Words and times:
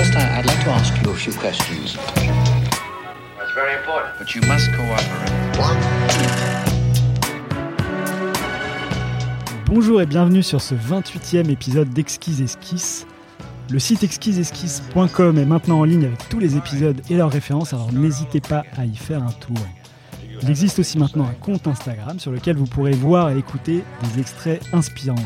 First, 0.00 0.16
I- 0.16 0.38
I'd 0.38 0.46
like 0.46 0.64
to 0.64 0.70
ask 0.70 0.94
you 1.04 1.10
a 1.10 1.14
few 1.14 1.30
questions. 1.34 1.94
That's 2.16 3.52
very 3.54 3.74
important. 3.76 4.16
But 4.18 4.34
you 4.34 4.40
must 4.48 4.70
cooperate. 4.72 5.30
Bonjour 9.66 10.00
et 10.00 10.06
bienvenue 10.06 10.42
sur 10.42 10.62
ce 10.62 10.74
28e 10.74 11.50
épisode 11.50 11.90
d'Exquise 11.90 12.40
Esquisse. 12.40 13.06
Le 13.68 13.78
site 13.78 14.02
exquiseesquisse.com 14.02 15.36
est 15.36 15.44
maintenant 15.44 15.80
en 15.80 15.84
ligne 15.84 16.06
avec 16.06 16.26
tous 16.30 16.38
les 16.38 16.56
épisodes 16.56 17.02
et 17.10 17.16
leurs 17.18 17.30
références, 17.30 17.74
alors 17.74 17.92
n'hésitez 17.92 18.40
pas 18.40 18.64
à 18.78 18.86
y 18.86 18.96
faire 18.96 19.22
un 19.22 19.32
tour. 19.32 19.58
Il 20.42 20.48
existe 20.48 20.78
aussi 20.78 20.96
maintenant 20.98 21.24
un 21.26 21.34
compte 21.34 21.66
Instagram 21.66 22.18
sur 22.18 22.32
lequel 22.32 22.56
vous 22.56 22.64
pourrez 22.64 22.92
voir 22.92 23.28
et 23.32 23.36
écouter 23.36 23.84
des 24.14 24.20
extraits 24.20 24.62
inspirants. 24.72 25.16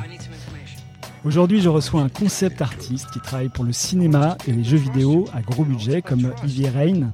Aujourd'hui, 1.25 1.61
je 1.63 1.71
reçois 1.71 2.03
un 2.03 2.11
concept 2.11 2.61
artiste 2.61 3.11
qui 3.11 3.19
travaille 3.21 3.49
pour 3.49 3.65
le 3.65 3.73
cinéma 3.73 4.37
et 4.47 4.53
les 4.53 4.63
jeux 4.63 4.77
vidéo 4.77 5.25
à 5.35 5.41
gros 5.41 5.65
budget 5.65 6.03
comme 6.03 6.33
Ivy 6.45 6.69
Rain, 6.69 7.13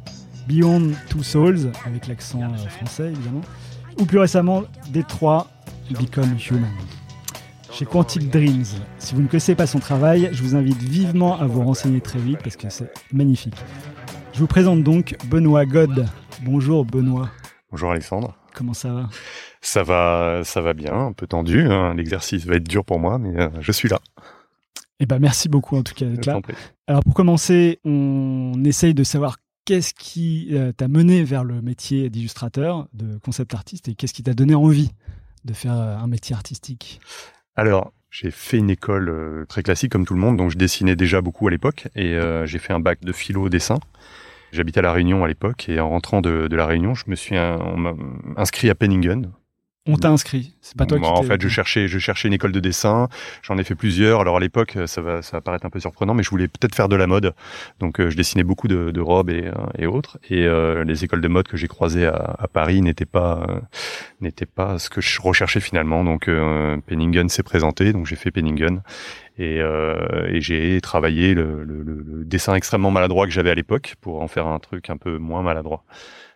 Beyond 0.48 0.90
Two 1.08 1.22
Souls, 1.22 1.70
avec 1.86 2.08
l'accent 2.08 2.42
euh, 2.42 2.68
français 2.68 3.12
évidemment, 3.12 3.42
ou 4.00 4.04
plus 4.06 4.18
récemment 4.18 4.64
Détroit, 4.88 5.46
Become 5.92 6.36
Human. 6.50 6.70
Chez 7.70 7.84
Quantic 7.84 8.28
Dreams, 8.30 8.64
si 8.98 9.14
vous 9.14 9.22
ne 9.22 9.28
connaissez 9.28 9.54
pas 9.54 9.68
son 9.68 9.78
travail, 9.78 10.28
je 10.32 10.42
vous 10.42 10.56
invite 10.56 10.82
vivement 10.82 11.38
à 11.40 11.46
vous 11.46 11.62
renseigner 11.62 12.00
très 12.00 12.18
vite 12.18 12.38
parce 12.42 12.56
que 12.56 12.68
c'est 12.68 12.92
magnifique. 13.12 13.54
Je 14.32 14.40
vous 14.40 14.48
présente 14.48 14.82
donc 14.82 15.16
Benoît 15.26 15.66
God. 15.66 16.06
Bonjour 16.42 16.84
Benoît, 16.84 17.30
Bonjour 17.70 17.92
Alexandre. 17.92 18.34
comment 18.54 18.74
ça 18.74 18.92
va? 18.92 19.08
Ça 19.62 19.82
va, 19.82 20.40
ça 20.42 20.60
va 20.60 20.72
bien, 20.72 20.94
un 20.94 21.12
peu 21.12 21.26
tendu. 21.26 21.66
hein. 21.70 21.94
L'exercice 21.94 22.46
va 22.46 22.56
être 22.56 22.68
dur 22.68 22.84
pour 22.84 22.98
moi, 22.98 23.18
mais 23.18 23.38
euh, 23.38 23.48
je 23.60 23.72
suis 23.72 23.88
là. 23.88 24.00
Eh 25.00 25.06
ben 25.06 25.18
merci 25.18 25.48
beaucoup 25.48 25.76
en 25.76 25.82
tout 25.82 25.94
cas 25.94 26.06
d'être 26.06 26.26
là. 26.26 26.40
Alors 26.86 27.02
pour 27.04 27.14
commencer, 27.14 27.78
on 27.84 28.62
essaye 28.64 28.94
de 28.94 29.04
savoir 29.04 29.36
qu'est-ce 29.64 29.94
qui 29.94 30.48
euh, 30.52 30.72
t'a 30.72 30.88
mené 30.88 31.22
vers 31.24 31.44
le 31.44 31.62
métier 31.62 32.10
d'illustrateur, 32.10 32.88
de 32.92 33.18
concept 33.18 33.54
artiste, 33.54 33.88
et 33.88 33.94
qu'est-ce 33.94 34.14
qui 34.14 34.22
t'a 34.22 34.34
donné 34.34 34.54
envie 34.54 34.90
de 35.44 35.52
faire 35.52 35.78
euh, 35.78 35.96
un 35.96 36.06
métier 36.06 36.34
artistique? 36.34 37.00
Alors, 37.54 37.92
j'ai 38.10 38.30
fait 38.30 38.58
une 38.58 38.70
école 38.70 39.44
très 39.48 39.62
classique 39.62 39.92
comme 39.92 40.04
tout 40.04 40.14
le 40.14 40.20
monde, 40.20 40.36
donc 40.36 40.50
je 40.50 40.58
dessinais 40.58 40.96
déjà 40.96 41.20
beaucoup 41.20 41.46
à 41.46 41.50
l'époque, 41.50 41.88
et 41.94 42.18
j'ai 42.44 42.58
fait 42.58 42.72
un 42.72 42.80
bac 42.80 43.00
de 43.02 43.12
philo 43.12 43.48
dessin. 43.48 43.78
J'habitais 44.50 44.80
à 44.80 44.82
la 44.82 44.92
Réunion 44.92 45.22
à 45.22 45.28
l'époque, 45.28 45.68
et 45.68 45.78
en 45.78 45.90
rentrant 45.90 46.20
de, 46.20 46.48
de 46.48 46.56
la 46.56 46.66
Réunion, 46.66 46.94
je 46.94 47.04
me 47.06 47.14
suis 47.14 47.36
on 47.38 47.96
inscrit 48.36 48.68
à 48.68 48.74
Penningen, 48.74 49.30
On 49.86 49.96
t'a 49.96 50.10
inscrit, 50.10 50.54
c'est 50.60 50.76
pas 50.76 50.84
toi 50.84 50.98
qui 50.98 51.04
Moi, 51.04 51.10
en 51.10 51.20
t'es- 51.22 51.26
fait, 51.26 51.40
je 51.40 51.48
cherchais, 51.48 51.88
je 51.88 51.98
cherchais 51.98 52.28
une 52.28 52.34
école 52.34 52.52
de 52.52 52.60
dessin. 52.60 53.08
J'en 53.42 53.56
ai 53.56 53.64
fait 53.64 53.74
plusieurs. 53.74 54.20
Alors 54.20 54.36
à 54.36 54.40
l'époque, 54.40 54.76
ça 54.84 55.00
va, 55.00 55.22
ça 55.22 55.38
va 55.38 55.40
paraître 55.40 55.64
un 55.64 55.70
peu 55.70 55.80
surprenant, 55.80 56.12
mais 56.12 56.22
je 56.22 56.28
voulais 56.28 56.48
peut-être 56.48 56.74
faire 56.74 56.88
de 56.90 56.96
la 56.96 57.06
mode. 57.06 57.32
Donc, 57.80 57.98
euh, 57.98 58.10
je 58.10 58.16
dessinais 58.16 58.44
beaucoup 58.44 58.68
de, 58.68 58.90
de 58.90 59.00
robes 59.00 59.30
et, 59.30 59.46
euh, 59.46 59.52
et 59.78 59.86
autres. 59.86 60.18
Et 60.28 60.44
euh, 60.44 60.84
les 60.84 61.02
écoles 61.04 61.22
de 61.22 61.28
mode 61.28 61.48
que 61.48 61.56
j'ai 61.56 61.66
croisées 61.66 62.04
à, 62.04 62.36
à 62.38 62.46
Paris 62.46 62.82
n'étaient 62.82 63.06
pas, 63.06 63.46
euh, 63.48 63.58
n'étaient 64.20 64.44
pas 64.44 64.78
ce 64.78 64.90
que 64.90 65.00
je 65.00 65.18
recherchais 65.20 65.60
finalement. 65.60 66.04
Donc, 66.04 66.28
euh, 66.28 66.76
Penningen 66.86 67.30
s'est 67.30 67.42
présenté. 67.42 67.94
Donc, 67.94 68.04
j'ai 68.06 68.16
fait 68.16 68.30
Penningen. 68.30 68.82
Et, 69.38 69.60
euh, 69.62 70.26
et 70.28 70.42
j'ai 70.42 70.78
travaillé 70.82 71.32
le- 71.32 71.64
le- 71.64 71.82
le 71.82 72.24
dessin 72.26 72.54
extrêmement 72.54 72.90
maladroit 72.90 73.24
que 73.24 73.32
j'avais 73.32 73.50
à 73.50 73.54
l'époque 73.54 73.94
pour 74.02 74.20
en 74.20 74.28
faire 74.28 74.46
un 74.46 74.58
truc 74.58 74.90
un 74.90 74.98
peu 74.98 75.16
moins 75.16 75.40
maladroit. 75.42 75.84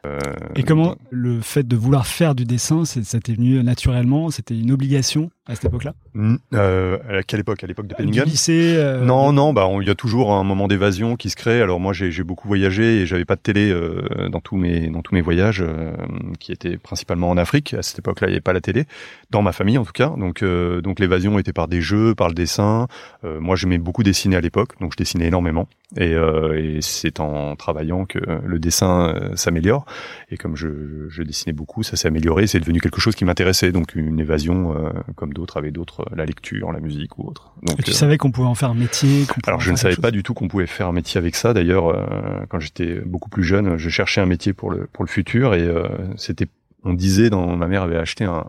Euh, 0.04 0.18
Et 0.54 0.62
comment 0.62 0.96
le 1.10 1.40
fait 1.40 1.66
de 1.66 1.76
vouloir 1.76 2.06
faire 2.06 2.34
du 2.34 2.44
dessin, 2.44 2.84
ça 2.84 3.20
t'est 3.20 3.34
venu 3.34 3.62
naturellement 3.62 4.30
C'était 4.30 4.58
une 4.58 4.70
obligation 4.70 5.30
à 5.46 5.54
cette 5.54 5.66
époque-là 5.66 5.94
Mm, 6.14 6.36
euh, 6.54 7.18
à 7.18 7.22
quelle 7.22 7.40
époque? 7.40 7.62
À 7.64 7.66
l'époque 7.66 7.86
de 7.86 7.94
Du 7.94 7.96
Penningen 7.96 8.24
lycée 8.24 8.76
euh, 8.76 9.04
Non, 9.04 9.32
non, 9.32 9.52
bah 9.52 9.68
il 9.80 9.86
y 9.86 9.90
a 9.90 9.94
toujours 9.94 10.32
un 10.32 10.44
moment 10.44 10.68
d'évasion 10.68 11.16
qui 11.16 11.28
se 11.28 11.36
crée. 11.36 11.60
Alors 11.60 11.80
moi, 11.80 11.92
j'ai 11.92 12.10
j'ai 12.10 12.22
beaucoup 12.22 12.48
voyagé 12.48 13.00
et 13.00 13.06
j'avais 13.06 13.24
pas 13.24 13.36
de 13.36 13.40
télé 13.40 13.70
euh, 13.70 14.28
dans 14.30 14.40
tous 14.40 14.56
mes 14.56 14.88
dans 14.88 15.02
tous 15.02 15.14
mes 15.14 15.20
voyages, 15.20 15.60
euh, 15.60 15.92
qui 16.38 16.52
étaient 16.52 16.78
principalement 16.78 17.28
en 17.30 17.36
Afrique. 17.36 17.74
À 17.74 17.82
cette 17.82 17.98
époque-là, 17.98 18.28
il 18.28 18.30
n'y 18.30 18.36
avait 18.36 18.40
pas 18.40 18.52
la 18.52 18.60
télé 18.60 18.84
dans 19.30 19.42
ma 19.42 19.52
famille 19.52 19.76
en 19.76 19.84
tout 19.84 19.92
cas. 19.92 20.12
Donc 20.16 20.42
euh, 20.42 20.80
donc 20.80 20.98
l'évasion 20.98 21.38
était 21.38 21.52
par 21.52 21.68
des 21.68 21.82
jeux, 21.82 22.14
par 22.14 22.28
le 22.28 22.34
dessin. 22.34 22.86
Euh, 23.24 23.40
moi, 23.40 23.56
j'aimais 23.56 23.78
beaucoup 23.78 24.02
dessiner 24.02 24.36
à 24.36 24.40
l'époque, 24.40 24.78
donc 24.80 24.92
je 24.92 24.96
dessinais 24.96 25.26
énormément. 25.26 25.68
Et, 25.96 26.14
euh, 26.14 26.58
et 26.58 26.78
c'est 26.80 27.20
en 27.20 27.54
travaillant 27.54 28.04
que 28.04 28.18
le 28.18 28.58
dessin 28.58 29.14
s'améliore. 29.36 29.84
Et 30.30 30.36
comme 30.36 30.56
je, 30.56 31.08
je 31.08 31.22
dessinais 31.22 31.52
beaucoup, 31.52 31.82
ça 31.82 31.96
s'est 31.96 32.08
amélioré. 32.08 32.46
C'est 32.46 32.58
devenu 32.58 32.80
quelque 32.80 33.00
chose 33.00 33.14
qui 33.14 33.24
m'intéressait. 33.24 33.70
Donc 33.70 33.94
une 33.94 34.18
évasion 34.18 34.74
euh, 34.74 34.90
comme 35.14 35.33
d'autres 35.34 35.58
avaient 35.58 35.70
d'autres, 35.70 36.00
euh, 36.00 36.16
la 36.16 36.24
lecture, 36.24 36.72
la 36.72 36.80
musique 36.80 37.18
ou 37.18 37.28
autre. 37.28 37.52
Donc, 37.62 37.78
Et 37.78 37.82
tu 37.82 37.90
euh, 37.90 37.94
savais 37.94 38.16
qu'on 38.16 38.30
pouvait 38.30 38.48
en 38.48 38.54
faire 38.54 38.70
un 38.70 38.74
métier 38.74 39.26
alors 39.46 39.60
je 39.60 39.70
ne 39.70 39.76
savais 39.76 39.96
pas 39.96 40.10
du 40.10 40.22
tout 40.22 40.32
qu'on 40.34 40.48
pouvait 40.48 40.66
faire 40.66 40.88
un 40.88 40.92
métier 40.92 41.18
avec 41.18 41.34
ça. 41.34 41.52
D'ailleurs, 41.52 41.88
euh, 41.88 42.46
quand 42.48 42.60
j'étais 42.60 43.00
beaucoup 43.00 43.28
plus 43.28 43.44
jeune, 43.44 43.76
je 43.76 43.88
cherchais 43.90 44.20
un 44.20 44.26
métier 44.26 44.52
pour 44.52 44.70
le 44.70 44.86
pour 44.92 45.04
le 45.04 45.08
futur 45.10 45.54
et 45.54 45.62
euh, 45.62 45.86
c'était 46.16 46.46
on 46.84 46.94
disait 46.94 47.30
dans 47.30 47.56
ma 47.56 47.66
mère 47.66 47.82
avait 47.82 47.96
acheté 47.96 48.24
un, 48.24 48.46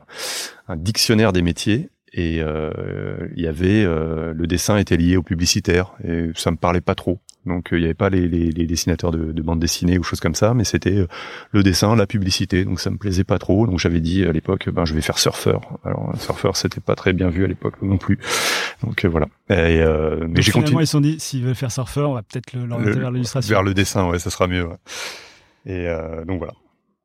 un 0.67 0.75
dictionnaire 0.75 1.33
des 1.33 1.41
métiers 1.41 1.89
et 2.13 2.37
il 2.37 3.43
y 3.43 3.47
avait 3.47 3.83
le 3.83 4.45
dessin 4.45 4.77
était 4.77 4.95
lié 4.95 5.17
au 5.17 5.23
publicitaire 5.23 5.93
et 6.03 6.31
ça 6.35 6.51
me 6.51 6.55
parlait 6.55 6.81
pas 6.81 6.95
trop. 6.95 7.19
Donc 7.45 7.71
euh, 7.73 7.77
il 7.77 7.81
y 7.83 7.85
avait 7.85 7.93
pas 7.93 8.09
les, 8.09 8.27
les, 8.27 8.49
les 8.51 8.65
dessinateurs 8.65 9.11
de, 9.11 9.31
de 9.31 9.41
bande 9.41 9.59
dessinée 9.59 9.97
ou 9.99 10.03
choses 10.03 10.19
comme 10.19 10.35
ça, 10.35 10.53
mais 10.53 10.63
c'était 10.63 10.97
euh, 10.97 11.07
le 11.51 11.61
dessin, 11.63 11.95
la 11.95 12.07
publicité. 12.07 12.65
Donc 12.65 12.79
ça 12.79 12.89
me 12.89 12.97
plaisait 12.97 13.23
pas 13.23 13.37
trop. 13.39 13.67
Donc 13.67 13.79
j'avais 13.79 13.99
dit 14.01 14.23
à 14.25 14.31
l'époque, 14.31 14.69
ben 14.69 14.85
je 14.85 14.93
vais 14.93 15.01
faire 15.01 15.17
surfeur. 15.19 15.61
Alors 15.83 16.11
surfeur 16.19 16.57
c'était 16.57 16.81
pas 16.81 16.95
très 16.95 17.13
bien 17.13 17.29
vu 17.29 17.43
à 17.43 17.47
l'époque 17.47 17.81
non 17.81 17.97
plus. 17.97 18.17
Donc 18.83 19.05
euh, 19.05 19.07
voilà. 19.09 19.27
Et, 19.49 19.53
euh, 19.81 20.27
mais 20.29 20.41
j'ai 20.41 20.51
continué 20.51 20.83
ils 20.83 20.87
se 20.87 20.91
sont 20.91 21.01
dit, 21.01 21.19
s'ils 21.19 21.43
veulent 21.43 21.55
faire 21.55 21.71
surfeur, 21.71 22.09
on 22.09 22.13
va 22.13 22.23
peut-être 22.23 22.53
le- 22.53 22.65
l'orienter 22.65 22.99
vers 22.99 23.11
l'illustration. 23.11 23.49
vers 23.53 23.63
le 23.63 23.73
dessin, 23.73 24.09
ouais, 24.09 24.19
ça 24.19 24.29
sera 24.29 24.47
mieux. 24.47 24.65
ouais. 24.67 24.75
Et 25.67 25.87
euh, 25.87 26.25
donc 26.25 26.39
voilà. 26.39 26.53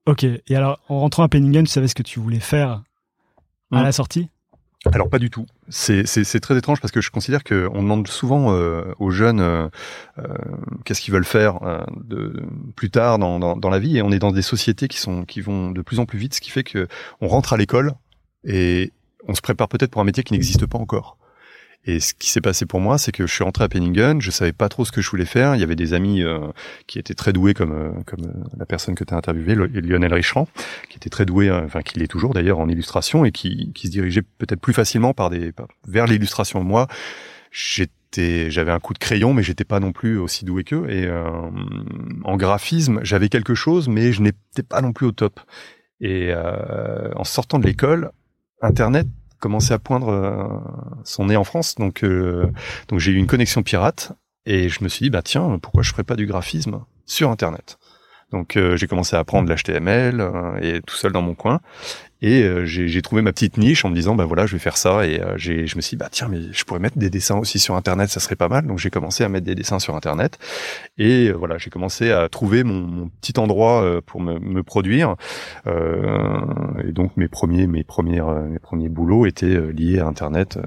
Ok. 0.07 0.25
Et 0.25 0.57
alors, 0.57 0.81
en 0.89 1.01
rentrant 1.01 1.23
à 1.23 1.29
Penningen, 1.29 1.65
tu 1.65 1.71
savais 1.71 1.87
ce 1.89 1.95
que 1.95 2.03
tu 2.03 2.19
voulais 2.21 2.41
faire 2.41 2.83
à 3.73 3.81
Hmm. 3.81 3.85
la 3.85 3.93
sortie? 3.93 4.29
Alors 4.87 5.11
pas 5.11 5.19
du 5.19 5.29
tout. 5.29 5.45
C'est 5.69 6.41
très 6.41 6.57
étrange 6.57 6.81
parce 6.81 6.91
que 6.91 7.03
je 7.03 7.11
considère 7.11 7.45
que 7.45 7.69
on 7.75 7.83
demande 7.83 8.09
souvent 8.09 8.55
euh, 8.55 8.95
aux 8.99 9.11
jeunes 9.11 9.41
euh, 9.41 9.69
euh, 10.19 10.35
qu'est-ce 10.85 11.03
qu'ils 11.03 11.13
veulent 11.13 11.25
faire 11.25 11.61
plus 12.77 12.91
tard 12.91 13.19
dans 13.19 13.71
la 13.71 13.79
vie 13.79 13.99
et 13.99 14.03
on 14.03 14.11
est 14.11 14.19
dans 14.19 14.33
des 14.33 14.43
sociétés 14.43 14.89
qui 14.89 14.99
sont 14.99 15.25
qui 15.25 15.43
vont 15.43 15.71
de 15.71 15.83
plus 15.83 15.99
en 15.99 16.07
plus 16.07 16.19
vite, 16.19 16.35
ce 16.35 16.41
qui 16.41 16.51
fait 16.51 16.65
que 16.65 16.89
on 17.21 17.29
rentre 17.29 17.53
à 17.53 17.59
l'école 17.59 17.93
et 18.45 18.93
on 19.29 19.35
se 19.35 19.43
prépare 19.43 19.69
peut-être 19.69 19.91
pour 19.91 20.01
un 20.01 20.05
métier 20.05 20.23
qui 20.23 20.33
n'existe 20.33 20.65
pas 20.65 20.79
encore. 20.79 21.19
Et 21.87 21.99
ce 21.99 22.13
qui 22.13 22.29
s'est 22.29 22.43
passé 22.43 22.67
pour 22.67 22.79
moi, 22.79 22.99
c'est 22.99 23.11
que 23.11 23.27
je 23.27 23.33
suis 23.33 23.43
rentré 23.43 23.65
à 23.65 23.69
Penningen, 23.69 24.21
je 24.21 24.31
savais 24.31 24.53
pas 24.53 24.69
trop 24.69 24.85
ce 24.85 24.93
que 24.93 25.01
je 25.01 25.09
voulais 25.09 25.25
faire. 25.25 25.55
Il 25.55 25.61
y 25.61 25.65
avait 25.65 25.77
des 25.77 25.95
amis 25.95 26.23
euh, 26.23 26.39
qui 26.87 26.99
étaient 26.99 27.15
très 27.15 27.33
doués, 27.33 27.55
comme 27.55 27.73
euh, 27.73 27.91
comme 28.05 28.27
euh, 28.27 28.45
la 28.59 28.67
personne 28.67 28.95
que 28.95 29.03
tu 29.03 29.15
as 29.15 29.17
interviewé, 29.17 29.55
Lo- 29.55 29.67
Lionel 29.67 30.13
Richand, 30.13 30.47
qui 30.91 30.99
était 30.99 31.09
très 31.09 31.25
doué, 31.25 31.49
euh, 31.49 31.65
enfin 31.65 31.81
qui 31.81 31.99
l'est 31.99 32.07
toujours 32.07 32.35
d'ailleurs 32.35 32.59
en 32.59 32.69
illustration 32.69 33.25
et 33.25 33.33
qui 33.33 33.73
qui 33.73 33.87
se 33.87 33.93
dirigeait 33.93 34.23
peut-être 34.23 34.61
plus 34.61 34.75
facilement 34.75 35.15
par 35.15 35.31
des 35.31 35.53
vers 35.89 36.07
l'illustration. 36.07 36.63
Moi, 36.63 36.87
j'étais 37.51 38.51
j'avais 38.51 38.73
un 38.73 38.81
coup 38.81 38.93
de 38.93 38.99
crayon, 38.99 39.33
mais 39.33 39.43
j'étais 39.43 39.65
pas 39.65 39.81
non 39.81 39.93
plus 39.93 40.19
aussi 40.19 40.45
doué 40.45 40.65
qu'eux. 40.65 40.87
Et 40.91 41.07
euh, 41.07 41.31
en 42.25 42.37
graphisme, 42.37 43.01
j'avais 43.03 43.31
quelque 43.31 43.55
chose, 43.55 43.89
mais 43.89 44.13
je 44.13 44.21
n'étais 44.21 44.63
pas 44.69 44.83
non 44.83 44.93
plus 44.93 45.07
au 45.07 45.13
top. 45.13 45.41
Et 46.03 46.29
euh, 46.31 47.11
en 47.17 47.25
sortant 47.25 47.59
de 47.59 47.67
l'école, 47.67 48.11
Internet 48.61 49.07
commençait 49.41 49.75
à 49.75 49.79
poindre 49.79 50.09
euh, 50.09 51.03
son 51.05 51.27
nez 51.27 51.37
en 51.37 51.45
France, 51.45 51.75
donc 51.77 52.05
euh, 52.05 52.51
donc 52.89 53.01
j'ai 53.01 53.13
eu 53.13 53.17
une 53.17 53.27
connexion 53.27 53.63
pirate 53.63 54.13
et 54.47 54.69
je 54.69 54.85
me 54.85 54.89
suis 54.89 55.05
dit 55.05 55.11
bah 55.11 55.23
tiens 55.23 55.59
pourquoi 55.61 55.83
je 55.83 55.91
ferais 55.91 56.05
pas 56.05 56.17
du 56.17 56.27
graphisme 56.27 56.85
sur 57.07 57.31
Internet? 57.31 57.79
Donc 58.31 58.57
euh, 58.57 58.77
j'ai 58.77 58.87
commencé 58.87 59.17
à 59.17 59.19
apprendre 59.19 59.53
l'HTML 59.53 60.21
euh, 60.21 60.59
et 60.61 60.81
tout 60.83 60.95
seul 60.95 61.13
dans 61.13 61.23
mon 61.23 61.35
coin 61.35 61.61
et 62.23 62.43
euh, 62.43 62.65
j'ai 62.67 63.03
trouvé 63.03 63.23
ma 63.23 63.33
petite 63.33 63.57
niche 63.57 63.85
en 63.85 63.91
me 63.91 63.95
disant 63.95 64.15
bah 64.15 64.25
voilà 64.27 64.47
je 64.47 64.53
vais 64.53 64.59
faire 64.59 64.77
ça. 64.77 65.07
Et 65.07 65.21
euh, 65.21 65.37
je 65.39 65.77
me 65.77 65.81
suis 65.81 65.97
dit 65.97 65.97
bah 65.97 66.09
tiens 66.11 66.29
mais 66.29 66.39
je 66.53 66.65
pourrais 66.65 66.81
mettre 66.81 66.99
des 66.99 67.11
dessins 67.11 67.39
aussi 67.39 67.59
sur 67.59 67.75
internet 67.77 68.11
ça 68.11 68.21
serait 68.21 68.37
pas 68.37 68.49
mal. 68.49 68.67
Donc 68.67 68.79
j'ai 68.79 68.91
commencé 68.91 69.25
à 69.25 69.29
mettre 69.29 69.47
des 69.47 69.55
dessins 69.55 69.79
sur 69.79 69.97
internet. 69.97 70.39
Et 70.99 71.29
euh, 71.29 71.33
voilà 71.33 71.57
j'ai 71.59 71.71
commencé 71.71 72.11
à 72.11 72.29
trouver 72.29 72.65
mon, 72.65 72.81
mon 72.81 73.09
petit 73.09 73.39
endroit 73.39 73.83
euh, 73.83 74.01
pour 74.05 74.21
me, 74.21 74.39
me 74.39 74.63
produire. 74.63 75.17
Euh, 75.67 76.41
et 76.87 76.93
donc 76.93 77.17
mes 77.17 77.29
premiers 77.29 77.67
mes 77.67 77.85
premières 77.85 78.29
mes 78.31 78.59
premiers 78.59 78.89
boulots 78.89 79.27
étaient 79.27 79.61
liés 79.73 79.99
à 80.01 80.07
internet 80.07 80.59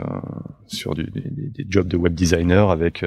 sur 0.67 0.95
du, 0.95 1.03
des, 1.03 1.21
des- 1.21 1.65
jobs 1.69 1.87
de 1.87 1.97
web 1.97 2.13
designer 2.13 2.71
avec 2.71 3.05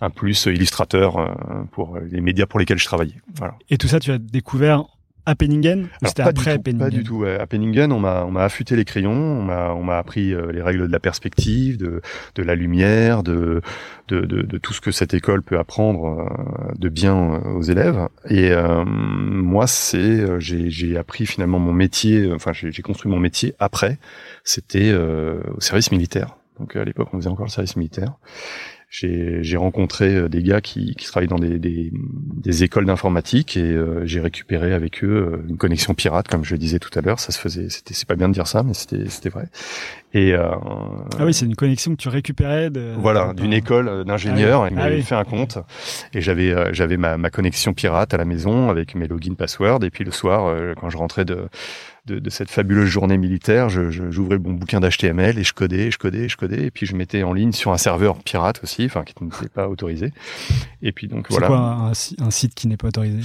un 0.00 0.10
plus 0.10 0.46
illustrateur 0.46 1.68
pour 1.72 1.98
les 1.98 2.20
médias 2.20 2.46
pour 2.46 2.58
lesquels 2.60 2.78
je 2.78 2.84
travaillais. 2.84 3.16
Voilà. 3.36 3.54
Et 3.70 3.78
tout 3.78 3.88
ça, 3.88 4.00
tu 4.00 4.10
as 4.12 4.18
découvert 4.18 4.84
à 5.26 5.34
Penningen 5.34 5.88
ou 6.02 6.06
c'était 6.06 6.22
après 6.22 6.56
tout, 6.56 6.62
Penningen 6.62 6.86
Pas 6.86 6.90
du 6.90 7.04
tout. 7.04 7.24
À 7.24 7.46
Penningen, 7.46 7.92
on 7.92 8.00
m'a 8.00 8.24
on 8.24 8.30
m'a 8.30 8.44
affûté 8.44 8.76
les 8.76 8.84
crayons, 8.84 9.12
on 9.12 9.42
m'a 9.42 9.72
on 9.72 9.82
m'a 9.82 9.98
appris 9.98 10.34
euh, 10.34 10.50
les 10.52 10.62
règles 10.62 10.86
de 10.86 10.92
la 10.92 11.00
perspective, 11.00 11.78
de 11.78 12.02
de 12.34 12.42
la 12.42 12.54
lumière, 12.54 13.22
de 13.22 13.60
de 14.08 14.20
de, 14.20 14.42
de 14.42 14.58
tout 14.58 14.72
ce 14.72 14.80
que 14.80 14.90
cette 14.90 15.14
école 15.14 15.42
peut 15.42 15.58
apprendre 15.58 16.06
euh, 16.06 16.72
de 16.78 16.88
bien 16.88 17.16
euh, 17.16 17.52
aux 17.54 17.62
élèves. 17.62 18.08
Et 18.28 18.50
euh, 18.50 18.84
moi, 18.84 19.66
c'est 19.66 20.40
j'ai 20.40 20.70
j'ai 20.70 20.96
appris 20.96 21.26
finalement 21.26 21.58
mon 21.58 21.72
métier. 21.72 22.32
Enfin, 22.32 22.52
j'ai 22.52 22.72
j'ai 22.72 22.82
construit 22.82 23.10
mon 23.10 23.18
métier 23.18 23.54
après. 23.58 23.98
C'était 24.44 24.90
euh, 24.92 25.40
au 25.56 25.60
service 25.60 25.92
militaire. 25.92 26.36
Donc 26.58 26.76
à 26.76 26.84
l'époque, 26.84 27.08
on 27.12 27.18
faisait 27.18 27.30
encore 27.30 27.46
le 27.46 27.50
service 27.50 27.76
militaire. 27.76 28.14
J'ai 28.92 29.56
rencontré 29.56 30.14
euh, 30.14 30.28
des 30.28 30.42
gars 30.42 30.60
qui, 30.60 30.94
qui 30.94 31.06
travaillent 31.06 31.26
dans 31.28 31.38
des, 31.38 31.58
des, 31.58 31.90
des 31.94 32.62
écoles 32.62 32.84
d'informatique 32.84 33.56
et 33.56 33.62
euh, 33.62 34.04
j'ai 34.04 34.20
récupéré 34.20 34.74
avec 34.74 35.02
eux 35.02 35.08
euh, 35.32 35.48
une 35.48 35.56
connexion 35.56 35.94
pirate, 35.94 36.28
comme 36.28 36.44
je 36.44 36.52
le 36.52 36.58
disais 36.58 36.78
tout 36.78 36.90
à 36.98 37.00
l'heure. 37.00 37.18
Ça 37.18 37.32
se 37.32 37.38
faisait, 37.38 37.70
c'était 37.70 37.94
c'est 37.94 38.06
pas 38.06 38.16
bien 38.16 38.28
de 38.28 38.34
dire 38.34 38.46
ça, 38.46 38.62
mais 38.62 38.74
c'était 38.74 39.08
c'était 39.08 39.30
vrai. 39.30 39.46
Et 40.14 40.34
euh, 40.34 40.44
Ah 41.18 41.24
oui, 41.24 41.32
c'est 41.32 41.46
une 41.46 41.56
connexion 41.56 41.92
que 41.92 41.96
tu 42.02 42.10
récupérais 42.10 42.68
de. 42.68 42.92
voilà, 42.98 43.32
d'une 43.32 43.54
école 43.54 44.04
d'ingénieur. 44.04 44.64
Ah 44.64 44.68
oui. 44.70 44.78
Ah 44.78 44.88
oui. 44.90 45.02
fait 45.02 45.14
un 45.14 45.24
compte 45.24 45.58
et 46.12 46.20
j'avais 46.20 46.52
euh, 46.52 46.68
j'avais 46.74 46.98
ma, 46.98 47.16
ma 47.16 47.30
connexion 47.30 47.72
pirate 47.72 48.12
à 48.12 48.18
la 48.18 48.26
maison 48.26 48.68
avec 48.68 48.94
mes 48.94 49.08
logins 49.08 49.34
passwords. 49.34 49.82
Et 49.84 49.90
puis 49.90 50.04
le 50.04 50.10
soir, 50.10 50.44
euh, 50.46 50.74
quand 50.78 50.90
je 50.90 50.98
rentrais 50.98 51.24
de 51.24 51.46
de, 52.06 52.18
de 52.18 52.30
cette 52.30 52.50
fabuleuse 52.50 52.88
journée 52.88 53.16
militaire, 53.16 53.68
je- 53.68 53.90
je- 53.90 54.10
j'ouvrais 54.10 54.38
mon 54.38 54.54
bouquin 54.54 54.80
d'HTML 54.80 55.38
et 55.38 55.44
je 55.44 55.52
codais, 55.52 55.90
je 55.90 55.98
codais, 55.98 56.28
je 56.28 56.36
codais. 56.36 56.64
Et 56.66 56.70
puis 56.70 56.84
je 56.86 56.96
mettais 56.96 57.22
en 57.22 57.32
ligne 57.32 57.52
sur 57.52 57.70
un 57.72 57.78
serveur 57.78 58.18
pirate 58.18 58.60
aussi, 58.64 58.84
enfin 58.86 59.04
qui 59.04 59.14
n'était 59.22 59.48
pas 59.48 59.68
autorisé. 59.68 60.12
Et 60.82 60.90
puis 60.92 61.06
donc 61.08 61.26
C'est 61.28 61.34
voilà. 61.34 61.46
quoi 61.46 61.58
un, 61.58 61.86
un 61.90 61.94
si- 61.94 62.16
un 62.20 62.30
site 62.30 62.54
qui 62.54 62.66
n'est 62.66 62.76
pas 62.76 62.88
autorisé? 62.88 63.20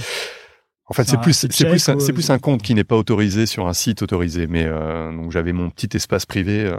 En 0.90 0.94
fait, 0.94 1.04
C'est 1.04 1.10
c'est 1.16 1.20
plus, 1.20 1.32
c'est 1.34 1.48
plus, 1.68 1.88
ou- 1.88 2.00
c'est 2.00 2.12
plus 2.14 2.30
un 2.30 2.38
compte 2.38 2.62
qui 2.62 2.74
n'est 2.74 2.82
pas 2.84 2.96
autorisé 2.96 3.44
sur 3.44 3.66
un 3.68 3.74
site 3.74 4.00
autorisé. 4.00 4.46
Mais 4.46 4.64
euh, 4.64 5.12
donc 5.12 5.32
j'avais 5.32 5.52
mon 5.52 5.68
petit 5.68 5.94
espace 5.96 6.24
privé 6.24 6.64
euh, 6.64 6.76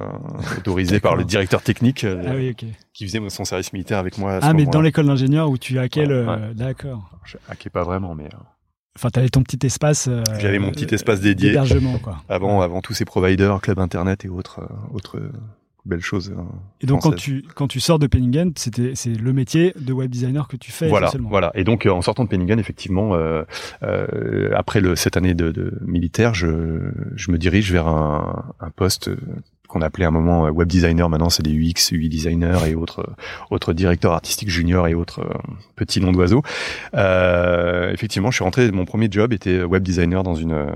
autorisé 0.58 1.00
par 1.02 1.16
le 1.16 1.24
directeur 1.26 1.62
technique 1.62 2.06
euh, 2.06 2.24
Ah 2.26 2.32
oui, 2.34 2.50
ok. 2.52 2.66
qui 2.94 3.06
faisait 3.06 3.20
son 3.30 3.46
service 3.46 3.72
militaire 3.72 4.00
avec 4.00 4.18
moi. 4.18 4.36
À 4.38 4.42
ce 4.42 4.46
Ah, 4.48 4.54
mais 4.54 4.66
dans 4.66 4.82
l'école 4.82 5.06
d'ingénieur 5.06 5.50
où 5.52 5.58
tu 5.60 5.78
hackais 5.78 6.02
Ouais, 6.02 6.08
le. 6.08 6.26
ouais. 6.28 6.54
D'accord. 6.56 7.08
Je 7.26 7.38
hackais 7.50 7.70
pas 7.70 7.84
vraiment, 7.84 8.16
mais 8.16 8.30
Enfin, 8.98 9.10
t'avais 9.10 9.30
ton 9.30 9.44
petit 9.44 9.66
espace. 9.66 10.08
euh, 10.10 10.24
J'avais 10.40 10.60
mon 10.60 10.72
petit 10.72 10.94
espace 10.94 11.22
dédié. 11.22 11.54
Quoi. 12.04 12.18
avant, 12.28 12.62
avant 12.62 12.82
tous 12.82 12.94
ces 12.94 13.06
providers, 13.06 13.62
club 13.62 13.80
internet 13.80 14.26
et 14.26 14.30
autres, 14.30 14.62
euh, 14.62 14.96
autres 14.96 15.18
euh, 15.18 15.32
belles 15.86 16.02
choses. 16.02 16.32
euh, 16.38 16.42
Et 16.82 16.86
donc, 16.88 17.02
quand 17.04 17.14
tu, 17.16 17.46
quand 17.56 17.68
tu 17.68 17.80
sors 17.80 17.98
de 18.00 18.08
Penningen, 18.08 18.52
c'était, 18.58 18.92
c'est 18.96 19.14
le 19.14 19.32
métier 19.32 19.74
de 19.80 19.94
web 19.94 20.10
designer 20.12 20.48
que 20.50 20.58
tu 20.58 20.72
fais 20.74 20.90
Voilà, 20.90 21.06
essentiellement. 21.08 21.30
voilà. 21.30 21.52
Et 21.56 21.64
donc 21.64 21.86
en 21.86 22.02
sortant 22.02 22.26
de 22.26 22.30
Penningen, 22.30 22.60
effectivement, 22.60 23.14
euh, 23.16 23.44
euh, 23.84 24.52
après 24.56 24.82
le, 24.82 24.96
cette 24.98 25.16
année 25.16 25.34
de, 25.34 25.52
de 25.52 25.78
militaire, 25.86 26.34
je, 26.34 26.92
je 27.16 27.32
me 27.32 27.38
dirige 27.38 27.72
vers 27.72 27.88
un, 27.88 28.54
un 28.60 28.70
poste 28.72 29.10
qu'on 29.70 29.82
appelait 29.82 30.06
à 30.06 30.10
un 30.10 30.12
moment 30.12 30.48
euh, 30.48 30.50
web 30.50 30.68
designer. 30.68 31.08
Maintenant, 31.10 31.30
c'est 31.30 31.44
des 31.44 31.54
UX, 31.54 31.92
UI 31.92 32.10
designers 32.10 32.68
et 32.68 32.76
autres, 32.76 33.02
euh, 33.02 33.14
autres 33.52 33.72
directeurs 33.72 34.12
artistiques 34.12 34.50
juniors 34.50 34.88
et 34.88 34.96
autres 34.96 35.22
euh, 35.22 35.38
petits 35.78 36.02
noms 36.02 36.12
d'oiseaux. 36.12 36.42
Euh, 36.96 37.94
effectivement, 37.94 38.32
je 38.32 38.36
suis 38.36 38.44
rentré. 38.44 38.70
Mon 38.72 38.86
premier 38.86 39.08
job 39.10 39.32
était 39.32 39.64
web 39.64 39.84
designer 39.84 40.24
dans 40.24 40.36
une 40.36 40.68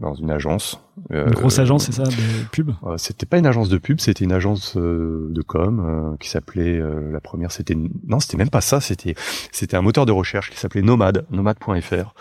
dans 0.00 0.14
une 0.14 0.30
agence. 0.30 0.80
Une 1.10 1.30
grosse 1.30 1.58
agence, 1.58 1.86
c'est 1.86 1.92
ça, 1.92 2.04
de 2.04 2.48
pub? 2.52 2.70
euh, 2.86 2.96
c'était 2.98 3.26
pas 3.26 3.38
une 3.38 3.46
agence 3.46 3.68
de 3.68 3.78
pub, 3.78 3.98
c'était 3.98 4.24
une 4.24 4.32
agence 4.32 4.76
de 4.76 5.42
com 5.42 6.16
qui 6.20 6.28
s'appelait 6.28 6.78
euh, 6.78 7.10
la 7.12 7.20
première 7.20 7.50
c'était 7.50 7.76
non, 8.06 8.20
c'était 8.20 8.36
même 8.36 8.50
pas 8.50 8.60
ça, 8.60 8.80
c'était 8.80 9.14
c'était 9.50 9.76
un 9.76 9.82
moteur 9.82 10.06
de 10.06 10.12
recherche 10.12 10.50
qui 10.50 10.58
s'appelait 10.58 10.82
Nomad, 10.82 11.26
nomad.fr 11.30 12.14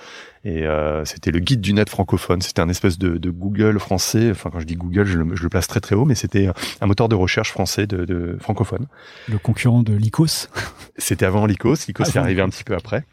et 0.44 0.66
euh, 0.68 1.06
c'était 1.06 1.32
le 1.32 1.40
guide 1.40 1.62
du 1.62 1.74
net 1.74 1.90
francophone, 1.90 2.42
c'était 2.42 2.62
un 2.62 2.70
espèce 2.70 2.98
de, 2.98 3.18
de 3.18 3.30
Google 3.30 3.80
français, 3.80 4.32
enfin 4.32 4.50
quand 4.52 4.60
je 4.60 4.66
dis 4.66 4.76
Google, 4.76 5.06
je 5.06 5.18
le, 5.18 5.36
je 5.36 5.44
le 5.44 5.50
place 5.50 5.68
très 5.68 5.80
très 5.80 5.96
haut 5.96 6.06
mais 6.06 6.16
c'était 6.16 6.50
un 6.82 6.86
moteur 6.86 7.10
de 7.10 7.16
recherche 7.16 7.52
français 7.52 7.88
de, 7.88 8.06
de 8.06 8.38
francophone. 8.40 8.88
Le 9.30 9.38
concurrent 9.38 9.84
de 9.84 9.94
Lycos. 9.94 10.50
C'était 10.98 11.26
avant 11.26 11.46
Lycos, 11.46 11.76
Lycos 11.88 12.04
Ah, 12.06 12.10
est 12.10 12.18
arrivé 12.18 12.42
un 12.42 12.50
petit 12.50 12.64
peu 12.64 12.76
après. 12.76 13.06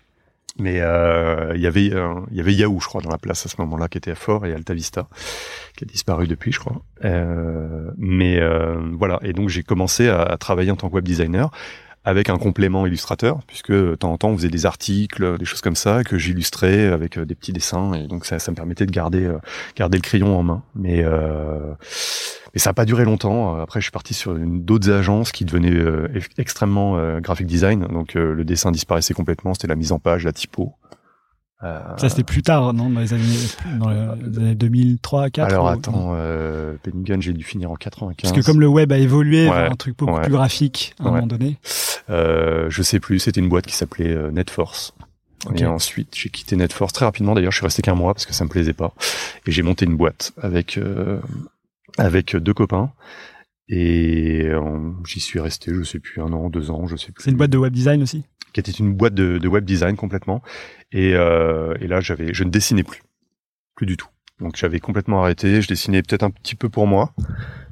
Mais 0.58 0.80
euh, 0.80 1.52
il 1.54 1.60
y 1.62 1.66
avait 1.66 1.92
euh, 1.92 2.14
il 2.30 2.36
y 2.36 2.40
avait 2.40 2.52
Yahoo, 2.52 2.80
je 2.80 2.86
crois, 2.86 3.00
dans 3.00 3.10
la 3.10 3.18
place 3.18 3.46
à 3.46 3.48
ce 3.48 3.54
moment-là, 3.60 3.88
qui 3.88 3.98
était 3.98 4.16
fort, 4.16 4.44
et 4.46 4.52
Alta 4.52 4.74
Vista, 4.74 5.08
qui 5.76 5.84
a 5.84 5.86
disparu 5.86 6.26
depuis, 6.26 6.52
je 6.52 6.58
crois. 6.58 6.82
Euh, 7.04 7.90
mais 7.96 8.38
euh, 8.40 8.76
voilà, 8.98 9.20
et 9.22 9.32
donc 9.32 9.48
j'ai 9.48 9.62
commencé 9.62 10.08
à, 10.08 10.22
à 10.22 10.36
travailler 10.36 10.72
en 10.72 10.76
tant 10.76 10.88
que 10.88 10.94
web 10.94 11.04
designer 11.04 11.50
avec 12.04 12.30
un 12.30 12.38
complément 12.38 12.86
illustrateur, 12.86 13.40
puisque 13.46 13.72
de 13.72 13.94
temps 13.94 14.12
en 14.12 14.18
temps 14.18 14.30
on 14.30 14.36
faisait 14.36 14.48
des 14.48 14.64
articles, 14.66 15.36
des 15.38 15.44
choses 15.44 15.60
comme 15.60 15.76
ça, 15.76 16.02
que 16.02 16.16
j'illustrais 16.18 16.86
avec 16.86 17.18
euh, 17.18 17.26
des 17.26 17.34
petits 17.34 17.52
dessins, 17.52 17.92
et 17.92 18.06
donc 18.06 18.24
ça, 18.24 18.38
ça 18.38 18.50
me 18.50 18.56
permettait 18.56 18.86
de 18.86 18.90
garder 18.90 19.24
euh, 19.24 19.38
garder 19.76 19.98
le 19.98 20.02
crayon 20.02 20.38
en 20.38 20.42
main. 20.42 20.62
Mais 20.74 21.02
euh, 21.04 21.74
mais 22.54 22.58
ça 22.58 22.70
n'a 22.70 22.74
pas 22.74 22.84
duré 22.84 23.04
longtemps. 23.04 23.60
Après, 23.60 23.80
je 23.80 23.84
suis 23.84 23.92
parti 23.92 24.12
sur 24.14 24.34
d'autres 24.34 24.90
agences 24.90 25.30
qui 25.30 25.44
devenaient 25.44 25.72
euh, 25.72 26.08
ex- 26.14 26.28
extrêmement 26.38 26.96
euh, 26.96 27.20
graphic 27.20 27.46
design. 27.46 27.86
Donc, 27.86 28.16
euh, 28.16 28.34
le 28.34 28.44
dessin 28.44 28.72
disparaissait 28.72 29.14
complètement. 29.14 29.54
C'était 29.54 29.68
la 29.68 29.76
mise 29.76 29.92
en 29.92 30.00
page, 30.00 30.24
la 30.24 30.32
typo. 30.32 30.74
Euh, 31.62 31.78
Ça, 31.98 32.08
c'était 32.08 32.24
plus 32.24 32.42
tard, 32.42 32.72
non, 32.72 32.88
dans 32.88 33.00
les 33.00 33.12
années, 33.12 33.22
dans 33.78 33.90
les 33.90 34.38
années 34.38 34.54
2003, 34.54 35.28
4. 35.28 35.46
alors 35.52 35.66
ou- 35.66 35.68
attends, 35.68 36.12
euh, 36.14 36.74
Penningen, 36.82 37.20
j'ai 37.20 37.34
dû 37.34 37.44
finir 37.44 37.70
en 37.70 37.76
95. 37.76 38.30
Parce 38.32 38.40
que 38.40 38.46
comme 38.50 38.60
le 38.60 38.66
web 38.68 38.90
a 38.92 38.98
évolué 38.98 39.46
Ouais, 39.46 39.54
vers 39.54 39.70
un 39.72 39.76
truc 39.76 39.98
beaucoup 39.98 40.12
ouais. 40.14 40.22
plus 40.22 40.32
graphique 40.32 40.94
à 40.98 41.02
un 41.02 41.06
Ouais. 41.06 41.12
moment 41.16 41.26
donné. 41.26 41.58
Euh, 42.08 42.66
je 42.70 42.82
sais 42.82 42.98
plus. 42.98 43.18
C'était 43.18 43.40
une 43.40 43.48
boîte 43.50 43.66
qui 43.66 43.74
s'appelait 43.76 44.08
euh, 44.14 44.30
Netforce. 44.30 44.94
Et 45.54 45.64
ensuite, 45.66 46.14
j'ai 46.16 46.28
quitté 46.28 46.54
Netforce 46.56 46.92
très 46.92 47.04
rapidement. 47.06 47.34
D'ailleurs, 47.34 47.52
je 47.52 47.56
suis 47.58 47.64
resté 47.66 47.80
qu'un 47.82 47.94
mois 47.94 48.12
parce 48.14 48.26
que 48.26 48.32
ça 48.34 48.44
me 48.44 48.50
plaisait 48.50 48.72
pas. 48.74 48.92
Et 49.46 49.50
j'ai 49.52 49.62
monté 49.62 49.84
une 49.86 49.96
boîte 49.96 50.32
avec 50.40 50.76
euh, 50.78 51.18
avec 51.98 52.36
deux 52.36 52.52
copains. 52.54 52.90
Et 53.68 54.42
euh, 54.46 54.90
j'y 55.06 55.20
suis 55.20 55.38
resté, 55.40 55.72
je 55.72 55.82
sais 55.82 55.98
plus, 56.00 56.20
un 56.20 56.32
an, 56.32 56.50
deux 56.50 56.70
ans, 56.70 56.86
je 56.86 56.96
sais 56.96 57.12
plus. 57.12 57.22
C'est 57.24 57.30
une 57.30 57.36
boîte 57.36 57.50
de 57.50 57.58
web 57.58 57.72
design 57.72 58.02
aussi? 58.02 58.24
Qui 58.52 58.60
était 58.60 58.72
une 58.72 58.92
boîte 58.94 59.14
de, 59.14 59.38
de 59.38 59.48
web 59.48 59.64
design 59.64 59.96
complètement. 59.96 60.42
Et, 60.92 61.14
euh, 61.14 61.74
et 61.80 61.86
là, 61.86 62.00
j'avais, 62.00 62.34
je 62.34 62.44
ne 62.44 62.50
dessinais 62.50 62.82
plus, 62.82 63.02
plus 63.74 63.86
du 63.86 63.96
tout. 63.96 64.08
Donc 64.40 64.56
j'avais 64.56 64.80
complètement 64.80 65.22
arrêté. 65.22 65.60
Je 65.60 65.68
dessinais 65.68 66.02
peut-être 66.02 66.22
un 66.22 66.30
petit 66.30 66.54
peu 66.54 66.68
pour 66.68 66.86
moi, 66.86 67.12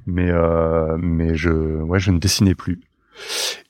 mais 0.07 0.31
euh, 0.31 0.97
mais 1.01 1.35
je, 1.35 1.51
ouais, 1.51 1.99
je 1.99 2.11
ne 2.11 2.19
dessinais 2.19 2.55
plus. 2.55 2.81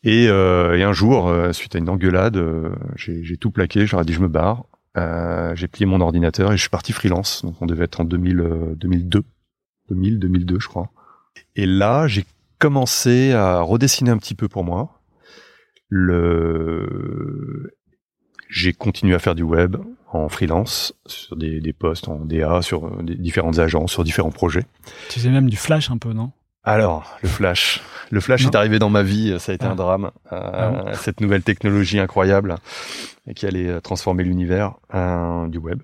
Et, 0.05 0.28
euh, 0.28 0.76
et 0.76 0.82
un 0.82 0.93
jour, 0.93 1.28
euh, 1.28 1.52
suite 1.52 1.75
à 1.75 1.78
une 1.78 1.88
engueulade, 1.88 2.37
euh, 2.37 2.75
j'ai 2.96 3.37
tout 3.37 3.50
plaqué. 3.50 3.87
J'aurais 3.87 4.05
dit 4.05 4.12
je 4.12 4.20
me 4.20 4.28
barre. 4.28 4.64
Euh, 4.96 5.55
j'ai 5.55 5.69
plié 5.69 5.87
mon 5.87 6.00
ordinateur 6.00 6.52
et 6.52 6.56
je 6.56 6.62
suis 6.62 6.70
parti 6.70 6.93
freelance. 6.93 7.44
Donc 7.44 7.60
on 7.60 7.66
devait 7.66 7.84
être 7.84 8.00
en 8.00 8.05
2000, 8.05 8.40
euh, 8.40 8.75
2002, 8.76 9.22
2000, 9.90 10.19
2002, 10.19 10.58
je 10.58 10.69
crois. 10.69 10.90
Et 11.55 11.66
là, 11.66 12.08
j'ai 12.08 12.25
commencé 12.58 13.32
à 13.32 13.60
redessiner 13.60 14.10
un 14.10 14.19
petit 14.19 14.34
peu 14.34 14.49
pour 14.49 14.64
moi. 14.64 14.98
Le, 15.88 17.73
j'ai 18.49 18.73
continué 18.73 19.14
à 19.14 19.19
faire 19.19 19.35
du 19.35 19.43
web 19.43 19.76
en 20.12 20.29
freelance 20.29 20.94
sur 21.06 21.37
des, 21.37 21.61
des 21.61 21.73
postes 21.73 22.08
en 22.08 22.20
DA, 22.25 22.62
sur 22.62 23.02
des 23.02 23.14
différentes 23.14 23.58
agences, 23.58 23.93
sur 23.93 24.05
différents 24.05 24.31
projets. 24.31 24.64
Tu 25.11 25.19
faisais 25.19 25.31
même 25.31 25.50
du 25.50 25.56
flash 25.56 25.90
un 25.90 25.99
peu, 25.99 26.12
non? 26.12 26.31
Alors, 26.64 27.17
le 27.23 27.29
Flash. 27.29 27.81
Le 28.11 28.20
Flash 28.20 28.44
Non. 28.44 28.50
est 28.50 28.56
arrivé 28.56 28.79
dans 28.79 28.90
ma 28.90 29.02
vie, 29.02 29.35
ça 29.38 29.52
a 29.52 29.55
été 29.55 29.64
Ah. 29.64 29.70
un 29.70 29.75
drame. 29.76 30.11
Euh, 30.32 30.40
Ah 30.90 30.94
Cette 30.94 31.20
nouvelle 31.20 31.43
technologie 31.43 31.99
incroyable 31.99 32.56
qui 33.37 33.46
allait 33.46 33.69
euh, 33.69 33.81
transformer 33.81 34.25
l'univers 34.25 34.75
euh, 34.94 35.46
du 35.48 35.56
web. 35.58 35.82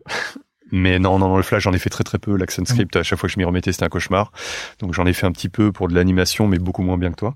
Mais 0.73 0.99
non, 0.99 1.19
non, 1.19 1.29
non, 1.29 1.37
le 1.37 1.43
Flash, 1.43 1.63
j'en 1.65 1.73
ai 1.73 1.79
fait 1.79 1.91
très 1.91 2.05
très 2.05 2.19
peu. 2.19 2.37
L'accent 2.37 2.65
script, 2.65 2.97
à 2.97 3.03
chaque 3.03 3.19
fois 3.19 3.29
que 3.29 3.33
je 3.33 3.39
m'y 3.39 3.45
remettais, 3.45 3.73
c'était 3.73 3.85
un 3.85 3.89
cauchemar. 3.89 4.33
Donc 4.81 4.93
j'en 4.95 5.07
ai 5.07 5.13
fait 5.13 5.27
un 5.27 5.33
petit 5.33 5.49
peu 5.49 5.73
pour 5.73 5.89
de 5.89 5.95
l'animation, 5.95 6.49
mais 6.49 6.59
beaucoup 6.59 6.83
moins 6.83 6.99
bien 6.99 7.11
que 7.11 7.17
toi. 7.17 7.35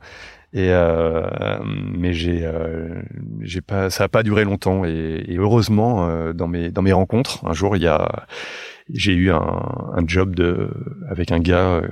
Et 0.55 0.71
euh, 0.71 1.29
mais 1.63 2.15
j'ai, 2.15 2.41
euh, 2.43 3.03
j'ai 3.41 3.61
pas, 3.61 3.91
ça 3.91 4.05
a 4.05 4.09
pas 4.09 4.23
duré 4.23 4.45
longtemps. 4.45 4.85
Et, 4.87 5.25
et 5.29 5.37
heureusement, 5.37 6.09
euh, 6.09 6.33
dans 6.33 6.49
mes 6.49 6.71
dans 6.71 6.83
mes 6.83 6.93
rencontres, 6.93 7.47
un 7.47 7.53
jour, 7.53 7.77
il 7.77 7.83
y 7.83 7.87
a, 7.87 8.27
j'ai 8.93 9.13
eu 9.13 9.31
un, 9.31 9.37
un 9.93 10.07
job 10.07 10.35
de 10.35 10.71
avec 11.11 11.33
un 11.33 11.39
gars 11.39 11.69
euh, 11.83 11.89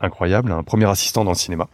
incroyable, 0.00 0.50
un 0.50 0.64
premier 0.64 0.86
assistant 0.86 1.24
dans 1.24 1.30
le 1.30 1.36
cinéma. 1.36 1.68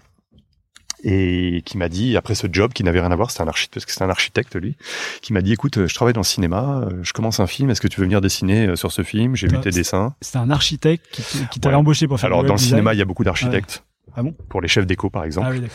Et 1.06 1.62
qui 1.66 1.76
m'a 1.76 1.90
dit, 1.90 2.16
après 2.16 2.34
ce 2.34 2.46
job 2.50 2.72
qui 2.72 2.82
n'avait 2.82 3.00
rien 3.00 3.10
à 3.12 3.16
voir, 3.16 3.30
c'était 3.30 3.42
un 3.42 3.48
architecte, 3.48 3.74
parce 3.74 3.84
que 3.84 3.92
c'était 3.92 4.04
un 4.04 4.10
architecte 4.10 4.56
lui, 4.56 4.74
qui 5.20 5.32
m'a 5.34 5.42
dit, 5.42 5.52
écoute, 5.52 5.76
euh, 5.76 5.86
je 5.86 5.94
travaille 5.94 6.14
dans 6.14 6.20
le 6.20 6.24
cinéma, 6.24 6.80
euh, 6.90 7.00
je 7.02 7.12
commence 7.12 7.40
un 7.40 7.46
film, 7.46 7.68
est-ce 7.68 7.80
que 7.82 7.88
tu 7.88 8.00
veux 8.00 8.06
venir 8.06 8.22
dessiner 8.22 8.68
euh, 8.68 8.76
sur 8.76 8.90
ce 8.90 9.02
film? 9.02 9.36
J'ai 9.36 9.46
vu 9.48 9.56
Ah, 9.58 9.62
tes 9.62 9.70
c'est- 9.70 9.80
dessins. 9.80 10.14
C'était 10.22 10.38
un 10.38 10.50
architecte 10.50 11.04
qui, 11.12 11.22
qui 11.50 11.60
t'avait 11.60 11.74
Ouais. 11.74 11.80
embauché 11.80 12.08
pour 12.08 12.18
faire 12.18 12.28
Alors 12.28 12.42
dans 12.42 12.54
le 12.54 12.58
design. 12.58 12.70
cinéma, 12.70 12.94
il 12.94 12.98
y 12.98 13.02
a 13.02 13.04
beaucoup 13.04 13.24
d'architectes. 13.24 13.84
Ah 14.16 14.22
bon? 14.22 14.32
Pour 14.48 14.60
les 14.62 14.68
chefs 14.68 14.86
d'écho, 14.86 15.10
par 15.10 15.24
exemple. 15.24 15.48
Ah 15.50 15.54
oui. 15.58 15.66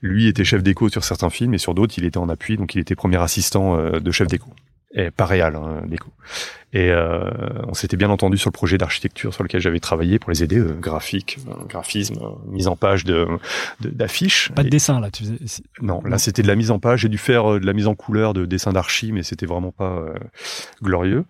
Lui 0.00 0.26
était 0.28 0.44
chef 0.44 0.62
d'écho 0.62 0.88
sur 0.88 1.04
certains 1.04 1.30
films, 1.30 1.52
et 1.54 1.58
sur 1.58 1.74
d'autres, 1.74 1.94
il 1.98 2.04
était 2.04 2.16
en 2.18 2.28
appui, 2.28 2.56
donc 2.56 2.74
il 2.74 2.78
était 2.80 2.94
premier 2.94 3.20
assistant 3.20 3.76
de 3.98 4.10
chef 4.10 4.28
d'écho. 4.28 4.48
Et 5.00 5.10
pas 5.10 5.24
réel, 5.26 5.54
hein, 5.54 5.82
d'écho. 5.86 6.10
Et 6.72 6.90
euh, 6.90 7.30
on 7.66 7.72
s'était 7.72 7.96
bien 7.96 8.10
entendu 8.10 8.36
sur 8.36 8.48
le 8.48 8.52
projet 8.52 8.76
d'architecture 8.76 9.32
sur 9.32 9.42
lequel 9.44 9.60
j'avais 9.60 9.78
travaillé 9.80 10.18
pour 10.18 10.30
les 10.30 10.42
aider, 10.42 10.58
euh, 10.58 10.72
graphique, 10.74 11.38
euh, 11.48 11.64
graphisme, 11.66 12.16
mise 12.46 12.66
en 12.68 12.76
page 12.76 13.04
de 13.04 13.26
d'affiches. 13.80 14.50
Pas 14.54 14.62
de 14.62 14.66
Et- 14.66 14.70
dessin, 14.70 15.00
là. 15.00 15.10
Tu 15.10 15.22
faisais... 15.22 15.36
c'est- 15.46 15.62
Non, 15.80 16.02
là 16.04 16.18
c'était 16.18 16.42
de 16.42 16.48
la 16.48 16.56
mise 16.56 16.70
en 16.70 16.78
page. 16.78 17.00
J'ai 17.00 17.08
dû 17.08 17.16
faire 17.16 17.60
de 17.60 17.64
la 17.64 17.72
mise 17.72 17.86
en 17.86 17.94
couleur 17.94 18.34
de 18.34 18.44
dessin 18.44 18.72
d'archi, 18.72 19.12
mais 19.12 19.22
c'était 19.22 19.46
vraiment 19.46 19.70
pas 19.72 20.04
glorieux. 20.82 21.24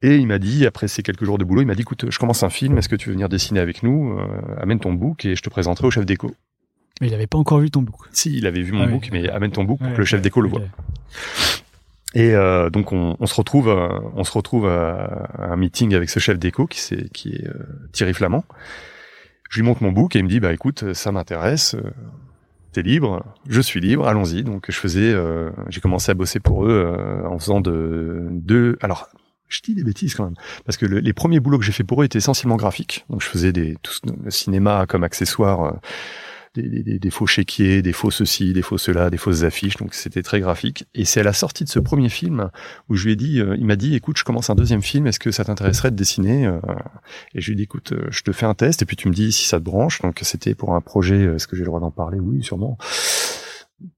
Et 0.00 0.16
il 0.16 0.26
m'a 0.26 0.38
dit, 0.38 0.64
après 0.66 0.88
ces 0.88 1.02
quelques 1.02 1.24
jours 1.24 1.38
de 1.38 1.44
boulot, 1.44 1.62
il 1.62 1.66
m'a 1.66 1.74
dit, 1.74 1.82
écoute, 1.82 2.06
je 2.10 2.18
commence 2.18 2.42
un 2.42 2.50
film, 2.50 2.78
est-ce 2.78 2.88
que 2.88 2.96
tu 2.96 3.08
veux 3.08 3.12
venir 3.14 3.28
dessiner 3.28 3.60
avec 3.60 3.82
nous? 3.82 4.18
Amène 4.60 4.80
ton 4.80 4.92
book 4.94 5.24
et 5.24 5.36
je 5.36 5.42
te 5.42 5.50
présenterai 5.50 5.86
au 5.86 5.90
chef 5.90 6.06
d'écho. 6.06 6.30
Mais 7.00 7.08
il 7.08 7.14
avait 7.14 7.26
pas 7.26 7.38
encore 7.38 7.58
vu 7.58 7.70
ton 7.70 7.82
book. 7.82 7.96
Si, 8.12 8.36
il 8.36 8.46
avait 8.46 8.62
vu 8.62 8.72
mon 8.72 8.82
Ah 8.82 8.86
oui. 8.86 8.92
book, 8.92 9.08
mais 9.12 9.28
amène 9.28 9.50
ton 9.50 9.64
book 9.64 9.78
pour 9.80 9.92
que 9.92 9.98
le 9.98 10.04
chef 10.04 10.18
ok, 10.20 10.24
d'écho 10.24 10.40
le 10.40 10.48
voit. 10.48 10.60
Et 12.14 12.34
euh, 12.34 12.68
donc 12.70 12.92
on, 12.92 13.16
on 13.20 13.26
se 13.26 13.34
retrouve, 13.34 13.68
euh, 13.68 13.88
on 14.14 14.24
se 14.24 14.32
retrouve 14.32 14.66
à, 14.66 15.28
à 15.38 15.52
un 15.52 15.56
meeting 15.56 15.94
avec 15.94 16.10
ce 16.10 16.18
chef 16.18 16.38
d'écho 16.38 16.66
qui, 16.66 16.80
c'est- 16.80 17.10
qui 17.12 17.30
est 17.34 17.46
euh, 17.48 17.54
Thierry 17.92 18.12
Flamand. 18.14 18.44
Je 19.50 19.60
lui 19.60 19.66
montre 19.66 19.82
mon 19.82 19.92
book 19.92 20.14
et 20.16 20.18
il 20.18 20.24
me 20.24 20.28
dit 20.28 20.40
bah 20.40 20.52
écoute 20.52 20.92
ça 20.92 21.12
m'intéresse. 21.12 21.74
euh, 21.74 21.90
t'es 22.72 22.82
libre, 22.82 23.22
je 23.48 23.60
suis 23.60 23.80
libre, 23.80 24.06
allons-y. 24.08 24.42
Donc 24.44 24.66
je 24.70 24.76
faisais, 24.76 25.12
euh, 25.12 25.50
j'ai 25.68 25.80
commencé 25.80 26.10
à 26.10 26.14
bosser 26.14 26.40
pour 26.40 26.64
eux 26.64 26.70
euh, 26.70 27.26
en 27.28 27.38
faisant 27.38 27.60
de, 27.60 28.26
de, 28.30 28.78
alors 28.82 29.08
je 29.48 29.60
dis 29.60 29.74
des 29.74 29.84
bêtises 29.84 30.14
quand 30.14 30.24
même, 30.24 30.36
parce 30.64 30.78
que 30.78 30.86
le- 30.86 31.00
les 31.00 31.12
premiers 31.12 31.38
boulots 31.38 31.58
que 31.58 31.64
j'ai 31.66 31.72
fait 31.72 31.84
pour 31.84 32.00
eux 32.00 32.06
étaient 32.06 32.16
essentiellement 32.18 32.56
graphiques. 32.56 33.04
Donc 33.10 33.20
je 33.20 33.26
faisais 33.28 33.52
des, 33.52 33.76
tout 33.82 33.92
le 34.24 34.30
cinéma 34.30 34.86
comme 34.88 35.04
accessoire, 35.04 35.74
des, 36.54 36.62
des- 36.68 36.82
des- 36.82 36.98
des 36.98 37.10
faux 37.10 37.26
chéquiers, 37.26 37.80
des 37.82 37.92
faux 37.92 38.10
ceci, 38.10 38.52
des 38.52 38.62
faux 38.62 38.76
cela, 38.78 39.08
des 39.10 39.16
fausses 39.16 39.42
affiches. 39.42 39.76
Donc 39.76 39.94
c'était 39.94 40.22
très 40.22 40.40
graphique. 40.40 40.84
Et 40.94 41.04
c'est 41.04 41.20
à 41.20 41.22
la 41.22 41.32
sortie 41.32 41.64
de 41.64 41.68
ce 41.68 41.78
premier 41.78 42.08
film 42.08 42.50
où 42.88 42.94
je 42.96 43.04
lui 43.06 43.12
ai 43.12 43.16
dit, 43.16 43.40
euh, 43.40 43.56
il 43.58 43.64
m'a 43.64 43.76
dit, 43.76 43.94
écoute, 43.94 44.18
je 44.18 44.24
commence 44.24 44.50
un 44.50 44.54
deuxième 44.54 44.82
film, 44.82 45.06
est-ce 45.06 45.18
que 45.18 45.30
ça 45.30 45.44
t'intéresserait 45.44 45.90
de 45.90 45.96
dessiner 45.96 46.46
Euh, 46.46 46.58
Et 47.34 47.40
je 47.40 47.46
lui 47.46 47.52
ai 47.54 47.56
dit, 47.56 47.62
écoute, 47.62 47.92
euh, 47.92 48.06
je 48.10 48.22
te 48.22 48.32
fais 48.32 48.46
un 48.46 48.54
test 48.54 48.82
et 48.82 48.84
puis 48.84 48.96
tu 48.96 49.08
me 49.08 49.14
dis 49.14 49.32
si 49.32 49.46
ça 49.46 49.58
te 49.58 49.64
branche. 49.64 50.00
Donc 50.02 50.18
c'était 50.22 50.54
pour 50.54 50.74
un 50.74 50.80
projet, 50.80 51.14
euh, 51.26 51.36
est-ce 51.36 51.46
que 51.46 51.56
j'ai 51.56 51.62
le 51.62 51.66
droit 51.68 51.80
d'en 51.80 51.90
parler? 51.90 52.18
Oui, 52.20 52.42
sûrement. 52.42 52.76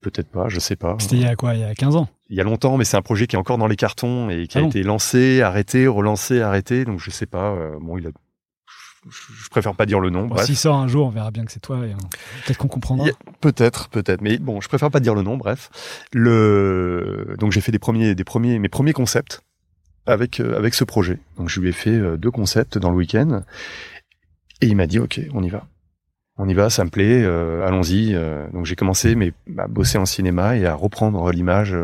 Peut-être 0.01 0.29
pas, 0.31 0.49
je 0.49 0.61
sais 0.61 0.77
pas. 0.77 0.97
C'était 0.99 1.17
il 1.17 1.23
y 1.23 1.27
a 1.27 1.37
quoi? 1.37 1.55
Il 1.55 1.61
y 1.61 1.65
a 1.65 1.75
15 1.75 1.97
ans? 1.97 2.09
Il 2.31 2.37
y 2.37 2.41
a 2.41 2.45
longtemps, 2.45 2.79
mais 2.79 2.85
c'est 2.85 2.97
un 2.97 3.03
projet 3.03 3.27
qui 3.27 3.37
est 3.37 3.39
encore 3.39 3.59
dans 3.59 3.67
les 3.67 3.77
cartons 3.77 4.31
et 4.31 4.47
qui 4.47 4.57
Ah 4.57 4.61
a 4.61 4.63
bon? 4.63 4.71
été 4.71 4.83
lancé, 4.83 5.43
arrêté, 5.43 5.87
relancé, 5.87 6.41
arrêté. 6.41 6.87
Donc 6.87 7.01
je 7.01 7.11
sais 7.11 7.27
pas. 7.27 7.55
bon, 7.83 7.99
il 7.99 8.07
a. 8.07 8.11
Je 9.09 9.49
préfère 9.51 9.75
pas 9.75 9.87
dire 9.87 10.01
le 10.01 10.11
nom. 10.11 10.27
Bon. 10.27 10.37
S'il 10.39 10.57
sort 10.57 10.77
un 10.77 10.89
jour, 10.89 11.07
on 11.07 11.11
verra 11.11 11.31
bien 11.31 11.45
que 11.45 11.53
c'est 11.53 11.61
toi 11.61 11.79
et 11.79 11.93
euh, 11.93 11.97
peut-être 12.47 12.59
qu'on 12.59 12.69
comprendra. 12.69 13.07
Peut-être, 13.41 13.89
peut-être, 13.89 14.23
mais 14.23 14.39
bon, 14.39 14.61
je 14.61 14.69
préfère 14.69 14.91
pas 14.91 15.01
dire 15.01 15.15
le 15.15 15.23
nom. 15.23 15.37
Bref, 15.37 15.71
le 16.13 17.37
donc 17.39 17.53
j'ai 17.53 17.61
fait 17.61 17.73
des 17.73 17.79
premiers, 17.79 18.15
des 18.15 18.25
premiers, 18.25 18.59
mes 18.59 18.69
premiers 18.69 18.93
concepts 18.93 19.43
avec 20.07 20.41
euh, 20.41 20.57
avec 20.57 20.75
ce 20.75 20.85
projet. 20.85 21.19
Donc 21.37 21.49
je 21.49 21.61
lui 21.61 21.69
ai 21.69 21.73
fait 21.73 21.91
euh, 21.91 22.17
deux 22.17 22.31
concepts 22.31 22.79
dans 22.79 22.91
le 22.91 22.97
week-end 22.97 23.43
et 24.61 24.67
il 24.67 24.77
m'a 24.77 24.87
dit 24.87 24.99
ok, 24.99 25.21
on 25.33 25.43
y 25.43 25.51
va, 25.51 25.67
on 26.37 26.49
y 26.49 26.55
va, 26.55 26.71
ça 26.71 26.85
me 26.85 26.91
plaît, 26.91 27.23
euh, 27.23 27.67
allons-y. 27.67 28.15
donc 28.53 28.65
j'ai 28.67 28.77
commencé 28.77 29.15
mais 29.15 29.33
à 29.59 29.67
bosser 29.67 29.99
en 29.99 30.07
cinéma 30.07 30.57
et 30.57 30.67
à 30.67 30.75
reprendre 30.75 31.31
l'image 31.31 31.77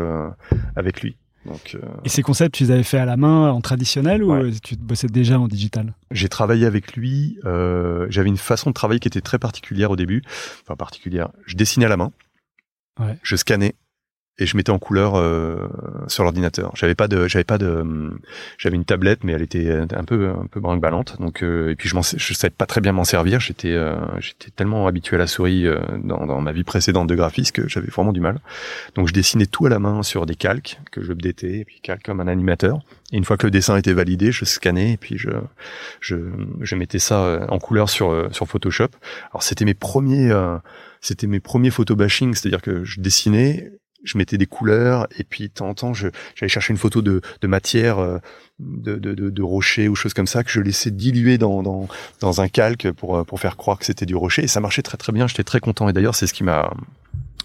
avec 0.75 1.01
lui. 1.01 1.17
Donc 1.45 1.73
euh, 1.75 1.79
Et 2.05 2.09
ces 2.09 2.21
concepts, 2.21 2.53
tu 2.55 2.63
les 2.65 2.71
avais 2.71 2.83
fait 2.83 2.99
à 2.99 3.05
la 3.05 3.17
main, 3.17 3.51
en 3.51 3.61
traditionnel, 3.61 4.23
ou 4.23 4.31
Ouais. 4.33 4.51
tu 4.63 4.75
bossais 4.75 5.07
déjà 5.07 5.39
en 5.39 5.47
digital? 5.47 5.93
J'ai 6.11 6.29
travaillé 6.29 6.65
avec 6.65 6.95
lui. 6.95 7.39
euh, 7.45 8.05
J'avais 8.09 8.29
une 8.29 8.37
façon 8.37 8.69
de 8.69 8.73
travailler 8.75 8.99
qui 8.99 9.07
était 9.07 9.21
très 9.21 9.39
particulière 9.39 9.89
au 9.91 9.95
début. 9.95 10.21
Enfin 10.63 10.75
particulière. 10.75 11.29
Je 11.45 11.55
dessinais 11.55 11.85
à 11.87 11.89
la 11.89 11.97
main. 11.97 12.11
Ouais. 12.99 13.17
Je 13.23 13.35
scannais 13.35 13.73
et 14.39 14.45
je 14.45 14.57
mettais 14.57 14.71
en 14.71 14.79
couleur 14.79 15.15
euh, 15.15 15.67
sur 16.07 16.23
l'ordinateur. 16.23 16.71
J'avais 16.75 16.95
pas 16.95 17.07
de, 17.07 17.27
j'avais 17.27 17.43
pas 17.43 17.57
de, 17.57 18.11
j'avais 18.57 18.75
une 18.75 18.85
tablette 18.85 19.23
mais 19.23 19.33
elle 19.33 19.41
était 19.41 19.69
un 19.69 20.03
peu 20.03 20.29
un 20.29 20.47
peu 20.47 20.59
brinque-ballante. 20.59 21.17
Donc 21.19 21.43
euh, 21.43 21.71
et 21.71 21.75
puis 21.75 21.89
je 21.89 21.95
je 22.17 22.33
savais 22.33 22.51
pas 22.51 22.65
très 22.65 22.81
bien 22.81 22.91
m'en 22.91 23.03
servir. 23.03 23.39
J'étais 23.39 23.71
euh, 23.73 23.95
j'étais 24.19 24.49
tellement 24.51 24.87
habitué 24.87 25.15
à 25.15 25.19
la 25.19 25.27
souris 25.27 25.67
euh, 25.67 25.79
dans, 26.03 26.25
dans 26.25 26.41
ma 26.41 26.51
vie 26.51 26.63
précédente 26.63 27.07
de 27.07 27.15
graphiste 27.15 27.51
que 27.53 27.67
j'avais 27.67 27.87
vraiment 27.87 28.13
du 28.13 28.21
mal. 28.21 28.39
Donc 28.95 29.07
je 29.07 29.13
dessinais 29.13 29.45
tout 29.45 29.65
à 29.65 29.69
la 29.69 29.79
main 29.79 30.03
sur 30.03 30.25
des 30.25 30.35
calques 30.35 30.79
que 30.91 31.01
je 31.01 31.11
updatais 31.11 31.59
et 31.59 31.65
puis 31.65 31.79
calque 31.81 32.03
comme 32.03 32.19
un 32.19 32.27
animateur. 32.27 32.79
Et 33.11 33.17
une 33.17 33.25
fois 33.25 33.37
que 33.37 33.45
le 33.45 33.51
dessin 33.51 33.75
était 33.77 33.93
validé, 33.93 34.31
je 34.31 34.45
scannais 34.45 34.93
et 34.93 34.97
puis 34.97 35.17
je 35.17 35.29
je, 35.99 36.15
je 36.61 36.75
mettais 36.75 36.99
ça 36.99 37.23
euh, 37.23 37.45
en 37.47 37.59
couleur 37.59 37.89
sur 37.89 38.11
euh, 38.11 38.29
sur 38.31 38.47
Photoshop. 38.47 38.89
Alors 39.31 39.43
c'était 39.43 39.65
mes 39.65 39.73
premiers 39.73 40.31
c'était 41.01 41.27
mes 41.27 41.39
premiers 41.39 41.71
photo 41.71 41.95
bashing, 41.95 42.35
c'est-à-dire 42.35 42.61
que 42.61 42.83
je 42.83 43.01
dessinais, 43.01 43.71
je 44.03 44.17
mettais 44.17 44.37
des 44.37 44.45
couleurs 44.45 45.07
et 45.17 45.23
puis 45.23 45.49
de 45.49 45.53
temps 45.53 45.69
en 45.69 45.73
temps 45.73 45.93
je 45.93 46.07
j'allais 46.35 46.49
chercher 46.49 46.71
une 46.71 46.77
photo 46.77 47.01
de 47.01 47.21
de 47.41 47.47
matière 47.47 47.99
euh, 47.99 48.17
de, 48.59 48.95
de, 48.95 49.13
de, 49.13 49.29
de 49.29 49.43
rocher 49.43 49.87
ou 49.87 49.95
choses 49.95 50.13
comme 50.13 50.27
ça 50.27 50.43
que 50.43 50.51
je 50.51 50.59
laissais 50.59 50.91
diluer 50.91 51.37
dans, 51.37 51.63
dans, 51.63 51.87
dans 52.19 52.41
un 52.41 52.47
calque 52.47 52.91
pour, 52.91 53.17
euh, 53.17 53.23
pour 53.23 53.39
faire 53.39 53.57
croire 53.57 53.79
que 53.79 53.85
c'était 53.85 54.05
du 54.05 54.15
rocher. 54.15 54.43
Et 54.43 54.47
ça 54.47 54.59
marchait 54.59 54.83
très 54.83 54.97
très 54.97 55.11
bien. 55.11 55.25
J'étais 55.25 55.43
très 55.43 55.59
content. 55.59 55.89
Et 55.89 55.93
d'ailleurs 55.93 56.15
c'est 56.15 56.27
ce 56.27 56.33
qui 56.33 56.43
m'a 56.43 56.71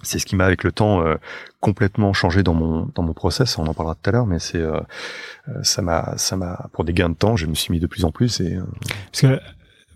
c'est 0.02 0.18
ce 0.18 0.26
qui 0.26 0.36
m'a 0.36 0.44
avec 0.44 0.62
le 0.62 0.72
temps 0.72 1.04
euh, 1.04 1.14
complètement 1.60 2.12
changé 2.12 2.42
dans 2.42 2.54
mon 2.54 2.90
dans 2.94 3.02
mon 3.02 3.14
process. 3.14 3.58
On 3.58 3.66
en 3.66 3.75
parlera 3.75 3.94
tout 3.94 4.10
à 4.10 4.12
l'heure 4.12 4.26
mais 4.26 4.38
c'est 4.38 4.58
euh, 4.58 4.78
euh, 5.48 5.62
ça 5.62 5.82
m'a 5.82 6.14
ça 6.16 6.36
m'a 6.36 6.68
pour 6.72 6.84
des 6.84 6.92
gains 6.92 7.08
de 7.08 7.14
temps 7.14 7.36
je 7.36 7.46
me 7.46 7.54
suis 7.54 7.72
mis 7.72 7.80
de 7.80 7.86
plus 7.86 8.04
en 8.04 8.12
plus 8.12 8.40
et 8.40 8.56
euh, 8.56 8.62
Parce 9.10 9.22
que, 9.22 9.40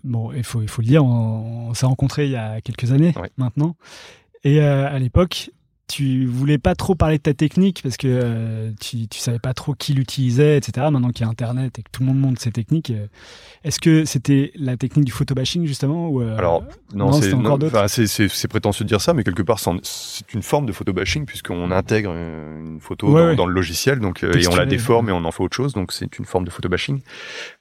bon, 0.03 0.31
il 0.33 0.43
faut, 0.43 0.61
il 0.61 0.67
faut 0.67 0.81
le 0.81 0.87
dire, 0.87 1.05
on, 1.05 1.69
on 1.69 1.73
s'est 1.73 1.85
rencontrés 1.85 2.25
il 2.25 2.31
y 2.31 2.35
a 2.35 2.61
quelques 2.61 2.91
années 2.91 3.13
maintenant. 3.37 3.75
Et 4.43 4.61
euh, 4.61 4.87
à 4.87 4.97
l'époque, 4.97 5.51
tu 5.91 6.25
voulais 6.25 6.57
pas 6.57 6.73
trop 6.75 6.95
parler 6.95 7.17
de 7.17 7.23
ta 7.23 7.33
technique 7.33 7.81
parce 7.83 7.97
que 7.97 8.07
euh, 8.07 8.71
tu, 8.79 9.07
tu 9.07 9.19
savais 9.19 9.39
pas 9.39 9.53
trop 9.53 9.73
qui 9.73 9.93
l'utilisait, 9.93 10.57
etc. 10.57 10.87
Maintenant 10.89 11.09
qu'il 11.09 11.25
y 11.25 11.27
a 11.27 11.29
Internet 11.31 11.77
et 11.79 11.83
que 11.83 11.89
tout 11.91 12.01
le 12.01 12.07
monde 12.07 12.19
montre 12.19 12.41
ses 12.41 12.51
techniques, 12.51 12.91
euh, 12.91 13.07
est-ce 13.63 13.79
que 13.79 14.05
c'était 14.05 14.51
la 14.55 14.77
technique 14.77 15.05
du 15.05 15.11
photobashing 15.11 15.65
justement 15.65 16.07
ou 16.09 16.21
euh, 16.21 16.37
Alors, 16.37 16.63
non, 16.93 17.07
non, 17.07 17.11
c'est 17.13 17.33
enfin, 17.33 18.47
prétentieux 18.49 18.85
de 18.85 18.87
dire 18.87 19.01
ça, 19.01 19.13
mais 19.13 19.23
quelque 19.23 19.41
part, 19.41 19.59
c'est 19.59 20.33
une 20.33 20.41
forme 20.41 20.65
de 20.65 20.71
photobashing 20.71 21.25
puisqu'on 21.25 21.71
intègre 21.71 22.11
une 22.13 22.79
photo 22.79 23.07
Ouais, 23.11 23.21
dans, 23.21 23.27
ouais. 23.29 23.35
dans 23.35 23.45
le 23.45 23.53
logiciel, 23.53 23.99
donc 23.99 24.23
et 24.23 24.47
on 24.47 24.55
la 24.55 24.65
déforme 24.65 25.09
et 25.09 25.11
on 25.11 25.25
en 25.25 25.31
fait 25.31 25.43
autre 25.43 25.55
chose, 25.55 25.73
donc 25.73 25.91
c'est 25.91 26.17
une 26.19 26.25
forme 26.25 26.45
de 26.45 26.49
photobashing. 26.51 27.01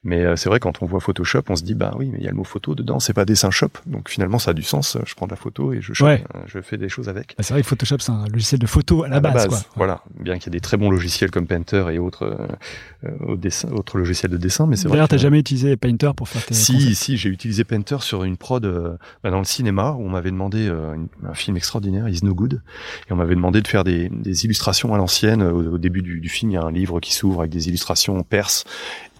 Mais 0.05 0.37
c'est 0.37 0.49
vrai 0.49 0.61
quand 0.61 0.83
on 0.83 0.87
voit 0.87 1.01
Photoshop, 1.01 1.43
on 1.49 1.57
se 1.57 1.63
dit 1.65 1.75
bah 1.75 1.95
oui, 1.99 2.11
mais 2.13 2.19
il 2.19 2.25
y 2.25 2.29
a 2.29 2.31
le 2.31 2.37
mot 2.37 2.45
photo 2.45 2.75
dedans, 2.75 3.01
c'est 3.01 3.13
pas 3.15 3.25
dessin 3.25 3.51
shop, 3.51 3.71
donc 3.87 4.09
finalement 4.09 4.39
ça 4.39 4.53
a 4.53 4.55
du 4.55 4.63
sens. 4.63 4.97
Je 5.07 5.15
prends 5.15 5.27
de 5.27 5.33
la 5.33 5.37
photo 5.37 5.73
et 5.73 5.81
je 5.81 5.93
shop, 5.93 6.05
Ouais. 6.07 6.23
je 6.47 6.61
fais 6.61 6.77
des 6.77 6.89
choses 6.89 7.09
avec. 7.09 7.35
bah, 7.37 7.43
c'est 7.43 7.55
vrai 7.55 7.63
que 7.63 7.69
Photoshop 7.69 7.97
c'est 8.01 8.13
un 8.13 8.20
logiciel 8.29 8.59
de 8.61 8.67
photo 8.67 9.05
à 9.05 9.09
la 9.09 9.21
base, 9.21 9.47
quoi. 9.49 9.59
Voilà, 9.77 10.03
bien 10.19 10.39
qu'il 10.39 10.47
y 10.53 10.57
ait 10.57 10.59
des 10.59 10.61
très 10.61 10.77
bons 10.77 10.91
logiciels 10.91 11.31
comme 11.31 11.47
Painter 11.47 11.87
et 11.93 11.99
autres 11.99 12.25
euh, 12.25 13.09
euh, 13.29 13.37
dessin- 13.37 13.71
autres 13.73 13.99
logiciels 13.99 14.31
de 14.33 14.37
dessin, 14.37 14.67
mais 14.67 14.77
c'est 14.77 14.89
vrai. 14.89 14.97
D'ailleurs, 14.97 15.09
t'as 15.09 15.17
jamais 15.17 15.39
utilisé 15.39 15.77
Painter 15.77 16.11
pour 16.17 16.29
faire 16.29 16.45
tes 16.45 16.55
si, 16.55 16.73
concepts 16.73 16.95
si, 16.95 17.17
j'ai 17.17 17.29
utilisé 17.29 17.65
Painter 17.65 17.99
sur 18.01 18.25
une 18.25 18.37
prod 18.37 18.65
euh, 18.65 18.97
bah, 19.23 19.31
dans 19.31 19.39
le 19.39 19.45
cinéma 19.45 19.93
où 19.93 20.03
on 20.05 20.11
m'avait 20.11 20.31
demandé 20.31 20.69
euh, 20.69 20.95
un 21.27 21.35
film 21.35 21.57
extraordinaire, 21.57 22.09
Is 22.09 22.21
No 22.23 22.35
Good, 22.35 22.61
et 23.09 23.13
on 23.13 23.17
m'avait 23.17 23.35
demandé 23.37 23.63
de 23.63 23.69
faire 23.69 23.85
des, 23.85 24.09
des 24.09 24.45
illustrations 24.45 24.93
à 24.95 24.99
l'ancienne. 24.99 25.43
Au, 25.43 25.75
au 25.75 25.79
début 25.79 26.03
du, 26.03 26.21
du 26.21 26.29
film, 26.29 26.51
il 26.51 26.55
y 26.55 26.57
a 26.59 26.63
un 26.63 26.73
livre 26.73 27.01
qui 27.01 27.15
s'ouvre 27.15 27.41
avec 27.41 27.53
des 27.53 27.69
illustrations 27.69 28.17
en 28.19 28.23
perse, 28.23 28.65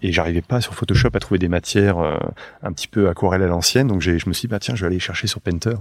et 0.01 0.11
j'arrivais 0.11 0.41
pas 0.41 0.61
sur 0.61 0.73
Photoshop 0.75 1.09
à 1.13 1.19
trouver 1.19 1.37
des 1.39 1.47
matières 1.49 1.99
euh, 1.99 2.17
un 2.63 2.71
petit 2.73 2.87
peu 2.87 3.09
aquarelle 3.09 3.43
à 3.43 3.47
l'ancienne, 3.47 3.87
donc 3.87 4.01
je 4.01 4.11
me 4.11 4.33
suis 4.33 4.41
dit 4.41 4.47
bah 4.47 4.59
tiens, 4.59 4.75
je 4.75 4.81
vais 4.81 4.87
aller 4.87 4.99
chercher 4.99 5.27
sur 5.27 5.41
Painter. 5.41 5.75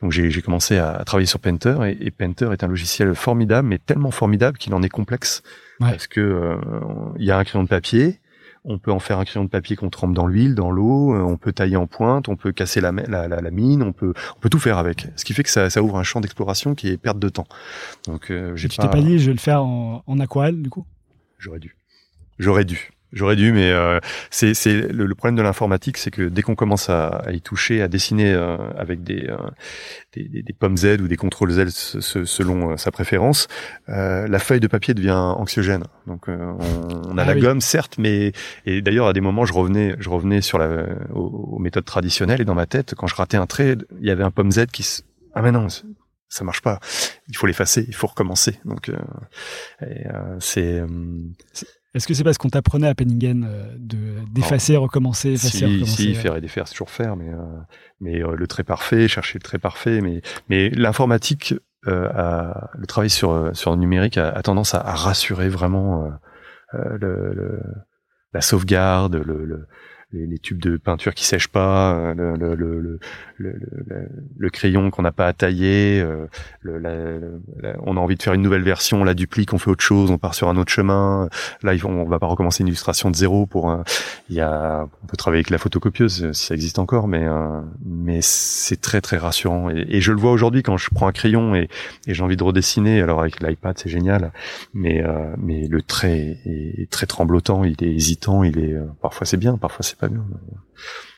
Donc 0.00 0.10
j'ai, 0.10 0.42
commencé 0.42 0.78
à, 0.78 0.90
à 0.94 1.04
travailler 1.04 1.26
sur 1.26 1.38
Painter, 1.38 1.76
et, 1.86 2.06
et 2.06 2.10
Painter 2.10 2.48
est 2.52 2.64
un 2.64 2.68
logiciel 2.68 3.14
formidable, 3.14 3.68
mais 3.68 3.78
tellement 3.78 4.10
formidable 4.10 4.58
qu'il 4.58 4.74
en 4.74 4.82
est 4.82 4.88
complexe, 4.88 5.42
Ouais. 5.80 5.90
parce 5.90 6.06
que 6.06 6.20
euh, 6.20 6.56
il 7.18 7.24
y 7.24 7.30
a 7.30 7.38
un 7.38 7.44
crayon 7.44 7.62
de 7.64 7.68
papier. 7.68 8.18
On 8.64 8.78
peut 8.78 8.92
en 8.92 9.00
faire 9.00 9.18
un 9.18 9.24
crayon 9.24 9.42
de 9.44 9.48
papier 9.50 9.74
qu'on 9.74 9.90
trempe 9.90 10.14
dans 10.14 10.28
l'huile, 10.28 10.54
dans 10.54 10.70
l'eau. 10.70 11.12
euh, 11.16 11.20
On 11.20 11.36
peut 11.36 11.52
tailler 11.52 11.74
en 11.76 11.88
pointe, 11.88 12.28
on 12.28 12.36
peut 12.36 12.52
casser 12.52 12.80
la, 12.80 12.92
la, 12.92 13.26
la, 13.26 13.40
la 13.40 13.50
mine, 13.50 13.82
on 13.82 13.92
peut, 13.92 14.12
on 14.36 14.38
peut 14.40 14.48
tout 14.48 14.60
faire 14.60 14.78
avec. 14.78 15.08
Ce 15.16 15.24
qui 15.24 15.34
fait 15.34 15.42
que 15.42 15.50
ça, 15.50 15.68
ça 15.68 15.82
ouvre 15.82 15.98
un 15.98 16.04
champ 16.04 16.20
d'exploration 16.20 16.76
qui 16.76 16.88
est 16.88 16.96
perte 16.96 17.18
de 17.18 17.28
temps. 17.28 17.46
Donc, 18.06 18.30
euh, 18.30 18.54
j'ai 18.54 18.68
Tu 18.68 18.78
t'es 18.78 18.88
pas 18.88 19.00
dit, 19.00 19.18
je 19.18 19.26
vais 19.26 19.32
le 19.32 19.40
faire 19.40 19.64
en, 19.64 20.04
en 20.06 20.20
aquarelle 20.20 20.62
du 20.62 20.70
coup? 20.70 20.86
J'aurais 21.38 21.58
dû. 21.58 21.74
J'aurais 22.38 22.64
dû. 22.64 22.90
J'aurais 23.12 23.36
dû, 23.36 23.52
mais 23.52 23.70
euh, 23.70 24.00
c'est 24.30 24.54
le, 24.66 25.04
le 25.06 25.14
problème 25.14 25.36
de 25.36 25.42
l'informatique, 25.42 25.98
c'est 25.98 26.10
que 26.10 26.22
dès 26.22 26.40
qu'on 26.42 26.54
commence 26.54 26.88
à, 26.88 27.08
à 27.08 27.32
y 27.32 27.40
toucher, 27.42 27.82
à 27.82 27.88
dessiner 27.88 28.32
euh, 28.32 28.56
avec 28.76 29.02
des, 29.02 29.26
euh, 29.28 29.36
des, 30.14 30.24
des, 30.28 30.42
des 30.42 30.52
pommes 30.54 30.76
Z 30.78 30.98
ou 31.02 31.08
des 31.08 31.16
contrôles 31.16 31.50
Z 31.50 31.68
se- 31.68 32.00
se- 32.00 32.24
selon 32.24 32.70
euh, 32.70 32.76
sa 32.78 32.90
préférence, 32.90 33.48
euh, 33.90 34.26
la 34.26 34.38
feuille 34.38 34.60
de 34.60 34.66
papier 34.66 34.94
devient 34.94 35.10
anxiogène. 35.12 35.84
Donc 36.06 36.28
euh, 36.28 36.38
on, 36.58 37.10
on 37.12 37.18
a 37.18 37.22
Ah 37.22 37.26
la 37.26 37.34
oui. 37.34 37.40
gomme, 37.40 37.60
certes, 37.60 37.96
mais 37.98 38.32
et 38.64 38.80
d'ailleurs 38.80 39.08
à 39.08 39.12
des 39.12 39.20
moments 39.20 39.44
je 39.44 39.52
revenais, 39.52 39.94
je 39.98 40.08
revenais 40.08 40.40
sur 40.40 40.58
la 40.58 40.86
aux, 41.14 41.54
aux 41.56 41.58
méthodes 41.58 41.84
traditionnelles 41.84 42.40
et 42.40 42.44
dans 42.46 42.54
ma 42.54 42.66
tête, 42.66 42.94
quand 42.96 43.06
je 43.06 43.14
ratais 43.14 43.36
un 43.36 43.46
trait, 43.46 43.76
il 44.00 44.06
y 44.06 44.10
avait 44.10 44.24
un 44.24 44.30
pomme 44.30 44.50
Z 44.50 44.66
qui 44.72 44.82
se 44.84 45.02
ah 45.34 45.42
mais 45.42 45.52
non 45.52 45.66
ça 46.28 46.44
marche 46.44 46.62
pas. 46.62 46.80
Il 47.28 47.36
faut 47.36 47.46
l'effacer, 47.46 47.84
il 47.86 47.94
faut 47.94 48.06
recommencer. 48.06 48.58
Donc 48.64 48.88
euh, 48.88 48.96
euh, 49.82 50.36
c'est 50.40 50.82
Est-ce 51.94 52.06
que 52.06 52.14
c'est 52.14 52.24
parce 52.24 52.38
qu'on 52.38 52.48
t'apprenait 52.48 52.88
à 52.88 52.94
Penningen 52.94 53.44
euh, 53.48 53.74
de 53.78 53.98
d'effacer, 54.32 54.76
recommencer, 54.76 55.32
effacer, 55.32 55.58
si, 55.58 55.64
recommencer 55.64 56.02
si, 56.02 56.14
faire 56.14 56.36
et 56.36 56.40
défaire, 56.40 56.66
c'est 56.66 56.72
toujours 56.72 56.90
faire, 56.90 57.16
mais, 57.16 57.28
euh, 57.28 57.36
mais 58.00 58.22
euh, 58.22 58.34
le 58.34 58.46
trait 58.46 58.64
parfait, 58.64 59.08
chercher 59.08 59.38
le 59.38 59.42
trait 59.42 59.58
parfait, 59.58 60.00
mais, 60.00 60.22
mais 60.48 60.70
l'informatique, 60.70 61.54
euh, 61.88 62.08
a- 62.14 62.70
le 62.78 62.86
travail 62.86 63.10
sur, 63.10 63.32
euh, 63.32 63.52
sur 63.52 63.72
le 63.72 63.76
numérique 63.76 64.16
a, 64.16 64.30
a 64.30 64.42
tendance 64.42 64.74
à, 64.74 64.80
à 64.80 64.94
rassurer 64.94 65.48
vraiment 65.50 66.04
euh, 66.74 66.96
le, 66.98 67.34
le- 67.34 67.60
la 68.32 68.40
sauvegarde, 68.40 69.16
le, 69.16 69.44
le- 69.44 69.66
les, 70.12 70.26
les 70.26 70.38
tubes 70.38 70.60
de 70.62 70.76
peinture 70.78 71.14
qui 71.14 71.24
sèchent 71.24 71.48
pas, 71.48 72.14
le, 72.14 72.36
le, 72.36 72.54
le, 72.54 72.98
le, 73.42 73.52
le- 73.86 74.08
le- 74.38 74.50
crayon 74.50 74.90
qu'on 74.90 75.02
n'a 75.02 75.12
pas 75.12 75.26
à 75.26 75.32
tailler, 75.32 76.00
euh, 76.00 76.26
le, 76.60 77.40
on 77.84 77.96
a 77.96 78.00
envie 78.00 78.16
de 78.16 78.22
faire 78.22 78.34
une 78.34 78.42
nouvelle 78.42 78.62
version, 78.62 79.00
on 79.00 79.04
la 79.04 79.14
duplique, 79.14 79.52
on 79.52 79.58
fait 79.58 79.70
autre 79.70 79.82
chose, 79.84 80.10
on 80.10 80.18
part 80.18 80.34
sur 80.34 80.48
un 80.48 80.56
autre 80.56 80.70
chemin. 80.72 81.28
Là, 81.62 81.74
il- 81.74 81.84
on 81.86 82.04
va 82.04 82.18
pas 82.18 82.26
recommencer 82.26 82.62
une 82.62 82.68
illustration 82.68 83.10
de 83.10 83.16
zéro 83.16 83.46
pour 83.46 83.70
un, 83.70 83.84
y 84.30 84.40
a, 84.40 84.86
on 85.02 85.06
peut 85.06 85.16
travailler 85.16 85.38
avec 85.40 85.50
la 85.50 85.58
photocopieuse 85.58 86.24
euh, 86.24 86.32
si 86.32 86.46
ça 86.46 86.54
existe 86.54 86.78
encore, 86.78 87.08
mais 87.08 87.24
euh, 87.26 87.60
mais 87.84 88.20
c'est 88.22 88.80
très 88.80 89.00
très 89.00 89.16
rassurant. 89.18 89.70
Et, 89.70 90.00
je 90.00 90.12
le 90.12 90.18
vois 90.20 90.32
aujourd'hui 90.32 90.62
quand 90.62 90.76
je 90.76 90.88
prends 90.94 91.06
un 91.08 91.12
crayon 91.12 91.54
et, 91.54 91.68
et 92.06 92.14
j'ai 92.14 92.22
envie 92.22 92.36
de 92.36 92.44
redessiner. 92.44 93.00
Alors 93.02 93.20
avec 93.20 93.40
l'iPad 93.42 93.78
c'est 93.78 93.88
génial, 93.90 94.32
mais 94.74 95.02
euh, 95.02 95.34
mais 95.38 95.66
le 95.68 95.82
trait 95.82 96.38
est, 96.44 96.82
est 96.82 96.90
très 96.90 97.06
tremblotant, 97.06 97.64
il 97.64 97.76
est 97.82 97.92
hésitant, 97.92 98.42
il 98.44 98.58
est 98.58 98.72
euh, 98.74 98.84
parfois 99.00 99.26
c'est 99.26 99.36
bien, 99.36 99.56
parfois 99.56 99.82
c'est 99.84 99.98
pas 99.98 100.08
bien. 100.08 100.24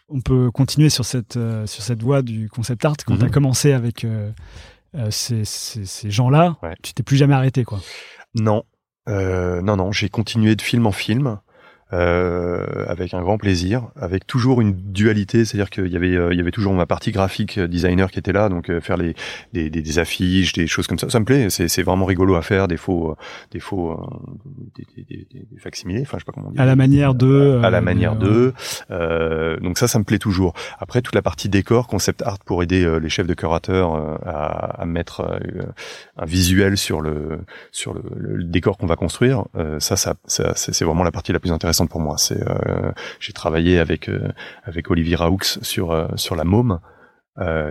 On 0.08 0.20
peut 0.20 0.50
continuer 0.50 0.90
sur 0.90 1.04
cette 1.04 1.36
euh, 1.36 1.66
sur 1.66 1.82
cette 1.82 2.02
voie 2.02 2.22
du 2.22 2.48
concept 2.48 2.84
art 2.84 2.96
quand 3.06 3.14
Mhm. 3.14 3.20
tu 3.20 3.24
as 3.26 3.30
commencé 3.30 3.72
avec 3.72 4.04
euh, 4.04 4.30
euh, 4.94 5.10
ces, 5.10 5.44
ces, 5.44 5.86
ces 5.86 6.10
gens-là, 6.10 6.56
Ouais. 6.62 6.74
tu 6.82 6.92
t'es 6.94 7.02
plus 7.02 7.16
jamais 7.16 7.34
arrêté, 7.34 7.64
quoi. 7.64 7.80
Non, 8.34 8.64
non, 9.06 9.76
non, 9.76 9.92
j'ai 9.92 10.08
continué 10.08 10.56
de 10.56 10.62
film 10.62 10.86
en 10.86 10.92
film. 10.92 11.38
Euh, 11.92 12.86
avec 12.88 13.14
un 13.14 13.20
grand 13.20 13.38
plaisir, 13.38 13.88
avec 13.96 14.26
toujours 14.26 14.60
une 14.60 14.72
dualité, 14.72 15.44
c'est-à-dire 15.44 15.70
qu'il 15.70 15.86
y 15.88 15.96
avait, 15.96 16.16
euh, 16.16 16.32
il 16.32 16.38
y 16.38 16.40
avait 16.40 16.50
toujours 16.50 16.72
ma 16.72 16.86
partie 16.86 17.12
graphique 17.12 17.58
euh, 17.58 17.68
designer 17.68 18.10
qui 18.10 18.18
était 18.18 18.32
là, 18.32 18.48
donc 18.48 18.70
euh, 18.70 18.80
faire 18.80 18.96
les, 18.96 19.14
des, 19.52 19.70
des, 19.70 19.82
des 19.82 19.98
affiches, 19.98 20.52
des 20.54 20.66
choses 20.66 20.86
comme 20.86 20.98
ça, 20.98 21.10
ça 21.10 21.20
me 21.20 21.24
plaît. 21.24 21.50
C'est, 21.50 21.68
c'est 21.68 21.82
vraiment 21.82 22.04
rigolo 22.06 22.34
à 22.34 22.42
faire, 22.42 22.68
des 22.68 22.76
faux, 22.76 23.10
euh, 23.10 23.14
des 23.52 23.60
faux, 23.60 24.00
des, 24.76 25.04
des, 25.04 25.26
des, 25.30 25.58
facsimilés, 25.58 26.02
enfin 26.02 26.18
je 26.18 26.20
sais 26.20 26.24
pas 26.24 26.32
comment 26.32 26.48
on 26.48 26.52
dit. 26.52 26.58
À 26.58 26.64
la 26.64 26.76
manière 26.76 27.14
de. 27.14 27.60
à 27.62 27.70
la 27.70 27.80
manière. 27.80 28.16
Euh, 28.90 29.58
donc 29.60 29.78
ça, 29.78 29.88
ça 29.88 29.98
me 29.98 30.04
plaît 30.04 30.18
toujours. 30.18 30.54
Après, 30.78 31.02
toute 31.02 31.14
la 31.14 31.22
partie 31.22 31.48
décor, 31.48 31.86
concept 31.86 32.22
art 32.22 32.38
pour 32.44 32.62
aider 32.62 32.98
les 33.00 33.08
chefs 33.08 33.26
de 33.26 33.34
curateurs 33.34 33.94
à, 34.26 34.80
à 34.80 34.84
mettre 34.86 35.40
un 36.16 36.24
visuel 36.24 36.76
sur 36.76 37.00
le 37.00 37.40
sur 37.72 37.94
le, 37.94 38.02
le 38.16 38.44
décor 38.44 38.78
qu'on 38.78 38.86
va 38.86 38.96
construire, 38.96 39.44
euh, 39.56 39.78
ça, 39.80 39.96
ça, 39.96 40.14
ça 40.26 40.54
c'est 40.54 40.84
vraiment 40.84 41.04
la 41.04 41.12
partie 41.12 41.32
la 41.32 41.40
plus 41.40 41.52
intéressante 41.52 41.73
pour 41.88 42.00
moi. 42.00 42.16
C'est 42.18 42.40
euh, 42.42 42.92
j'ai 43.20 43.32
travaillé 43.32 43.78
avec 43.78 44.08
euh, 44.08 44.32
avec 44.64 44.90
Olivier 44.90 45.16
Raoux 45.16 45.38
sur 45.42 45.92
euh, 45.92 46.08
sur 46.16 46.36
la 46.36 46.44
môme. 46.44 46.80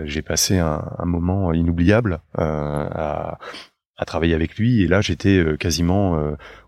J'ai 0.04 0.20
passé 0.20 0.58
un, 0.58 0.82
moment 1.06 1.54
inoubliable 1.54 2.20
à 2.36 3.38
à 3.96 4.04
travailler 4.04 4.34
avec 4.34 4.56
lui 4.56 4.82
et 4.82 4.88
là 4.88 5.00
j'étais 5.00 5.42
quasiment 5.58 6.18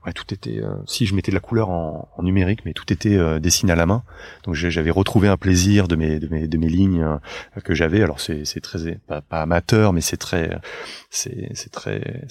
ouais 0.07 0.14
tout 0.14 0.33
était 0.33 0.62
si 0.87 1.05
je 1.05 1.14
mettais 1.14 1.31
de 1.31 1.37
la 1.37 1.40
couleur 1.40 1.69
en, 1.69 2.09
numérique 2.23 2.61
mais 2.64 2.73
tout 2.73 2.90
était 2.90 3.38
dessiné 3.38 3.73
à 3.73 3.75
la 3.75 3.85
main 3.85 4.02
donc 4.45 4.55
j'avais 4.55 4.90
retrouvé 4.90 5.28
un 5.28 5.37
plaisir 5.37 5.88
de 5.88 5.97
mes 5.97 6.19
de 6.19 6.28
mes 6.28 6.49
de 6.49 6.57
mes 6.57 6.69
lignes 6.69 7.19
que 7.64 7.75
j'avais 7.75 8.00
alors 8.00 8.19
c'est 8.19 8.47
c'est 8.47 8.61
très 8.61 8.95
pas, 9.07 9.21
pas 9.21 9.43
amateur 9.43 9.93
mais 9.93 10.00
c'est 10.00 10.16
très 10.16 10.59
c'est 11.11 11.50
c'est 11.52 11.71
très 11.71 12.25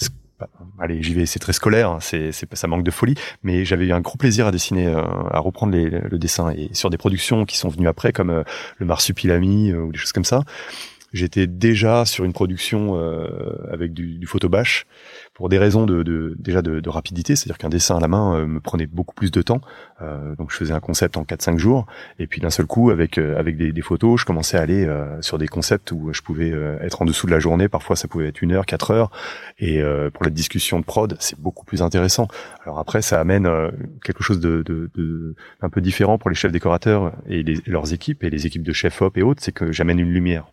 allez 0.79 1.01
j'y 1.01 1.13
vais 1.13 1.25
c'est 1.25 1.39
très 1.39 1.53
scolaire 1.53 1.89
hein, 1.89 1.97
c'est 2.01 2.31
ça 2.31 2.67
manque 2.67 2.83
de 2.83 2.91
folie 2.91 3.15
mais 3.43 3.65
j'avais 3.65 3.85
eu 3.85 3.93
un 3.93 4.01
gros 4.01 4.17
plaisir 4.17 4.47
à 4.47 4.51
dessiner 4.51 4.87
euh, 4.87 5.01
à 5.31 5.39
reprendre 5.39 5.75
le 5.75 6.17
dessin 6.17 6.51
et 6.51 6.69
sur 6.73 6.89
des 6.89 6.97
productions 6.97 7.45
qui 7.45 7.57
sont 7.57 7.69
venues 7.69 7.87
après 7.87 8.11
comme 8.11 8.29
euh, 8.29 8.43
le 8.77 8.85
marsupilami 8.85 9.71
euh, 9.71 9.83
ou 9.83 9.91
des 9.91 9.97
choses 9.97 10.11
comme 10.11 10.25
ça 10.25 10.43
J'étais 11.15 11.47
déjà 11.47 12.03
sur 12.03 12.25
une 12.25 12.33
production 12.33 12.99
euh, 12.99 13.25
avec 13.71 13.93
du, 13.93 14.17
du 14.17 14.27
photobash 14.27 14.85
pour 15.33 15.47
des 15.47 15.57
raisons 15.57 15.85
de, 15.85 16.03
de 16.03 16.35
déjà 16.37 16.61
de, 16.61 16.81
de 16.81 16.89
rapidité, 16.89 17.37
c'est-à-dire 17.37 17.57
qu'un 17.57 17.69
dessin 17.69 17.95
à 17.95 18.01
la 18.01 18.09
main 18.09 18.35
euh, 18.35 18.45
me 18.45 18.59
prenait 18.59 18.85
beaucoup 18.85 19.15
plus 19.15 19.31
de 19.31 19.41
temps. 19.41 19.61
Euh, 20.01 20.35
donc 20.35 20.51
je 20.51 20.57
faisais 20.57 20.73
un 20.73 20.81
concept 20.81 21.15
en 21.15 21.23
4-5 21.23 21.57
jours 21.57 21.85
et 22.19 22.27
puis 22.27 22.41
d'un 22.41 22.49
seul 22.49 22.65
coup 22.65 22.89
avec 22.89 23.17
avec 23.17 23.55
des, 23.55 23.71
des 23.71 23.81
photos, 23.81 24.19
je 24.19 24.25
commençais 24.25 24.57
à 24.57 24.61
aller 24.61 24.85
sur 25.21 25.37
des 25.37 25.47
concepts 25.47 25.93
où 25.93 26.11
je 26.11 26.21
pouvais 26.21 26.51
être 26.81 27.01
en 27.01 27.05
dessous 27.05 27.27
de 27.27 27.31
la 27.31 27.39
journée. 27.39 27.69
Parfois 27.69 27.95
ça 27.95 28.09
pouvait 28.09 28.27
être 28.27 28.41
une 28.41 28.51
heure, 28.51 28.65
quatre 28.65 28.91
heures. 28.91 29.09
Et 29.57 29.81
pour 30.13 30.25
la 30.25 30.31
discussion 30.31 30.79
de 30.81 30.85
prod, 30.85 31.15
c'est 31.21 31.39
beaucoup 31.39 31.63
plus 31.63 31.81
intéressant. 31.81 32.27
Alors 32.65 32.77
après 32.79 33.01
ça 33.01 33.21
amène 33.21 33.47
quelque 34.03 34.21
chose 34.21 34.41
de, 34.41 34.63
de, 34.63 34.89
de 34.95 35.35
un 35.61 35.69
peu 35.69 35.79
différent 35.79 36.17
pour 36.17 36.29
les 36.29 36.35
chefs 36.35 36.51
décorateurs 36.51 37.13
et 37.29 37.41
les- 37.41 37.61
leurs 37.67 37.93
équipes 37.93 38.23
et 38.25 38.29
les 38.29 38.45
équipes 38.47 38.63
de 38.63 38.73
chef 38.73 39.01
op 39.01 39.17
et 39.17 39.21
autres, 39.23 39.41
c'est 39.41 39.53
que 39.53 39.71
j'amène 39.71 39.99
une 39.99 40.11
lumière. 40.11 40.45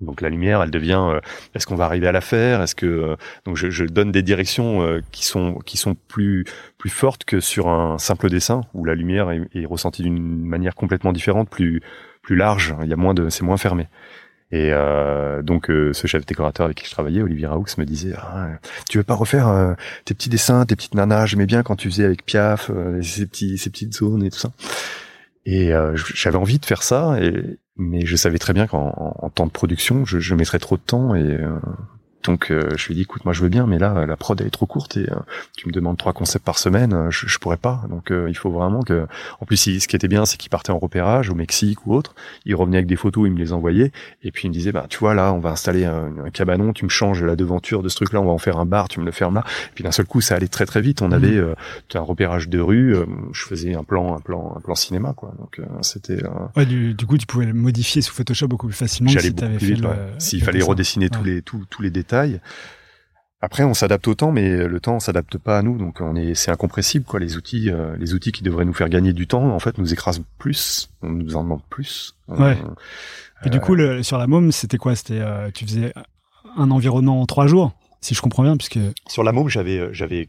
Donc 0.00 0.20
la 0.20 0.28
lumière, 0.28 0.62
elle 0.62 0.70
devient. 0.70 1.00
euh, 1.10 1.20
Est-ce 1.54 1.66
qu'on 1.66 1.74
va 1.76 1.84
arriver 1.84 2.06
à 2.08 2.12
la 2.12 2.20
faire? 2.20 2.62
Est-ce 2.62 2.74
que 2.74 2.86
euh, 2.86 3.16
donc 3.44 3.56
je, 3.56 3.70
je 3.70 3.84
donne 3.84 4.12
des 4.12 4.22
directions 4.22 4.82
euh, 4.82 5.00
qui 5.12 5.24
sont 5.24 5.54
qui 5.66 5.76
sont 5.76 5.94
plus 6.08 6.44
plus 6.78 6.90
fortes 6.90 7.24
que 7.24 7.40
sur 7.40 7.68
un 7.68 7.98
simple 7.98 8.30
dessin 8.30 8.62
où 8.74 8.84
la 8.84 8.94
lumière 8.94 9.30
est, 9.30 9.42
est 9.54 9.66
ressentie 9.66 10.02
d'une 10.02 10.18
manière 10.44 10.74
complètement 10.74 11.12
différente, 11.12 11.50
plus 11.50 11.82
plus 12.22 12.36
large. 12.36 12.74
Il 12.82 12.88
y 12.88 12.92
a 12.92 12.96
moins 12.96 13.14
de, 13.14 13.28
c'est 13.28 13.44
moins 13.44 13.56
fermé. 13.56 13.88
Et 14.52 14.70
euh, 14.72 15.42
donc 15.42 15.70
euh, 15.70 15.92
ce 15.92 16.08
chef 16.08 16.26
décorateur 16.26 16.64
avec 16.64 16.78
qui 16.78 16.84
je 16.86 16.90
travaillais, 16.90 17.22
Olivier 17.22 17.46
Raoux, 17.46 17.66
me 17.78 17.84
disait 17.84 18.14
ah, 18.16 18.48
tu 18.88 18.98
veux 18.98 19.04
pas 19.04 19.14
refaire 19.14 19.46
euh, 19.46 19.74
tes 20.04 20.12
petits 20.12 20.28
dessins, 20.28 20.66
tes 20.66 20.74
petites 20.74 20.94
nanas 20.96 21.26
J'aimais 21.26 21.46
bien 21.46 21.62
quand 21.62 21.76
tu 21.76 21.88
faisais 21.88 22.04
avec 22.04 22.24
Piaf 22.24 22.68
ces 23.00 23.26
petits 23.26 23.58
ces 23.58 23.70
petites 23.70 23.94
zones 23.94 24.24
et 24.24 24.30
tout 24.30 24.38
ça. 24.38 24.50
Et 25.46 25.72
j'avais 26.14 26.36
envie 26.36 26.58
de 26.58 26.66
faire 26.66 26.82
ça, 26.82 27.16
et, 27.20 27.58
mais 27.80 28.06
je 28.06 28.14
savais 28.14 28.38
très 28.38 28.52
bien 28.52 28.66
qu'en 28.66 28.94
en, 28.96 29.26
en 29.26 29.30
temps 29.30 29.46
de 29.46 29.50
production, 29.50 30.04
je, 30.04 30.20
je 30.20 30.34
mettrais 30.34 30.58
trop 30.58 30.76
de 30.76 30.82
temps. 30.82 31.14
Et 31.14 31.22
euh, 31.22 31.58
donc 32.24 32.50
euh, 32.50 32.68
je 32.76 32.86
lui 32.86 32.92
ai 32.92 32.96
dit, 32.96 33.02
écoute, 33.02 33.24
moi 33.24 33.32
je 33.32 33.42
veux 33.42 33.48
bien, 33.48 33.66
mais 33.66 33.78
là 33.78 34.04
la 34.06 34.16
prod 34.16 34.38
elle 34.40 34.46
est 34.46 34.50
trop 34.50 34.66
courte 34.66 34.96
et 34.96 35.10
euh, 35.10 35.16
tu 35.56 35.66
me 35.68 35.72
demandes 35.72 35.96
trois 35.96 36.12
concepts 36.12 36.44
par 36.44 36.58
semaine, 36.58 36.92
euh, 36.92 37.10
je, 37.10 37.26
je 37.26 37.38
pourrais 37.38 37.56
pas. 37.56 37.82
Donc 37.88 38.10
euh, 38.10 38.26
il 38.28 38.36
faut 38.36 38.50
vraiment 38.50 38.82
que. 38.82 39.06
En 39.40 39.46
plus, 39.46 39.66
il- 39.66 39.80
ce 39.80 39.88
qui 39.88 39.96
était 39.96 40.08
bien, 40.08 40.26
c'est 40.26 40.36
qu'il 40.36 40.50
partait 40.50 40.70
en 40.72 40.78
repérage 40.78 41.30
au 41.30 41.34
Mexique 41.34 41.86
ou 41.86 41.94
autre. 41.94 42.14
Il 42.44 42.54
revenait 42.54 42.76
avec 42.78 42.86
des 42.86 42.96
photos, 42.96 43.26
il 43.26 43.32
me 43.32 43.38
les 43.38 43.52
envoyait, 43.52 43.90
et 44.22 44.30
puis 44.32 44.44
il 44.46 44.48
me 44.48 44.54
disait, 44.54 44.72
bah 44.72 44.86
tu 44.88 44.98
vois 44.98 45.14
là, 45.14 45.32
on 45.32 45.38
va 45.38 45.50
installer 45.50 45.84
un, 45.86 46.12
un 46.26 46.30
cabanon, 46.30 46.72
tu 46.72 46.84
me 46.84 46.90
changes 46.90 47.22
la 47.22 47.36
devanture 47.36 47.82
de 47.82 47.88
ce 47.88 47.96
truc-là, 47.96 48.20
on 48.20 48.26
va 48.26 48.32
en 48.32 48.38
faire 48.38 48.58
un 48.58 48.66
bar, 48.66 48.88
tu 48.88 49.00
me 49.00 49.04
le 49.06 49.12
fermes 49.12 49.34
là. 49.36 49.44
Et 49.68 49.72
puis 49.74 49.84
d'un 49.84 49.92
seul 49.92 50.06
coup, 50.06 50.20
ça 50.20 50.34
allait 50.36 50.48
très 50.48 50.66
très 50.66 50.80
vite. 50.82 51.02
On 51.02 51.12
avait 51.12 51.36
euh, 51.36 51.54
un 51.94 52.00
repérage 52.00 52.48
de 52.48 52.60
rue. 52.60 52.94
euh, 52.94 53.06
je 53.32 53.44
faisais 53.44 53.74
un 53.74 53.84
plan, 53.84 54.14
un 54.16 54.20
plan, 54.20 54.54
un 54.56 54.60
plan 54.60 54.74
cinéma, 54.74 55.14
quoi. 55.14 55.32
Donc 55.38 55.58
euh, 55.58 55.64
c'était. 55.82 56.22
euh, 56.22 56.28
Ouais, 56.56 56.66
du, 56.66 56.92
du 56.94 57.06
coup, 57.06 57.16
tu 57.16 57.26
pouvais 57.26 57.46
le 57.46 57.54
modifier 57.54 58.02
sous 58.02 58.12
Photoshop 58.12 58.48
beaucoup 58.48 58.66
plus 58.66 58.76
facilement 58.76 59.10
si 59.10 59.34
t'avais 59.34 59.58
fait 59.58 59.66
ouais. 59.88 59.96
Le 60.40 60.44
fallait 60.44 60.58
dessin. 60.58 60.70
redessiner 60.70 61.08
tous 61.10 61.24
les 61.24 61.42
tous, 61.42 61.64
tous 61.70 61.82
les 61.82 61.90
détails. 61.90 62.09
Après, 63.42 63.64
on 63.64 63.72
s'adapte 63.72 64.06
au 64.06 64.14
temps, 64.14 64.32
mais 64.32 64.66
le 64.66 64.80
temps 64.80 65.00
s'adapte 65.00 65.38
pas 65.38 65.58
à 65.58 65.62
nous, 65.62 65.78
donc 65.78 66.00
on 66.02 66.14
est 66.14 66.34
c'est 66.34 66.50
incompressible 66.50 67.06
quoi. 67.06 67.18
Les 67.20 67.36
outils, 67.38 67.70
euh, 67.70 67.96
les 67.96 68.12
outils 68.12 68.32
qui 68.32 68.42
devraient 68.42 68.66
nous 68.66 68.74
faire 68.74 68.90
gagner 68.90 69.14
du 69.14 69.26
temps, 69.26 69.54
en 69.54 69.58
fait, 69.58 69.78
nous 69.78 69.92
écrasent 69.94 70.22
plus, 70.38 70.90
on 71.00 71.08
nous 71.08 71.36
en 71.36 71.42
demande 71.44 71.62
plus. 71.70 72.14
On- 72.28 72.36
Ouais. 72.42 72.58
Et 73.46 73.48
du 73.48 73.56
Euh, 73.56 73.60
coup, 73.60 73.74
le, 73.74 74.02
sur 74.02 74.18
la 74.18 74.26
môme, 74.26 74.52
c'était 74.52 74.76
quoi? 74.76 74.94
C'était 74.94 75.20
euh, 75.20 75.50
tu 75.54 75.64
faisais 75.64 75.94
un 76.58 76.70
environnement 76.70 77.22
en 77.22 77.26
trois 77.26 77.46
jours, 77.46 77.72
si 78.02 78.14
je 78.14 78.20
comprends 78.20 78.42
bien, 78.42 78.58
puisque 78.58 78.78
sur 79.08 79.24
la 79.24 79.32
môme, 79.32 79.48
j'avais 79.48 79.88
j'avais 79.94 80.28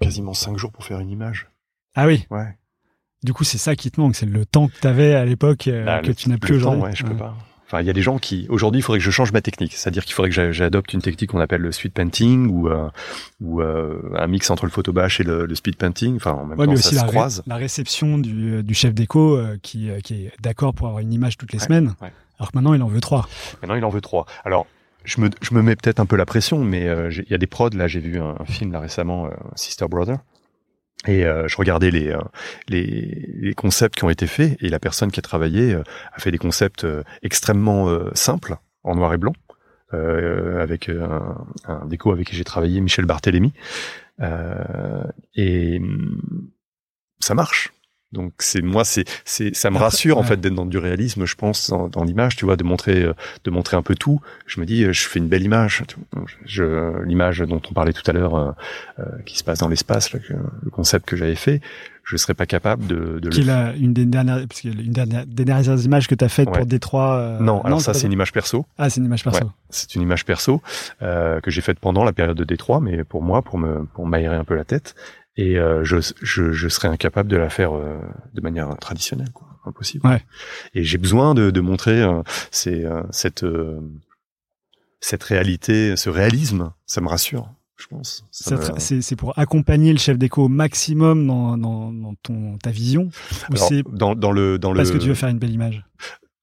quasiment 0.00 0.34
cinq 0.34 0.56
jours 0.58 0.72
pour 0.72 0.84
faire 0.84 0.98
une 0.98 1.10
image. 1.10 1.48
ah 1.94 2.06
oui, 2.08 2.26
Ouais. 2.30 2.56
du 3.22 3.32
coup, 3.32 3.44
c'est 3.44 3.58
ça 3.58 3.76
qui 3.76 3.88
te 3.92 4.00
manque, 4.00 4.16
c'est 4.16 4.26
le 4.26 4.44
temps 4.44 4.66
que 4.66 4.78
t'avais 4.80 5.14
à 5.14 5.24
l'époque 5.24 5.68
euh, 5.68 5.84
Bah, 5.84 6.00
que 6.00 6.08
le- 6.08 6.14
tu 6.16 6.28
n'as 6.28 6.38
plus 6.38 6.56
aujourd'hui. 6.56 6.82
Ouais, 6.82 6.90
je 6.96 7.04
Ouais. 7.04 7.10
peux 7.10 7.16
pas. 7.16 7.36
Enfin, 7.68 7.82
il 7.82 7.86
y 7.86 7.90
a 7.90 7.92
des 7.92 8.00
gens 8.02 8.16
qui 8.18 8.46
aujourd'hui, 8.48 8.80
il 8.80 8.82
faudrait 8.82 8.98
que 8.98 9.04
je 9.04 9.10
change 9.10 9.30
ma 9.30 9.42
technique. 9.42 9.74
C'est-à-dire 9.74 10.04
qu'il 10.06 10.14
faudrait 10.14 10.30
que 10.30 10.34
j'a- 10.34 10.52
j'adopte 10.52 10.92
une 10.94 11.02
technique 11.02 11.30
qu'on 11.30 11.40
appelle 11.40 11.60
le 11.60 11.70
speed 11.70 11.92
painting 11.92 12.48
ou 12.48 12.68
euh, 12.68 12.88
ou 13.42 13.60
euh, 13.60 14.00
un 14.16 14.26
mix 14.26 14.50
entre 14.50 14.64
le 14.64 14.70
photobash 14.70 15.20
et 15.20 15.22
le, 15.24 15.44
le 15.44 15.54
speed 15.54 15.76
painting. 15.76 16.16
Enfin, 16.16 16.32
en 16.32 16.46
même 16.46 16.58
Ouais, 16.58 16.64
temps, 16.64 16.72
mais 16.72 16.78
ça 16.78 16.88
aussi 16.88 16.94
se 16.96 17.00
la, 17.00 17.02
ré- 17.02 17.08
croise. 17.08 17.42
la 17.46 17.56
réception 17.56 18.16
du, 18.18 18.62
du 18.62 18.74
chef 18.74 18.94
déco 18.94 19.36
euh, 19.36 19.58
qui, 19.62 19.90
euh, 19.90 20.00
qui 20.00 20.24
est 20.24 20.32
d'accord 20.40 20.72
pour 20.72 20.86
avoir 20.86 21.02
une 21.02 21.12
image 21.12 21.36
toutes 21.36 21.52
les 21.52 21.58
Ouais, 21.58 21.64
semaines, 21.66 21.94
ouais. 22.00 22.10
alors 22.38 22.50
que 22.52 22.56
maintenant 22.56 22.72
il 22.72 22.82
en 22.82 22.88
veut 22.88 23.00
trois. 23.02 23.28
Maintenant, 23.60 23.74
il 23.74 23.84
en 23.84 23.90
veut 23.90 24.00
trois. 24.00 24.24
Alors, 24.46 24.66
je 25.04 25.20
me, 25.20 25.28
je 25.42 25.54
me 25.54 25.60
mets 25.62 25.76
peut-être 25.76 26.00
un 26.00 26.06
peu 26.06 26.16
la 26.16 26.26
pression, 26.26 26.64
mais 26.64 26.86
euh, 26.88 27.10
il 27.12 27.30
y 27.30 27.34
a 27.34 27.38
des 27.38 27.46
prods. 27.46 27.68
Là, 27.74 27.86
j'ai 27.86 28.00
vu 28.00 28.18
un, 28.18 28.34
un 28.40 28.44
film 28.46 28.72
là 28.72 28.80
récemment, 28.80 29.26
euh, 29.26 29.30
Sister 29.56 29.86
Brother, 29.90 30.18
et 31.06 31.24
euh, 31.24 31.46
je 31.46 31.56
regardais 31.56 31.90
les, 31.90 32.08
euh, 32.08 32.18
les 32.68 33.28
les 33.40 33.54
concepts 33.54 33.96
qui 33.96 34.04
ont 34.04 34.10
été 34.10 34.26
faits, 34.26 34.56
et 34.60 34.68
la 34.68 34.80
personne 34.80 35.10
qui 35.12 35.20
a 35.20 35.22
travaillé 35.22 35.74
euh, 35.74 35.82
a 36.12 36.20
fait 36.20 36.30
des 36.30 36.38
concepts 36.38 36.84
euh, 36.84 37.02
extrêmement 37.22 37.88
euh, 37.88 38.10
simples 38.14 38.56
en 38.82 38.94
noir 38.96 39.14
et 39.14 39.18
blanc. 39.18 39.34
avec 39.92 40.88
un, 40.88 41.46
un 41.66 41.86
déco 41.86 42.12
avec 42.12 42.26
qui 42.28 42.36
j'ai 42.36 42.44
travaillé, 42.44 42.80
Michel 42.80 43.06
Barthélémy, 43.06 43.52
et 45.34 45.78
hum, 45.78 46.50
ça 47.20 47.34
marche. 47.34 47.72
Donc 48.12 48.32
c'est 48.38 48.62
moi 48.62 48.84
c'est 48.84 49.04
c'est 49.26 49.54
ça 49.54 49.70
me 49.70 49.76
rassure 49.76 50.16
en 50.16 50.22
fait 50.22 50.40
d'être 50.40 50.54
dans 50.54 50.64
du 50.64 50.78
réalisme 50.78 51.26
je 51.26 51.34
pense 51.34 51.68
dans, 51.68 51.88
dans 51.88 52.04
l'image 52.04 52.36
tu 52.36 52.46
vois 52.46 52.56
de 52.56 52.64
montrer 52.64 53.02
euh, 53.02 53.12
de 53.44 53.50
montrer 53.50 53.76
un 53.76 53.82
peu 53.82 53.94
tout 53.94 54.20
je 54.46 54.60
me 54.60 54.64
dis 54.66 54.84
euh, 54.84 54.92
je 54.94 55.06
fais 55.06 55.18
une 55.18 55.28
belle 55.28 55.42
image 55.42 55.82
tu 55.86 55.96
vois. 56.14 56.24
je 56.46 57.02
l'image 57.04 57.40
dont 57.40 57.60
on 57.70 57.74
parlait 57.74 57.92
tout 57.92 58.08
à 58.10 58.12
l'heure 58.14 58.34
euh, 58.34 58.50
euh, 59.00 59.04
qui 59.26 59.36
se 59.36 59.44
passe 59.44 59.58
dans 59.58 59.68
l'espace 59.68 60.12
le 60.14 60.70
concept 60.70 61.04
que 61.06 61.16
j'avais 61.16 61.34
fait 61.34 61.60
je 62.02 62.16
serais 62.16 62.32
pas 62.32 62.46
capable 62.46 62.86
de, 62.86 63.18
de 63.20 63.28
Qui 63.28 63.40
est 63.40 63.42
le 63.42 63.48
la, 63.48 63.74
une 63.76 63.92
des 63.92 64.06
dernières, 64.06 64.46
parce 64.48 64.62
que 64.62 64.68
une 64.68 64.92
dernière, 64.92 65.26
des 65.26 65.44
dernières 65.44 65.78
images 65.84 66.08
que 66.08 66.14
tu 66.14 66.24
as 66.24 66.30
faites 66.30 66.48
Ouais. 66.48 66.56
pour 66.56 66.64
Détroit. 66.66 67.18
euh, 67.18 67.38
non 67.40 67.60
alors 67.60 67.82
ça 67.82 67.92
c'est 67.92 68.06
une 68.06 68.14
image 68.14 68.32
perso 68.32 68.64
Ah, 68.78 68.88
c'est 68.88 69.00
une 69.00 69.04
image 69.06 69.22
perso. 69.24 69.44
Ouais. 69.44 69.50
c'est 69.68 69.94
une 69.94 70.00
image 70.00 70.24
perso 70.24 70.62
euh, 71.02 71.40
que 71.42 71.50
j'ai 71.50 71.60
faite 71.60 71.78
pendant 71.78 72.04
la 72.04 72.14
période 72.14 72.38
de 72.38 72.44
Détroit, 72.44 72.80
mais 72.80 73.04
pour 73.04 73.22
moi, 73.22 73.42
pour 73.42 73.58
me 73.58 73.84
pour 73.92 74.06
m'aérer 74.06 74.36
un 74.36 74.44
peu 74.44 74.54
la 74.54 74.64
tête. 74.64 74.94
Et 75.38 75.56
euh, 75.58 75.82
je, 75.84 75.96
je, 76.20 76.52
je 76.52 76.68
serais 76.68 76.88
incapable 76.88 77.30
de 77.30 77.36
la 77.38 77.48
faire 77.48 77.72
euh, 77.74 77.98
de 78.34 78.40
manière 78.42 78.76
traditionnelle, 78.78 79.30
quoi. 79.32 79.46
Impossible. 79.64 80.06
Ouais. 80.06 80.22
Et 80.74 80.82
j'ai 80.84 80.98
besoin 80.98 81.34
de, 81.34 81.50
de 81.50 81.60
montrer 81.60 82.02
euh, 82.02 82.22
euh, 82.66 83.02
cette 83.10 83.44
cette 85.00 85.22
réalité, 85.22 85.96
ce 85.96 86.10
réalisme, 86.10 86.72
ça 86.86 87.00
me 87.00 87.08
rassure, 87.08 87.48
je 87.76 87.86
pense. 87.86 88.24
Me- 88.50 89.00
C'est 89.00 89.16
pour 89.16 89.38
accompagner 89.38 89.92
le 89.92 89.98
chef 89.98 90.18
déco 90.18 90.44
au 90.44 90.48
maximum 90.48 91.26
dans, 91.26 91.56
dans, 91.56 91.92
dans 91.92 92.14
ton, 92.22 92.58
ta 92.58 92.70
vision 92.70 93.10
ou 93.50 93.54
Alors, 93.54 93.70
dans, 93.92 94.14
dans 94.14 94.32
le 94.32 94.58
dans 94.58 94.74
parce 94.74 94.88
le 94.90 94.98
que 94.98 95.02
tu 95.02 95.08
veux 95.08 95.14
faire 95.14 95.28
une 95.28 95.38
belle 95.38 95.52
image? 95.52 95.84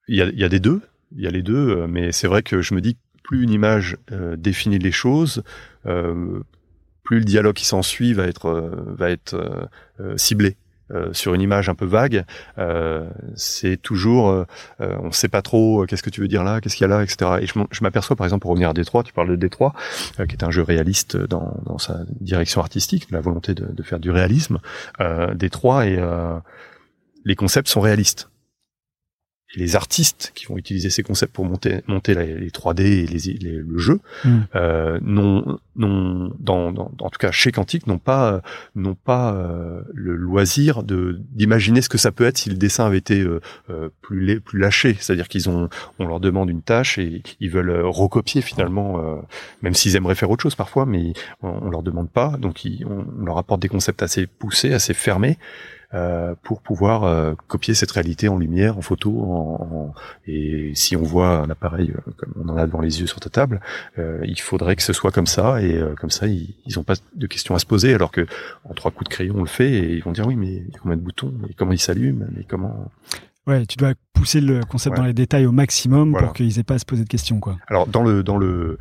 Il 0.07 0.15
y 0.15 0.21
a, 0.21 0.25
il 0.27 0.39
y 0.39 0.43
a 0.43 0.49
des 0.49 0.59
deux, 0.59 0.81
il 1.15 1.21
y 1.23 1.27
a 1.27 1.31
les 1.31 1.41
deux, 1.41 1.85
mais 1.87 2.11
c'est 2.11 2.27
vrai 2.27 2.43
que 2.43 2.61
je 2.61 2.73
me 2.73 2.79
dis 2.81 2.93
que 2.95 2.99
plus 3.23 3.43
une 3.43 3.49
image 3.49 3.97
euh, 4.11 4.35
définit 4.37 4.77
les 4.77 4.91
choses, 4.91 5.43
euh, 5.87 6.41
plus 7.05 7.19
le 7.19 7.25
dialogue 7.25 7.55
qui 7.55 7.65
s'ensuit 7.65 8.13
va 8.13 8.25
être 8.25 8.49
euh, 8.49 8.71
va 8.87 9.09
être 9.09 9.35
euh, 9.35 9.65
euh, 10.01 10.17
ciblé. 10.17 10.57
sur 11.13 11.33
une 11.33 11.41
image 11.41 11.67
un 11.67 11.73
peu 11.73 11.87
vague, 11.87 12.25
c'est 13.35 13.77
toujours, 13.81 14.45
on 14.79 15.07
ne 15.07 15.11
sait 15.11 15.29
pas 15.29 15.41
trop 15.41 15.83
qu'est-ce 15.87 16.03
que 16.03 16.11
tu 16.11 16.21
veux 16.21 16.27
dire 16.27 16.43
là, 16.43 16.61
qu'est-ce 16.61 16.75
qu'il 16.75 16.87
y 16.87 16.91
a 16.91 16.95
là, 16.95 17.01
etc. 17.01 17.39
Et 17.41 17.47
je, 17.47 17.83
m'aperçois, 17.83 18.15
par 18.15 18.27
exemple, 18.27 18.43
pour 18.43 18.51
revenir 18.51 18.69
à 18.69 18.73
Détroit, 18.73 19.01
tu 19.01 19.11
parles 19.11 19.31
de 19.31 19.35
Détroit, 19.35 19.73
qui 20.15 20.35
est 20.35 20.43
un 20.43 20.51
jeu 20.51 20.61
réaliste 20.61 21.17
dans, 21.17 21.79
sa 21.79 22.01
direction 22.21 22.61
artistique, 22.61 23.07
la 23.09 23.19
volonté 23.19 23.55
de, 23.55 23.65
de 23.65 23.81
faire 23.81 23.99
du 23.99 24.11
réalisme. 24.11 24.59
Détroit 25.33 25.87
et 25.87 25.99
les 27.25 27.35
concepts 27.35 27.67
sont 27.67 27.81
réalistes. 27.81 28.29
Et 29.55 29.59
les 29.59 29.75
artistes 29.75 30.31
qui 30.35 30.45
vont 30.45 30.57
utiliser 30.57 30.89
ces 30.89 31.03
concepts 31.03 31.33
pour 31.33 31.45
monter, 31.45 31.81
monter 31.87 32.13
les, 32.13 32.35
les 32.35 32.49
3D 32.49 32.81
et 32.81 33.07
les, 33.07 33.33
les- 33.39 33.57
le 33.57 33.77
jeu, 33.77 33.99
Mm. 34.23 34.29
euh, 34.55 34.99
dans, 35.01 36.71
dans, 36.71 36.91
en 36.99 37.09
tout 37.09 37.17
cas 37.19 37.31
chez 37.31 37.51
Quantique, 37.51 37.87
n'ont 37.87 37.97
pas, 37.97 38.41
n'ont 38.75 38.95
pas 38.95 39.33
euh, 39.33 39.81
le 39.93 40.15
loisir 40.15 40.83
de 40.83 41.19
d'imaginer 41.31 41.81
ce 41.81 41.89
que 41.89 41.97
ça 41.97 42.11
peut 42.11 42.25
être 42.25 42.37
si 42.37 42.49
le 42.49 42.55
dessin 42.55 42.85
avait 42.85 42.97
été 42.97 43.21
euh, 43.21 43.39
euh, 43.69 43.89
plus 44.01 44.25
la- 44.25 44.39
plus 44.39 44.59
lâché. 44.59 44.95
C'est-à-dire 44.99 45.27
qu'ils 45.27 45.49
ont, 45.49 45.69
on 45.99 46.07
leur 46.07 46.19
demande 46.19 46.49
une 46.49 46.61
tâche 46.61 46.97
et 46.97 47.21
ils 47.39 47.49
veulent 47.49 47.69
euh, 47.69 47.87
recopier 47.87 48.41
finalement, 48.41 48.99
euh, 48.99 49.15
même 49.61 49.73
s'ils 49.73 49.95
aimeraient 49.95 50.15
faire 50.15 50.29
autre 50.31 50.43
chose 50.43 50.55
parfois, 50.55 50.85
mais 50.85 51.13
on, 51.41 51.49
on 51.49 51.69
leur 51.69 51.83
demande 51.83 52.09
pas. 52.09 52.37
Donc 52.39 52.65
ils, 52.65 52.85
on, 52.85 53.05
on 53.21 53.25
leur 53.25 53.37
apporte 53.37 53.61
des 53.61 53.69
concepts 53.69 54.03
assez 54.03 54.27
poussés, 54.27 54.73
assez 54.73 54.93
fermés. 54.93 55.37
Euh, 55.95 56.35
pour 56.43 56.61
pouvoir 56.61 57.03
euh, 57.05 57.33
copier 57.47 57.73
cette 57.73 57.91
réalité 57.91 58.27
en 58.27 58.37
lumière, 58.37 58.77
en 58.77 58.81
photo, 58.81 59.09
en, 59.21 59.67
en- 59.71 59.93
et 60.27 60.71
si 60.75 60.95
on 60.95 61.01
voit 61.03 61.37
un 61.39 61.49
appareil 61.49 61.91
euh, 61.95 62.11
comme 62.17 62.33
on 62.43 62.49
en 62.49 62.57
a 62.57 62.65
devant 62.67 62.81
les 62.81 62.99
yeux 62.99 63.07
sur 63.07 63.19
ta 63.19 63.29
table, 63.29 63.61
euh, 63.97 64.19
il 64.25 64.39
faudrait 64.39 64.75
que 64.75 64.83
ce 64.83 64.93
soit 64.93 65.11
comme 65.11 65.25
ça 65.27 65.61
et 65.61 65.73
euh, 65.77 65.95
comme 65.99 66.09
ça 66.11 66.27
ils 66.27 66.53
n'ont 66.75 66.83
pas 66.83 66.95
de 67.15 67.27
questions 67.27 67.55
à 67.55 67.59
se 67.59 67.65
poser 67.65 67.93
alors 67.93 68.11
que 68.11 68.27
en 68.69 68.73
trois 68.73 68.91
coups 68.91 69.09
de 69.09 69.13
crayon 69.15 69.35
on 69.37 69.41
le 69.41 69.47
fait 69.47 69.71
et 69.71 69.93
ils 69.93 70.03
vont 70.03 70.11
dire 70.11 70.27
oui 70.27 70.35
mais 70.35 70.47
il 70.47 70.73
y 70.73 70.75
a 70.75 70.79
combien 70.81 70.97
de 70.97 71.01
boutons 71.01 71.33
mais 71.41 71.53
comment 71.57 71.71
ils 71.71 71.79
s'allument 71.79 72.25
mais 72.35 72.43
comment 72.43 72.91
Ouais, 73.47 73.63
tu 73.67 73.77
dois 73.77 73.93
pousser 74.13 74.41
le 74.41 74.61
concept 74.63 74.93
Ouais. 74.95 75.01
dans 75.01 75.05
les 75.05 75.13
détails 75.13 75.45
au 75.45 75.51
maximum 75.51 76.09
Voilà. 76.09 76.25
pour 76.27 76.35
qu'ils 76.35 76.57
aient 76.57 76.63
pas 76.63 76.73
à 76.73 76.79
se 76.79 76.85
poser 76.85 77.03
de 77.03 77.09
questions, 77.09 77.39
quoi. 77.39 77.57
alors 77.67 77.85
dans 77.85 78.01
le 78.01 78.23
dans 78.23 78.37
le 78.37 78.79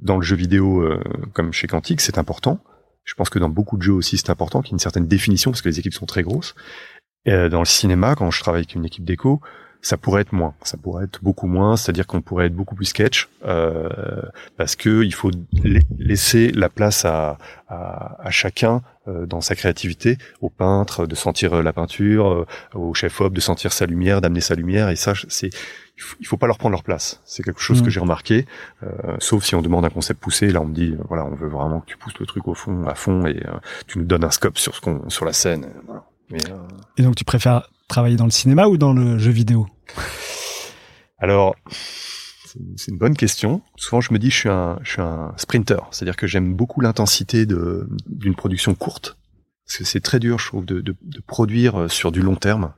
dans 0.00 0.16
le 0.16 0.22
jeu 0.22 0.36
vidéo 0.36 0.82
euh, 0.82 1.00
comme 1.32 1.52
chez 1.54 1.66
Quantique 1.66 2.02
c'est 2.02 2.18
important 2.18 2.58
je 3.04 3.14
pense 3.14 3.30
que 3.30 3.38
dans 3.38 3.48
beaucoup 3.48 3.76
de 3.76 3.82
jeux 3.82 3.92
aussi 3.92 4.16
c'est 4.16 4.30
important 4.30 4.62
qu'il 4.62 4.70
y 4.70 4.72
ait 4.72 4.76
une 4.76 4.80
certaine 4.80 5.06
définition 5.06 5.50
parce 5.50 5.62
que 5.62 5.68
les 5.68 5.78
équipes 5.78 5.94
sont 5.94 6.06
très 6.06 6.22
grosses. 6.22 6.54
Euh, 7.28 7.48
dans 7.48 7.60
le 7.60 7.66
cinéma 7.66 8.16
quand 8.16 8.30
je 8.32 8.40
travaille 8.40 8.62
avec 8.62 8.74
une 8.74 8.84
équipe 8.84 9.04
d'écho 9.04 9.40
ça 9.84 9.96
pourrait 9.96 10.22
être 10.22 10.32
moins, 10.32 10.54
ça 10.62 10.76
pourrait 10.76 11.04
être 11.04 11.18
beaucoup 11.22 11.48
moins, 11.48 11.76
c'est-à-dire 11.76 12.06
qu'on 12.06 12.20
pourrait 12.22 12.46
être 12.46 12.54
beaucoup 12.54 12.76
plus 12.76 12.86
sketch, 12.86 13.28
euh, 13.44 14.22
parce 14.56 14.76
que 14.76 15.02
il 15.02 15.12
faut 15.12 15.30
la- 15.64 15.80
laisser 15.98 16.52
la 16.52 16.68
place 16.68 17.04
à, 17.04 17.36
à, 17.68 18.16
à 18.24 18.30
chacun 18.30 18.80
euh, 19.08 19.26
dans 19.26 19.40
sa 19.40 19.56
créativité, 19.56 20.18
au 20.40 20.48
peintre 20.50 21.06
de 21.06 21.14
sentir 21.16 21.54
euh, 21.54 21.62
la 21.62 21.72
peinture, 21.72 22.28
euh, 22.28 22.46
au 22.74 22.94
chef-op 22.94 23.32
de 23.34 23.40
sentir 23.40 23.72
sa 23.72 23.86
lumière, 23.86 24.20
d'amener 24.20 24.40
sa 24.40 24.54
lumière, 24.54 24.88
et 24.88 24.96
ça, 24.96 25.14
c'est 25.28 25.50
il 25.98 26.02
faut, 26.02 26.16
il 26.20 26.26
faut 26.26 26.36
pas 26.38 26.46
leur 26.46 26.58
prendre 26.58 26.72
leur 26.72 26.84
place. 26.84 27.20
C'est 27.24 27.42
quelque 27.42 27.60
chose 27.60 27.82
que 27.82 27.90
j'ai 27.90 28.00
remarqué, 28.00 28.46
euh, 28.82 28.88
sauf 29.18 29.44
si 29.44 29.54
on 29.56 29.62
demande 29.62 29.84
un 29.84 29.90
concept 29.90 30.20
poussé. 30.20 30.50
Là, 30.50 30.60
on 30.62 30.64
me 30.66 30.74
dit, 30.74 30.92
euh, 30.98 31.02
voilà, 31.08 31.24
on 31.26 31.34
veut 31.34 31.48
vraiment 31.48 31.80
que 31.80 31.86
tu 31.86 31.96
pousses 31.98 32.18
le 32.18 32.24
truc 32.26 32.48
au 32.48 32.54
fond, 32.54 32.86
à 32.86 32.94
fond, 32.94 33.26
et 33.26 33.42
tu 33.88 33.98
nous 33.98 34.04
donnes 34.04 34.24
un 34.24 34.30
scope 34.30 34.56
sur 34.58 34.74
ce 34.74 34.80
qu'on, 34.80 35.10
sur 35.10 35.24
la 35.26 35.32
scène. 35.34 35.66
Voilà. 35.86 36.04
Mais, 36.30 36.38
Et 36.96 37.02
donc, 37.02 37.14
tu 37.14 37.24
préfères 37.24 37.68
travailler 37.88 38.16
dans 38.16 38.24
le 38.24 38.30
cinéma 38.30 38.66
ou 38.66 38.76
dans 38.76 38.92
le 38.92 39.18
jeu 39.18 39.30
vidéo 39.30 39.66
Alors, 41.18 41.54
c'est 42.76 42.90
une- 42.90 42.98
bonne 42.98 43.16
question. 43.16 43.62
Souvent, 43.76 44.00
je 44.00 44.12
me 44.12 44.18
dis, 44.18 44.30
je 44.30 44.36
suis 44.36 44.48
un, 44.48 44.78
je 44.82 44.90
suis 44.92 45.00
un 45.02 45.32
sprinter. 45.36 45.86
C'est-à-dire 45.90 46.16
que 46.16 46.26
j'aime 46.26 46.54
beaucoup 46.54 46.80
l'intensité 46.80 47.46
d'une 47.46 48.34
production 48.36 48.74
courte. 48.74 49.16
Parce 49.66 49.78
que 49.78 49.84
c'est 49.84 50.00
très 50.00 50.18
dur, 50.18 50.38
je 50.38 50.48
trouve, 50.48 50.64
de, 50.66 50.96
produire 51.26 51.82
euh, 51.82 51.88
sur 51.88 52.12
du 52.12 52.20
long 52.20 52.34
terme. 52.36 52.74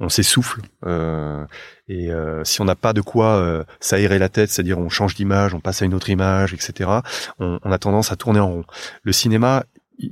On 0.00 0.08
s'essouffle. 0.10 0.60
euh, 0.84 1.44
et 1.88 2.10
euh, 2.10 2.44
si 2.44 2.60
on 2.60 2.64
n'a 2.64 2.74
pas 2.74 2.92
de 2.92 3.00
quoi 3.00 3.64
s'aérer 3.80 4.18
la 4.18 4.28
tête, 4.28 4.50
c'est-à-dire 4.50 4.78
on 4.78 4.88
change 4.90 5.14
d'image, 5.14 5.54
on 5.54 5.60
passe 5.60 5.80
à 5.80 5.84
une 5.86 5.94
autre 5.94 6.10
image, 6.10 6.52
etc., 6.52 6.90
on, 7.38 7.58
on 7.62 7.72
a 7.72 7.78
tendance 7.78 8.12
à 8.12 8.16
tourner 8.16 8.40
en 8.40 8.48
rond. 8.48 8.64
Le 9.02 9.12
cinéma 9.12 9.64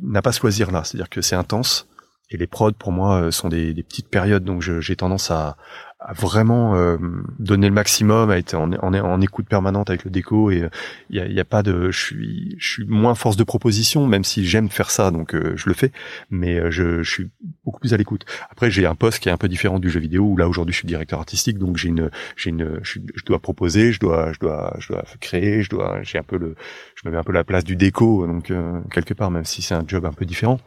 n'a 0.02 0.22
pas 0.22 0.32
ce 0.32 0.40
loisir-là. 0.40 0.84
C'est-à-dire 0.84 1.10
que 1.10 1.20
c'est 1.20 1.36
intense. 1.36 1.86
Et 2.30 2.37
les 2.37 2.46
prods, 2.46 2.72
pour 2.72 2.92
moi, 2.92 3.22
euh, 3.22 3.30
sont 3.30 3.48
des, 3.48 3.74
des 3.74 3.82
petites 3.82 4.08
périodes. 4.08 4.44
Donc, 4.44 4.62
j'ai 4.62 4.96
tendance 4.96 5.30
à, 5.30 5.56
à 6.04 6.12
vraiment 6.12 6.74
euh, 6.74 6.98
donner 7.38 7.66
le 7.66 7.74
maximum, 7.74 8.30
à 8.30 8.37
être 8.37 8.54
en, 8.54 8.72
en, 8.72 8.94
en 8.94 9.20
écoute 9.22 9.48
permanente 9.48 9.88
avec 9.88 10.04
le 10.04 10.10
déco 10.10 10.50
et 10.50 10.68
il 11.08 11.16
y 11.16 11.20
a, 11.20 11.26
y 11.26 11.40
a 11.40 11.44
pas 11.46 11.62
de, 11.62 11.90
je 11.90 11.98
suis, 11.98 12.56
je 12.58 12.72
suis 12.72 12.84
moins 12.84 13.14
force 13.14 13.37
de 13.38 13.44
proposition, 13.44 14.06
même 14.06 14.22
si 14.22 14.44
j'aime 14.44 14.68
faire 14.68 14.90
ça, 14.90 15.10
donc 15.10 15.34
euh, 15.34 15.54
je 15.56 15.66
le 15.66 15.74
fais, 15.74 15.92
mais 16.30 16.58
euh, 16.58 16.70
je, 16.70 17.02
je 17.02 17.10
suis 17.10 17.30
beaucoup 17.64 17.80
plus 17.80 17.94
à 17.94 17.96
l'écoute. 17.96 18.26
Après, 18.50 18.70
j'ai 18.70 18.84
un 18.84 18.94
poste 18.94 19.20
qui 19.20 19.30
est 19.30 19.32
un 19.32 19.38
peu 19.38 19.48
différent 19.48 19.78
du 19.78 19.88
jeu 19.88 19.98
vidéo 19.98 20.24
où 20.24 20.37
là 20.37 20.46
aujourd'hui 20.46 20.74
je 20.74 20.78
suis 20.80 20.88
directeur 20.88 21.18
artistique, 21.20 21.58
donc 21.58 21.78
j'ai 21.78 21.88
une, 21.88 22.10
j'ai 22.37 22.50
une, 22.50 22.80
je 22.82 23.24
dois 23.24 23.38
proposer, 23.38 23.92
je 23.92 24.00
dois, 24.00 24.32
je 24.34 24.40
dois, 24.40 24.76
je 24.80 24.88
dois 24.92 25.04
créer, 25.20 25.62
je 25.62 25.70
dois, 25.70 26.02
j'ai 26.02 26.18
un 26.18 26.22
peu 26.22 26.37
le, 26.37 26.54
je 26.96 27.08
me 27.08 27.12
mets 27.12 27.18
un 27.18 27.24
peu 27.24 27.32
la 27.32 27.44
place 27.44 27.64
du 27.64 27.76
déco, 27.76 28.26
donc 28.26 28.50
euh, 28.50 28.78
quelque 28.90 29.14
part, 29.14 29.30
même 29.30 29.46
si 29.46 29.62
c'est 29.62 29.74
un 29.74 29.84
job 29.87 30.04
un 30.04 30.12
peu 30.12 30.26
différent. 30.26 30.60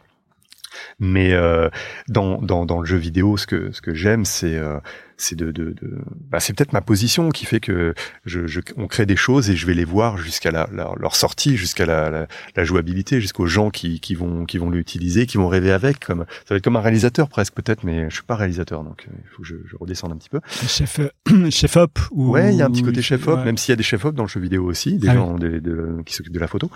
Mais 0.98 1.32
euh, 1.32 1.68
dans, 2.08 2.40
dans, 2.42 2.66
dans 2.66 2.80
le 2.80 2.86
jeu 2.86 2.96
vidéo, 2.96 3.36
ce 3.36 3.46
que, 3.46 3.72
ce 3.72 3.80
que 3.80 3.94
j'aime, 3.94 4.24
c'est 4.24 4.56
euh, 4.56 4.78
c'est 5.20 5.34
de, 5.34 5.50
de, 5.50 5.72
de 5.72 5.98
bah, 6.30 6.38
c'est 6.38 6.52
peut-être 6.56 6.72
ma 6.72 6.80
position 6.80 7.30
qui 7.30 7.44
fait 7.44 7.58
que 7.58 7.92
je, 8.24 8.46
je, 8.46 8.60
on 8.76 8.86
crée 8.86 9.04
des 9.04 9.16
choses 9.16 9.50
et 9.50 9.56
je 9.56 9.66
vais 9.66 9.74
les 9.74 9.84
voir 9.84 10.16
jusqu'à 10.16 10.52
la, 10.52 10.68
la- 10.72 10.92
leur 10.96 11.16
sortie, 11.16 11.56
jusqu'à 11.56 11.86
la, 11.86 12.08
la, 12.08 12.28
la 12.54 12.64
jouabilité, 12.64 13.20
jusqu'aux 13.20 13.46
gens 13.46 13.70
qui, 13.70 13.98
qui 13.98 14.14
vont 14.14 14.44
qui 14.44 14.58
vont 14.58 14.70
l'utiliser, 14.70 15.26
qui 15.26 15.36
vont 15.36 15.48
rêver 15.48 15.72
avec. 15.72 16.04
Comme 16.04 16.24
ça 16.46 16.54
va 16.54 16.56
être 16.58 16.62
comme 16.64 16.76
un 16.76 16.80
réalisateur 16.80 17.28
presque 17.28 17.54
peut-être, 17.54 17.82
mais 17.82 18.08
je 18.10 18.14
suis 18.14 18.22
pas 18.24 18.36
réalisateur, 18.36 18.84
donc 18.84 19.06
euh, 19.08 19.14
il 19.24 19.28
faut 19.30 19.42
que 19.42 19.48
je, 19.48 19.56
je 19.66 19.74
redescende 19.76 20.12
un 20.12 20.16
petit 20.16 20.28
peu. 20.30 20.40
Chef, 20.68 21.00
euh, 21.00 21.50
chef 21.50 21.76
op 21.76 21.98
ou 22.12 22.30
Ouais, 22.30 22.52
il 22.54 22.56
y 22.58 22.62
a 22.62 22.66
un 22.66 22.70
petit 22.70 22.84
côté 22.84 23.02
chef 23.02 23.26
op, 23.26 23.38
ouais. 23.40 23.44
même 23.44 23.56
s'il 23.56 23.72
y 23.72 23.74
a 23.74 23.76
des 23.76 23.82
chef 23.82 24.04
op 24.04 24.14
dans 24.14 24.22
le 24.24 24.28
jeu 24.28 24.38
vidéo 24.40 24.64
aussi, 24.66 24.98
des 24.98 25.08
Ah 25.08 25.14
gens 25.14 25.34
de- 25.36 26.00
qui 26.06 26.14
s'occupent 26.14 26.32
de 26.34 26.38
la 26.38 26.46
photo. 26.46 26.70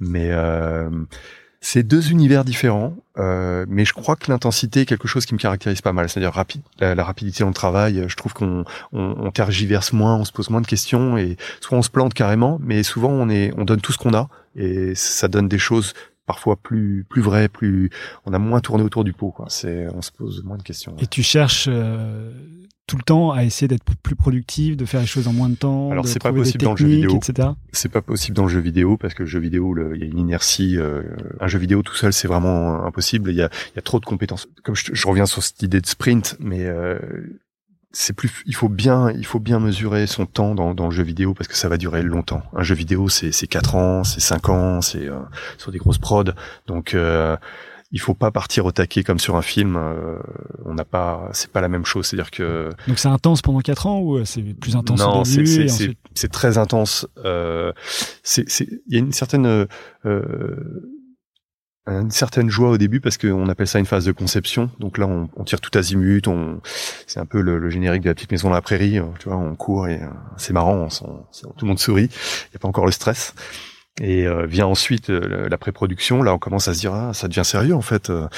Mais 0.00 0.28
euh, 0.32 0.90
c'est 1.68 1.82
deux 1.82 2.12
univers 2.12 2.44
différents, 2.44 2.94
euh, 3.18 3.66
mais 3.68 3.84
je 3.84 3.92
crois 3.92 4.14
que 4.14 4.30
l'intensité 4.30 4.82
est 4.82 4.86
quelque 4.86 5.08
chose 5.08 5.26
qui 5.26 5.34
me 5.34 5.38
caractérise 5.40 5.80
pas 5.80 5.92
mal, 5.92 6.08
c'est-à-dire 6.08 6.32
rapide, 6.32 6.60
la, 6.78 7.02
rapidité 7.02 7.42
dans 7.42 7.48
le 7.48 7.54
travail. 7.54 8.04
Je 8.06 8.14
trouve 8.14 8.34
qu'on 8.34 8.64
on, 8.92 9.16
on 9.18 9.32
tergiverse 9.32 9.92
moins, 9.92 10.14
on 10.14 10.24
se 10.24 10.30
pose 10.30 10.48
moins 10.48 10.60
de 10.60 10.66
questions 10.68 11.18
et 11.18 11.36
soit 11.60 11.76
on 11.76 11.82
se 11.82 11.90
plante 11.90 12.14
carrément, 12.14 12.60
mais 12.62 12.84
souvent 12.84 13.10
on 13.10 13.28
est, 13.28 13.52
on 13.56 13.64
donne 13.64 13.80
tout 13.80 13.90
ce 13.90 13.98
qu'on 13.98 14.14
a 14.14 14.28
et 14.54 14.94
ça 14.94 15.26
donne 15.26 15.48
des 15.48 15.58
choses 15.58 15.94
parfois 16.24 16.54
plus 16.54 17.04
plus 17.08 17.20
vraies, 17.20 17.48
plus 17.48 17.90
on 18.26 18.32
a 18.32 18.38
moins 18.38 18.60
tourné 18.60 18.84
autour 18.84 19.02
du 19.02 19.12
pot. 19.12 19.32
Quoi. 19.32 19.46
C'est, 19.48 19.88
on 19.92 20.02
se 20.02 20.12
pose 20.12 20.44
moins 20.44 20.58
de 20.58 20.62
questions. 20.62 20.94
Et 21.00 21.08
tu 21.08 21.24
cherches 21.24 21.66
euh, 21.68 22.30
tout 22.86 22.96
le 22.96 23.02
temps 23.02 23.32
à 23.32 23.42
essayer 23.44 23.66
d'être 23.66 23.82
plus 24.02 24.14
productif, 24.14 24.76
de 24.76 24.84
faire 24.84 25.00
les 25.00 25.06
choses 25.06 25.26
en 25.26 25.32
moins 25.32 25.48
de 25.48 25.56
temps, 25.56 25.90
Alors, 25.90 26.06
c'est 26.06 26.22
pas 26.22 26.32
possible 26.32 26.62
dans 26.64 26.72
le 26.72 26.76
jeu 26.76 26.86
vidéo. 26.86 27.16
etc. 27.16 27.48
c'est 27.72 27.88
pas 27.90 28.00
possible 28.02 28.36
dans 28.36 28.44
le 28.44 28.48
jeu 28.48 28.60
vidéo 28.60 28.96
parce 28.96 29.14
que 29.14 29.24
le 29.24 29.28
jeu 29.28 29.40
vidéo, 29.40 29.74
il 29.94 30.00
y 30.00 30.04
a 30.04 30.06
une 30.06 30.18
inertie. 30.18 30.76
euh, 30.78 31.02
un 31.40 31.48
jeu 31.48 31.58
vidéo 31.58 31.82
tout 31.82 31.94
seul, 31.96 32.12
c'est 32.12 32.28
vraiment 32.28 32.84
impossible. 32.84 33.30
Il 33.30 33.36
y 33.36 33.42
a, 33.42 33.50
y 33.74 33.78
a 33.78 33.82
trop 33.82 33.98
de 33.98 34.04
compétences. 34.04 34.48
Comme 34.62 34.76
je, 34.76 34.90
je 34.92 35.06
reviens 35.08 35.26
sur 35.26 35.42
cette 35.42 35.60
idée 35.62 35.80
de 35.80 35.86
sprint, 35.86 36.36
mais 36.38 36.64
euh, 36.64 36.98
c'est 37.92 38.12
plus. 38.12 38.42
Il 38.46 38.54
faut 38.54 38.68
bien, 38.68 39.10
il 39.10 39.26
faut 39.26 39.40
bien 39.40 39.58
mesurer 39.58 40.06
son 40.06 40.26
temps 40.26 40.54
dans, 40.54 40.74
dans 40.74 40.84
le 40.86 40.92
jeu 40.92 41.02
vidéo 41.02 41.34
parce 41.34 41.48
que 41.48 41.56
ça 41.56 41.68
va 41.68 41.78
durer 41.78 42.02
longtemps. 42.02 42.42
Un 42.54 42.62
jeu 42.62 42.74
vidéo, 42.74 43.08
c'est 43.08 43.32
c'est 43.32 43.46
quatre 43.48 43.74
ans, 43.74 44.04
c'est 44.04 44.20
cinq 44.20 44.48
ans, 44.48 44.80
c'est 44.80 45.08
euh, 45.08 45.18
sur 45.58 45.72
des 45.72 45.78
grosses 45.78 45.98
prods. 45.98 46.24
Donc 46.66 46.94
euh, 46.94 47.36
il 47.92 48.00
faut 48.00 48.14
pas 48.14 48.30
partir 48.30 48.66
au 48.66 48.72
taquet 48.72 49.04
comme 49.04 49.18
sur 49.20 49.36
un 49.36 49.42
film. 49.42 49.76
euh, 49.76 50.18
on 50.64 50.74
n'a 50.74 50.84
pas, 50.84 51.28
c'est 51.32 51.50
pas 51.50 51.60
la 51.60 51.68
même 51.68 51.84
chose. 51.84 52.06
C'est-à-dire 52.06 52.30
que 52.30 52.70
Donc 52.88 52.98
c'est 52.98 53.08
intense 53.08 53.42
pendant 53.42 53.60
4 53.60 53.86
ans 53.86 54.00
ou 54.00 54.16
euh, 54.16 54.24
c'est 54.24 54.42
plus 54.42 54.74
intense 54.76 55.00
non, 55.00 55.20
au 55.20 55.24
c'est 55.24 55.40
ensuite- 55.70 56.32
très 56.32 56.58
intense. 56.58 57.06
Euh, 57.24 57.72
c'est 58.22 58.44
il 58.58 58.80
y 58.88 58.96
a 58.96 58.98
une 58.98 59.12
certaine 59.12 59.46
euh, 59.46 59.66
euh, 60.04 60.56
une 61.88 62.10
certaine 62.10 62.50
joie 62.50 62.70
au 62.70 62.78
début 62.78 63.00
parce 63.00 63.16
qu'on 63.16 63.48
appelle 63.48 63.68
ça 63.68 63.78
une 63.78 63.86
phase 63.86 64.04
de 64.04 64.10
conception. 64.10 64.70
Donc 64.80 64.98
là, 64.98 65.06
on, 65.06 65.28
on 65.36 65.44
tire 65.44 65.60
tout 65.60 65.70
azimut. 65.78 66.26
On, 66.26 66.60
c'est 67.06 67.20
un 67.20 67.26
peu 67.26 67.40
le, 67.40 67.58
le 67.60 67.70
générique 67.70 68.02
de 68.02 68.08
la 68.08 68.14
petite 68.14 68.32
maison 68.32 68.48
dans 68.48 68.54
la 68.54 68.62
prairie. 68.62 68.98
euh, 68.98 69.04
Tu 69.20 69.28
vois, 69.28 69.38
on 69.38 69.54
court 69.54 69.86
et 69.86 70.00
c'est 70.36 70.52
marrant. 70.52 70.74
On, 70.74 70.90
c'est- 70.90 71.42
tout 71.44 71.52
le 71.64 71.68
monde 71.68 71.78
sourit. 71.78 72.06
Il 72.10 72.50
n'y 72.52 72.56
a 72.56 72.58
pas 72.58 72.66
encore 72.66 72.86
le 72.86 72.90
stress. 72.92 73.34
Et 74.02 74.26
euh, 74.26 74.46
vient 74.46 74.66
ensuite 74.66 75.08
euh, 75.10 75.48
la 75.48 75.56
pré-production. 75.58 76.22
Là, 76.22 76.34
on 76.34 76.38
commence 76.38 76.68
à 76.68 76.74
se 76.74 76.80
dire 76.80 76.92
ah, 76.92 77.12
ça 77.14 77.28
devient 77.28 77.44
sérieux 77.44 77.74
en 77.74 77.80
fait. 77.82 78.10
euh. 78.10 78.28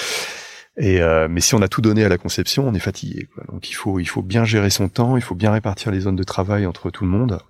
Et 0.77 1.03
euh, 1.03 1.27
mais 1.29 1.41
si 1.41 1.55
on 1.57 1.63
a 1.63 1.69
tout 1.69 1.81
donné 1.81 2.05
à 2.05 2.09
la 2.09 2.19
conception, 2.19 2.69
on 2.69 2.75
est 2.75 2.79
fatigué. 2.79 3.29
Quoi. 3.35 3.45
Donc 3.51 3.69
il 3.69 3.73
faut 3.75 3.99
il 3.99 4.07
faut 4.07 4.23
bien 4.23 4.45
gérer 4.45 4.71
son 4.71 4.89
temps. 4.89 5.17
Il 5.17 5.23
faut 5.23 5.35
bien 5.35 5.51
répartir 5.51 5.91
les 5.91 6.01
zones 6.01 6.15
de 6.17 6.23
travail 6.23 6.67
entre 6.67 6.91
tout 6.91 7.05
le 7.05 7.11
monde. 7.11 7.41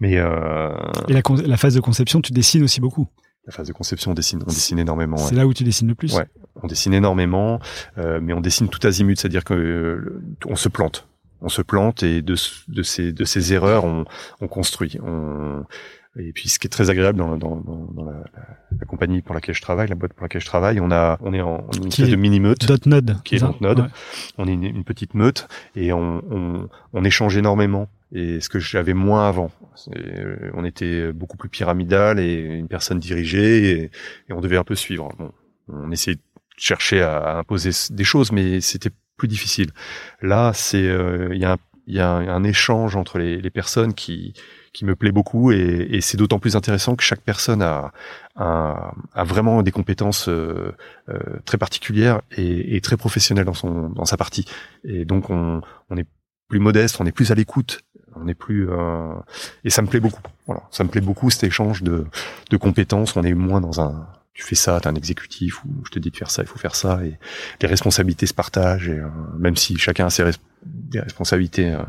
Mais 0.00 0.18
euh, 0.18 0.70
Et 1.08 1.12
la, 1.12 1.22
la 1.46 1.56
phase 1.56 1.74
de 1.74 1.80
conception, 1.80 2.20
tu 2.20 2.32
dessines 2.32 2.64
aussi 2.64 2.80
beaucoup. 2.80 3.06
la 3.46 3.52
phase 3.52 3.68
de 3.68 3.72
conception, 3.72 4.10
on 4.10 4.14
dessine, 4.14 4.40
on 4.42 4.46
dessine 4.50 4.78
énormément. 4.80 5.16
ouais. 5.16 5.22
C'est 5.28 5.36
là 5.36 5.46
où 5.46 5.54
tu 5.54 5.62
dessines 5.64 5.88
le 5.88 5.94
plus. 5.94 6.12
Ouais. 6.14 6.26
On 6.62 6.66
dessine 6.66 6.92
énormément, 6.92 7.60
euh, 7.98 8.18
mais 8.20 8.32
on 8.32 8.40
dessine 8.40 8.68
tout 8.68 8.84
azimut, 8.86 9.18
c'est-à-dire 9.18 9.44
que 9.44 9.54
euh, 9.54 10.22
on 10.46 10.56
se 10.56 10.68
plante. 10.68 11.06
On 11.40 11.48
se 11.48 11.62
plante 11.62 12.02
et 12.02 12.20
de, 12.22 12.34
de 12.68 12.82
ces 12.82 13.12
de 13.12 13.24
ces 13.24 13.52
erreurs, 13.54 13.84
on, 13.84 14.04
on 14.40 14.48
construit. 14.48 14.98
On, 15.02 15.64
Et 16.18 16.32
puis 16.32 16.48
ce 16.48 16.58
qui 16.58 16.66
est 16.66 16.70
très 16.70 16.88
agréable 16.90 17.18
dans, 17.18 17.36
dans, 17.36 17.56
dans, 17.56 17.88
dans 17.92 18.04
la, 18.04 18.12
la, 18.12 18.42
la, 18.78 18.86
compagnie 18.86 19.20
pour 19.22 19.34
laquelle 19.34 19.54
je 19.54 19.60
travaille, 19.60 19.88
la 19.88 19.94
boîte 19.94 20.14
pour 20.14 20.24
laquelle 20.24 20.40
je 20.40 20.46
travaille, 20.46 20.80
on 20.80 20.90
a 20.90 21.18
on 21.20 21.34
est 21.34 21.40
en 21.40 21.66
une 21.76 21.88
espèce 21.88 22.08
de 22.08 22.16
mini 22.16 22.40
meute. 22.40 22.68
Node, 22.86 23.22
qui 23.22 23.36
est 23.36 23.60
Node. 23.60 23.80
Ouais. 23.80 23.86
On 24.38 24.48
est 24.48 24.52
une, 24.52 24.64
une, 24.64 24.84
petite 24.84 25.14
meute 25.14 25.48
et 25.74 25.92
on, 25.92 26.22
on, 26.30 26.68
on 26.92 27.04
échange 27.04 27.36
énormément. 27.36 27.88
Et 28.12 28.40
ce 28.40 28.48
que 28.48 28.58
j'avais 28.58 28.94
moins 28.94 29.28
avant, 29.28 29.50
on 30.54 30.64
était 30.64 31.12
beaucoup 31.12 31.36
plus 31.36 31.48
pyramidal 31.48 32.18
et 32.20 32.34
une 32.34 32.68
personne 32.68 32.98
dirigée 32.98 33.70
et, 33.70 33.90
et 34.28 34.32
on 34.32 34.40
devait 34.40 34.56
un 34.56 34.64
peu 34.64 34.76
suivre. 34.76 35.08
Bon, 35.18 35.32
on 35.68 35.90
essayait 35.90 36.16
de 36.16 36.22
chercher 36.56 37.02
à, 37.02 37.18
à 37.18 37.38
imposer 37.38 37.70
des 37.90 38.04
choses, 38.04 38.32
mais 38.32 38.60
c'était 38.60 38.90
plus 39.16 39.28
difficile. 39.28 39.70
Là, 40.22 40.52
c'est 40.54 40.84
il 40.84 41.38
y 41.38 41.44
a 41.44 41.52
un 41.52 41.56
y 41.86 42.00
a 42.00 42.10
un, 42.10 42.28
un, 42.28 42.44
échange 42.44 42.96
entre 42.96 43.18
les, 43.18 43.40
les 43.40 43.50
personnes 43.50 43.94
qui 43.94 44.34
qui 44.76 44.84
me 44.84 44.94
plaît 44.94 45.10
beaucoup 45.10 45.52
et, 45.52 45.88
et 45.90 46.02
c'est 46.02 46.18
d'autant 46.18 46.38
plus 46.38 46.54
intéressant 46.54 46.96
que 46.96 47.02
chaque 47.02 47.22
personne 47.22 47.62
a, 47.62 47.92
a, 48.36 48.92
a 49.14 49.24
vraiment 49.24 49.62
des 49.62 49.72
compétences 49.72 50.28
euh, 50.28 50.74
euh, 51.08 51.18
très 51.46 51.56
particulières 51.56 52.20
et, 52.36 52.76
et, 52.76 52.80
très 52.82 52.98
professionnelles 52.98 53.46
dans 53.46 53.54
son 53.54 53.88
dans 53.88 54.04
sa 54.04 54.18
partie 54.18 54.44
et 54.84 55.06
donc 55.06 55.30
on, 55.30 55.62
on 55.88 55.96
est 55.96 56.06
plus 56.48 56.58
modeste, 56.58 57.00
on 57.00 57.06
est 57.06 57.12
plus 57.12 57.30
à 57.30 57.34
l'écoute, 57.34 57.80
on 58.16 58.28
est 58.28 58.34
plus 58.34 58.68
euh, 58.70 59.14
et 59.64 59.70
ça 59.70 59.80
me 59.80 59.86
plaît 59.86 59.98
beaucoup. 59.98 60.20
Voilà, 60.46 60.62
ça 60.70 60.84
me 60.84 60.90
plaît 60.90 61.00
beaucoup 61.00 61.30
cet 61.30 61.44
échange 61.44 61.82
de 61.82 62.04
de 62.50 62.56
compétences. 62.58 63.16
On 63.16 63.22
est 63.22 63.32
moins 63.32 63.62
dans 63.62 63.80
un 63.80 64.06
tu 64.36 64.42
fais 64.42 64.54
ça, 64.54 64.78
t'es 64.80 64.88
un 64.88 64.94
exécutif 64.94 65.64
ou 65.64 65.68
je 65.86 65.90
te 65.90 65.98
dis 65.98 66.10
de 66.10 66.16
faire 66.16 66.30
ça, 66.30 66.42
il 66.42 66.48
faut 66.48 66.58
faire 66.58 66.74
ça 66.74 67.00
et 67.04 67.18
les 67.62 67.68
responsabilités 67.68 68.26
se 68.26 68.34
partagent 68.34 68.88
et 68.88 68.98
euh, 68.98 69.08
même 69.38 69.56
si 69.56 69.76
chacun 69.78 70.06
a 70.06 70.10
ses 70.10 70.22
res 70.24 70.38
des 70.66 71.00
responsabilités 71.00 71.72
euh, 71.72 71.82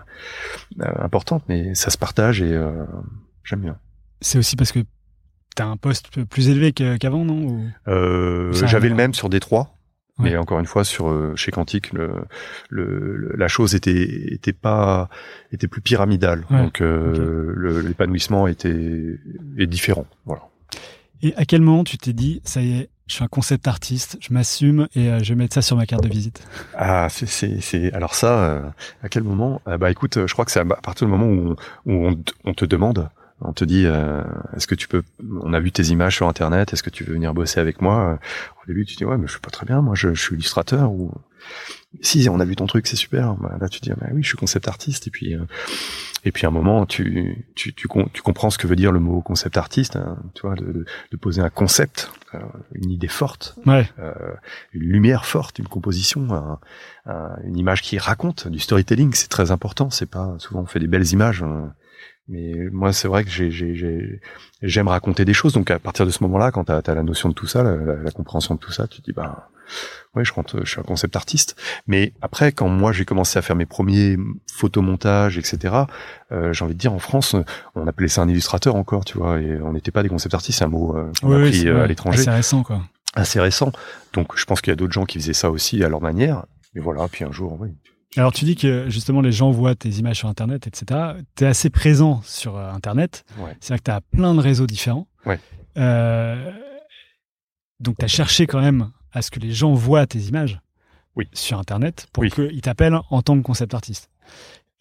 euh, 0.81 0.85
importantes, 0.99 1.43
mais 1.49 1.75
ça 1.75 1.89
se 1.89 1.97
partage 1.97 2.41
et 2.41 2.53
euh, 2.53 2.85
j'aime 3.43 3.61
bien. 3.61 3.77
C'est 4.21 4.37
aussi 4.37 4.55
parce 4.55 4.71
que 4.71 4.79
t'as 5.55 5.65
un 5.65 5.77
poste 5.77 6.23
plus 6.25 6.49
élevé 6.49 6.71
qu'avant, 6.71 7.25
non? 7.25 7.69
J'avais 8.53 8.89
le 8.89 8.95
même 8.95 9.13
sur 9.13 9.29
D3. 9.29 9.67
Ouais. 10.19 10.31
Mais 10.31 10.37
encore 10.37 10.59
une 10.59 10.65
fois, 10.65 10.83
sur 10.83 11.33
chez 11.35 11.51
Quantique, 11.51 11.93
le, 11.93 12.11
le, 12.69 13.35
la 13.37 13.47
chose 13.47 13.75
était 13.75 14.33
était 14.33 14.51
pas 14.51 15.09
était 15.51 15.67
plus 15.67 15.81
pyramidale, 15.81 16.43
ouais. 16.49 16.57
donc 16.57 16.81
okay. 16.81 17.87
l'épanouissement 17.87 18.47
était 18.47 19.19
est 19.59 19.67
différent. 19.67 20.07
Voilà. 20.25 20.41
Et 21.21 21.33
à 21.35 21.45
quel 21.45 21.61
moment 21.61 21.83
tu 21.83 21.97
t'es 21.97 22.13
dit, 22.13 22.41
ça 22.43 22.61
y 22.61 22.79
est, 22.79 22.89
je 23.07 23.13
suis 23.13 23.23
un 23.23 23.27
concept 23.27 23.67
artiste, 23.67 24.17
je 24.19 24.33
m'assume 24.33 24.87
et 24.93 25.09
euh, 25.09 25.19
je 25.23 25.29
vais 25.29 25.35
mettre 25.35 25.53
ça 25.53 25.61
sur 25.61 25.77
ma 25.77 25.85
carte 25.85 26.03
de 26.03 26.09
visite? 26.09 26.45
Ah, 26.75 27.07
c'est, 27.09 27.27
c'est, 27.27 27.93
alors 27.93 28.13
ça, 28.13 28.43
euh, 28.43 28.61
à 29.01 29.09
quel 29.09 29.23
moment 29.23 29.61
euh, 29.67 29.77
Bah 29.77 29.89
écoute, 29.89 30.25
je 30.27 30.33
crois 30.33 30.45
que 30.45 30.51
c'est 30.51 30.59
à 30.59 30.65
partir 30.65 31.07
du 31.07 31.11
moment 31.11 31.27
où, 31.27 31.55
on, 31.85 32.53
te 32.53 32.65
demande, 32.65 33.09
on 33.41 33.53
te 33.53 33.63
dit, 33.63 33.85
est-ce 33.85 34.67
que 34.67 34.75
tu 34.75 34.87
peux 34.87 35.03
On 35.41 35.53
a 35.53 35.59
vu 35.59 35.71
tes 35.71 35.83
images 35.83 36.15
sur 36.15 36.27
Internet, 36.27 36.73
est-ce 36.73 36.83
que 36.83 36.89
tu 36.89 37.03
veux 37.03 37.13
venir 37.13 37.33
bosser 37.33 37.59
avec 37.59 37.81
moi? 37.81 38.19
Au 38.63 38.67
début, 38.67 38.85
tu 38.85 38.95
dis 38.95 39.05
ouais, 39.05 39.17
mais 39.17 39.27
je 39.27 39.31
suis 39.31 39.41
pas 39.41 39.51
très 39.51 39.65
bien, 39.65 39.81
moi, 39.81 39.95
je, 39.95 40.13
je 40.13 40.21
suis 40.21 40.35
illustrateur 40.35 40.91
ou 40.91 41.11
si 42.01 42.27
on 42.29 42.39
a 42.39 42.45
vu 42.45 42.55
ton 42.55 42.67
truc, 42.67 42.87
c'est 42.87 42.95
super. 42.95 43.35
Bah, 43.35 43.57
là, 43.59 43.69
tu 43.69 43.79
dis 43.79 43.89
bah 43.89 44.07
oui, 44.13 44.23
je 44.23 44.27
suis 44.29 44.37
concept 44.37 44.67
artiste 44.67 45.07
et 45.07 45.11
puis 45.11 45.35
et 46.27 46.31
puis 46.31 46.45
à 46.45 46.49
un 46.49 46.51
moment, 46.51 46.85
tu, 46.85 47.45
tu, 47.55 47.73
tu, 47.73 47.87
tu, 48.13 48.21
comprends 48.21 48.49
ce 48.49 48.57
que 48.57 48.67
veut 48.67 48.75
dire 48.75 48.91
le 48.91 48.99
mot 48.99 49.21
concept 49.21 49.55
artiste, 49.55 49.95
hein, 49.95 50.17
tu 50.33 50.41
vois, 50.41 50.55
de, 50.55 50.85
de, 51.11 51.17
poser 51.17 51.41
un 51.41 51.49
concept, 51.49 52.11
euh, 52.33 52.39
une 52.73 52.91
idée 52.91 53.07
forte, 53.07 53.55
ouais. 53.65 53.89
euh, 53.99 54.13
une 54.73 54.81
lumière 54.81 55.25
forte, 55.25 55.59
une 55.59 55.67
composition, 55.69 56.27
un, 56.33 56.59
un, 57.05 57.37
une 57.45 57.57
image 57.57 57.81
qui 57.81 57.97
raconte, 57.97 58.49
du 58.49 58.59
storytelling, 58.59 59.13
c'est 59.13 59.29
très 59.29 59.51
important. 59.51 59.89
C'est 59.89 60.09
pas 60.09 60.35
souvent 60.39 60.61
on 60.61 60.65
fait 60.65 60.79
des 60.79 60.87
belles 60.87 61.09
images, 61.13 61.43
hein, 61.43 61.73
mais 62.27 62.69
moi 62.71 62.93
c'est 62.93 63.07
vrai 63.07 63.23
que 63.23 63.29
j'aime 64.61 64.87
raconter 64.87 65.25
des 65.25 65.33
choses. 65.33 65.53
Donc 65.53 65.71
à 65.71 65.79
partir 65.79 66.05
de 66.05 66.11
ce 66.11 66.23
moment-là, 66.23 66.51
quand 66.51 66.65
tu 66.65 66.71
as, 66.71 66.95
la 66.95 67.03
notion 67.03 67.29
de 67.29 67.33
tout 67.33 67.47
ça, 67.47 67.63
la, 67.63 67.75
la, 67.75 67.95
la, 67.95 68.11
compréhension 68.11 68.55
de 68.55 68.59
tout 68.59 68.71
ça, 68.71 68.87
tu 68.87 69.01
te 69.01 69.05
dis 69.05 69.13
bah 69.13 69.49
ouais, 70.15 70.25
je 70.25 70.33
rentre, 70.33 70.59
je 70.63 70.69
suis 70.69 70.79
un 70.79 70.83
concept 70.83 71.15
artiste. 71.15 71.55
Mais 71.87 72.13
après, 72.21 72.51
quand 72.51 72.67
moi 72.67 72.91
j'ai 72.91 73.05
commencé 73.05 73.37
à 73.39 73.41
faire 73.41 73.55
mes 73.55 73.65
premiers 73.65 74.17
photomontages, 74.51 75.37
etc., 75.37 75.75
euh, 76.31 76.53
j'ai 76.53 76.65
envie 76.65 76.73
de 76.73 76.79
dire 76.79 76.93
en 76.93 76.99
France, 76.99 77.35
on 77.75 77.87
appelait 77.87 78.07
ça 78.07 78.21
un 78.21 78.29
illustrateur 78.29 78.75
encore, 78.75 79.05
tu 79.05 79.17
vois, 79.17 79.39
et 79.39 79.61
on 79.61 79.73
n'était 79.73 79.91
pas 79.91 80.03
des 80.03 80.09
concept 80.09 80.33
artistes, 80.33 80.59
c'est 80.59 80.65
un 80.65 80.69
mot 80.69 80.95
euh, 80.97 81.11
oui, 81.23 81.63
oui, 81.63 81.69
à 81.69 81.87
l'étranger. 81.87 82.23
C'est 82.23 82.31
récent, 82.31 82.63
quoi. 82.63 82.81
Assez 83.15 83.39
récent. 83.39 83.71
Donc 84.13 84.37
je 84.37 84.45
pense 84.45 84.61
qu'il 84.61 84.71
y 84.71 84.73
a 84.73 84.75
d'autres 84.75 84.93
gens 84.93 85.05
qui 85.05 85.19
faisaient 85.19 85.33
ça 85.33 85.49
aussi 85.49 85.83
à 85.83 85.89
leur 85.89 86.01
manière. 86.01 86.45
Et 86.75 86.79
voilà, 86.79 87.07
puis 87.07 87.23
un 87.23 87.31
jour, 87.31 87.57
oui. 87.59 87.69
Alors 88.15 88.31
tu 88.31 88.45
dis 88.45 88.55
que 88.55 88.89
justement 88.89 89.21
les 89.21 89.31
gens 89.31 89.51
voient 89.51 89.75
tes 89.75 89.89
images 89.89 90.17
sur 90.17 90.29
Internet, 90.29 90.65
etc. 90.67 90.99
Tu 91.35 91.43
es 91.43 91.47
assez 91.47 91.69
présent 91.69 92.21
sur 92.23 92.57
euh, 92.57 92.71
Internet. 92.71 93.23
Ouais. 93.37 93.55
C'est-à-dire 93.59 93.83
que 93.83 93.91
tu 93.91 93.91
as 93.91 94.01
plein 94.01 94.33
de 94.33 94.39
réseaux 94.39 94.65
différents. 94.65 95.07
Ouais. 95.25 95.39
Euh, 95.77 96.51
donc 97.79 97.97
tu 97.99 98.05
as 98.05 98.07
cherché 98.07 98.47
quand 98.47 98.61
même 98.61 98.91
à 99.11 99.21
ce 99.21 99.29
que 99.29 99.39
les 99.39 99.51
gens 99.51 99.73
voient 99.73 100.07
tes 100.07 100.19
images 100.19 100.59
oui. 101.15 101.27
sur 101.33 101.59
Internet 101.59 102.07
pour 102.13 102.21
oui. 102.23 102.31
qu'ils 102.31 102.61
t'appellent 102.61 102.99
en 103.09 103.21
tant 103.21 103.37
que 103.37 103.43
concept 103.43 103.73
artiste. 103.73 104.09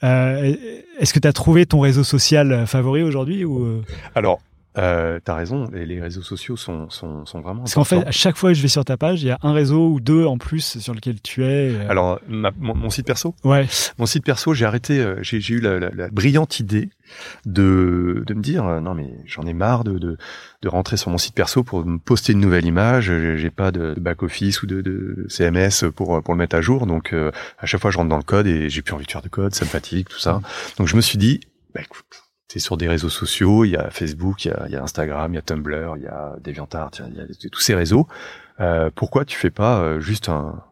Euh, 0.02 0.54
Est-ce 0.98 1.12
que 1.12 1.18
tu 1.18 1.28
as 1.28 1.32
trouvé 1.32 1.66
ton 1.66 1.80
réseau 1.80 2.04
social 2.04 2.66
favori 2.66 3.02
aujourd'hui 3.02 3.44
ou? 3.44 3.82
Alors, 4.14 4.40
euh, 4.78 5.20
t'as 5.24 5.34
raison, 5.34 5.68
les, 5.72 5.86
les, 5.86 6.00
réseaux 6.00 6.22
sociaux 6.22 6.56
sont, 6.56 6.90
sont, 6.90 7.24
sont 7.24 7.40
vraiment. 7.40 7.60
Parce 7.60 7.74
qu'en 7.74 7.84
fait, 7.84 8.06
à 8.06 8.10
chaque 8.10 8.36
fois 8.36 8.50
que 8.50 8.54
je 8.54 8.62
vais 8.62 8.68
sur 8.68 8.84
ta 8.84 8.98
page, 8.98 9.22
il 9.22 9.28
y 9.28 9.30
a 9.30 9.38
un 9.42 9.54
réseau 9.54 9.88
ou 9.88 10.00
deux 10.00 10.26
en 10.26 10.36
plus 10.36 10.78
sur 10.78 10.92
lequel 10.92 11.20
tu 11.22 11.44
es. 11.44 11.70
Euh... 11.70 11.88
Alors, 11.88 12.20
ma, 12.28 12.50
mon, 12.58 12.74
mon, 12.74 12.90
site 12.90 13.06
perso? 13.06 13.34
Ouais. 13.42 13.66
Mon 13.98 14.04
site 14.04 14.24
perso, 14.24 14.52
j'ai 14.52 14.66
arrêté, 14.66 15.00
euh, 15.00 15.16
j'ai 15.22 15.38
eu 15.38 15.60
la, 15.60 15.78
la, 15.78 15.90
la, 15.90 16.08
brillante 16.08 16.60
idée 16.60 16.90
de, 17.46 18.22
de 18.26 18.34
me 18.34 18.42
dire, 18.42 18.66
euh, 18.66 18.80
non 18.80 18.94
mais 18.94 19.14
j'en 19.24 19.42
ai 19.42 19.54
marre 19.54 19.84
de, 19.84 19.98
de, 19.98 20.18
de, 20.62 20.68
rentrer 20.68 20.98
sur 20.98 21.10
mon 21.10 21.18
site 21.18 21.34
perso 21.34 21.64
pour 21.64 21.84
me 21.86 21.98
poster 21.98 22.32
une 22.34 22.40
nouvelle 22.40 22.66
image. 22.66 23.10
J'ai 23.36 23.50
pas 23.50 23.70
de, 23.70 23.94
de 23.94 24.00
back-office 24.00 24.62
ou 24.62 24.66
de, 24.66 24.82
de, 24.82 25.24
CMS 25.28 25.90
pour, 25.94 26.22
pour 26.22 26.34
le 26.34 26.38
mettre 26.38 26.56
à 26.56 26.60
jour. 26.60 26.86
Donc, 26.86 27.14
euh, 27.14 27.30
à 27.58 27.64
chaque 27.64 27.80
fois, 27.80 27.90
je 27.90 27.96
rentre 27.96 28.10
dans 28.10 28.18
le 28.18 28.22
code 28.22 28.46
et 28.46 28.68
j'ai 28.68 28.82
plus 28.82 28.92
envie 28.92 29.06
de 29.06 29.10
faire 29.10 29.22
de 29.22 29.28
code, 29.28 29.54
ça 29.54 29.64
me 29.64 29.70
fatigue, 29.70 30.06
tout 30.06 30.18
ça. 30.18 30.42
Donc, 30.76 30.86
je 30.86 30.96
me 30.96 31.00
suis 31.00 31.16
dit, 31.16 31.40
bah 31.74 31.80
écoute, 31.82 32.25
c'est 32.48 32.58
sur 32.58 32.76
des 32.76 32.88
réseaux 32.88 33.08
sociaux, 33.08 33.64
il 33.64 33.70
y 33.70 33.76
a 33.76 33.90
Facebook, 33.90 34.44
il 34.44 34.54
y 34.68 34.76
a, 34.76 34.82
Instagram, 34.82 35.32
il 35.32 35.36
y 35.36 35.38
a 35.38 35.42
Tumblr, 35.42 35.96
il 35.96 36.02
y 36.02 36.06
a 36.06 36.36
DeviantArt, 36.40 36.90
il 36.98 37.16
y 37.16 37.20
a, 37.20 37.24
il 37.24 37.30
y 37.30 37.46
a 37.46 37.50
tous 37.50 37.60
ces 37.60 37.74
réseaux. 37.74 38.06
Euh, 38.60 38.90
pourquoi 38.94 39.24
tu 39.24 39.36
fais 39.36 39.50
pas 39.50 39.80
euh, 39.80 40.00
juste 40.00 40.28
un, 40.28 40.62